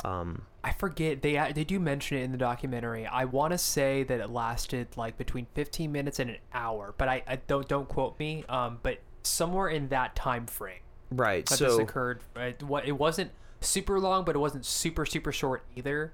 um, 0.03 0.44
I 0.64 0.72
forget 0.72 1.22
they 1.22 1.52
they 1.53 1.64
do 1.64 1.80
mention 1.80 2.18
it 2.18 2.23
in 2.23 2.32
the 2.32 2.38
documentary. 2.38 3.06
I 3.06 3.26
want 3.26 3.52
to 3.52 3.57
say 3.57 4.03
that 4.03 4.19
it 4.19 4.30
lasted 4.30 4.88
like 4.95 5.18
between 5.18 5.48
15 5.53 5.91
minutes 5.91 6.19
and 6.19 6.30
an 6.30 6.38
hour, 6.53 6.94
but 6.98 7.07
I, 7.07 7.23
I 7.28 7.36
don't 7.48 7.68
don't 7.68 7.88
quote 7.88 8.19
me. 8.19 8.44
Um, 8.49 8.80
but 8.84 8.99
somewhere 9.23 9.69
in 9.69 9.90
that 9.90 10.15
time 10.15 10.48
frame 10.48 10.80
right 11.11 11.48
so 11.48 11.65
this 11.65 11.78
occurred. 11.78 12.22
It, 12.36 12.64
it 12.86 12.98
wasn't 12.98 13.32
super 13.60 13.99
long, 13.99 14.23
but 14.26 14.36
it 14.36 14.40
wasn't 14.40 14.65
super 14.65 15.06
super 15.06 15.32
short 15.32 15.64
either. 15.76 16.14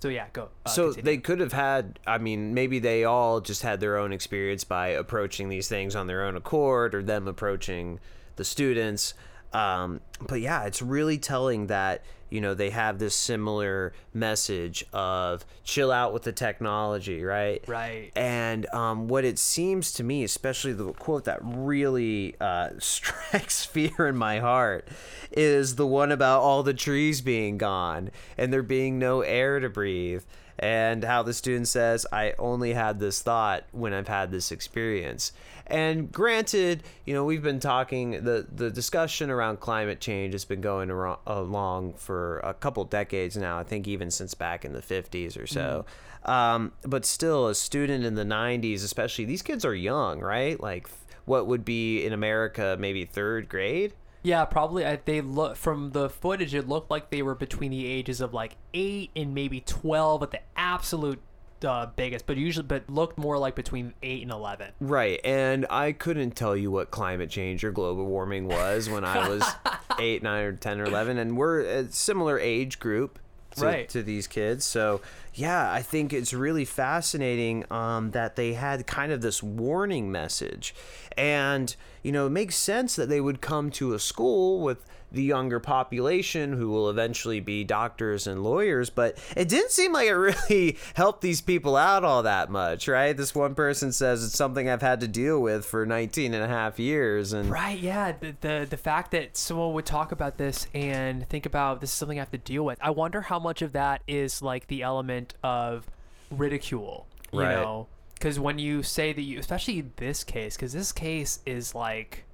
So 0.00 0.08
yeah, 0.08 0.26
go. 0.32 0.50
Uh, 0.64 0.70
so 0.70 0.84
continue. 0.88 1.04
they 1.04 1.18
could 1.18 1.40
have 1.40 1.52
had 1.52 1.98
i 2.06 2.18
mean 2.18 2.54
maybe 2.54 2.78
they 2.78 3.04
all 3.04 3.40
just 3.40 3.62
had 3.62 3.80
their 3.80 3.96
own 3.96 4.12
experience 4.12 4.62
by 4.62 4.88
approaching 4.88 5.48
these 5.48 5.68
things 5.68 5.96
on 5.96 6.06
their 6.06 6.24
own 6.24 6.36
accord 6.36 6.94
or 6.94 7.02
them 7.02 7.26
approaching 7.26 7.98
the 8.36 8.44
students 8.44 9.14
Um, 9.52 10.00
but 10.26 10.40
yeah, 10.40 10.64
it's 10.64 10.82
really 10.82 11.18
telling 11.18 11.66
that 11.68 12.02
you 12.30 12.40
know 12.40 12.54
they 12.54 12.70
have 12.70 12.98
this 12.98 13.14
similar 13.14 13.92
message 14.12 14.84
of 14.92 15.44
chill 15.64 15.92
out 15.92 16.12
with 16.12 16.22
the 16.24 16.32
technology, 16.32 17.22
right? 17.22 17.62
Right. 17.66 18.10
And 18.16 18.66
um, 18.74 19.08
what 19.08 19.24
it 19.24 19.38
seems 19.38 19.92
to 19.92 20.04
me, 20.04 20.24
especially 20.24 20.72
the 20.72 20.92
quote 20.92 21.24
that 21.24 21.38
really 21.42 22.34
uh, 22.40 22.70
strikes 22.78 23.64
fear 23.64 24.06
in 24.06 24.16
my 24.16 24.40
heart, 24.40 24.88
is 25.30 25.76
the 25.76 25.86
one 25.86 26.12
about 26.12 26.40
all 26.40 26.62
the 26.62 26.74
trees 26.74 27.20
being 27.20 27.58
gone 27.58 28.10
and 28.36 28.52
there 28.52 28.62
being 28.62 28.98
no 28.98 29.20
air 29.20 29.60
to 29.60 29.68
breathe. 29.68 30.24
And 30.58 31.04
how 31.04 31.22
the 31.22 31.34
student 31.34 31.68
says, 31.68 32.06
I 32.10 32.32
only 32.38 32.72
had 32.72 32.98
this 32.98 33.20
thought 33.20 33.64
when 33.72 33.92
I've 33.92 34.08
had 34.08 34.30
this 34.30 34.50
experience. 34.50 35.32
And 35.66 36.12
granted, 36.12 36.82
you 37.04 37.14
know, 37.14 37.24
we've 37.24 37.42
been 37.42 37.60
talking, 37.60 38.12
the, 38.24 38.46
the 38.52 38.70
discussion 38.70 39.30
around 39.30 39.60
climate 39.60 40.00
change 40.00 40.32
has 40.32 40.44
been 40.44 40.60
going 40.60 40.90
along 40.90 41.94
for 41.94 42.38
a 42.40 42.54
couple 42.54 42.84
decades 42.84 43.36
now, 43.36 43.58
I 43.58 43.64
think 43.64 43.88
even 43.88 44.10
since 44.10 44.34
back 44.34 44.64
in 44.64 44.72
the 44.72 44.82
50s 44.82 45.40
or 45.40 45.46
so. 45.46 45.84
Um, 46.24 46.72
but 46.82 47.04
still, 47.04 47.48
a 47.48 47.54
student 47.54 48.04
in 48.04 48.14
the 48.14 48.24
90s, 48.24 48.84
especially, 48.84 49.24
these 49.24 49.42
kids 49.42 49.64
are 49.64 49.74
young, 49.74 50.20
right? 50.20 50.60
Like, 50.60 50.88
what 51.24 51.46
would 51.46 51.64
be 51.64 52.04
in 52.04 52.12
America 52.12 52.76
maybe 52.78 53.04
third 53.04 53.48
grade? 53.48 53.92
Yeah, 54.22 54.44
probably. 54.44 54.84
I, 54.84 54.96
they 55.04 55.20
look 55.20 55.56
from 55.56 55.92
the 55.92 56.10
footage. 56.10 56.52
It 56.52 56.68
looked 56.68 56.90
like 56.90 57.10
they 57.10 57.22
were 57.22 57.36
between 57.36 57.70
the 57.70 57.86
ages 57.86 58.20
of 58.20 58.34
like 58.34 58.56
eight 58.74 59.10
and 59.14 59.34
maybe 59.34 59.60
twelve 59.60 60.20
at 60.24 60.32
the 60.32 60.40
absolute 60.56 61.20
uh, 61.64 61.86
biggest, 61.96 62.26
but 62.26 62.36
usually, 62.36 62.66
but 62.66 62.88
looked 62.90 63.18
more 63.18 63.38
like 63.38 63.54
between 63.54 63.94
eight 64.02 64.22
and 64.22 64.30
eleven. 64.30 64.72
Right. 64.80 65.20
And 65.24 65.66
I 65.70 65.92
couldn't 65.92 66.32
tell 66.32 66.56
you 66.56 66.70
what 66.70 66.90
climate 66.90 67.30
change 67.30 67.64
or 67.64 67.70
global 67.72 68.04
warming 68.06 68.48
was 68.48 68.88
when 68.90 69.04
I 69.04 69.28
was 69.28 69.42
8, 69.98 70.22
9, 70.22 70.44
or 70.44 70.52
10 70.52 70.80
or 70.80 70.84
11. 70.84 71.18
And 71.18 71.36
we're 71.36 71.60
a 71.60 71.90
similar 71.90 72.38
age 72.38 72.78
group 72.78 73.18
to, 73.56 73.64
Right. 73.64 73.88
to 73.88 74.02
these 74.02 74.26
kids. 74.26 74.64
So, 74.64 75.00
yeah, 75.34 75.72
I 75.72 75.80
think 75.82 76.12
it's 76.12 76.32
really 76.34 76.64
fascinating 76.64 77.64
um, 77.70 78.10
that 78.10 78.36
they 78.36 78.52
had 78.54 78.86
kind 78.86 79.12
of 79.12 79.20
this 79.22 79.42
warning 79.42 80.10
message. 80.12 80.74
And, 81.16 81.74
you 82.02 82.12
know, 82.12 82.26
it 82.26 82.30
makes 82.30 82.56
sense 82.56 82.96
that 82.96 83.08
they 83.08 83.20
would 83.20 83.40
come 83.40 83.70
to 83.72 83.94
a 83.94 83.98
school 83.98 84.60
with 84.60 84.84
the 85.16 85.22
younger 85.22 85.58
population 85.58 86.52
who 86.52 86.68
will 86.70 86.88
eventually 86.88 87.40
be 87.40 87.64
doctors 87.64 88.26
and 88.26 88.44
lawyers, 88.44 88.88
but 88.90 89.18
it 89.36 89.48
didn't 89.48 89.72
seem 89.72 89.92
like 89.92 90.06
it 90.08 90.12
really 90.50 90.78
helped 90.94 91.22
these 91.22 91.40
people 91.40 91.76
out 91.76 92.04
all 92.04 92.22
that 92.22 92.50
much, 92.50 92.86
right? 92.86 93.16
This 93.16 93.34
one 93.34 93.54
person 93.56 93.92
says 93.92 94.22
it's 94.24 94.36
something 94.36 94.68
I've 94.68 94.82
had 94.82 95.00
to 95.00 95.08
deal 95.08 95.40
with 95.40 95.64
for 95.66 95.84
19 95.84 96.34
and 96.34 96.44
a 96.44 96.48
half 96.48 96.78
years. 96.78 97.32
And 97.32 97.50
Right, 97.50 97.78
yeah. 97.78 98.12
The, 98.12 98.36
the 98.40 98.66
the 98.70 98.76
fact 98.76 99.10
that 99.10 99.36
someone 99.36 99.72
would 99.72 99.86
talk 99.86 100.12
about 100.12 100.36
this 100.38 100.66
and 100.74 101.28
think 101.28 101.46
about 101.46 101.80
this 101.80 101.90
is 101.90 101.94
something 101.96 102.18
I 102.18 102.22
have 102.22 102.30
to 102.30 102.38
deal 102.38 102.64
with. 102.64 102.78
I 102.80 102.90
wonder 102.90 103.22
how 103.22 103.38
much 103.38 103.62
of 103.62 103.72
that 103.72 104.02
is 104.06 104.42
like 104.42 104.68
the 104.68 104.82
element 104.82 105.34
of 105.42 105.86
ridicule, 106.30 107.06
you 107.32 107.40
Right. 107.40 107.50
know? 107.54 107.88
Because 108.14 108.38
when 108.38 108.58
you 108.58 108.82
say 108.82 109.12
that 109.12 109.22
you, 109.22 109.38
especially 109.38 109.82
this 109.96 110.24
case, 110.24 110.56
because 110.56 110.72
this 110.72 110.92
case 110.92 111.40
is 111.46 111.74
like, 111.74 112.24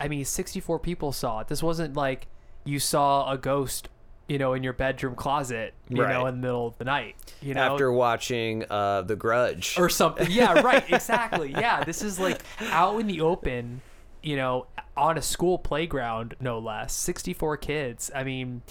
I 0.00 0.08
mean, 0.08 0.24
64 0.24 0.78
people 0.80 1.12
saw 1.12 1.40
it. 1.40 1.48
This 1.48 1.62
wasn't 1.62 1.94
like 1.96 2.26
you 2.64 2.78
saw 2.78 3.30
a 3.30 3.38
ghost, 3.38 3.88
you 4.28 4.38
know, 4.38 4.52
in 4.54 4.62
your 4.62 4.72
bedroom 4.72 5.14
closet, 5.14 5.72
you 5.88 6.02
Right. 6.02 6.12
know, 6.12 6.26
in 6.26 6.34
the 6.36 6.40
middle 6.46 6.66
of 6.66 6.76
the 6.78 6.84
night, 6.84 7.16
you 7.40 7.54
know, 7.54 7.60
after 7.62 7.90
watching 7.92 8.64
uh, 8.68 9.02
The 9.02 9.16
Grudge. 9.16 9.76
or 9.78 9.88
something. 9.88 10.28
Yeah, 10.30 10.60
right. 10.62 10.84
Exactly. 10.92 11.50
Yeah, 11.52 11.84
this 11.84 12.02
is 12.02 12.18
like 12.18 12.42
out 12.70 12.98
in 13.00 13.06
the 13.06 13.20
open, 13.20 13.80
you 14.22 14.36
know, 14.36 14.66
on 14.96 15.16
a 15.16 15.22
school 15.22 15.58
playground, 15.58 16.34
no 16.40 16.58
less. 16.58 16.92
64 16.92 17.56
kids. 17.58 18.10
I 18.14 18.24
mean, 18.24 18.62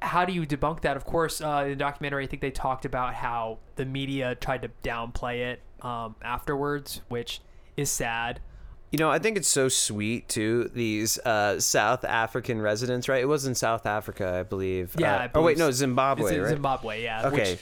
how 0.00 0.24
do 0.24 0.32
you 0.32 0.46
debunk 0.46 0.82
that? 0.82 0.96
Of 0.96 1.04
course, 1.04 1.40
uh, 1.40 1.62
in 1.64 1.70
the 1.70 1.76
documentary, 1.76 2.24
I 2.24 2.26
think 2.28 2.40
they 2.42 2.50
talked 2.50 2.84
about 2.84 3.14
how 3.14 3.58
the 3.76 3.84
media 3.84 4.34
tried 4.36 4.62
to 4.62 4.70
downplay 4.82 5.52
it 5.52 5.60
um, 5.84 6.14
afterwards, 6.22 7.00
which 7.08 7.40
is 7.76 7.90
sad. 7.90 8.40
You 8.92 8.98
know, 8.98 9.10
I 9.10 9.18
think 9.18 9.36
it's 9.38 9.48
so 9.48 9.68
sweet 9.68 10.28
too. 10.28 10.70
These 10.74 11.18
uh, 11.20 11.58
South 11.58 12.04
African 12.04 12.60
residents, 12.60 13.08
right? 13.08 13.22
It 13.22 13.26
was 13.26 13.46
in 13.46 13.54
South 13.54 13.86
Africa, 13.86 14.38
I 14.40 14.42
believe. 14.42 14.94
Yeah, 14.98 15.16
Uh, 15.16 15.18
I 15.22 15.30
oh 15.34 15.42
wait, 15.42 15.56
no. 15.58 15.70
Zimbabwe, 15.70 16.24
It's 16.24 16.32
in 16.36 16.42
right? 16.42 16.50
Zimbabwe, 16.50 17.02
yeah. 17.02 17.26
Okay. 17.28 17.52
Which 17.52 17.60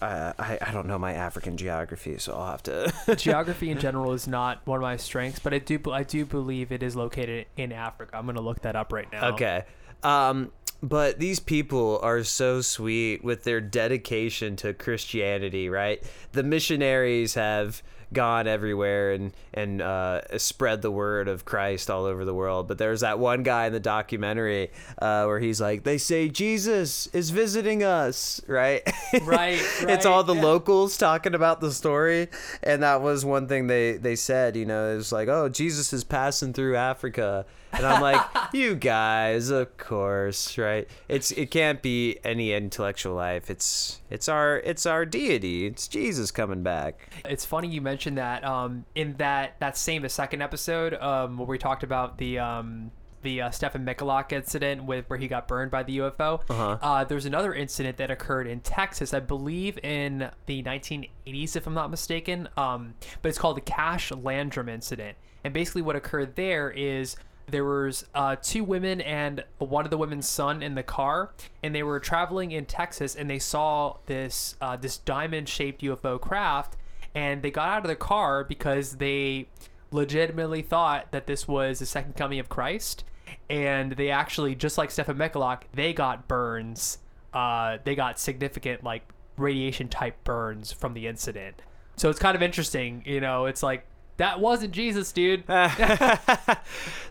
Uh, 0.00 0.32
I, 0.38 0.58
I 0.62 0.72
don't 0.72 0.86
know 0.86 0.98
my 0.98 1.12
African 1.12 1.58
geography, 1.58 2.16
so 2.16 2.32
I'll 2.32 2.50
have 2.50 2.62
to. 2.62 2.90
geography 3.16 3.70
in 3.70 3.78
general 3.78 4.14
is 4.14 4.26
not 4.26 4.62
one 4.66 4.76
of 4.78 4.82
my 4.82 4.96
strengths, 4.96 5.38
but 5.38 5.52
I 5.52 5.58
do 5.58 5.78
I 5.92 6.02
do 6.02 6.24
believe 6.24 6.72
it 6.72 6.82
is 6.82 6.96
located 6.96 7.44
in 7.58 7.72
Africa. 7.72 8.16
I'm 8.16 8.24
gonna 8.24 8.40
look 8.40 8.62
that 8.62 8.74
up 8.74 8.90
right 8.92 9.10
now. 9.12 9.28
Okay. 9.34 9.64
Um, 10.02 10.50
but 10.82 11.18
these 11.18 11.38
people 11.40 12.00
are 12.02 12.24
so 12.24 12.62
sweet 12.62 13.22
with 13.22 13.44
their 13.44 13.60
dedication 13.60 14.56
to 14.56 14.72
Christianity, 14.72 15.68
right? 15.68 16.02
The 16.32 16.42
missionaries 16.42 17.34
have 17.34 17.82
gone 18.12 18.46
everywhere 18.46 19.12
and 19.12 19.32
and 19.52 19.80
uh, 19.82 20.38
spread 20.38 20.82
the 20.82 20.90
word 20.90 21.28
of 21.28 21.44
Christ 21.44 21.90
all 21.90 22.04
over 22.04 22.24
the 22.24 22.34
world. 22.34 22.68
But 22.68 22.78
there's 22.78 23.00
that 23.00 23.18
one 23.18 23.42
guy 23.42 23.66
in 23.66 23.72
the 23.72 23.80
documentary 23.80 24.70
uh, 25.00 25.24
where 25.24 25.40
he's 25.40 25.60
like, 25.60 25.84
"They 25.84 25.98
say 25.98 26.28
Jesus 26.28 27.06
is 27.08 27.30
visiting 27.30 27.82
us," 27.82 28.40
right? 28.46 28.82
Right, 29.22 29.60
it's 29.80 30.06
all 30.06 30.22
the 30.24 30.34
yeah. 30.34 30.42
locals 30.42 30.96
talking 30.96 31.34
about 31.34 31.60
the 31.60 31.72
story, 31.72 32.28
and 32.62 32.82
that 32.82 33.02
was 33.02 33.24
one 33.24 33.48
thing 33.48 33.66
they 33.66 33.96
they 33.96 34.16
said. 34.16 34.56
You 34.56 34.66
know, 34.66 34.92
it 34.92 34.96
was 34.96 35.12
like, 35.12 35.28
"Oh, 35.28 35.48
Jesus 35.48 35.92
is 35.92 36.04
passing 36.04 36.52
through 36.52 36.76
Africa." 36.76 37.44
And 37.72 37.86
I'm 37.86 38.00
like, 38.00 38.20
you 38.52 38.74
guys, 38.74 39.50
of 39.50 39.76
course, 39.76 40.58
right? 40.58 40.88
It's 41.08 41.30
it 41.32 41.50
can't 41.50 41.82
be 41.82 42.18
any 42.24 42.52
intellectual 42.52 43.14
life. 43.14 43.50
It's 43.50 44.00
it's 44.10 44.28
our 44.28 44.58
it's 44.58 44.86
our 44.86 45.04
deity. 45.04 45.66
It's 45.66 45.88
Jesus 45.88 46.30
coming 46.30 46.62
back. 46.62 47.08
It's 47.24 47.44
funny 47.44 47.68
you 47.68 47.80
mentioned 47.80 48.18
that. 48.18 48.44
Um, 48.44 48.84
in 48.94 49.14
that 49.18 49.58
that 49.60 49.76
same 49.76 50.02
the 50.02 50.08
second 50.08 50.42
episode, 50.42 50.94
um, 50.94 51.38
where 51.38 51.46
we 51.46 51.58
talked 51.58 51.82
about 51.82 52.18
the 52.18 52.38
um 52.38 52.90
the 53.22 53.42
uh, 53.42 53.50
Stefan 53.50 53.84
Michalak 53.84 54.32
incident 54.32 54.84
with 54.84 55.08
where 55.08 55.18
he 55.18 55.28
got 55.28 55.46
burned 55.46 55.70
by 55.70 55.82
the 55.82 55.98
UFO. 55.98 56.40
Uh-huh. 56.48 56.78
Uh, 56.80 57.04
there's 57.04 57.26
another 57.26 57.52
incident 57.52 57.96
that 57.98 58.10
occurred 58.10 58.46
in 58.46 58.60
Texas, 58.60 59.12
I 59.12 59.20
believe 59.20 59.78
in 59.82 60.30
the 60.46 60.62
1980s, 60.62 61.56
if 61.56 61.66
I'm 61.66 61.74
not 61.74 61.90
mistaken. 61.90 62.48
Um, 62.56 62.94
but 63.22 63.28
it's 63.28 63.38
called 63.38 63.56
the 63.56 63.62
Cash 63.62 64.10
Landrum 64.10 64.68
incident, 64.68 65.16
and 65.44 65.52
basically 65.52 65.82
what 65.82 65.96
occurred 65.96 66.36
there 66.36 66.70
is 66.70 67.16
there 67.50 67.64
was 67.64 68.06
uh, 68.14 68.36
two 68.40 68.64
women 68.64 69.00
and 69.00 69.44
one 69.58 69.84
of 69.84 69.90
the 69.90 69.98
women's 69.98 70.28
son 70.28 70.62
in 70.62 70.74
the 70.74 70.82
car, 70.82 71.32
and 71.62 71.74
they 71.74 71.82
were 71.82 72.00
traveling 72.00 72.52
in 72.52 72.66
Texas, 72.66 73.14
and 73.14 73.28
they 73.28 73.38
saw 73.38 73.96
this 74.06 74.56
uh, 74.60 74.76
this 74.76 74.98
diamond-shaped 74.98 75.82
UFO 75.82 76.20
craft, 76.20 76.76
and 77.14 77.42
they 77.42 77.50
got 77.50 77.68
out 77.68 77.84
of 77.84 77.88
the 77.88 77.96
car 77.96 78.44
because 78.44 78.96
they 78.96 79.48
legitimately 79.90 80.62
thought 80.62 81.10
that 81.12 81.26
this 81.26 81.48
was 81.48 81.78
the 81.78 81.86
second 81.86 82.16
coming 82.16 82.38
of 82.38 82.48
Christ, 82.48 83.04
and 83.48 83.92
they 83.92 84.10
actually, 84.10 84.54
just 84.54 84.78
like 84.78 84.90
Stefan 84.90 85.16
Michalak, 85.16 85.62
they 85.74 85.92
got 85.92 86.28
burns. 86.28 86.98
Uh, 87.32 87.78
they 87.84 87.94
got 87.94 88.18
significant 88.18 88.82
like 88.82 89.02
radiation 89.36 89.88
type 89.88 90.22
burns 90.24 90.72
from 90.72 90.94
the 90.94 91.06
incident. 91.06 91.62
So 91.96 92.08
it's 92.10 92.18
kind 92.18 92.34
of 92.34 92.42
interesting, 92.42 93.02
you 93.04 93.20
know. 93.20 93.46
It's 93.46 93.62
like 93.62 93.86
that 94.20 94.38
wasn't 94.40 94.72
Jesus, 94.72 95.10
dude. 95.12 95.44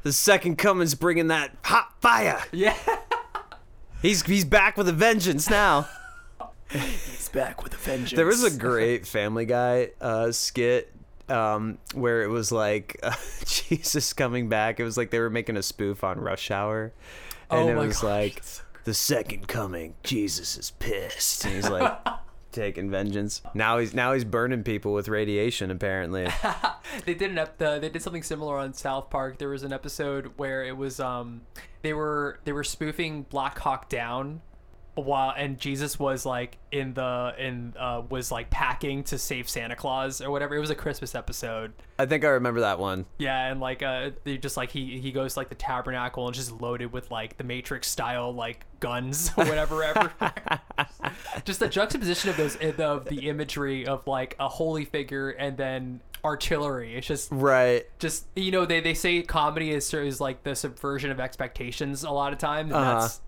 The 0.01 0.13
second 0.13 0.57
coming's 0.57 0.95
bringing 0.95 1.27
that 1.27 1.51
hot 1.63 1.93
fire. 1.99 2.41
yeah. 2.53 2.77
He's 4.01 4.23
he's 4.23 4.45
back 4.45 4.77
with 4.77 4.87
a 4.87 4.93
vengeance 4.93 5.49
now. 5.49 5.89
He's 6.71 7.27
back 7.29 7.61
with 7.63 7.73
a 7.73 7.77
vengeance. 7.77 8.13
There 8.13 8.25
was 8.25 8.43
a 8.45 8.57
great 8.57 9.05
Family 9.05 9.45
Guy 9.45 9.89
uh, 9.99 10.31
skit 10.31 10.93
um, 11.27 11.79
where 11.93 12.23
it 12.23 12.27
was 12.27 12.51
like 12.53 12.97
uh, 13.03 13.13
Jesus 13.45 14.13
coming 14.13 14.47
back. 14.47 14.79
It 14.79 14.83
was 14.85 14.95
like 14.95 15.09
they 15.11 15.19
were 15.19 15.29
making 15.29 15.57
a 15.57 15.63
spoof 15.63 16.03
on 16.03 16.19
Rush 16.19 16.49
Hour, 16.49 16.93
and 17.51 17.59
Oh 17.61 17.67
it 17.69 17.75
my 17.75 17.87
was 17.87 17.95
gosh, 17.95 18.03
like 18.03 18.43
the 18.85 18.93
second 18.93 19.47
coming. 19.49 19.95
Jesus 20.03 20.57
is 20.57 20.71
pissed, 20.79 21.43
and 21.43 21.55
he's 21.55 21.69
like 21.69 21.97
taking 22.59 22.91
vengeance. 22.91 23.41
Now 23.53 23.77
he's 23.79 23.93
now 23.93 24.13
he's 24.13 24.25
burning 24.25 24.63
people 24.63 24.93
with 24.93 25.07
radiation. 25.07 25.71
Apparently, 25.71 26.27
they 27.05 27.13
did 27.13 27.31
an 27.31 27.37
ep- 27.37 27.57
the, 27.57 27.79
they 27.79 27.89
did 27.89 28.01
something 28.01 28.23
similar 28.23 28.57
on 28.57 28.73
South 28.73 29.09
Park. 29.09 29.37
There 29.37 29.49
was 29.49 29.63
an 29.63 29.71
episode 29.71 30.33
where 30.37 30.63
it 30.63 30.75
was 30.75 30.99
um 30.99 31.41
they 31.81 31.93
were 31.93 32.39
they 32.43 32.51
were 32.51 32.63
spoofing 32.63 33.23
Black 33.23 33.57
Hawk 33.59 33.89
Down 33.89 34.41
while 35.03 35.33
and 35.35 35.57
Jesus 35.59 35.99
was 35.99 36.25
like 36.25 36.57
in 36.71 36.93
the 36.93 37.33
in 37.37 37.73
uh 37.77 38.01
was 38.09 38.31
like 38.31 38.49
packing 38.49 39.03
to 39.05 39.17
save 39.17 39.49
Santa 39.49 39.75
Claus 39.75 40.21
or 40.21 40.31
whatever. 40.31 40.55
It 40.55 40.59
was 40.59 40.69
a 40.69 40.75
Christmas 40.75 41.15
episode. 41.15 41.73
I 41.97 42.05
think 42.05 42.23
I 42.23 42.29
remember 42.29 42.61
that 42.61 42.79
one. 42.79 43.05
Yeah, 43.17 43.51
and 43.51 43.59
like 43.59 43.83
uh 43.83 44.11
they 44.23 44.37
just 44.37 44.57
like 44.57 44.71
he 44.71 44.99
he 44.99 45.11
goes 45.11 45.33
to, 45.33 45.39
like 45.39 45.49
the 45.49 45.55
tabernacle 45.55 46.25
and 46.25 46.35
just 46.35 46.51
loaded 46.61 46.91
with 46.91 47.11
like 47.11 47.37
the 47.37 47.43
Matrix 47.43 47.87
style 47.87 48.33
like 48.33 48.65
guns 48.79 49.31
or 49.37 49.45
whatever 49.45 49.83
ever. 49.83 50.11
just 51.45 51.59
the 51.59 51.67
juxtaposition 51.67 52.29
of 52.29 52.37
those 52.37 52.55
of 52.55 53.05
the 53.05 53.29
imagery 53.29 53.85
of 53.85 54.05
like 54.07 54.35
a 54.39 54.47
holy 54.47 54.85
figure 54.85 55.29
and 55.29 55.57
then 55.57 56.01
artillery. 56.23 56.95
It's 56.95 57.07
just 57.07 57.29
right. 57.31 57.85
just 57.99 58.25
you 58.35 58.51
know 58.51 58.65
they, 58.65 58.79
they 58.79 58.93
say 58.93 59.21
comedy 59.21 59.71
is 59.71 59.93
is 59.93 60.21
like 60.21 60.43
the 60.43 60.55
subversion 60.55 61.11
of 61.11 61.19
expectations 61.19 62.03
a 62.03 62.11
lot 62.11 62.33
of 62.33 62.39
times. 62.39 62.71
And 62.71 62.79
Uh-huh. 62.79 63.01
That's 63.01 63.21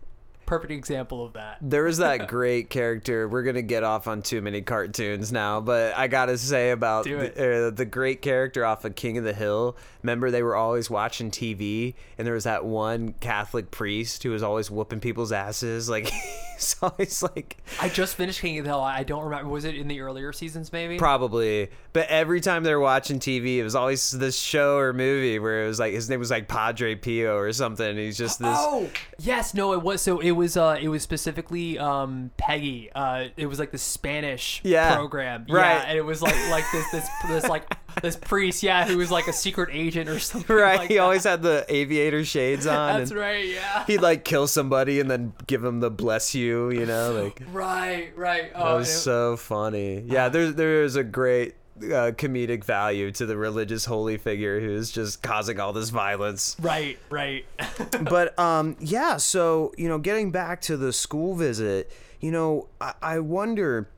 perfect 0.51 0.73
example 0.73 1.23
of 1.23 1.31
that. 1.31 1.59
There 1.61 1.85
was 1.85 1.99
that 1.99 2.27
great 2.27 2.69
character. 2.69 3.25
We're 3.25 3.43
gonna 3.43 3.61
get 3.61 3.85
off 3.85 4.05
on 4.05 4.21
too 4.21 4.41
many 4.41 4.61
cartoons 4.61 5.31
now, 5.31 5.61
but 5.61 5.95
I 5.95 6.09
gotta 6.09 6.37
say 6.37 6.71
about 6.71 7.05
the, 7.05 7.67
uh, 7.67 7.69
the 7.69 7.85
great 7.85 8.21
character 8.21 8.65
off 8.65 8.83
of 8.83 8.95
King 8.95 9.17
of 9.17 9.23
the 9.23 9.31
Hill. 9.33 9.77
Remember, 10.03 10.29
they 10.29 10.43
were 10.43 10.57
always 10.57 10.89
watching 10.89 11.31
TV, 11.31 11.93
and 12.17 12.27
there 12.27 12.33
was 12.33 12.43
that 12.43 12.65
one 12.65 13.13
Catholic 13.21 13.71
priest 13.71 14.23
who 14.23 14.31
was 14.31 14.43
always 14.43 14.69
whooping 14.69 14.99
people's 14.99 15.31
asses. 15.31 15.89
Like 15.89 16.07
he's 16.55 16.75
always 16.81 17.23
like 17.23 17.57
I 17.79 17.87
just 17.87 18.15
finished 18.15 18.41
King 18.41 18.59
of 18.59 18.65
the 18.65 18.71
Hill. 18.71 18.81
I 18.81 19.03
don't 19.03 19.23
remember. 19.23 19.49
Was 19.49 19.63
it 19.63 19.75
in 19.75 19.87
the 19.87 20.01
earlier 20.01 20.33
seasons? 20.33 20.73
Maybe. 20.73 20.97
Probably, 20.97 21.69
but 21.93 22.09
every 22.09 22.41
time 22.41 22.63
they 22.63 22.73
were 22.73 22.81
watching 22.81 23.19
TV, 23.19 23.55
it 23.55 23.63
was 23.63 23.75
always 23.75 24.11
this 24.11 24.37
show 24.37 24.75
or 24.75 24.91
movie 24.91 25.39
where 25.39 25.63
it 25.63 25.67
was 25.67 25.79
like 25.79 25.93
his 25.93 26.09
name 26.09 26.19
was 26.19 26.29
like 26.29 26.49
Padre 26.49 26.95
Pio 26.95 27.37
or 27.37 27.53
something. 27.53 27.87
And 27.87 27.97
he's 27.99 28.17
just 28.17 28.39
this. 28.39 28.57
Oh 28.59 28.89
yes, 29.17 29.53
no, 29.53 29.71
it 29.71 29.81
was 29.81 30.01
so 30.01 30.19
it 30.19 30.31
was 30.31 30.40
uh 30.57 30.77
it 30.81 30.87
was 30.89 31.03
specifically 31.03 31.77
um 31.79 32.31
Peggy. 32.37 32.89
Uh, 32.93 33.27
it 33.37 33.45
was 33.45 33.59
like 33.59 33.71
the 33.71 33.77
Spanish 33.77 34.61
Yeah, 34.63 34.95
program, 34.95 35.45
right. 35.49 35.75
Yeah, 35.75 35.83
and 35.87 35.97
it 35.97 36.01
was 36.05 36.21
like 36.21 36.35
like 36.49 36.65
this 36.71 36.89
this 36.91 37.07
this 37.27 37.47
like 37.47 37.77
this 38.01 38.15
priest, 38.15 38.63
yeah, 38.63 38.85
who 38.85 38.97
was 38.97 39.11
like 39.11 39.27
a 39.27 39.33
secret 39.33 39.69
agent 39.71 40.09
or 40.09 40.19
something. 40.19 40.55
Right, 40.55 40.77
like 40.79 40.87
he 40.89 40.95
that. 40.95 41.01
always 41.01 41.23
had 41.23 41.41
the 41.41 41.65
aviator 41.69 42.23
shades 42.25 42.65
on. 42.67 42.99
That's 42.99 43.11
right, 43.13 43.45
yeah. 43.47 43.85
He'd 43.85 44.01
like 44.01 44.23
kill 44.25 44.47
somebody 44.47 44.99
and 44.99 45.09
then 45.11 45.33
give 45.47 45.63
him 45.63 45.79
the 45.79 45.91
bless 45.91 46.33
you, 46.33 46.71
you 46.71 46.85
know, 46.85 47.11
like 47.23 47.41
Right, 47.53 48.11
right. 48.17 48.53
that 48.53 48.59
Oh, 48.65 48.77
was 48.77 48.89
it- 48.89 48.93
so 48.99 49.37
funny. 49.37 50.01
Yeah, 50.07 50.29
there's 50.29 50.55
there 50.55 50.83
is 50.83 50.95
a 50.95 51.03
great 51.03 51.55
uh, 51.83 52.11
comedic 52.11 52.63
value 52.63 53.11
to 53.11 53.25
the 53.25 53.37
religious 53.37 53.85
holy 53.85 54.17
figure 54.17 54.59
who's 54.59 54.91
just 54.91 55.21
causing 55.21 55.59
all 55.59 55.73
this 55.73 55.89
violence. 55.89 56.55
right, 56.61 56.97
right. 57.09 57.45
but 58.01 58.37
um 58.39 58.75
yeah 58.79 59.17
so 59.17 59.73
you 59.77 59.87
know 59.87 59.97
getting 59.97 60.31
back 60.31 60.61
to 60.61 60.77
the 60.77 60.93
school 60.93 61.35
visit 61.35 61.91
you 62.19 62.31
know 62.31 62.67
i, 62.79 62.93
I 63.01 63.19
wonder 63.19 63.89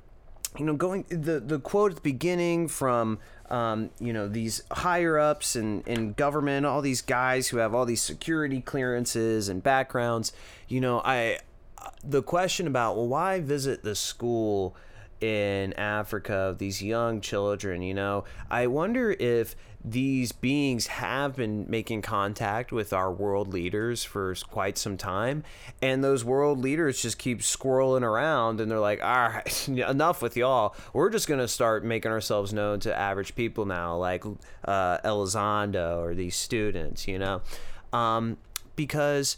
you 0.57 0.65
know 0.65 0.75
going 0.75 1.05
the 1.09 1.39
the 1.39 1.59
quote 1.59 1.91
at 1.91 1.95
the 1.97 2.01
beginning 2.01 2.67
from 2.67 3.19
um, 3.49 3.91
you 3.99 4.13
know 4.13 4.27
these 4.27 4.63
higher 4.71 5.19
ups 5.19 5.55
in, 5.55 5.81
in 5.81 6.13
government 6.13 6.65
all 6.65 6.81
these 6.81 7.01
guys 7.01 7.49
who 7.49 7.57
have 7.57 7.75
all 7.75 7.85
these 7.85 8.01
security 8.01 8.61
clearances 8.61 9.49
and 9.49 9.61
backgrounds 9.61 10.33
you 10.67 10.81
know 10.81 11.01
i 11.05 11.37
the 12.03 12.23
question 12.23 12.67
about 12.67 12.95
well 12.95 13.07
why 13.07 13.39
visit 13.39 13.83
the 13.83 13.95
school 13.95 14.75
in 15.23 15.71
Africa 15.73 16.53
these 16.57 16.83
young 16.83 17.21
children, 17.21 17.81
you 17.81 17.93
know, 17.93 18.25
I 18.51 18.67
wonder 18.67 19.11
if 19.11 19.55
these 19.85 20.33
beings 20.33 20.87
have 20.87 21.37
been 21.37 21.65
making 21.69 22.01
contact 22.01 22.73
with 22.73 22.91
our 22.91 23.11
world 23.11 23.53
leaders 23.53 24.03
for 24.03 24.35
quite 24.49 24.77
some 24.77 24.97
time, 24.97 25.43
and 25.81 26.03
those 26.03 26.25
world 26.25 26.59
leaders 26.59 27.01
just 27.01 27.17
keep 27.17 27.39
squirreling 27.39 28.01
around, 28.01 28.59
and 28.59 28.69
they're 28.69 28.79
like, 28.81 29.01
"All 29.01 29.29
right, 29.29 29.67
enough 29.69 30.21
with 30.21 30.35
y'all. 30.35 30.75
We're 30.91 31.09
just 31.09 31.27
gonna 31.27 31.47
start 31.47 31.85
making 31.85 32.11
ourselves 32.11 32.51
known 32.51 32.81
to 32.81 32.93
average 32.93 33.33
people 33.33 33.65
now, 33.65 33.95
like 33.95 34.25
uh, 34.65 34.97
Elizondo 34.99 35.99
or 35.99 36.13
these 36.13 36.35
students, 36.35 37.07
you 37.07 37.17
know, 37.17 37.41
um, 37.93 38.37
because." 38.75 39.37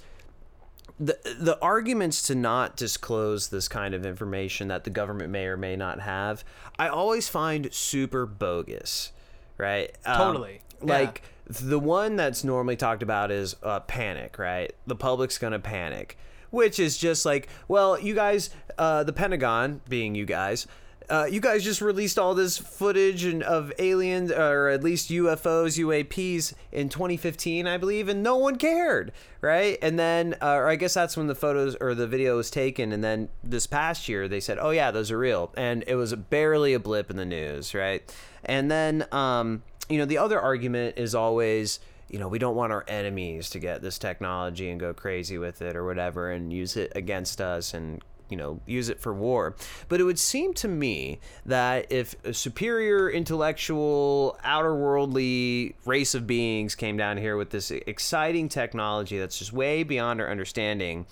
The 0.99 1.17
the 1.39 1.59
arguments 1.61 2.21
to 2.23 2.35
not 2.35 2.77
disclose 2.77 3.49
this 3.49 3.67
kind 3.67 3.93
of 3.93 4.05
information 4.05 4.69
that 4.69 4.83
the 4.85 4.89
government 4.89 5.29
may 5.29 5.45
or 5.45 5.57
may 5.57 5.75
not 5.75 5.99
have, 5.99 6.43
I 6.79 6.87
always 6.87 7.27
find 7.27 7.73
super 7.73 8.25
bogus, 8.25 9.11
right? 9.57 9.91
Um, 10.05 10.17
Totally, 10.17 10.61
yeah. 10.83 10.99
Like 10.99 11.23
the 11.47 11.79
one 11.79 12.15
that's 12.15 12.43
normally 12.43 12.75
talked 12.75 13.03
about 13.03 13.29
is 13.29 13.55
uh, 13.61 13.81
panic, 13.81 14.39
right? 14.39 14.73
The 14.87 14.95
public's 14.95 15.37
gonna 15.37 15.59
panic, 15.59 16.17
which 16.49 16.79
is 16.79 16.97
just 16.97 17.25
like, 17.25 17.49
well, 17.67 17.99
you 17.99 18.15
guys, 18.15 18.49
uh, 18.77 19.03
the 19.03 19.13
Pentagon, 19.13 19.81
being 19.89 20.15
you 20.15 20.25
guys. 20.25 20.65
Uh, 21.09 21.27
you 21.29 21.39
guys 21.39 21.63
just 21.63 21.81
released 21.81 22.17
all 22.17 22.33
this 22.33 22.57
footage 22.57 23.25
and 23.25 23.43
of 23.43 23.71
aliens, 23.77 24.31
or 24.31 24.69
at 24.69 24.83
least 24.83 25.09
UFOs, 25.09 25.77
UAPs 25.77 26.53
in 26.71 26.89
2015, 26.89 27.67
I 27.67 27.77
believe, 27.77 28.09
and 28.09 28.23
no 28.23 28.37
one 28.37 28.55
cared, 28.55 29.11
right? 29.41 29.77
And 29.81 29.99
then, 29.99 30.35
uh, 30.41 30.53
or 30.53 30.67
I 30.67 30.75
guess 30.75 30.95
that's 30.95 31.15
when 31.15 31.27
the 31.27 31.35
photos 31.35 31.75
or 31.75 31.93
the 31.93 32.07
video 32.07 32.37
was 32.37 32.49
taken. 32.49 32.91
And 32.91 33.03
then 33.03 33.29
this 33.43 33.67
past 33.67 34.09
year, 34.09 34.27
they 34.27 34.39
said, 34.39 34.57
"Oh 34.59 34.71
yeah, 34.71 34.91
those 34.91 35.11
are 35.11 35.17
real," 35.17 35.51
and 35.55 35.83
it 35.87 35.95
was 35.95 36.13
barely 36.15 36.73
a 36.73 36.79
blip 36.79 37.11
in 37.11 37.17
the 37.17 37.25
news, 37.25 37.73
right? 37.73 38.03
And 38.43 38.71
then, 38.71 39.05
um, 39.11 39.63
you 39.89 39.97
know, 39.97 40.05
the 40.05 40.17
other 40.17 40.39
argument 40.39 40.97
is 40.97 41.13
always. 41.15 41.79
You 42.07 42.19
know, 42.19 42.27
we 42.27 42.37
don't 42.37 42.55
want 42.55 42.71
our 42.71 42.85
enemies 42.87 43.49
to 43.49 43.59
get 43.59 43.81
this 43.81 43.97
technology 43.97 44.69
and 44.69 44.79
go 44.79 44.93
crazy 44.93 45.39
with 45.39 45.63
it 45.63 45.75
or 45.75 45.83
whatever 45.83 46.29
and 46.29 46.53
use 46.53 46.77
it 46.77 46.91
against 46.95 47.41
us 47.41 47.73
and 47.73 47.99
you 48.29 48.37
know 48.37 48.59
use 48.65 48.89
it 48.89 48.99
for 48.99 49.13
war. 49.13 49.55
But 49.87 49.99
it 49.99 50.03
would 50.03 50.19
seem 50.19 50.53
to 50.55 50.67
me 50.67 51.19
that 51.45 51.91
if 51.91 52.15
a 52.23 52.33
superior 52.33 53.09
intellectual 53.09 54.37
outer 54.43 54.75
worldly 54.75 55.75
race 55.85 56.15
of 56.15 56.27
beings 56.27 56.75
came 56.75 56.97
down 56.97 57.17
here 57.17 57.37
with 57.37 57.49
this 57.49 57.71
exciting 57.71 58.49
technology 58.49 59.17
that's 59.17 59.39
just 59.39 59.53
way 59.53 59.83
beyond 59.83 60.21
our 60.21 60.29
understanding 60.29 61.05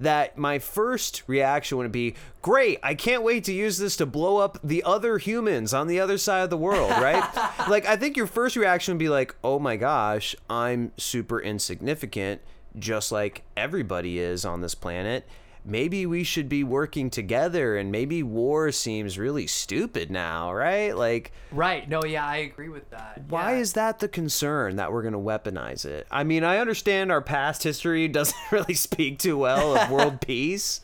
that 0.00 0.38
my 0.38 0.58
first 0.58 1.22
reaction 1.26 1.76
would 1.76 1.92
be 1.92 2.14
great 2.42 2.78
i 2.82 2.94
can't 2.94 3.22
wait 3.22 3.44
to 3.44 3.52
use 3.52 3.76
this 3.78 3.96
to 3.96 4.06
blow 4.06 4.38
up 4.38 4.58
the 4.64 4.82
other 4.82 5.18
humans 5.18 5.74
on 5.74 5.86
the 5.86 6.00
other 6.00 6.16
side 6.16 6.42
of 6.42 6.50
the 6.50 6.56
world 6.56 6.90
right? 7.02 7.22
Like 7.68 7.86
i 7.86 7.96
think 7.96 8.16
your 8.16 8.26
first 8.26 8.56
reaction 8.56 8.94
would 8.94 8.98
be 8.98 9.10
like 9.10 9.34
oh 9.44 9.58
my 9.58 9.76
gosh 9.76 10.34
i'm 10.48 10.92
super 10.96 11.40
insignificant 11.40 12.40
just 12.78 13.12
like 13.12 13.42
everybody 13.56 14.18
is 14.18 14.44
on 14.44 14.60
this 14.60 14.74
planet 14.74 15.26
maybe 15.64 16.06
we 16.06 16.24
should 16.24 16.48
be 16.48 16.64
working 16.64 17.10
together 17.10 17.76
and 17.76 17.90
maybe 17.92 18.22
war 18.22 18.72
seems 18.72 19.18
really 19.18 19.46
stupid 19.46 20.10
now, 20.10 20.52
right? 20.52 20.96
Like 20.96 21.32
right. 21.52 21.88
No, 21.88 22.02
yeah, 22.04 22.26
I 22.26 22.36
agree 22.38 22.68
with 22.68 22.88
that. 22.90 23.22
why 23.28 23.52
Yeah. 23.52 23.58
is 23.58 23.72
that 23.74 23.98
the 23.98 24.08
concern 24.08 24.76
that 24.76 24.92
we're 24.92 25.02
going 25.02 25.12
to 25.12 25.18
weaponize 25.18 25.84
it? 25.84 26.06
I 26.10 26.24
mean, 26.24 26.44
I 26.44 26.58
understand 26.58 27.12
our 27.12 27.22
past 27.22 27.62
history 27.62 28.08
doesn't 28.08 28.36
really 28.50 28.74
speak 28.74 29.18
too 29.18 29.38
well 29.38 29.76
of 29.76 29.90
world 29.90 30.20
peace, 30.20 30.80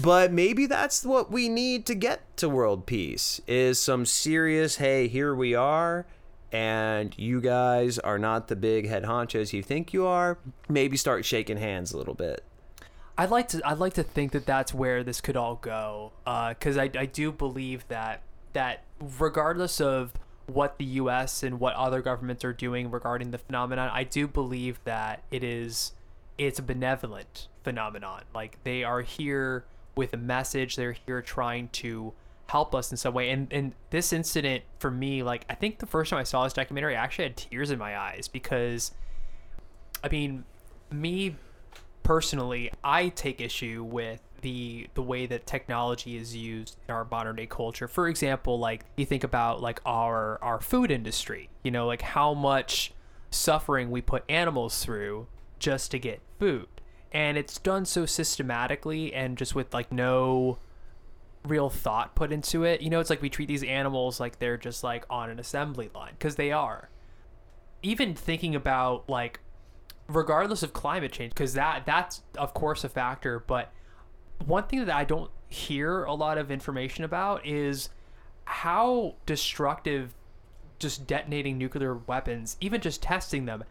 but 0.00 0.32
maybe 0.32 0.66
that's 0.66 1.04
what 1.04 1.30
we 1.30 1.48
need 1.48 1.86
to 1.86 1.94
get 1.94 2.36
to 2.38 2.48
world 2.48 2.86
peace 2.86 3.40
is 3.46 3.80
some 3.80 4.06
serious, 4.06 4.76
hey, 4.76 5.08
here 5.08 5.34
we 5.34 5.54
are 5.54 6.06
and 6.52 7.18
you 7.18 7.40
guys 7.40 7.98
are 7.98 8.18
not 8.18 8.46
the 8.46 8.54
big 8.54 8.88
head 8.88 9.02
honchos 9.02 9.52
you 9.52 9.60
think 9.60 9.92
you 9.92 10.06
are. 10.06 10.38
Maybe 10.68 10.96
start 10.96 11.24
shaking 11.24 11.56
hands 11.56 11.92
a 11.92 11.98
little 11.98 12.14
bit. 12.14 12.44
I'd 13.16 13.30
like 13.30 13.48
to 13.48 13.60
I'd 13.64 13.78
like 13.78 13.94
to 13.94 14.02
think 14.02 14.32
that 14.32 14.46
that's 14.46 14.74
where 14.74 15.04
this 15.04 15.20
could 15.20 15.36
all 15.36 15.56
go 15.56 16.12
uh, 16.26 16.50
because 16.50 16.76
I, 16.76 16.90
I 16.96 17.06
do 17.06 17.30
believe 17.30 17.86
that 17.88 18.22
that 18.54 18.82
regardless 19.18 19.80
of 19.80 20.12
what 20.46 20.78
the 20.78 20.84
U.S. 20.84 21.42
and 21.42 21.58
what 21.58 21.74
other 21.74 22.02
governments 22.02 22.44
are 22.44 22.52
doing 22.52 22.90
regarding 22.90 23.30
the 23.30 23.38
phenomenon, 23.38 23.90
I 23.92 24.04
do 24.04 24.26
believe 24.26 24.80
that 24.84 25.22
it 25.30 25.44
is 25.44 25.92
it's 26.38 26.58
a 26.58 26.62
benevolent 26.62 27.48
phenomenon. 27.62 28.22
Like 28.34 28.58
they 28.64 28.82
are 28.82 29.02
here 29.02 29.64
with 29.94 30.12
a 30.12 30.18
message. 30.18 30.76
They're 30.76 30.96
here 31.06 31.22
trying 31.22 31.68
to 31.68 32.12
help 32.48 32.74
us 32.74 32.90
in 32.90 32.96
some 32.96 33.14
way. 33.14 33.30
And 33.30 33.46
and 33.52 33.72
this 33.90 34.12
incident 34.12 34.64
for 34.78 34.90
me, 34.90 35.22
like 35.22 35.44
I 35.48 35.54
think 35.54 35.78
the 35.78 35.86
first 35.86 36.10
time 36.10 36.18
I 36.18 36.24
saw 36.24 36.44
this 36.44 36.52
documentary, 36.52 36.96
I 36.96 37.02
actually 37.02 37.26
had 37.26 37.36
tears 37.36 37.70
in 37.70 37.78
my 37.78 37.96
eyes 37.96 38.26
because, 38.26 38.92
I 40.02 40.08
mean, 40.08 40.44
me 40.90 41.36
personally, 42.04 42.70
I 42.84 43.08
take 43.08 43.40
issue 43.40 43.82
with 43.82 44.20
the 44.42 44.88
the 44.94 45.02
way 45.02 45.26
that 45.26 45.46
technology 45.46 46.16
is 46.16 46.36
used 46.36 46.76
in 46.86 46.94
our 46.94 47.04
modern 47.10 47.34
day 47.34 47.46
culture. 47.46 47.88
For 47.88 48.06
example, 48.06 48.58
like 48.60 48.84
you 48.96 49.04
think 49.04 49.24
about 49.24 49.60
like 49.60 49.80
our 49.84 50.38
our 50.40 50.60
food 50.60 50.92
industry, 50.92 51.48
you 51.64 51.72
know, 51.72 51.86
like 51.86 52.02
how 52.02 52.34
much 52.34 52.92
suffering 53.30 53.90
we 53.90 54.00
put 54.00 54.22
animals 54.28 54.84
through 54.84 55.26
just 55.58 55.90
to 55.90 55.98
get 55.98 56.20
food. 56.38 56.68
And 57.10 57.38
it's 57.38 57.58
done 57.58 57.84
so 57.84 58.06
systematically 58.06 59.12
and 59.12 59.38
just 59.38 59.54
with 59.54 59.72
like 59.72 59.90
no 59.90 60.58
real 61.44 61.70
thought 61.70 62.14
put 62.14 62.32
into 62.32 62.64
it. 62.64 62.80
You 62.80 62.90
know, 62.90 63.00
it's 63.00 63.10
like 63.10 63.22
we 63.22 63.30
treat 63.30 63.48
these 63.48 63.64
animals 63.64 64.20
like 64.20 64.38
they're 64.38 64.56
just 64.56 64.84
like 64.84 65.04
on 65.08 65.30
an 65.30 65.38
assembly 65.38 65.90
line 65.94 66.12
because 66.18 66.36
they 66.36 66.52
are. 66.52 66.90
Even 67.82 68.14
thinking 68.14 68.54
about 68.54 69.08
like 69.08 69.40
regardless 70.08 70.62
of 70.62 70.72
climate 70.72 71.12
change 71.12 71.32
because 71.32 71.54
that 71.54 71.84
that's 71.86 72.22
of 72.36 72.52
course 72.52 72.84
a 72.84 72.88
factor 72.88 73.38
but 73.46 73.72
one 74.44 74.64
thing 74.64 74.84
that 74.84 74.94
i 74.94 75.04
don't 75.04 75.30
hear 75.48 76.04
a 76.04 76.12
lot 76.12 76.36
of 76.36 76.50
information 76.50 77.04
about 77.04 77.44
is 77.46 77.88
how 78.44 79.14
destructive 79.24 80.14
just 80.78 81.06
detonating 81.06 81.56
nuclear 81.56 81.94
weapons 81.94 82.56
even 82.60 82.80
just 82.80 83.02
testing 83.02 83.46
them 83.46 83.64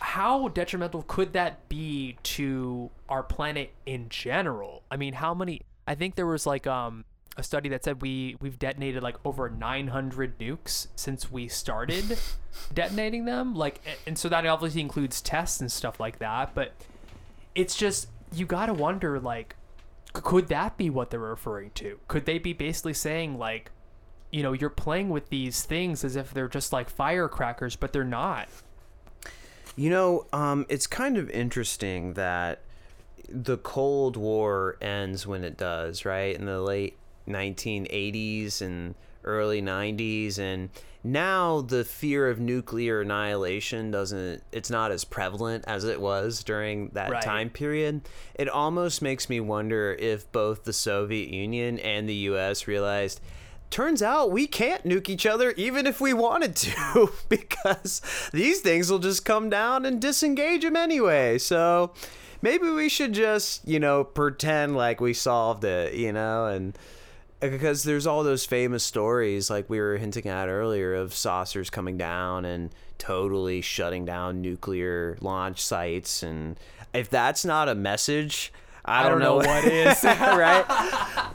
how 0.00 0.48
detrimental 0.48 1.02
could 1.02 1.32
that 1.32 1.68
be 1.68 2.16
to 2.22 2.90
our 3.08 3.22
planet 3.22 3.72
in 3.84 4.08
general? 4.08 4.82
I 4.90 4.96
mean 4.96 5.14
how 5.14 5.34
many 5.34 5.62
i 5.86 5.94
think 5.94 6.14
there 6.14 6.26
was 6.26 6.46
like 6.46 6.66
um 6.66 7.04
a 7.38 7.42
study 7.42 7.68
that 7.68 7.84
said 7.84 8.02
we 8.02 8.36
we've 8.40 8.58
detonated 8.58 9.02
like 9.02 9.16
over 9.24 9.48
900 9.48 10.38
nukes 10.38 10.88
since 10.96 11.30
we 11.30 11.46
started 11.46 12.18
detonating 12.74 13.24
them. 13.24 13.54
Like, 13.54 13.80
and 14.06 14.18
so 14.18 14.28
that 14.28 14.44
obviously 14.44 14.80
includes 14.80 15.22
tests 15.22 15.60
and 15.60 15.70
stuff 15.70 16.00
like 16.00 16.18
that. 16.18 16.54
But 16.54 16.72
it's 17.54 17.76
just 17.76 18.08
you 18.32 18.44
gotta 18.44 18.74
wonder 18.74 19.20
like, 19.20 19.54
could 20.12 20.48
that 20.48 20.76
be 20.76 20.90
what 20.90 21.10
they're 21.10 21.20
referring 21.20 21.70
to? 21.76 22.00
Could 22.08 22.26
they 22.26 22.38
be 22.38 22.52
basically 22.52 22.94
saying 22.94 23.38
like, 23.38 23.70
you 24.32 24.42
know, 24.42 24.52
you're 24.52 24.68
playing 24.68 25.08
with 25.08 25.30
these 25.30 25.62
things 25.62 26.04
as 26.04 26.16
if 26.16 26.34
they're 26.34 26.48
just 26.48 26.72
like 26.72 26.90
firecrackers, 26.90 27.76
but 27.76 27.92
they're 27.92 28.04
not. 28.04 28.48
You 29.76 29.90
know, 29.90 30.26
um, 30.32 30.66
it's 30.68 30.88
kind 30.88 31.16
of 31.16 31.30
interesting 31.30 32.14
that 32.14 32.62
the 33.28 33.58
Cold 33.58 34.16
War 34.16 34.76
ends 34.80 35.26
when 35.26 35.44
it 35.44 35.56
does, 35.56 36.04
right? 36.04 36.34
In 36.34 36.46
the 36.46 36.60
late 36.60 36.97
1980s 37.28 38.60
and 38.62 38.94
early 39.24 39.60
90s. 39.62 40.38
And 40.38 40.70
now 41.04 41.60
the 41.60 41.84
fear 41.84 42.28
of 42.28 42.38
nuclear 42.40 43.00
annihilation 43.02 43.90
doesn't, 43.90 44.42
it's 44.52 44.70
not 44.70 44.90
as 44.90 45.04
prevalent 45.04 45.64
as 45.66 45.84
it 45.84 46.00
was 46.00 46.42
during 46.42 46.88
that 46.90 47.10
Right. 47.10 47.22
time 47.22 47.50
period. 47.50 48.02
It 48.34 48.48
almost 48.48 49.02
makes 49.02 49.28
me 49.28 49.40
wonder 49.40 49.94
if 49.98 50.30
both 50.32 50.64
the 50.64 50.72
Soviet 50.72 51.28
Union 51.30 51.78
and 51.78 52.08
the 52.08 52.14
US 52.14 52.66
realized 52.66 53.20
turns 53.70 54.02
out 54.02 54.30
we 54.30 54.46
can't 54.46 54.84
nuke 54.84 55.10
each 55.10 55.26
other 55.26 55.50
even 55.58 55.86
if 55.86 56.00
we 56.00 56.14
wanted 56.14 56.56
to 56.56 57.12
because 57.28 58.00
these 58.32 58.60
things 58.60 58.90
will 58.90 58.98
just 58.98 59.26
come 59.26 59.50
down 59.50 59.84
and 59.84 60.00
disengage 60.00 60.62
them 60.62 60.74
anyway. 60.74 61.36
So 61.36 61.92
maybe 62.40 62.70
we 62.70 62.88
should 62.88 63.12
just, 63.12 63.68
you 63.68 63.78
know, 63.78 64.04
pretend 64.04 64.74
like 64.74 65.02
we 65.02 65.12
solved 65.12 65.64
it, 65.64 65.92
you 65.94 66.12
know, 66.12 66.46
and 66.46 66.78
because 67.40 67.84
there's 67.84 68.06
all 68.06 68.24
those 68.24 68.44
famous 68.44 68.84
stories 68.84 69.50
like 69.50 69.68
we 69.70 69.80
were 69.80 69.96
hinting 69.96 70.26
at 70.26 70.48
earlier 70.48 70.94
of 70.94 71.14
saucers 71.14 71.70
coming 71.70 71.96
down 71.96 72.44
and 72.44 72.70
totally 72.98 73.60
shutting 73.60 74.04
down 74.04 74.40
nuclear 74.40 75.16
launch 75.20 75.62
sites. 75.62 76.22
And 76.22 76.58
if 76.92 77.08
that's 77.08 77.44
not 77.44 77.68
a 77.68 77.74
message 77.74 78.52
I 78.88 79.02
don't, 79.02 79.20
don't 79.20 79.20
know 79.20 79.36
what 79.36 79.64
is. 79.72 80.02
right? 80.04 80.64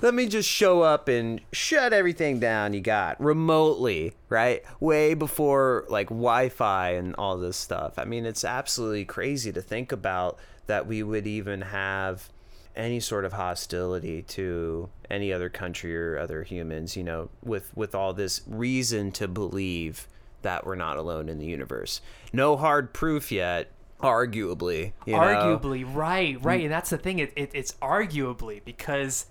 Let 0.02 0.14
me 0.14 0.28
just 0.28 0.50
show 0.50 0.82
up 0.82 1.08
and 1.08 1.40
shut 1.52 1.94
everything 1.94 2.40
down 2.40 2.74
you 2.74 2.82
got 2.82 3.22
remotely 3.22 4.14
right? 4.30 4.64
Way 4.80 5.14
before 5.14 5.86
like 5.90 6.10
wi-fi 6.10 6.92
and 6.92 7.16
all 7.16 7.38
this 7.38 7.58
stuff. 7.58 8.00
I 8.00 8.06
mean 8.06 8.26
it's 8.26 8.44
absolutely 8.44 9.06
crazy 9.06 9.52
to 9.54 9.62
think 9.62 9.92
about 9.92 10.38
that 10.66 10.88
we 10.88 11.04
would 11.04 11.28
even 11.28 11.62
have 11.62 12.30
any 12.76 13.00
sort 13.00 13.26
of 13.26 13.34
hostility 13.34 14.22
to 14.24 14.90
any 15.10 15.32
other 15.32 15.50
country 15.50 15.96
or 15.96 16.18
other 16.18 16.44
humans 16.44 16.98
you 16.98 17.04
know 17.04 17.30
with 17.44 17.76
with 17.76 17.94
all 17.94 18.14
this 18.14 18.42
reason 18.48 19.12
to 19.12 19.28
believe 19.28 20.08
that 20.44 20.66
we're 20.66 20.76
not 20.76 20.98
alone 20.98 21.30
in 21.30 21.40
the 21.40 21.46
universe. 21.46 22.02
No 22.32 22.56
hard 22.56 22.94
proof 22.94 23.32
yet 23.32 23.72
arguably 24.02 24.92
you 25.06 25.14
know? 25.14 25.20
arguably 25.20 25.86
right 25.96 26.44
right 26.44 26.62
and 26.64 26.72
that's 26.72 26.90
the 26.90 26.98
thing 26.98 27.20
it, 27.20 27.32
it, 27.38 27.50
it's 27.54 27.72
arguably 27.82 28.62
because 28.66 29.28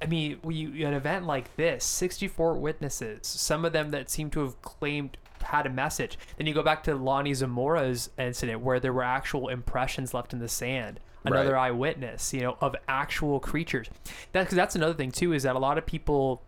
i 0.00 0.06
mean 0.06 0.38
we 0.42 0.82
an 0.82 0.94
event 0.94 1.26
like 1.26 1.54
this 1.56 1.84
64 1.84 2.54
witnesses 2.54 3.26
some 3.26 3.66
of 3.66 3.74
them 3.74 3.90
that 3.90 4.08
seem 4.08 4.30
to 4.30 4.40
have 4.40 4.62
claimed 4.62 5.18
had 5.42 5.66
a 5.66 5.70
message. 5.70 6.18
Then 6.38 6.46
you 6.46 6.54
go 6.54 6.62
back 6.62 6.82
to 6.84 6.94
lonnie 6.94 7.32
zamora's 7.32 8.08
incident 8.18 8.62
where 8.62 8.80
there 8.80 8.94
were 8.94 9.02
actual 9.02 9.50
impressions 9.50 10.14
left 10.14 10.32
in 10.32 10.38
the 10.38 10.48
sand 10.48 11.00
another 11.24 11.54
Right. 11.54 11.66
eyewitness 11.66 12.32
you 12.34 12.40
know 12.42 12.56
of 12.60 12.76
actual 12.88 13.40
creatures 13.40 13.88
that, 14.32 14.46
cause 14.46 14.56
that's 14.56 14.76
another 14.76 14.94
thing 14.94 15.10
too 15.10 15.32
is 15.32 15.42
that 15.44 15.56
a 15.56 15.58
lot 15.58 15.78
of 15.78 15.86
people 15.86 16.42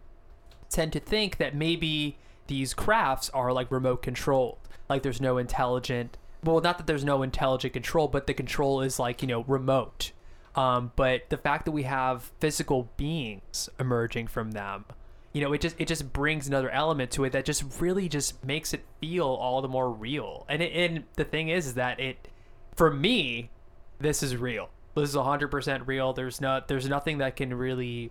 tend 0.69 0.93
to 0.93 1.01
think 1.01 1.39
that 1.39 1.55
maybe 1.55 2.19
these 2.47 2.74
crafts 2.74 3.31
are 3.31 3.53
like 3.53 3.70
remote 3.70 4.03
controlled. 4.03 4.59
Like 4.89 5.03
there's 5.03 5.20
no 5.20 5.39
intelligent, 5.39 6.16
well, 6.44 6.61
not 6.61 6.78
that 6.78 6.86
there's 6.86 7.05
no 7.05 7.23
intelligent 7.23 7.73
control, 7.73 8.07
but 8.09 8.27
the 8.27 8.35
control 8.35 8.82
is 8.82 8.98
like, 8.98 9.20
you 9.23 9.28
know, 9.28 9.43
remote. 9.44 10.12
Um, 10.55 10.93
but 10.97 11.28
the 11.28 11.36
fact 11.36 11.65
that 11.65 11.73
we 11.73 11.82
have 11.85 12.31
physical 12.40 12.89
beings 12.97 13.69
emerging 13.81 14.28
from 14.28 14.53
them, 14.53 14.85
you 15.32 15.40
know, 15.43 15.53
it 15.53 15.61
just 15.61 15.77
it 15.78 15.86
just 15.89 16.12
brings 16.12 16.47
another 16.48 16.70
element 16.70 17.11
to 17.12 17.24
it 17.24 17.31
that 17.32 17.44
just 17.44 17.81
really 17.81 18.09
just 18.09 18.44
makes 18.44 18.73
it 18.73 18.85
feel 19.01 19.27
all 19.27 19.61
the 19.61 19.69
more 19.69 19.90
real. 19.90 20.47
And 20.48 20.62
it, 20.62 20.73
and 20.73 21.05
the 21.16 21.24
thing 21.24 21.48
is, 21.48 21.66
is 21.66 21.74
that 21.74 21.98
it, 22.01 22.28
for 22.74 22.90
me, 22.93 23.51
this 23.98 24.23
is 24.23 24.36
real. 24.36 24.70
This 24.94 25.10
is 25.10 25.16
100% 25.16 25.86
real. 25.86 26.12
There's 26.12 26.40
not 26.40 26.68
there's 26.68 26.89
nothing 26.89 27.18
that 27.18 27.36
can 27.36 27.52
really 27.52 28.10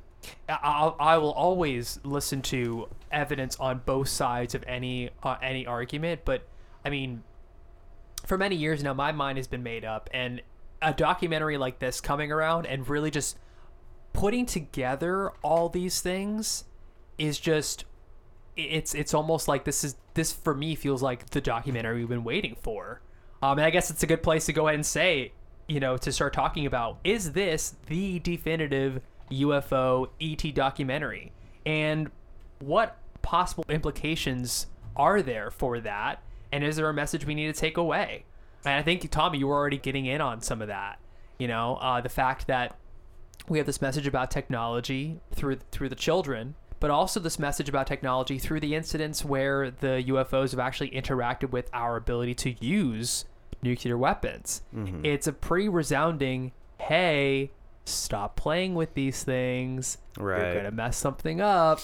I, 0.50 0.94
I 1.00 1.18
will 1.18 1.34
always 1.34 2.00
listen 2.04 2.42
to 2.44 2.88
evidence 3.12 3.58
on 3.60 3.82
both 3.86 4.08
sides 4.08 4.56
of 4.56 4.64
any 4.68 5.10
uh, 5.24 5.38
any 5.42 5.66
argument, 5.66 6.22
but 6.26 6.48
I 6.84 6.90
mean 6.90 7.24
for 8.26 8.38
many 8.38 8.56
years 8.56 8.84
now 8.84 8.94
my 8.94 9.12
mind 9.12 9.38
has 9.38 9.48
been 9.48 9.62
made 9.62 9.86
up 9.86 10.10
and 10.12 10.42
a 10.82 10.94
documentary 10.94 11.58
like 11.58 11.78
this 11.80 12.02
coming 12.02 12.32
around 12.32 12.66
and 12.66 12.88
really 12.88 13.12
just 13.12 13.38
putting 14.14 14.46
together 14.46 15.30
all 15.44 15.70
these 15.70 16.02
things 16.02 16.64
is 17.18 17.40
just 17.40 17.86
it's 18.56 18.94
it's 18.94 19.14
almost 19.14 19.48
like 19.48 19.66
this 19.66 19.84
is 19.84 19.96
this 20.14 20.32
for 20.32 20.54
me 20.54 20.76
feels 20.76 21.02
like 21.02 21.30
the 21.32 21.42
documentary 21.42 22.00
we've 22.00 22.10
been 22.10 22.24
waiting 22.24 22.56
for. 22.62 23.02
Um, 23.42 23.60
and 23.60 23.66
I 23.66 23.70
guess 23.70 23.90
it's 23.90 24.02
a 24.02 24.08
good 24.08 24.24
place 24.24 24.46
to 24.46 24.54
go 24.54 24.68
ahead 24.68 24.76
and 24.76 24.86
say, 24.86 25.34
you 25.68 25.80
know, 25.80 25.98
to 25.98 26.12
start 26.12 26.34
talking 26.34 26.66
about 26.66 27.00
is 27.04 27.32
this 27.34 27.76
the 27.88 28.20
definitive 28.20 29.02
UFO 29.32 30.10
ET 30.22 30.54
documentary, 30.54 31.32
and 31.66 32.12
what 32.60 32.98
possible 33.22 33.66
implications 33.70 34.68
are 34.96 35.22
there 35.22 35.52
for 35.52 35.80
that, 35.80 36.22
and 36.52 36.64
is 36.64 36.76
there 36.76 36.90
a 36.90 36.94
message 36.94 37.26
we 37.26 37.36
need 37.36 37.54
to 37.54 37.60
take 37.60 37.78
away? 37.78 38.26
And 38.66 38.76
I 38.76 38.82
think 38.82 39.10
Tommy, 39.12 39.40
you 39.40 39.48
were 39.48 39.56
already 39.56 39.78
getting 39.78 40.06
in 40.06 40.22
on 40.22 40.42
some 40.42 40.62
of 40.62 40.68
that. 40.68 41.00
You 41.38 41.48
know, 41.48 41.76
uh, 41.76 42.02
the 42.02 42.10
fact 42.10 42.48
that 42.48 42.78
we 43.48 43.58
have 43.58 43.68
this 43.68 43.82
message 43.82 44.08
about 44.08 44.32
technology 44.32 45.20
through 45.34 45.58
through 45.72 45.90
the 45.90 45.96
children, 45.96 46.56
but 46.80 46.92
also 46.92 47.20
this 47.20 47.40
message 47.40 47.70
about 47.70 47.88
technology 47.88 48.40
through 48.40 48.60
the 48.60 48.76
incidents 48.76 49.26
where 49.26 49.72
the 49.72 50.04
UFOs 50.08 50.52
have 50.52 50.60
actually 50.60 50.92
interacted 50.92 51.52
with 51.52 51.70
our 51.74 51.96
ability 51.96 52.36
to 52.36 52.66
use 52.66 53.26
nuclear 53.66 53.98
weapons. 53.98 54.62
It's 55.04 55.28
a 55.28 55.34
pretty 55.34 55.68
resounding, 55.68 56.52
"Hey, 56.80 57.52
stop 57.84 58.36
playing 58.36 58.76
with 58.76 58.94
these 58.94 59.24
things. 59.24 59.98
Right. 60.18 60.42
You're 60.42 60.56
gonna 60.56 60.72
mess 60.72 60.98
something 60.98 61.42
up." 61.42 61.80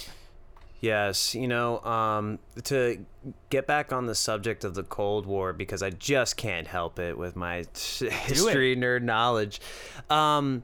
Yes, 0.80 1.36
you 1.36 1.48
know, 1.48 1.80
um, 1.82 2.40
to 2.64 3.06
get 3.52 3.68
back 3.68 3.94
on 3.94 4.08
the 4.08 4.16
subject 4.16 4.64
of 4.64 4.74
the 4.74 4.82
Cold 4.82 5.28
War 5.28 5.54
because 5.54 5.84
I 5.84 5.92
just 5.92 6.38
can't 6.38 6.66
help 6.66 6.98
it 6.98 7.20
with 7.20 7.36
my 7.36 7.58
history 7.76 8.76
nerd 8.76 9.04
knowledge. 9.04 9.62
Um, 10.10 10.64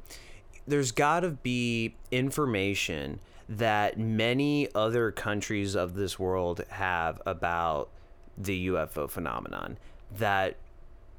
there's 0.65 0.91
got 0.91 1.19
to 1.19 1.29
be 1.29 1.95
information 2.09 3.19
that 3.47 3.97
many 3.99 4.67
other 4.73 5.11
countries 5.11 5.75
of 5.75 5.93
this 5.93 6.17
world 6.17 6.63
have 6.69 7.21
about 7.25 7.89
the 8.37 8.67
UFO 8.67 9.09
phenomenon 9.09 9.77
that 10.17 10.57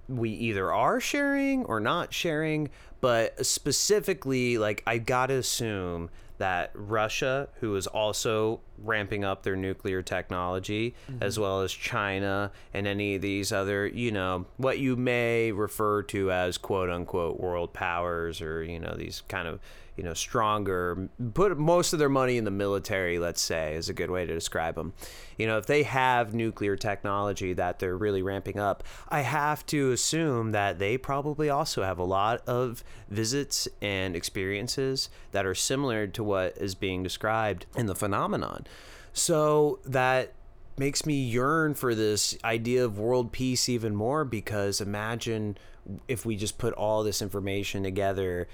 we 0.08 0.30
either 0.30 0.72
are 0.72 1.00
sharing 1.00 1.64
or 1.66 1.80
not 1.80 2.12
sharing, 2.12 2.70
but 3.00 3.44
specifically, 3.44 4.58
like, 4.58 4.82
I 4.86 4.98
gotta 4.98 5.34
assume 5.34 6.10
that 6.38 6.70
Russia, 6.74 7.48
who 7.60 7.74
is 7.76 7.86
also 7.86 8.60
ramping 8.82 9.24
up 9.24 9.42
their 9.42 9.56
nuclear 9.56 10.02
technology, 10.02 10.94
mm-hmm. 11.10 11.22
as 11.22 11.38
well 11.38 11.62
as 11.62 11.72
China 11.72 12.52
and 12.72 12.86
any 12.86 13.16
of 13.16 13.22
these 13.22 13.52
other, 13.52 13.86
you 13.86 14.12
know, 14.12 14.46
what 14.56 14.78
you 14.78 14.96
may 14.96 15.52
refer 15.52 16.02
to 16.04 16.30
as 16.30 16.56
quote 16.56 16.90
unquote 16.90 17.38
world 17.40 17.72
powers 17.72 18.40
or, 18.40 18.62
you 18.62 18.78
know, 18.78 18.94
these 18.96 19.22
kind 19.28 19.48
of, 19.48 19.60
you 19.98 20.04
know, 20.04 20.14
stronger, 20.14 21.08
put 21.34 21.58
most 21.58 21.92
of 21.92 21.98
their 21.98 22.08
money 22.08 22.36
in 22.36 22.44
the 22.44 22.52
military, 22.52 23.18
let's 23.18 23.42
say, 23.42 23.74
is 23.74 23.88
a 23.88 23.92
good 23.92 24.12
way 24.12 24.24
to 24.24 24.32
describe 24.32 24.76
them. 24.76 24.92
You 25.36 25.48
know, 25.48 25.58
if 25.58 25.66
they 25.66 25.82
have 25.82 26.32
nuclear 26.32 26.76
technology 26.76 27.52
that 27.54 27.80
they're 27.80 27.96
really 27.96 28.22
ramping 28.22 28.60
up, 28.60 28.84
I 29.08 29.22
have 29.22 29.66
to 29.66 29.90
assume 29.90 30.52
that 30.52 30.78
they 30.78 30.98
probably 30.98 31.50
also 31.50 31.82
have 31.82 31.98
a 31.98 32.04
lot 32.04 32.46
of 32.46 32.84
visits 33.10 33.66
and 33.82 34.14
experiences 34.14 35.10
that 35.32 35.44
are 35.44 35.54
similar 35.54 36.06
to 36.06 36.22
what 36.22 36.56
is 36.56 36.76
being 36.76 37.02
described 37.02 37.66
in 37.74 37.86
the 37.86 37.96
phenomenon. 37.96 38.68
So 39.12 39.80
that 39.84 40.32
makes 40.76 41.04
me 41.04 41.14
yearn 41.14 41.74
for 41.74 41.96
this 41.96 42.38
idea 42.44 42.84
of 42.84 43.00
world 43.00 43.32
peace 43.32 43.68
even 43.68 43.96
more 43.96 44.24
because 44.24 44.80
imagine 44.80 45.58
if 46.06 46.24
we 46.24 46.36
just 46.36 46.56
put 46.56 46.72
all 46.74 47.02
this 47.02 47.20
information 47.20 47.82
together 47.82 48.46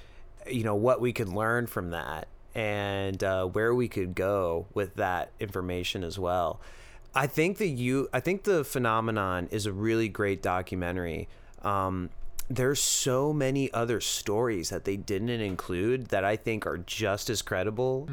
you 0.49 0.65
know 0.65 0.75
what 0.75 1.01
we 1.01 1.13
could 1.13 1.29
learn 1.29 1.67
from 1.67 1.91
that 1.91 2.29
and 2.55 3.23
uh, 3.25 3.45
where 3.47 3.75
we 3.75 3.89
could 3.89 4.15
go 4.15 4.67
with 4.75 4.95
that 4.97 5.33
information 5.41 6.05
as 6.05 6.19
well. 6.19 6.61
I 7.15 7.27
think 7.27 7.59
the 7.59 7.69
you 7.69 8.09
i 8.13 8.21
think 8.21 8.45
the 8.45 8.65
phenomenon 8.65 9.49
is 9.51 9.67
a 9.67 9.73
really 9.73 10.09
great 10.09 10.43
documentary. 10.43 11.29
Um, 11.63 12.11
there's 12.51 12.81
so 12.81 13.33
many 13.33 13.73
other 13.73 14.01
stories 14.01 14.69
that 14.69 14.85
they 14.85 14.97
didn't 14.99 15.31
include 15.31 16.09
that 16.09 16.25
i 16.25 16.37
think 16.37 16.67
are 16.67 16.77
just 16.77 17.31
as 17.31 17.41
credible 17.41 18.07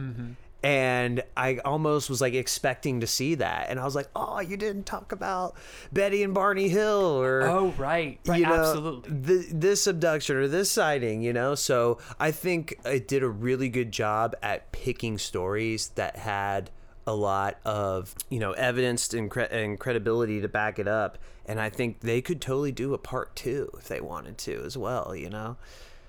and 0.63 1.23
I 1.35 1.57
almost 1.65 2.09
was 2.09 2.21
like 2.21 2.33
expecting 2.33 2.99
to 3.01 3.07
see 3.07 3.35
that, 3.35 3.67
and 3.69 3.79
I 3.79 3.83
was 3.85 3.95
like, 3.95 4.09
"Oh, 4.15 4.39
you 4.39 4.57
didn't 4.57 4.85
talk 4.85 5.11
about 5.11 5.55
Betty 5.91 6.21
and 6.23 6.33
Barney 6.33 6.69
Hill, 6.69 7.01
or 7.21 7.41
Oh 7.43 7.73
right, 7.77 8.19
right, 8.25 8.39
you 8.39 8.45
know, 8.45 8.53
absolutely. 8.53 9.21
th- 9.25 9.47
this 9.51 9.87
abduction 9.87 10.35
or 10.35 10.47
this 10.47 10.69
sighting, 10.71 11.23
you 11.23 11.33
know. 11.33 11.55
So 11.55 11.97
I 12.19 12.31
think 12.31 12.79
it 12.85 13.07
did 13.07 13.23
a 13.23 13.29
really 13.29 13.69
good 13.69 13.91
job 13.91 14.35
at 14.43 14.71
picking 14.71 15.17
stories 15.17 15.89
that 15.95 16.17
had 16.17 16.69
a 17.07 17.15
lot 17.15 17.57
of 17.65 18.13
you 18.29 18.39
know 18.39 18.51
evidence 18.51 19.11
and, 19.13 19.31
cre- 19.31 19.41
and 19.41 19.79
credibility 19.79 20.41
to 20.41 20.47
back 20.47 20.77
it 20.77 20.87
up. 20.87 21.17
And 21.47 21.59
I 21.59 21.69
think 21.69 22.01
they 22.01 22.21
could 22.21 22.39
totally 22.39 22.71
do 22.71 22.93
a 22.93 22.99
part 22.99 23.35
two 23.35 23.71
if 23.79 23.87
they 23.87 23.99
wanted 23.99 24.37
to 24.39 24.61
as 24.63 24.77
well. 24.77 25.15
You 25.15 25.29
know. 25.29 25.57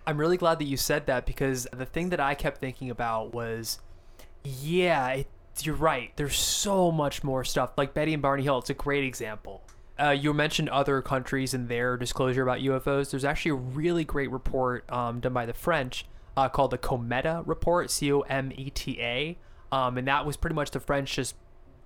I'm 0.07 0.19
really 0.19 0.37
glad 0.37 0.59
that 0.59 0.65
you 0.65 0.77
said 0.77 1.07
that 1.07 1.27
because 1.27 1.67
the 1.73 1.87
thing 1.87 2.11
that 2.11 2.19
I 2.19 2.35
kept 2.35 2.59
thinking 2.59 2.91
about 2.91 3.33
was, 3.33 3.79
yeah, 4.45 5.09
it, 5.11 5.27
you're 5.63 5.75
right. 5.75 6.13
There's 6.17 6.37
so 6.39 6.91
much 6.91 7.23
more 7.23 7.45
stuff. 7.45 7.73
Like 7.77 7.95
Betty 7.95 8.13
and 8.15 8.23
Barney 8.23 8.43
Hill, 8.43 8.59
it's 8.59 8.71
a 8.71 8.75
great 8.75 9.05
example. 9.05 9.63
Uh, 10.01 10.11
you 10.11 10.33
mentioned 10.33 10.69
other 10.71 11.03
countries 11.03 11.55
and 11.55 11.69
their 11.69 11.97
disclosure 11.97 12.43
about 12.43 12.59
UFOs. 12.61 13.11
There's 13.11 13.25
actually 13.25 13.51
a 13.53 13.55
really 13.57 14.05
great 14.05 14.31
report 14.31 14.91
um, 14.91 15.21
done 15.21 15.33
by 15.35 15.47
the 15.47 15.53
French 15.53 16.07
uh, 16.37 16.49
called 16.49 16.71
the 16.71 16.79
Cometa 16.79 17.43
Report, 17.47 17.91
C 17.91 18.11
O 18.13 18.21
M 18.21 18.51
E 18.57 18.71
T 18.71 18.99
A. 19.01 19.39
Um, 19.71 19.99
and 19.99 20.09
that 20.09 20.27
was 20.27 20.37
pretty 20.37 20.55
much 20.55 20.71
the 20.71 20.81
French 20.81 21.15
just 21.15 21.35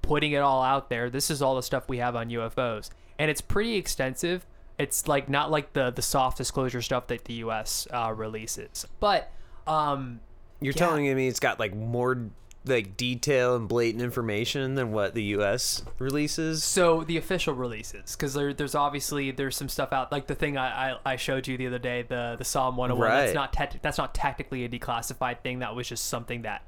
putting 0.02 0.32
it 0.32 0.38
all 0.38 0.62
out 0.62 0.88
there. 0.88 1.10
This 1.10 1.30
is 1.30 1.42
all 1.42 1.56
the 1.56 1.62
stuff 1.62 1.88
we 1.88 1.98
have 1.98 2.14
on 2.16 2.30
UFOs. 2.30 2.90
And 3.18 3.30
it's 3.30 3.40
pretty 3.40 3.74
extensive. 3.74 4.46
It's 4.78 5.08
like 5.08 5.28
not 5.28 5.50
like 5.50 5.72
the 5.72 5.90
the 5.90 6.02
soft 6.02 6.38
disclosure 6.38 6.82
stuff 6.82 7.08
that 7.08 7.24
the 7.24 7.34
US 7.34 7.88
uh, 7.92 8.12
releases. 8.16 8.86
But 9.00 9.30
um 9.66 10.20
You're 10.60 10.74
Yeah. 10.74 10.78
telling 10.78 11.14
me 11.16 11.26
it's 11.28 11.40
got 11.40 11.58
like 11.58 11.74
more 11.74 12.28
like 12.66 12.96
detail 12.96 13.54
and 13.56 13.68
blatant 13.68 14.02
information 14.02 14.74
than 14.74 14.92
what 14.92 15.14
the 15.14 15.22
U.S. 15.24 15.84
releases. 15.98 16.64
so 16.64 17.04
the 17.04 17.16
official 17.16 17.54
releases 17.54 18.16
because 18.16 18.34
there, 18.34 18.52
there's 18.52 18.74
obviously 18.74 19.30
there's 19.30 19.56
some 19.56 19.68
stuff 19.68 19.92
out 19.92 20.10
like 20.12 20.26
the 20.26 20.34
thing 20.34 20.56
I, 20.56 20.92
I, 20.92 20.98
I 21.04 21.16
showed 21.16 21.46
you 21.48 21.56
the 21.56 21.66
other 21.68 21.78
day 21.78 22.02
the 22.02 22.34
the 22.38 22.44
SOM 22.44 22.76
101 22.76 22.98
Right. 23.10 23.20
that's 23.26 23.34
not 23.34 23.52
te- 23.52 23.78
that's 23.82 23.98
not 23.98 24.14
technically 24.14 24.64
a 24.64 24.68
declassified 24.68 25.40
thing 25.42 25.60
that 25.60 25.74
was 25.74 25.88
just 25.88 26.06
something 26.06 26.42
that 26.42 26.62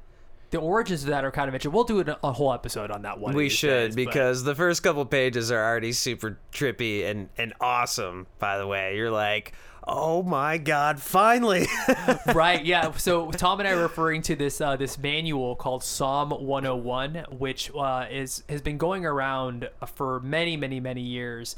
the 0.50 0.58
origins 0.58 1.02
of 1.02 1.10
that 1.10 1.24
are 1.24 1.30
kind 1.30 1.48
of 1.48 1.54
interesting. 1.54 1.72
We'll 1.72 1.84
do 1.84 2.00
a, 2.00 2.18
a 2.24 2.32
whole 2.32 2.52
episode 2.52 2.90
on 2.90 3.02
that 3.02 3.18
one. 3.18 3.34
We 3.34 3.48
should 3.48 3.88
days, 3.88 3.96
but- 3.96 4.04
because 4.06 4.44
the 4.44 4.54
first 4.54 4.82
couple 4.82 5.04
pages 5.04 5.50
are 5.50 5.62
already 5.62 5.92
super 5.92 6.38
trippy 6.52 7.04
and 7.04 7.28
and 7.36 7.52
awesome. 7.60 8.26
By 8.38 8.58
the 8.58 8.66
way, 8.66 8.96
you're 8.96 9.10
like, 9.10 9.52
oh 9.86 10.22
my 10.22 10.58
god, 10.58 11.00
finally! 11.00 11.66
right 12.34 12.64
yeah 12.64 12.92
so 12.92 13.30
tom 13.30 13.60
and 13.60 13.68
i 13.68 13.72
are 13.72 13.82
referring 13.82 14.22
to 14.22 14.36
this 14.36 14.60
uh, 14.60 14.76
this 14.76 14.98
manual 14.98 15.56
called 15.56 15.82
SOM 15.82 16.30
101 16.30 17.26
which 17.30 17.70
uh, 17.74 18.06
is 18.10 18.42
has 18.48 18.60
been 18.60 18.78
going 18.78 19.04
around 19.06 19.68
for 19.94 20.20
many 20.20 20.56
many 20.56 20.80
many 20.80 21.00
years 21.00 21.56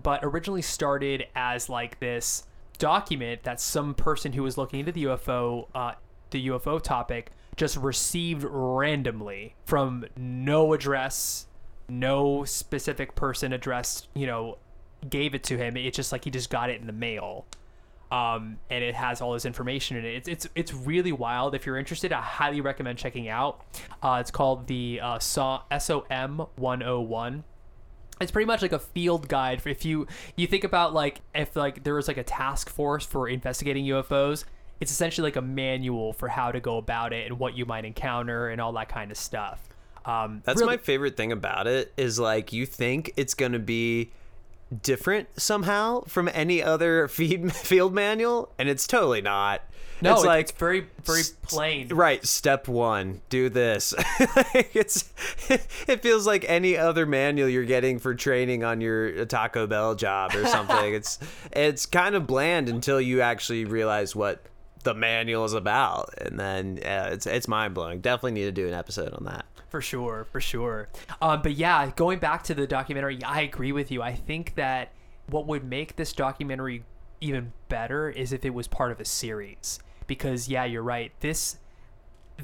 but 0.00 0.20
originally 0.22 0.62
started 0.62 1.26
as 1.34 1.68
like 1.68 1.98
this 2.00 2.44
document 2.78 3.42
that 3.44 3.60
some 3.60 3.94
person 3.94 4.32
who 4.32 4.42
was 4.42 4.56
looking 4.56 4.80
into 4.80 4.92
the 4.92 5.04
ufo 5.04 5.66
uh, 5.74 5.92
the 6.30 6.48
ufo 6.48 6.80
topic 6.82 7.30
just 7.56 7.76
received 7.76 8.44
randomly 8.44 9.54
from 9.66 10.04
no 10.16 10.72
address 10.72 11.46
no 11.88 12.44
specific 12.44 13.14
person 13.14 13.52
addressed 13.52 14.08
you 14.14 14.26
know 14.26 14.58
gave 15.08 15.34
it 15.34 15.44
to 15.44 15.58
him 15.58 15.76
it's 15.76 15.96
just 15.96 16.12
like 16.12 16.24
he 16.24 16.30
just 16.30 16.48
got 16.48 16.70
it 16.70 16.80
in 16.80 16.86
the 16.86 16.92
mail 16.92 17.44
um, 18.14 18.58
and 18.70 18.84
it 18.84 18.94
has 18.94 19.20
all 19.20 19.32
this 19.32 19.44
information 19.44 19.96
in 19.96 20.04
it. 20.04 20.14
It's 20.14 20.28
it's 20.28 20.48
it's 20.54 20.72
really 20.72 21.10
wild. 21.10 21.54
If 21.54 21.66
you're 21.66 21.78
interested, 21.78 22.12
I 22.12 22.20
highly 22.20 22.60
recommend 22.60 22.96
checking 22.96 23.28
out. 23.28 23.64
Uh, 24.02 24.18
it's 24.20 24.30
called 24.30 24.68
the 24.68 25.00
uh, 25.02 25.18
SOM 25.18 26.46
101. 26.56 27.44
It's 28.20 28.30
pretty 28.30 28.46
much 28.46 28.62
like 28.62 28.72
a 28.72 28.78
field 28.78 29.28
guide. 29.28 29.60
For 29.60 29.68
if 29.68 29.84
you 29.84 30.06
you 30.36 30.46
think 30.46 30.62
about 30.62 30.94
like 30.94 31.22
if 31.34 31.56
like 31.56 31.82
there 31.82 31.94
was 31.94 32.06
like 32.06 32.16
a 32.16 32.22
task 32.22 32.70
force 32.70 33.04
for 33.04 33.28
investigating 33.28 33.84
UFOs, 33.86 34.44
it's 34.80 34.90
essentially 34.92 35.26
like 35.28 35.36
a 35.36 35.42
manual 35.42 36.12
for 36.12 36.28
how 36.28 36.52
to 36.52 36.60
go 36.60 36.76
about 36.78 37.12
it 37.12 37.26
and 37.26 37.38
what 37.38 37.56
you 37.56 37.64
might 37.66 37.84
encounter 37.84 38.48
and 38.48 38.60
all 38.60 38.72
that 38.72 38.88
kind 38.88 39.10
of 39.10 39.16
stuff. 39.16 39.60
Um, 40.04 40.42
That's 40.44 40.60
really- 40.60 40.72
my 40.74 40.76
favorite 40.76 41.16
thing 41.16 41.32
about 41.32 41.66
it 41.66 41.92
is 41.96 42.18
like 42.18 42.52
you 42.52 42.66
think 42.66 43.12
it's 43.16 43.34
gonna 43.34 43.58
be 43.58 44.10
different 44.82 45.28
somehow 45.40 46.02
from 46.06 46.28
any 46.32 46.62
other 46.62 47.08
feed 47.08 47.52
field 47.52 47.94
manual, 47.94 48.52
and 48.58 48.68
it's 48.68 48.86
totally 48.86 49.22
not. 49.22 49.62
no, 50.02 50.12
it's 50.12 50.20
it's 50.20 50.26
like 50.26 50.48
it's 50.48 50.52
very 50.58 50.86
very 51.04 51.22
plain. 51.42 51.88
Right, 51.88 52.24
step 52.26 52.66
one, 52.68 53.20
do 53.28 53.48
this. 53.48 53.94
Like, 54.36 54.74
it's 54.74 55.12
it 55.48 56.02
feels 56.02 56.26
like 56.26 56.44
any 56.48 56.76
other 56.76 57.06
manual 57.06 57.48
you're 57.48 57.64
getting 57.64 57.98
for 57.98 58.14
training 58.14 58.64
on 58.64 58.80
your 58.80 59.24
Taco 59.26 59.66
Bell 59.66 59.94
job 59.94 60.34
or 60.34 60.46
something. 60.46 60.92
it's 60.94 61.18
it's 61.52 61.86
kind 61.86 62.14
of 62.14 62.26
bland 62.26 62.68
until 62.68 63.00
you 63.00 63.20
actually 63.20 63.64
realize 63.64 64.14
what 64.16 64.42
the 64.84 64.94
manual 64.94 65.44
is 65.44 65.54
about, 65.54 66.14
and 66.18 66.38
then 66.38 66.78
uh, 66.84 67.10
it's 67.12 67.26
it's 67.26 67.48
mind 67.48 67.74
blowing. 67.74 68.00
Definitely 68.00 68.32
need 68.32 68.44
to 68.44 68.52
do 68.52 68.68
an 68.68 68.74
episode 68.74 69.12
on 69.12 69.24
that. 69.24 69.44
For 69.70 69.80
sure, 69.80 70.26
for 70.30 70.40
sure. 70.40 70.88
Um, 71.20 71.42
but 71.42 71.54
yeah, 71.54 71.90
going 71.96 72.20
back 72.20 72.44
to 72.44 72.54
the 72.54 72.66
documentary, 72.66 73.22
I 73.24 73.40
agree 73.40 73.72
with 73.72 73.90
you. 73.90 74.02
I 74.02 74.14
think 74.14 74.54
that 74.54 74.92
what 75.26 75.46
would 75.46 75.64
make 75.64 75.96
this 75.96 76.12
documentary 76.12 76.84
even 77.20 77.52
better 77.68 78.08
is 78.08 78.32
if 78.32 78.44
it 78.44 78.50
was 78.50 78.68
part 78.68 78.92
of 78.92 79.00
a 79.00 79.04
series. 79.04 79.80
Because 80.06 80.48
yeah, 80.48 80.64
you're 80.64 80.82
right. 80.82 81.10
This 81.20 81.56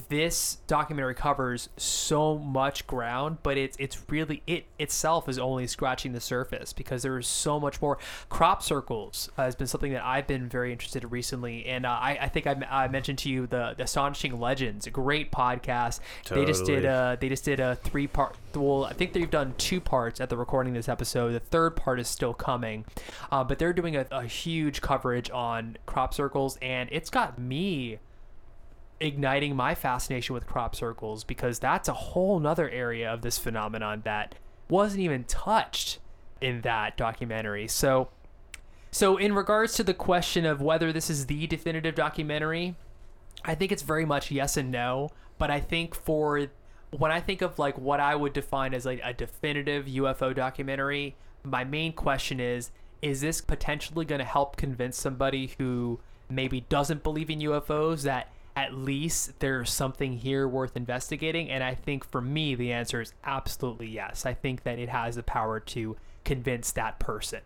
this 0.08 0.58
documentary 0.66 1.14
covers 1.14 1.68
so 1.76 2.38
much 2.38 2.86
ground, 2.86 3.38
but 3.42 3.56
it's 3.56 3.76
it's 3.80 3.98
really 4.08 4.42
it 4.46 4.66
itself 4.78 5.28
is 5.28 5.38
only 5.38 5.66
scratching 5.66 6.12
the 6.12 6.20
surface 6.20 6.72
because 6.72 7.02
there 7.02 7.18
is 7.18 7.26
so 7.26 7.58
much 7.58 7.82
more. 7.82 7.98
Crop 8.28 8.62
circles 8.62 9.30
uh, 9.36 9.44
has 9.44 9.56
been 9.56 9.66
something 9.66 9.92
that 9.92 10.04
I've 10.04 10.28
been 10.28 10.48
very 10.48 10.70
interested 10.70 11.02
in 11.02 11.10
recently, 11.10 11.66
and 11.66 11.84
uh, 11.84 11.90
I, 11.90 12.18
I 12.22 12.28
think 12.28 12.46
I, 12.46 12.56
I, 12.70 12.88
mentioned 12.88 13.18
to 13.20 13.28
you 13.28 13.46
the, 13.46 13.74
the 13.76 13.84
astonishing 13.84 14.38
legends, 14.38 14.86
a 14.86 14.90
great 14.90 15.32
podcast. 15.32 16.00
They 16.28 16.44
just 16.44 16.64
did 16.64 16.84
a 16.84 17.18
they 17.20 17.28
just 17.28 17.44
did 17.44 17.58
a 17.58 17.74
three 17.76 18.06
part. 18.06 18.36
Well, 18.54 18.84
I 18.84 18.92
think 18.92 19.12
they've 19.12 19.30
done 19.30 19.54
two 19.58 19.80
parts 19.80 20.20
at 20.20 20.28
the 20.28 20.36
recording 20.36 20.76
of 20.76 20.78
this 20.78 20.88
episode. 20.88 21.32
The 21.32 21.40
third 21.40 21.74
part 21.74 21.98
is 21.98 22.06
still 22.06 22.34
coming, 22.34 22.84
uh, 23.32 23.42
but 23.42 23.58
they're 23.58 23.72
doing 23.72 23.96
a, 23.96 24.06
a 24.12 24.24
huge 24.24 24.80
coverage 24.80 25.30
on 25.30 25.78
crop 25.86 26.14
circles, 26.14 26.58
and 26.62 26.88
it's 26.92 27.10
got 27.10 27.40
me 27.40 27.98
igniting 29.00 29.56
my 29.56 29.74
fascination 29.74 30.34
with 30.34 30.46
crop 30.46 30.76
circles 30.76 31.24
because 31.24 31.58
that's 31.58 31.88
a 31.88 31.94
whole 31.94 32.38
nother 32.38 32.68
area 32.68 33.12
of 33.12 33.22
this 33.22 33.38
phenomenon 33.38 34.02
that 34.04 34.34
wasn't 34.68 35.00
even 35.00 35.24
touched 35.24 35.98
in 36.40 36.60
that 36.62 36.96
documentary. 36.96 37.66
So 37.66 38.08
so 38.90 39.16
in 39.16 39.34
regards 39.34 39.74
to 39.74 39.84
the 39.84 39.94
question 39.94 40.44
of 40.44 40.60
whether 40.60 40.92
this 40.92 41.10
is 41.10 41.26
the 41.26 41.46
definitive 41.46 41.94
documentary, 41.94 42.74
I 43.44 43.54
think 43.54 43.72
it's 43.72 43.82
very 43.82 44.04
much 44.04 44.30
yes 44.30 44.56
and 44.56 44.70
no, 44.70 45.10
but 45.38 45.50
I 45.50 45.60
think 45.60 45.94
for 45.94 46.48
when 46.90 47.12
I 47.12 47.20
think 47.20 47.40
of 47.40 47.58
like 47.58 47.78
what 47.78 48.00
I 48.00 48.16
would 48.16 48.32
define 48.32 48.74
as 48.74 48.84
like 48.84 49.00
a 49.04 49.14
definitive 49.14 49.86
UFO 49.86 50.34
documentary, 50.34 51.16
my 51.44 51.64
main 51.64 51.92
question 51.92 52.40
is 52.40 52.70
is 53.00 53.22
this 53.22 53.40
potentially 53.40 54.04
going 54.04 54.18
to 54.18 54.24
help 54.24 54.56
convince 54.56 54.98
somebody 54.98 55.54
who 55.56 56.00
maybe 56.28 56.60
doesn't 56.62 57.02
believe 57.02 57.30
in 57.30 57.38
UFOs 57.38 58.02
that 58.02 58.28
at 58.56 58.74
least 58.74 59.40
there's 59.40 59.70
something 59.70 60.18
here 60.18 60.46
worth 60.46 60.76
investigating? 60.76 61.50
And 61.50 61.62
I 61.62 61.74
think 61.74 62.04
for 62.04 62.20
me 62.20 62.54
the 62.54 62.72
answer 62.72 63.00
is 63.00 63.12
absolutely 63.24 63.88
yes. 63.88 64.26
I 64.26 64.34
think 64.34 64.62
that 64.64 64.78
it 64.78 64.88
has 64.88 65.16
the 65.16 65.22
power 65.22 65.60
to 65.60 65.96
convince 66.24 66.72
that 66.72 66.98
person 66.98 67.40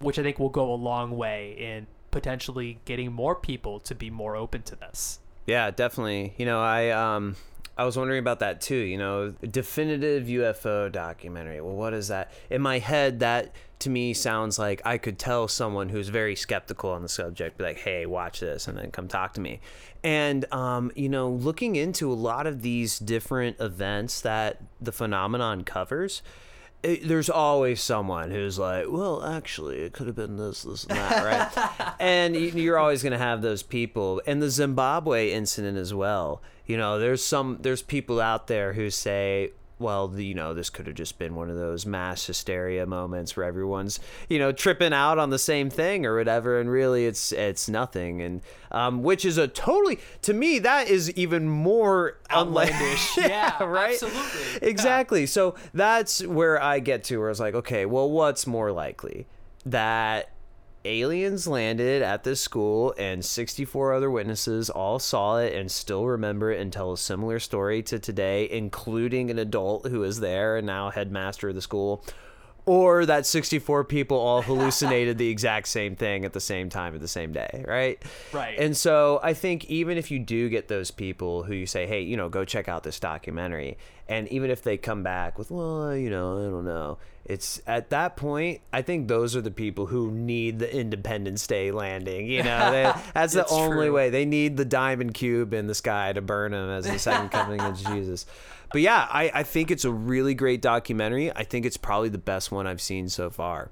which 0.00 0.18
I 0.18 0.22
think 0.22 0.38
will 0.38 0.48
go 0.48 0.72
a 0.72 0.76
long 0.76 1.16
way 1.16 1.54
in 1.58 1.86
potentially 2.10 2.80
getting 2.84 3.12
more 3.12 3.34
people 3.34 3.80
to 3.80 3.94
be 3.94 4.10
more 4.10 4.36
open 4.36 4.62
to 4.62 4.76
this. 4.76 5.20
Yeah, 5.46 5.70
definitely. 5.70 6.34
You 6.36 6.46
know, 6.46 6.60
I 6.60 6.90
um 6.90 7.36
I 7.78 7.84
was 7.84 7.96
wondering 7.96 8.18
about 8.18 8.40
that 8.40 8.60
too, 8.60 8.74
you 8.74 8.98
know, 8.98 9.32
definitive 9.48 10.26
UFO 10.26 10.90
documentary. 10.90 11.60
Well, 11.60 11.76
what 11.76 11.94
is 11.94 12.08
that? 12.08 12.32
In 12.50 12.60
my 12.60 12.80
head 12.80 13.20
that 13.20 13.54
to 13.78 13.90
me 13.90 14.12
sounds 14.14 14.58
like 14.58 14.82
I 14.84 14.98
could 14.98 15.16
tell 15.16 15.46
someone 15.46 15.88
who's 15.88 16.08
very 16.08 16.34
skeptical 16.34 16.90
on 16.90 17.02
the 17.02 17.08
subject 17.08 17.56
be 17.56 17.62
like, 17.62 17.78
"Hey, 17.78 18.04
watch 18.04 18.40
this," 18.40 18.66
and 18.66 18.76
then 18.76 18.90
come 18.90 19.06
talk 19.06 19.34
to 19.34 19.40
me. 19.40 19.60
And 20.02 20.52
um, 20.52 20.90
you 20.96 21.08
know, 21.08 21.30
looking 21.30 21.76
into 21.76 22.10
a 22.10 22.14
lot 22.14 22.48
of 22.48 22.62
these 22.62 22.98
different 22.98 23.60
events 23.60 24.20
that 24.22 24.60
the 24.80 24.90
phenomenon 24.90 25.62
covers, 25.62 26.22
it, 26.82 27.06
there's 27.08 27.28
always 27.30 27.80
someone 27.82 28.30
who's 28.30 28.58
like, 28.58 28.86
well, 28.88 29.24
actually, 29.24 29.78
it 29.80 29.92
could 29.92 30.06
have 30.06 30.16
been 30.16 30.36
this, 30.36 30.62
this, 30.62 30.84
and 30.84 30.96
that, 30.98 31.24
right? 31.56 31.94
and 32.00 32.36
you- 32.36 32.50
you're 32.52 32.78
always 32.78 33.02
going 33.02 33.12
to 33.12 33.18
have 33.18 33.42
those 33.42 33.62
people. 33.62 34.22
And 34.26 34.40
the 34.40 34.50
Zimbabwe 34.50 35.30
incident 35.32 35.76
as 35.78 35.92
well. 35.92 36.40
You 36.66 36.76
know, 36.76 36.98
there's 36.98 37.24
some, 37.24 37.58
there's 37.62 37.82
people 37.82 38.20
out 38.20 38.46
there 38.46 38.74
who 38.74 38.90
say, 38.90 39.52
well, 39.78 40.12
you 40.16 40.34
know, 40.34 40.54
this 40.54 40.70
could 40.70 40.86
have 40.86 40.96
just 40.96 41.18
been 41.18 41.34
one 41.34 41.50
of 41.50 41.56
those 41.56 41.86
mass 41.86 42.26
hysteria 42.26 42.86
moments 42.86 43.36
where 43.36 43.46
everyone's, 43.46 44.00
you 44.28 44.38
know, 44.38 44.52
tripping 44.52 44.92
out 44.92 45.18
on 45.18 45.30
the 45.30 45.38
same 45.38 45.70
thing 45.70 46.04
or 46.04 46.16
whatever, 46.16 46.60
and 46.60 46.70
really 46.70 47.06
it's 47.06 47.32
it's 47.32 47.68
nothing, 47.68 48.20
and 48.20 48.40
um, 48.72 49.02
which 49.02 49.24
is 49.24 49.38
a 49.38 49.48
totally 49.48 49.98
to 50.22 50.32
me 50.32 50.58
that 50.58 50.88
is 50.88 51.10
even 51.12 51.48
more 51.48 52.18
Outlandish. 52.30 53.16
Yeah, 53.18 53.62
right, 53.62 53.92
absolutely. 53.92 54.20
Yeah. 54.54 54.68
exactly. 54.68 55.26
So 55.26 55.54
that's 55.74 56.24
where 56.26 56.62
I 56.62 56.78
get 56.78 57.04
to 57.04 57.18
where 57.18 57.30
it's 57.30 57.40
like, 57.40 57.54
okay, 57.54 57.84
well, 57.86 58.10
what's 58.10 58.46
more 58.46 58.72
likely 58.72 59.26
that 59.66 60.30
aliens 60.84 61.46
landed 61.46 62.02
at 62.02 62.24
this 62.24 62.40
school 62.40 62.94
and 62.98 63.24
64 63.24 63.92
other 63.92 64.10
witnesses 64.10 64.70
all 64.70 64.98
saw 64.98 65.38
it 65.38 65.54
and 65.54 65.70
still 65.70 66.06
remember 66.06 66.52
it 66.52 66.60
and 66.60 66.72
tell 66.72 66.92
a 66.92 66.98
similar 66.98 67.38
story 67.38 67.82
to 67.82 67.98
today 67.98 68.48
including 68.50 69.30
an 69.30 69.38
adult 69.38 69.86
who 69.88 70.02
is 70.04 70.20
there 70.20 70.56
and 70.56 70.66
now 70.66 70.90
headmaster 70.90 71.48
of 71.48 71.54
the 71.54 71.62
school 71.62 72.04
or 72.64 73.06
that 73.06 73.24
64 73.24 73.84
people 73.84 74.18
all 74.18 74.42
hallucinated 74.42 75.16
the 75.16 75.28
exact 75.30 75.68
same 75.68 75.96
thing 75.96 76.24
at 76.26 76.34
the 76.34 76.40
same 76.40 76.68
time 76.68 76.94
at 76.94 77.00
the 77.00 77.08
same 77.08 77.32
day 77.32 77.64
right 77.66 78.02
Right. 78.32 78.58
and 78.58 78.76
so 78.76 79.20
i 79.22 79.34
think 79.34 79.64
even 79.66 79.98
if 79.98 80.10
you 80.10 80.18
do 80.18 80.48
get 80.48 80.68
those 80.68 80.90
people 80.90 81.42
who 81.42 81.54
you 81.54 81.66
say 81.66 81.86
hey 81.86 82.02
you 82.02 82.16
know 82.16 82.28
go 82.28 82.44
check 82.44 82.68
out 82.68 82.82
this 82.82 83.00
documentary 83.00 83.78
and 84.08 84.28
even 84.28 84.50
if 84.50 84.62
they 84.62 84.76
come 84.76 85.02
back 85.02 85.38
with 85.38 85.50
well 85.50 85.96
you 85.96 86.08
know 86.10 86.46
i 86.46 86.50
don't 86.50 86.64
know 86.64 86.98
it's 87.28 87.60
at 87.66 87.90
that 87.90 88.16
point 88.16 88.60
i 88.72 88.82
think 88.82 89.06
those 89.06 89.36
are 89.36 89.40
the 89.40 89.50
people 89.50 89.86
who 89.86 90.10
need 90.10 90.58
the 90.58 90.74
independence 90.76 91.46
day 91.46 91.70
landing 91.70 92.26
you 92.26 92.42
know? 92.42 92.70
They, 92.70 92.92
that's 93.14 93.34
the 93.34 93.46
only 93.48 93.86
true. 93.86 93.92
way. 93.92 94.10
They 94.10 94.24
need 94.24 94.56
the 94.56 94.64
diamond 94.64 95.14
cube 95.14 95.52
in 95.52 95.66
the 95.66 95.74
sky 95.74 96.12
to 96.12 96.20
burn 96.20 96.52
them 96.52 96.70
as 96.70 96.86
the 96.86 96.98
second 96.98 97.30
coming 97.30 97.60
of 97.60 97.78
jesus. 97.86 98.26
But 98.72 98.80
yeah 98.80 99.06
I, 99.10 99.30
I 99.34 99.42
think 99.42 99.70
it's 99.70 99.84
a 99.84 99.92
really 99.92 100.34
great 100.34 100.62
documentary. 100.62 101.30
I 101.30 101.44
think 101.44 101.66
it's 101.66 101.76
probably 101.76 102.08
the 102.08 102.18
best 102.18 102.50
one 102.50 102.66
i've 102.66 102.80
seen 102.80 103.08
so 103.08 103.30
far. 103.30 103.70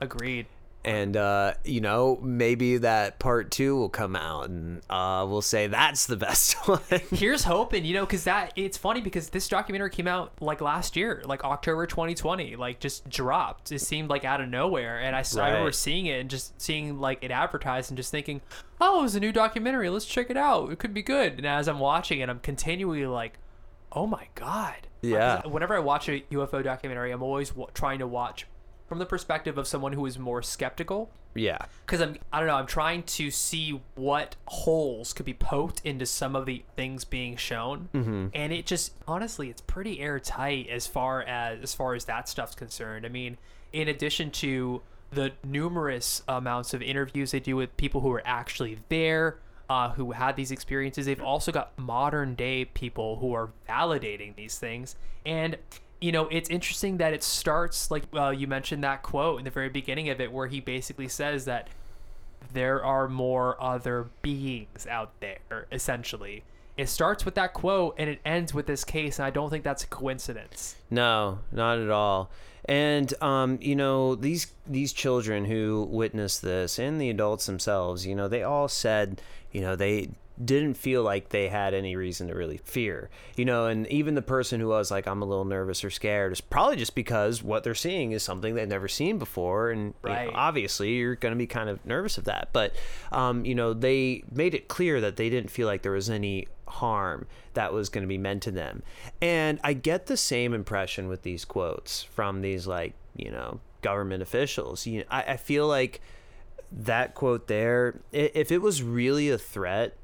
Agreed. 0.00 0.46
And 0.86 1.16
uh, 1.16 1.52
you 1.64 1.80
know 1.82 2.18
maybe 2.22 2.78
that 2.78 3.18
part 3.18 3.50
two 3.50 3.76
will 3.76 3.88
come 3.90 4.16
out 4.16 4.48
and 4.48 4.80
uh, 4.88 5.26
we'll 5.28 5.42
say 5.42 5.66
that's 5.66 6.06
the 6.06 6.16
best 6.26 6.54
one 6.68 6.80
Here's 7.12 7.44
hoping, 7.44 7.84
you 7.84 7.92
know, 7.94 8.06
because 8.06 8.24
that 8.24 8.52
it's 8.56 8.78
funny 8.78 9.00
because 9.00 9.28
this 9.30 9.48
documentary 9.48 9.90
came 9.90 10.06
out 10.08 10.32
like 10.40 10.60
last 10.60 10.96
year, 10.96 11.20
like 11.26 11.44
October 11.44 11.86
2020, 11.86 12.56
like 12.56 12.78
just 12.80 13.08
dropped. 13.10 13.72
It 13.72 13.80
seemed 13.80 14.08
like 14.08 14.24
out 14.24 14.40
of 14.40 14.48
nowhere, 14.48 15.00
and 15.00 15.14
I, 15.16 15.20
s- 15.20 15.36
I 15.36 15.48
remember 15.48 15.66
Right. 15.66 15.74
seeing 15.74 16.06
it 16.06 16.20
and 16.20 16.30
just 16.30 16.58
seeing 16.62 17.00
like 17.00 17.18
it 17.22 17.30
advertised 17.30 17.90
and 17.90 17.96
just 17.96 18.10
thinking, 18.10 18.40
oh, 18.80 19.04
it's 19.04 19.14
a 19.16 19.20
new 19.20 19.32
documentary. 19.32 19.90
Let's 19.90 20.06
check 20.06 20.30
it 20.30 20.36
out. 20.36 20.70
It 20.70 20.78
could 20.78 20.94
be 20.94 21.02
good. 21.02 21.34
And 21.38 21.46
as 21.46 21.66
I'm 21.68 21.80
watching 21.80 22.20
it, 22.20 22.28
I'm 22.30 22.38
continually 22.40 23.04
like, 23.06 23.38
oh 23.92 24.06
my 24.06 24.28
god. 24.36 24.86
yeah 25.02 25.44
Whenever 25.46 25.74
I 25.74 25.78
watch 25.80 26.08
a 26.08 26.20
UFO 26.30 26.62
documentary, 26.62 27.10
I'm 27.10 27.22
always 27.22 27.48
w- 27.50 27.68
trying 27.74 27.98
to 28.00 28.06
watch 28.06 28.46
from 28.86 28.98
the 28.98 29.06
perspective 29.06 29.58
of 29.58 29.66
someone 29.66 29.92
who 29.92 30.06
is 30.06 30.18
more 30.18 30.42
skeptical 30.42 31.10
yeah 31.36 31.58
because 31.84 32.00
I'm 32.00 32.16
I 32.32 32.38
don't 32.38 32.48
know 32.48 32.56
I'm 32.56 32.66
trying 32.66 33.02
to 33.04 33.30
see 33.30 33.80
what 33.94 34.36
holes 34.46 35.12
could 35.12 35.26
be 35.26 35.34
poked 35.34 35.80
into 35.84 36.06
some 36.06 36.34
of 36.34 36.46
the 36.46 36.64
things 36.74 37.04
being 37.04 37.36
shown, 37.36 37.88
mm-hmm. 37.94 38.28
and 38.34 38.52
it 38.52 38.66
just 38.66 38.94
honestly 39.06 39.50
it's 39.50 39.60
pretty 39.60 40.00
airtight 40.00 40.68
as 40.68 40.86
far 40.86 41.22
as 41.22 41.62
as 41.62 41.74
far 41.74 41.94
as 41.94 42.06
that 42.06 42.28
stuff's 42.28 42.54
concerned. 42.54 43.06
I 43.06 43.08
mean, 43.08 43.38
in 43.72 43.88
addition 43.88 44.30
to 44.32 44.82
the 45.10 45.32
numerous 45.44 46.22
amounts 46.26 46.74
of 46.74 46.82
interviews 46.82 47.30
they 47.30 47.40
do 47.40 47.56
with 47.56 47.76
people 47.76 48.00
who 48.00 48.12
are 48.12 48.22
actually 48.24 48.78
there. 48.88 49.38
Uh, 49.68 49.90
who 49.90 50.12
had 50.12 50.36
these 50.36 50.52
experiences? 50.52 51.06
They've 51.06 51.20
also 51.20 51.50
got 51.50 51.76
modern 51.76 52.36
day 52.36 52.66
people 52.66 53.16
who 53.16 53.32
are 53.32 53.50
validating 53.68 54.36
these 54.36 54.60
things, 54.60 54.94
and 55.24 55.56
you 56.06 56.12
know, 56.12 56.28
it's 56.28 56.48
interesting 56.50 56.98
that 56.98 57.12
it 57.12 57.24
starts 57.24 57.90
like 57.90 58.04
uh, 58.14 58.30
you 58.30 58.46
mentioned 58.46 58.84
that 58.84 59.02
quote 59.02 59.40
in 59.40 59.44
the 59.44 59.50
very 59.50 59.68
beginning 59.68 60.08
of 60.08 60.20
it, 60.20 60.30
where 60.30 60.46
he 60.46 60.60
basically 60.60 61.08
says 61.08 61.46
that 61.46 61.66
there 62.52 62.84
are 62.84 63.08
more 63.08 63.60
other 63.60 64.06
beings 64.22 64.86
out 64.86 65.10
there. 65.18 65.66
Essentially, 65.72 66.44
it 66.76 66.88
starts 66.88 67.24
with 67.24 67.34
that 67.34 67.54
quote 67.54 67.96
and 67.98 68.08
it 68.08 68.20
ends 68.24 68.54
with 68.54 68.66
this 68.66 68.84
case, 68.84 69.18
and 69.18 69.26
I 69.26 69.30
don't 69.30 69.50
think 69.50 69.64
that's 69.64 69.82
a 69.82 69.88
coincidence. 69.88 70.76
no 70.90 71.40
not 71.50 71.80
at 71.80 71.90
all 71.90 72.30
and 72.66 73.12
um, 73.20 73.58
you 73.60 73.74
know 73.74 74.14
these 74.14 74.52
these 74.64 74.92
children 74.92 75.44
who 75.46 75.88
witnessed 75.90 76.40
this 76.42 76.78
and 76.78 77.00
the 77.00 77.10
adults 77.10 77.46
themselves 77.46 78.06
you 78.06 78.14
know 78.14 78.28
they 78.28 78.44
all 78.44 78.68
said 78.68 79.20
you 79.50 79.60
know 79.60 79.74
they 79.74 80.08
didn't 80.42 80.74
feel 80.74 81.02
like 81.02 81.30
they 81.30 81.48
had 81.48 81.72
any 81.72 81.96
reason 81.96 82.28
to 82.28 82.34
really 82.34 82.58
fear 82.58 83.08
you 83.36 83.44
know 83.44 83.66
and 83.66 83.86
even 83.86 84.14
the 84.14 84.22
person 84.22 84.60
who 84.60 84.68
was 84.68 84.90
like 84.90 85.06
i'm 85.06 85.22
a 85.22 85.24
little 85.24 85.44
nervous 85.44 85.82
or 85.82 85.90
scared 85.90 86.32
is 86.32 86.40
probably 86.40 86.76
just 86.76 86.94
because 86.94 87.42
what 87.42 87.64
they're 87.64 87.74
seeing 87.74 88.12
is 88.12 88.22
something 88.22 88.54
they've 88.54 88.68
never 88.68 88.88
seen 88.88 89.18
before 89.18 89.70
and 89.70 89.94
you 90.04 90.10
know, 90.10 90.30
obviously 90.34 90.94
you're 90.94 91.14
going 91.14 91.32
to 91.32 91.38
be 91.38 91.46
kind 91.46 91.68
of 91.70 91.84
nervous 91.86 92.18
of 92.18 92.24
that 92.24 92.50
but 92.52 92.74
um, 93.12 93.44
you 93.44 93.54
know 93.54 93.72
they 93.72 94.22
made 94.30 94.54
it 94.54 94.68
clear 94.68 95.00
that 95.00 95.16
they 95.16 95.30
didn't 95.30 95.50
feel 95.50 95.66
like 95.66 95.82
there 95.82 95.92
was 95.92 96.10
any 96.10 96.46
harm 96.68 97.26
that 97.54 97.72
was 97.72 97.88
going 97.88 98.02
to 98.02 98.08
be 98.08 98.18
meant 98.18 98.42
to 98.42 98.50
them 98.50 98.82
and 99.22 99.58
i 99.64 99.72
get 99.72 100.06
the 100.06 100.16
same 100.16 100.52
impression 100.52 101.08
with 101.08 101.22
these 101.22 101.44
quotes 101.44 102.02
from 102.02 102.42
these 102.42 102.66
like 102.66 102.92
you 103.16 103.30
know 103.30 103.60
government 103.80 104.22
officials 104.22 104.86
you 104.86 104.98
know, 104.98 105.04
I, 105.10 105.22
I 105.22 105.36
feel 105.36 105.66
like 105.66 106.00
that 106.72 107.14
quote 107.14 107.46
there 107.46 108.00
if 108.12 108.50
it 108.50 108.60
was 108.60 108.82
really 108.82 109.30
a 109.30 109.38
threat 109.38 109.96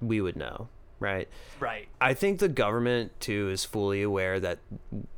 we 0.00 0.20
would 0.20 0.36
know 0.36 0.68
right 0.98 1.28
Right. 1.60 1.88
I 2.00 2.14
think 2.14 2.38
the 2.38 2.48
government 2.48 3.12
too 3.20 3.50
is 3.50 3.64
fully 3.64 4.02
aware 4.02 4.38
that 4.40 4.58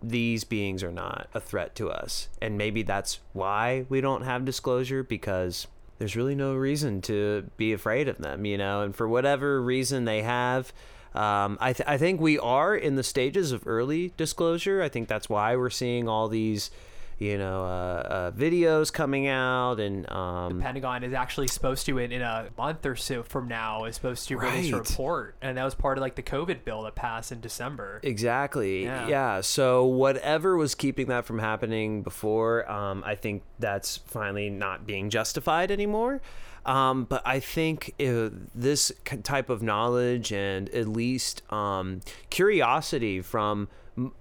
these 0.03 0.45
beings 0.45 0.83
are 0.83 0.93
not 0.93 1.29
a 1.35 1.41
threat 1.41 1.75
to 1.77 1.91
us, 1.91 2.29
and 2.41 2.57
maybe 2.57 2.83
that's 2.83 3.21
why 3.33 3.87
we 3.89 4.01
don't 4.01 4.23
have 4.23 4.45
disclosure 4.45 5.03
because 5.03 5.67
there's 5.99 6.15
really 6.15 6.37
no 6.37 6.55
reason 6.55 7.01
to 7.03 7.51
be 7.57 7.73
afraid 7.73 8.09
of 8.09 8.19
them, 8.19 8.45
you 8.45 8.57
know. 8.57 8.83
And 8.83 8.95
for 8.95 9.09
whatever 9.09 9.61
reason 9.61 10.05
they 10.05 10.23
have, 10.23 10.73
um, 11.15 11.59
I 11.61 11.73
th- 11.73 11.89
I 11.89 11.99
think 11.99 12.21
we 12.21 12.39
are 12.39 12.77
in 12.77 12.95
the 12.95 13.03
stages 13.03 13.51
of 13.51 13.67
early 13.67 14.13
disclosure. 14.17 14.81
I 14.81 14.89
think 14.89 15.09
that's 15.09 15.29
why 15.29 15.57
we're 15.57 15.71
seeing 15.71 16.09
all 16.09 16.29
these, 16.29 16.71
you 17.19 17.37
know, 17.37 17.65
uh, 17.65 17.67
uh, 17.67 18.31
videos 18.31 18.93
coming 18.93 19.27
out 19.27 19.81
and 19.81 20.09
um, 20.11 20.61
Pentagon 20.61 21.03
is 21.03 21.13
actually 21.13 21.49
supposed 21.49 21.85
to 21.87 21.99
in, 21.99 22.13
in 22.13 22.23
a 22.23 22.49
month 22.57 22.87
or 22.87 22.95
so 22.95 23.23
from 23.25 23.49
now 23.49 23.85
is 23.85 23.97
supposed 23.97 24.29
to 24.29 24.37
release 24.39 24.73
a 24.73 24.77
report, 24.77 25.35
and 25.43 25.59
that 25.59 25.65
was 25.65 25.75
part 25.75 25.99
of 25.99 26.03
like 26.03 26.15
the 26.15 26.23
COVID 26.23 26.65
bill 26.65 26.83
that 26.83 26.95
passed 26.95 27.33
in 27.33 27.41
December. 27.41 28.01
Exactly. 28.03 28.85
Yeah. 28.85 29.09
Yeah. 29.09 29.41
So 29.41 29.85
whatever 29.85 30.57
was 30.57 30.75
keeping 30.75 31.09
that 31.09 31.25
from 31.25 31.41
happening 31.41 32.03
before, 32.03 32.71
um, 32.71 33.03
I 33.05 33.17
think 33.17 33.43
that's 33.59 33.97
finally 33.97 34.49
not 34.49 34.87
being 34.87 35.11
justified 35.11 35.71
anymore. 35.71 36.21
Um, 36.67 37.05
but 37.05 37.23
I 37.25 37.41
think 37.41 37.95
uh, 37.99 38.29
this 38.55 38.93
type 39.23 39.49
of 39.49 39.63
knowledge 39.63 40.33
and 40.33 40.69
at 40.69 40.87
least 40.87 41.43
um, 41.51 42.01
curiosity 42.29 43.23
from 43.23 43.69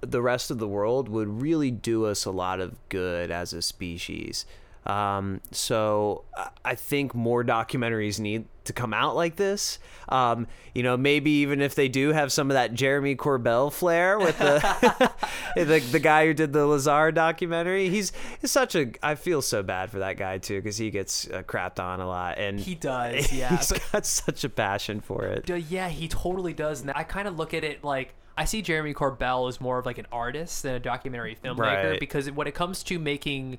the 0.02 0.22
rest 0.22 0.52
of 0.52 0.58
the 0.60 0.68
world 0.68 1.10
would 1.10 1.42
really 1.42 1.72
do 1.72 2.06
us 2.06 2.26
a 2.26 2.32
lot 2.32 2.60
of 2.60 2.76
good 2.90 3.32
as 3.32 3.54
a 3.54 3.62
species. 3.62 4.46
Um, 4.86 5.42
so 5.52 6.24
I- 6.64 6.76
think 6.76 7.14
more 7.14 7.44
documentaries 7.44 8.20
need 8.22 8.46
to 8.64 8.72
come 8.72 8.94
out 8.94 9.16
like 9.18 9.36
this. 9.36 9.80
Um, 10.08 10.48
you 10.74 10.82
know, 10.84 10.96
maybe 10.96 11.30
even 11.32 11.60
if 11.62 11.76
they 11.76 11.90
do 11.90 12.14
have 12.14 12.32
some 12.32 12.50
of 12.50 12.54
that 12.56 12.74
Jeremy 12.74 13.16
Corbell 13.18 13.70
flair 13.74 14.18
with 14.18 14.38
the 14.40 15.12
the, 15.58 15.80
the 15.80 16.00
guy 16.00 16.26
who 16.26 16.34
did 16.34 16.54
the 16.54 16.66
Lazar 16.66 17.12
documentary. 17.12 17.90
He's, 17.90 18.14
he's 18.40 18.52
such 18.52 18.76
a. 18.76 18.92
I 19.04 19.16
feel 19.16 19.42
so 19.42 19.62
bad 19.62 19.90
for 19.92 20.00
that 20.00 20.16
guy 20.16 20.38
too 20.38 20.62
because 20.62 20.78
he 20.78 20.90
gets 20.90 21.28
uh, 21.30 21.44
crapped 21.44 21.80
on 21.84 22.00
a 22.00 22.08
lot 22.08 22.38
and 22.38 22.58
He 22.58 22.76
does, 22.76 23.32
yeah. 23.34 23.58
he's 23.58 23.70
but- 23.74 23.84
got 23.92 24.06
such 24.06 24.46
a 24.46 24.50
passion 24.50 25.02
for 25.02 25.26
it. 25.26 25.50
Yeah, 25.70 25.90
he 25.90 26.08
totally 26.08 26.54
does. 26.54 26.80
And 26.80 26.92
I 26.96 27.04
kind 27.04 27.28
of 27.28 27.38
look 27.38 27.54
at 27.54 27.66
it 27.66 27.84
like 27.84 28.14
I 28.38 28.46
see 28.46 28.62
Jeremy 28.62 28.94
Corbell 28.94 29.50
as 29.50 29.60
more 29.60 29.80
of 29.80 29.86
like 29.86 29.98
an 29.98 30.06
artist 30.12 30.64
than 30.64 30.76
a 30.76 30.80
documentary 30.80 31.36
filmmaker 31.44 31.92
Right. 31.92 32.00
because 32.00 32.30
when 32.32 32.48
it 32.48 32.54
comes 32.54 32.84
to 32.84 33.00
making 33.00 33.58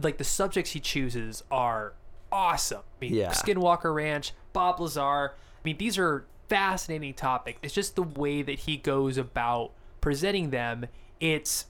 like 0.00 0.16
the 0.18 0.24
subjects 0.24 0.70
he 0.72 0.80
chooses 0.80 1.42
are 1.50 1.92
awesome. 2.30 2.80
I 2.80 3.04
mean, 3.04 3.14
Yeah. 3.14 3.30
Skinwalker 3.32 3.94
Ranch, 3.94 4.32
Bob 4.52 4.80
Lazar. 4.80 5.00
I 5.32 5.60
mean, 5.64 5.76
these 5.76 5.98
are 5.98 6.24
fascinating 6.48 7.14
topics. 7.14 7.58
It's 7.62 7.74
just 7.74 7.96
the 7.96 8.02
way 8.02 8.42
that 8.42 8.60
he 8.60 8.76
goes 8.76 9.18
about 9.18 9.72
presenting 10.00 10.50
them. 10.50 10.86
It's 11.20 11.66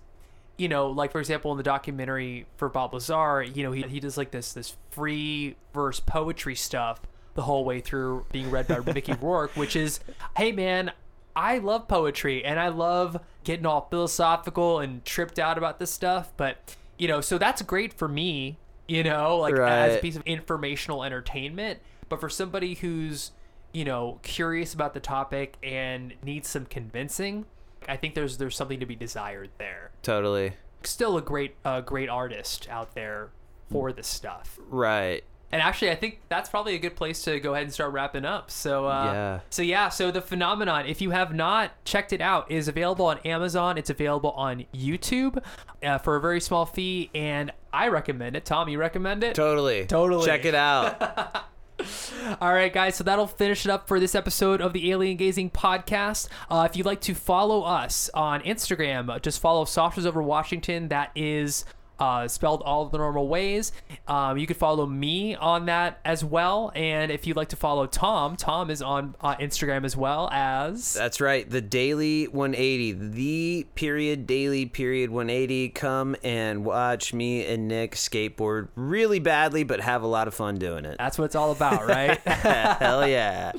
you 0.59 0.69
know, 0.69 0.89
like 0.89 1.11
for 1.11 1.19
example, 1.19 1.51
in 1.51 1.57
the 1.57 1.63
documentary 1.65 2.47
for 2.57 2.69
Bob 2.69 2.93
Lazar, 2.93 3.43
you 3.43 3.63
know, 3.65 3.73
he, 3.73 3.83
he 3.83 3.99
does 3.99 4.17
like 4.19 4.31
this 4.31 4.53
this 4.53 4.77
free 4.91 5.57
verse 5.73 5.99
poetry 5.99 6.55
stuff 6.55 7.01
the 7.35 7.43
whole 7.43 7.65
way 7.65 7.81
through 7.81 8.27
being 8.31 8.51
read 8.51 8.69
by 8.69 8.79
Mickey 8.93 9.15
Rourke, 9.15 9.57
which 9.57 9.75
is, 9.75 10.01
hey 10.37 10.53
man, 10.53 10.93
I 11.35 11.59
love 11.59 11.89
poetry 11.89 12.45
and 12.45 12.61
I 12.61 12.69
love 12.69 13.19
getting 13.45 13.67
all 13.67 13.89
philosophical 13.91 14.81
and 14.81 15.05
tripped 15.05 15.39
out 15.39 15.59
about 15.59 15.79
this 15.79 15.91
stuff, 15.91 16.33
but 16.37 16.77
you 16.99 17.09
know, 17.09 17.21
so 17.21 17.39
that's 17.39 17.63
great 17.63 17.93
for 17.93 18.09
me, 18.09 18.59
you 18.87 19.03
know, 19.03 19.39
like 19.39 19.55
as 19.55 19.97
a 19.97 19.99
piece 19.99 20.17
of 20.17 20.23
informational 20.25 21.05
entertainment, 21.05 21.81
but 22.09 22.21
for 22.21 22.29
somebody 22.29 22.75
who's 22.75 23.33
you 23.73 23.85
know 23.85 24.19
curious 24.23 24.75
about 24.75 24.93
the 24.93 25.01
topic 25.01 25.57
and 25.63 26.13
needs 26.23 26.47
some 26.47 26.67
convincing 26.67 27.47
I 27.89 27.97
think 27.97 28.15
there's 28.15 28.39
there's 28.39 28.57
something 28.57 28.81
to 28.81 28.87
be 28.87 28.97
desired 28.97 29.51
there. 29.59 29.91
Totally. 30.03 30.55
Still 30.85 31.17
a 31.17 31.23
great 31.23 31.57
uh, 31.65 31.81
great 31.81 32.09
artist 32.09 32.69
out 32.71 32.95
there 32.95 33.31
for 33.71 33.93
this 33.93 34.07
stuff. 34.07 34.59
Right. 34.69 35.25
And 35.53 35.61
actually, 35.61 35.91
I 35.91 35.95
think 35.97 36.21
that's 36.29 36.49
probably 36.49 36.75
a 36.75 36.79
good 36.79 36.97
place 36.97 37.23
to 37.25 37.39
go 37.39 37.53
ahead 37.53 37.65
and 37.65 37.73
start 37.73 37.93
wrapping 37.93 38.25
up. 38.25 38.51
So, 38.51 38.87
uh, 38.87 39.05
Yeah. 39.05 39.41
So 39.51 39.63
yeah, 39.63 39.91
so 39.91 40.11
the 40.11 40.23
phenomenon, 40.23 40.87
if 40.87 41.03
you 41.03 41.11
have 41.11 41.35
not 41.35 41.73
checked 41.85 42.13
it 42.15 42.23
out, 42.23 42.51
is 42.51 42.69
available 42.69 43.05
on 43.07 43.19
Amazon. 43.19 43.77
It's 43.77 43.91
available 43.91 44.31
on 44.31 44.65
YouTube 44.75 45.43
uh, 45.83 45.99
for 45.99 46.17
a 46.17 46.21
very 46.21 46.41
small 46.41 46.65
fee, 46.65 47.11
and 47.15 47.53
I 47.73 47.89
recommend 47.89 48.35
it. 48.35 48.47
Tom, 48.47 48.69
you 48.69 48.79
recommend 48.79 49.23
it? 49.23 49.35
Totally. 49.35 49.87
Totally. 49.87 50.25
Check 50.25 50.47
it 50.47 50.55
out. 50.55 51.47
All 52.41 52.53
right, 52.53 52.73
guys. 52.73 52.97
So 52.97 53.05
that'll 53.05 53.27
finish 53.27 53.65
it 53.65 53.71
up 53.71 53.89
for 53.89 53.99
this 53.99 54.15
episode 54.15 54.61
of 54.61 54.73
the 54.73 54.91
Alien 54.91 55.17
Gazing 55.17 55.51
podcast. 55.51 56.29
Uh, 56.51 56.67
if 56.71 56.77
you'd 56.77 56.87
like 56.87 57.01
to 57.03 57.15
follow 57.15 57.63
us 57.63 58.11
on 58.15 58.41
Instagram, 58.43 59.11
uh, 59.11 59.19
just 59.19 59.41
follow 59.41 59.65
Saucers 59.65 60.07
Over 60.07 60.23
Washington. 60.23 60.89
That 60.89 61.11
is 61.15 61.65
uh, 62.03 62.27
spelled 62.27 62.63
all 62.63 62.87
the 62.87 62.99
normal 62.99 63.29
ways. 63.29 63.71
Um, 64.09 64.37
you 64.37 64.45
could 64.45 64.57
follow 64.57 64.87
me 64.87 65.37
on 65.37 65.67
that 65.67 66.01
as 66.05 66.25
well. 66.25 66.73
And 66.75 67.13
if 67.13 67.29
you'd 67.29 67.37
like 67.37 67.51
to 67.51 67.57
follow 67.57 67.87
Tom, 67.87 68.35
Tom 68.35 68.71
is 68.71 68.83
on 68.83 69.15
uh, 69.21 69.37
Instagram 69.37 69.85
as 69.85 69.97
well 69.97 70.29
as. 70.33 70.95
That's 70.95 71.21
right. 71.21 71.49
The 71.49 71.61
Daily 71.61 72.25
180. 72.25 72.93
The 72.93 73.67
period 73.77 74.27
Daily 74.27 74.67
period 74.67 75.11
180. 75.11 75.69
Come 75.69 76.17
and 76.25 76.65
watch 76.65 77.15
me 77.15 77.47
and 77.47 77.69
Nick 77.69 77.95
skateboard 77.95 78.71
really 78.75 79.21
badly, 79.21 79.63
but 79.63 79.81
have 79.81 80.03
a 80.03 80.09
lot 80.09 80.27
of 80.27 80.35
fun 80.35 80.57
doing 80.57 80.85
it. 80.85 80.97
That's 80.99 81.19
what 81.19 81.27
it's 81.27 81.37
all 81.37 81.53
about, 81.53 81.87
right? 81.87 82.19
Hell 82.23 83.07
yeah. 83.07 83.53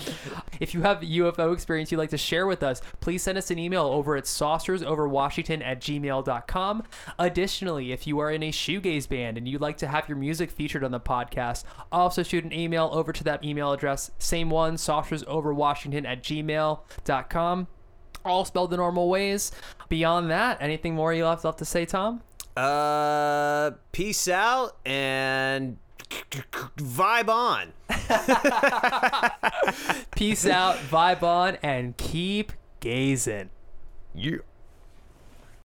If 0.59 0.73
you 0.73 0.81
have 0.81 1.01
a 1.01 1.05
UFO 1.05 1.53
experience 1.53 1.93
you'd 1.93 1.97
like 1.97 2.09
to 2.09 2.17
share 2.17 2.45
with 2.45 2.61
us, 2.61 2.81
please 2.99 3.23
send 3.23 3.37
us 3.37 3.51
an 3.51 3.57
email 3.57 3.85
over 3.85 4.17
at 4.17 4.25
saucersoverwashington 4.25 5.63
at 5.63 5.79
gmail.com. 5.79 6.83
Additionally, 7.17 7.93
if 7.93 8.05
you 8.05 8.19
are 8.19 8.32
in 8.33 8.43
a 8.43 8.51
shoegaze 8.51 9.07
band 9.07 9.37
and 9.37 9.47
you'd 9.47 9.61
like 9.61 9.77
to 9.77 9.87
have 9.87 10.09
your 10.09 10.17
music 10.17 10.51
featured 10.51 10.83
on 10.83 10.91
the 10.91 10.99
podcast, 10.99 11.63
also 11.91 12.23
shoot 12.23 12.43
an 12.43 12.51
email 12.51 12.89
over 12.91 13.13
to 13.13 13.23
that 13.23 13.43
email 13.43 13.71
address, 13.71 14.11
same 14.19 14.49
one, 14.49 14.75
saucersoverwashington 14.75 16.05
at 16.05 16.23
gmail.com. 16.23 17.67
All 18.25 18.45
spelled 18.45 18.71
the 18.71 18.77
normal 18.77 19.09
ways. 19.09 19.51
Beyond 19.89 20.31
that, 20.31 20.57
anything 20.61 20.95
more 20.95 21.13
you 21.13 21.25
have 21.25 21.43
left 21.43 21.59
to 21.59 21.65
say, 21.65 21.85
Tom? 21.85 22.21
Uh, 22.55 23.71
peace 23.91 24.27
out 24.27 24.77
and 24.85 25.77
vibe 26.77 27.27
on. 27.27 27.73
Peace 30.15 30.45
out, 30.45 30.77
vibe 30.77 31.23
on, 31.23 31.57
and 31.63 31.97
keep 31.97 32.53
gazing. 32.79 33.49
Yeah. 34.13 34.37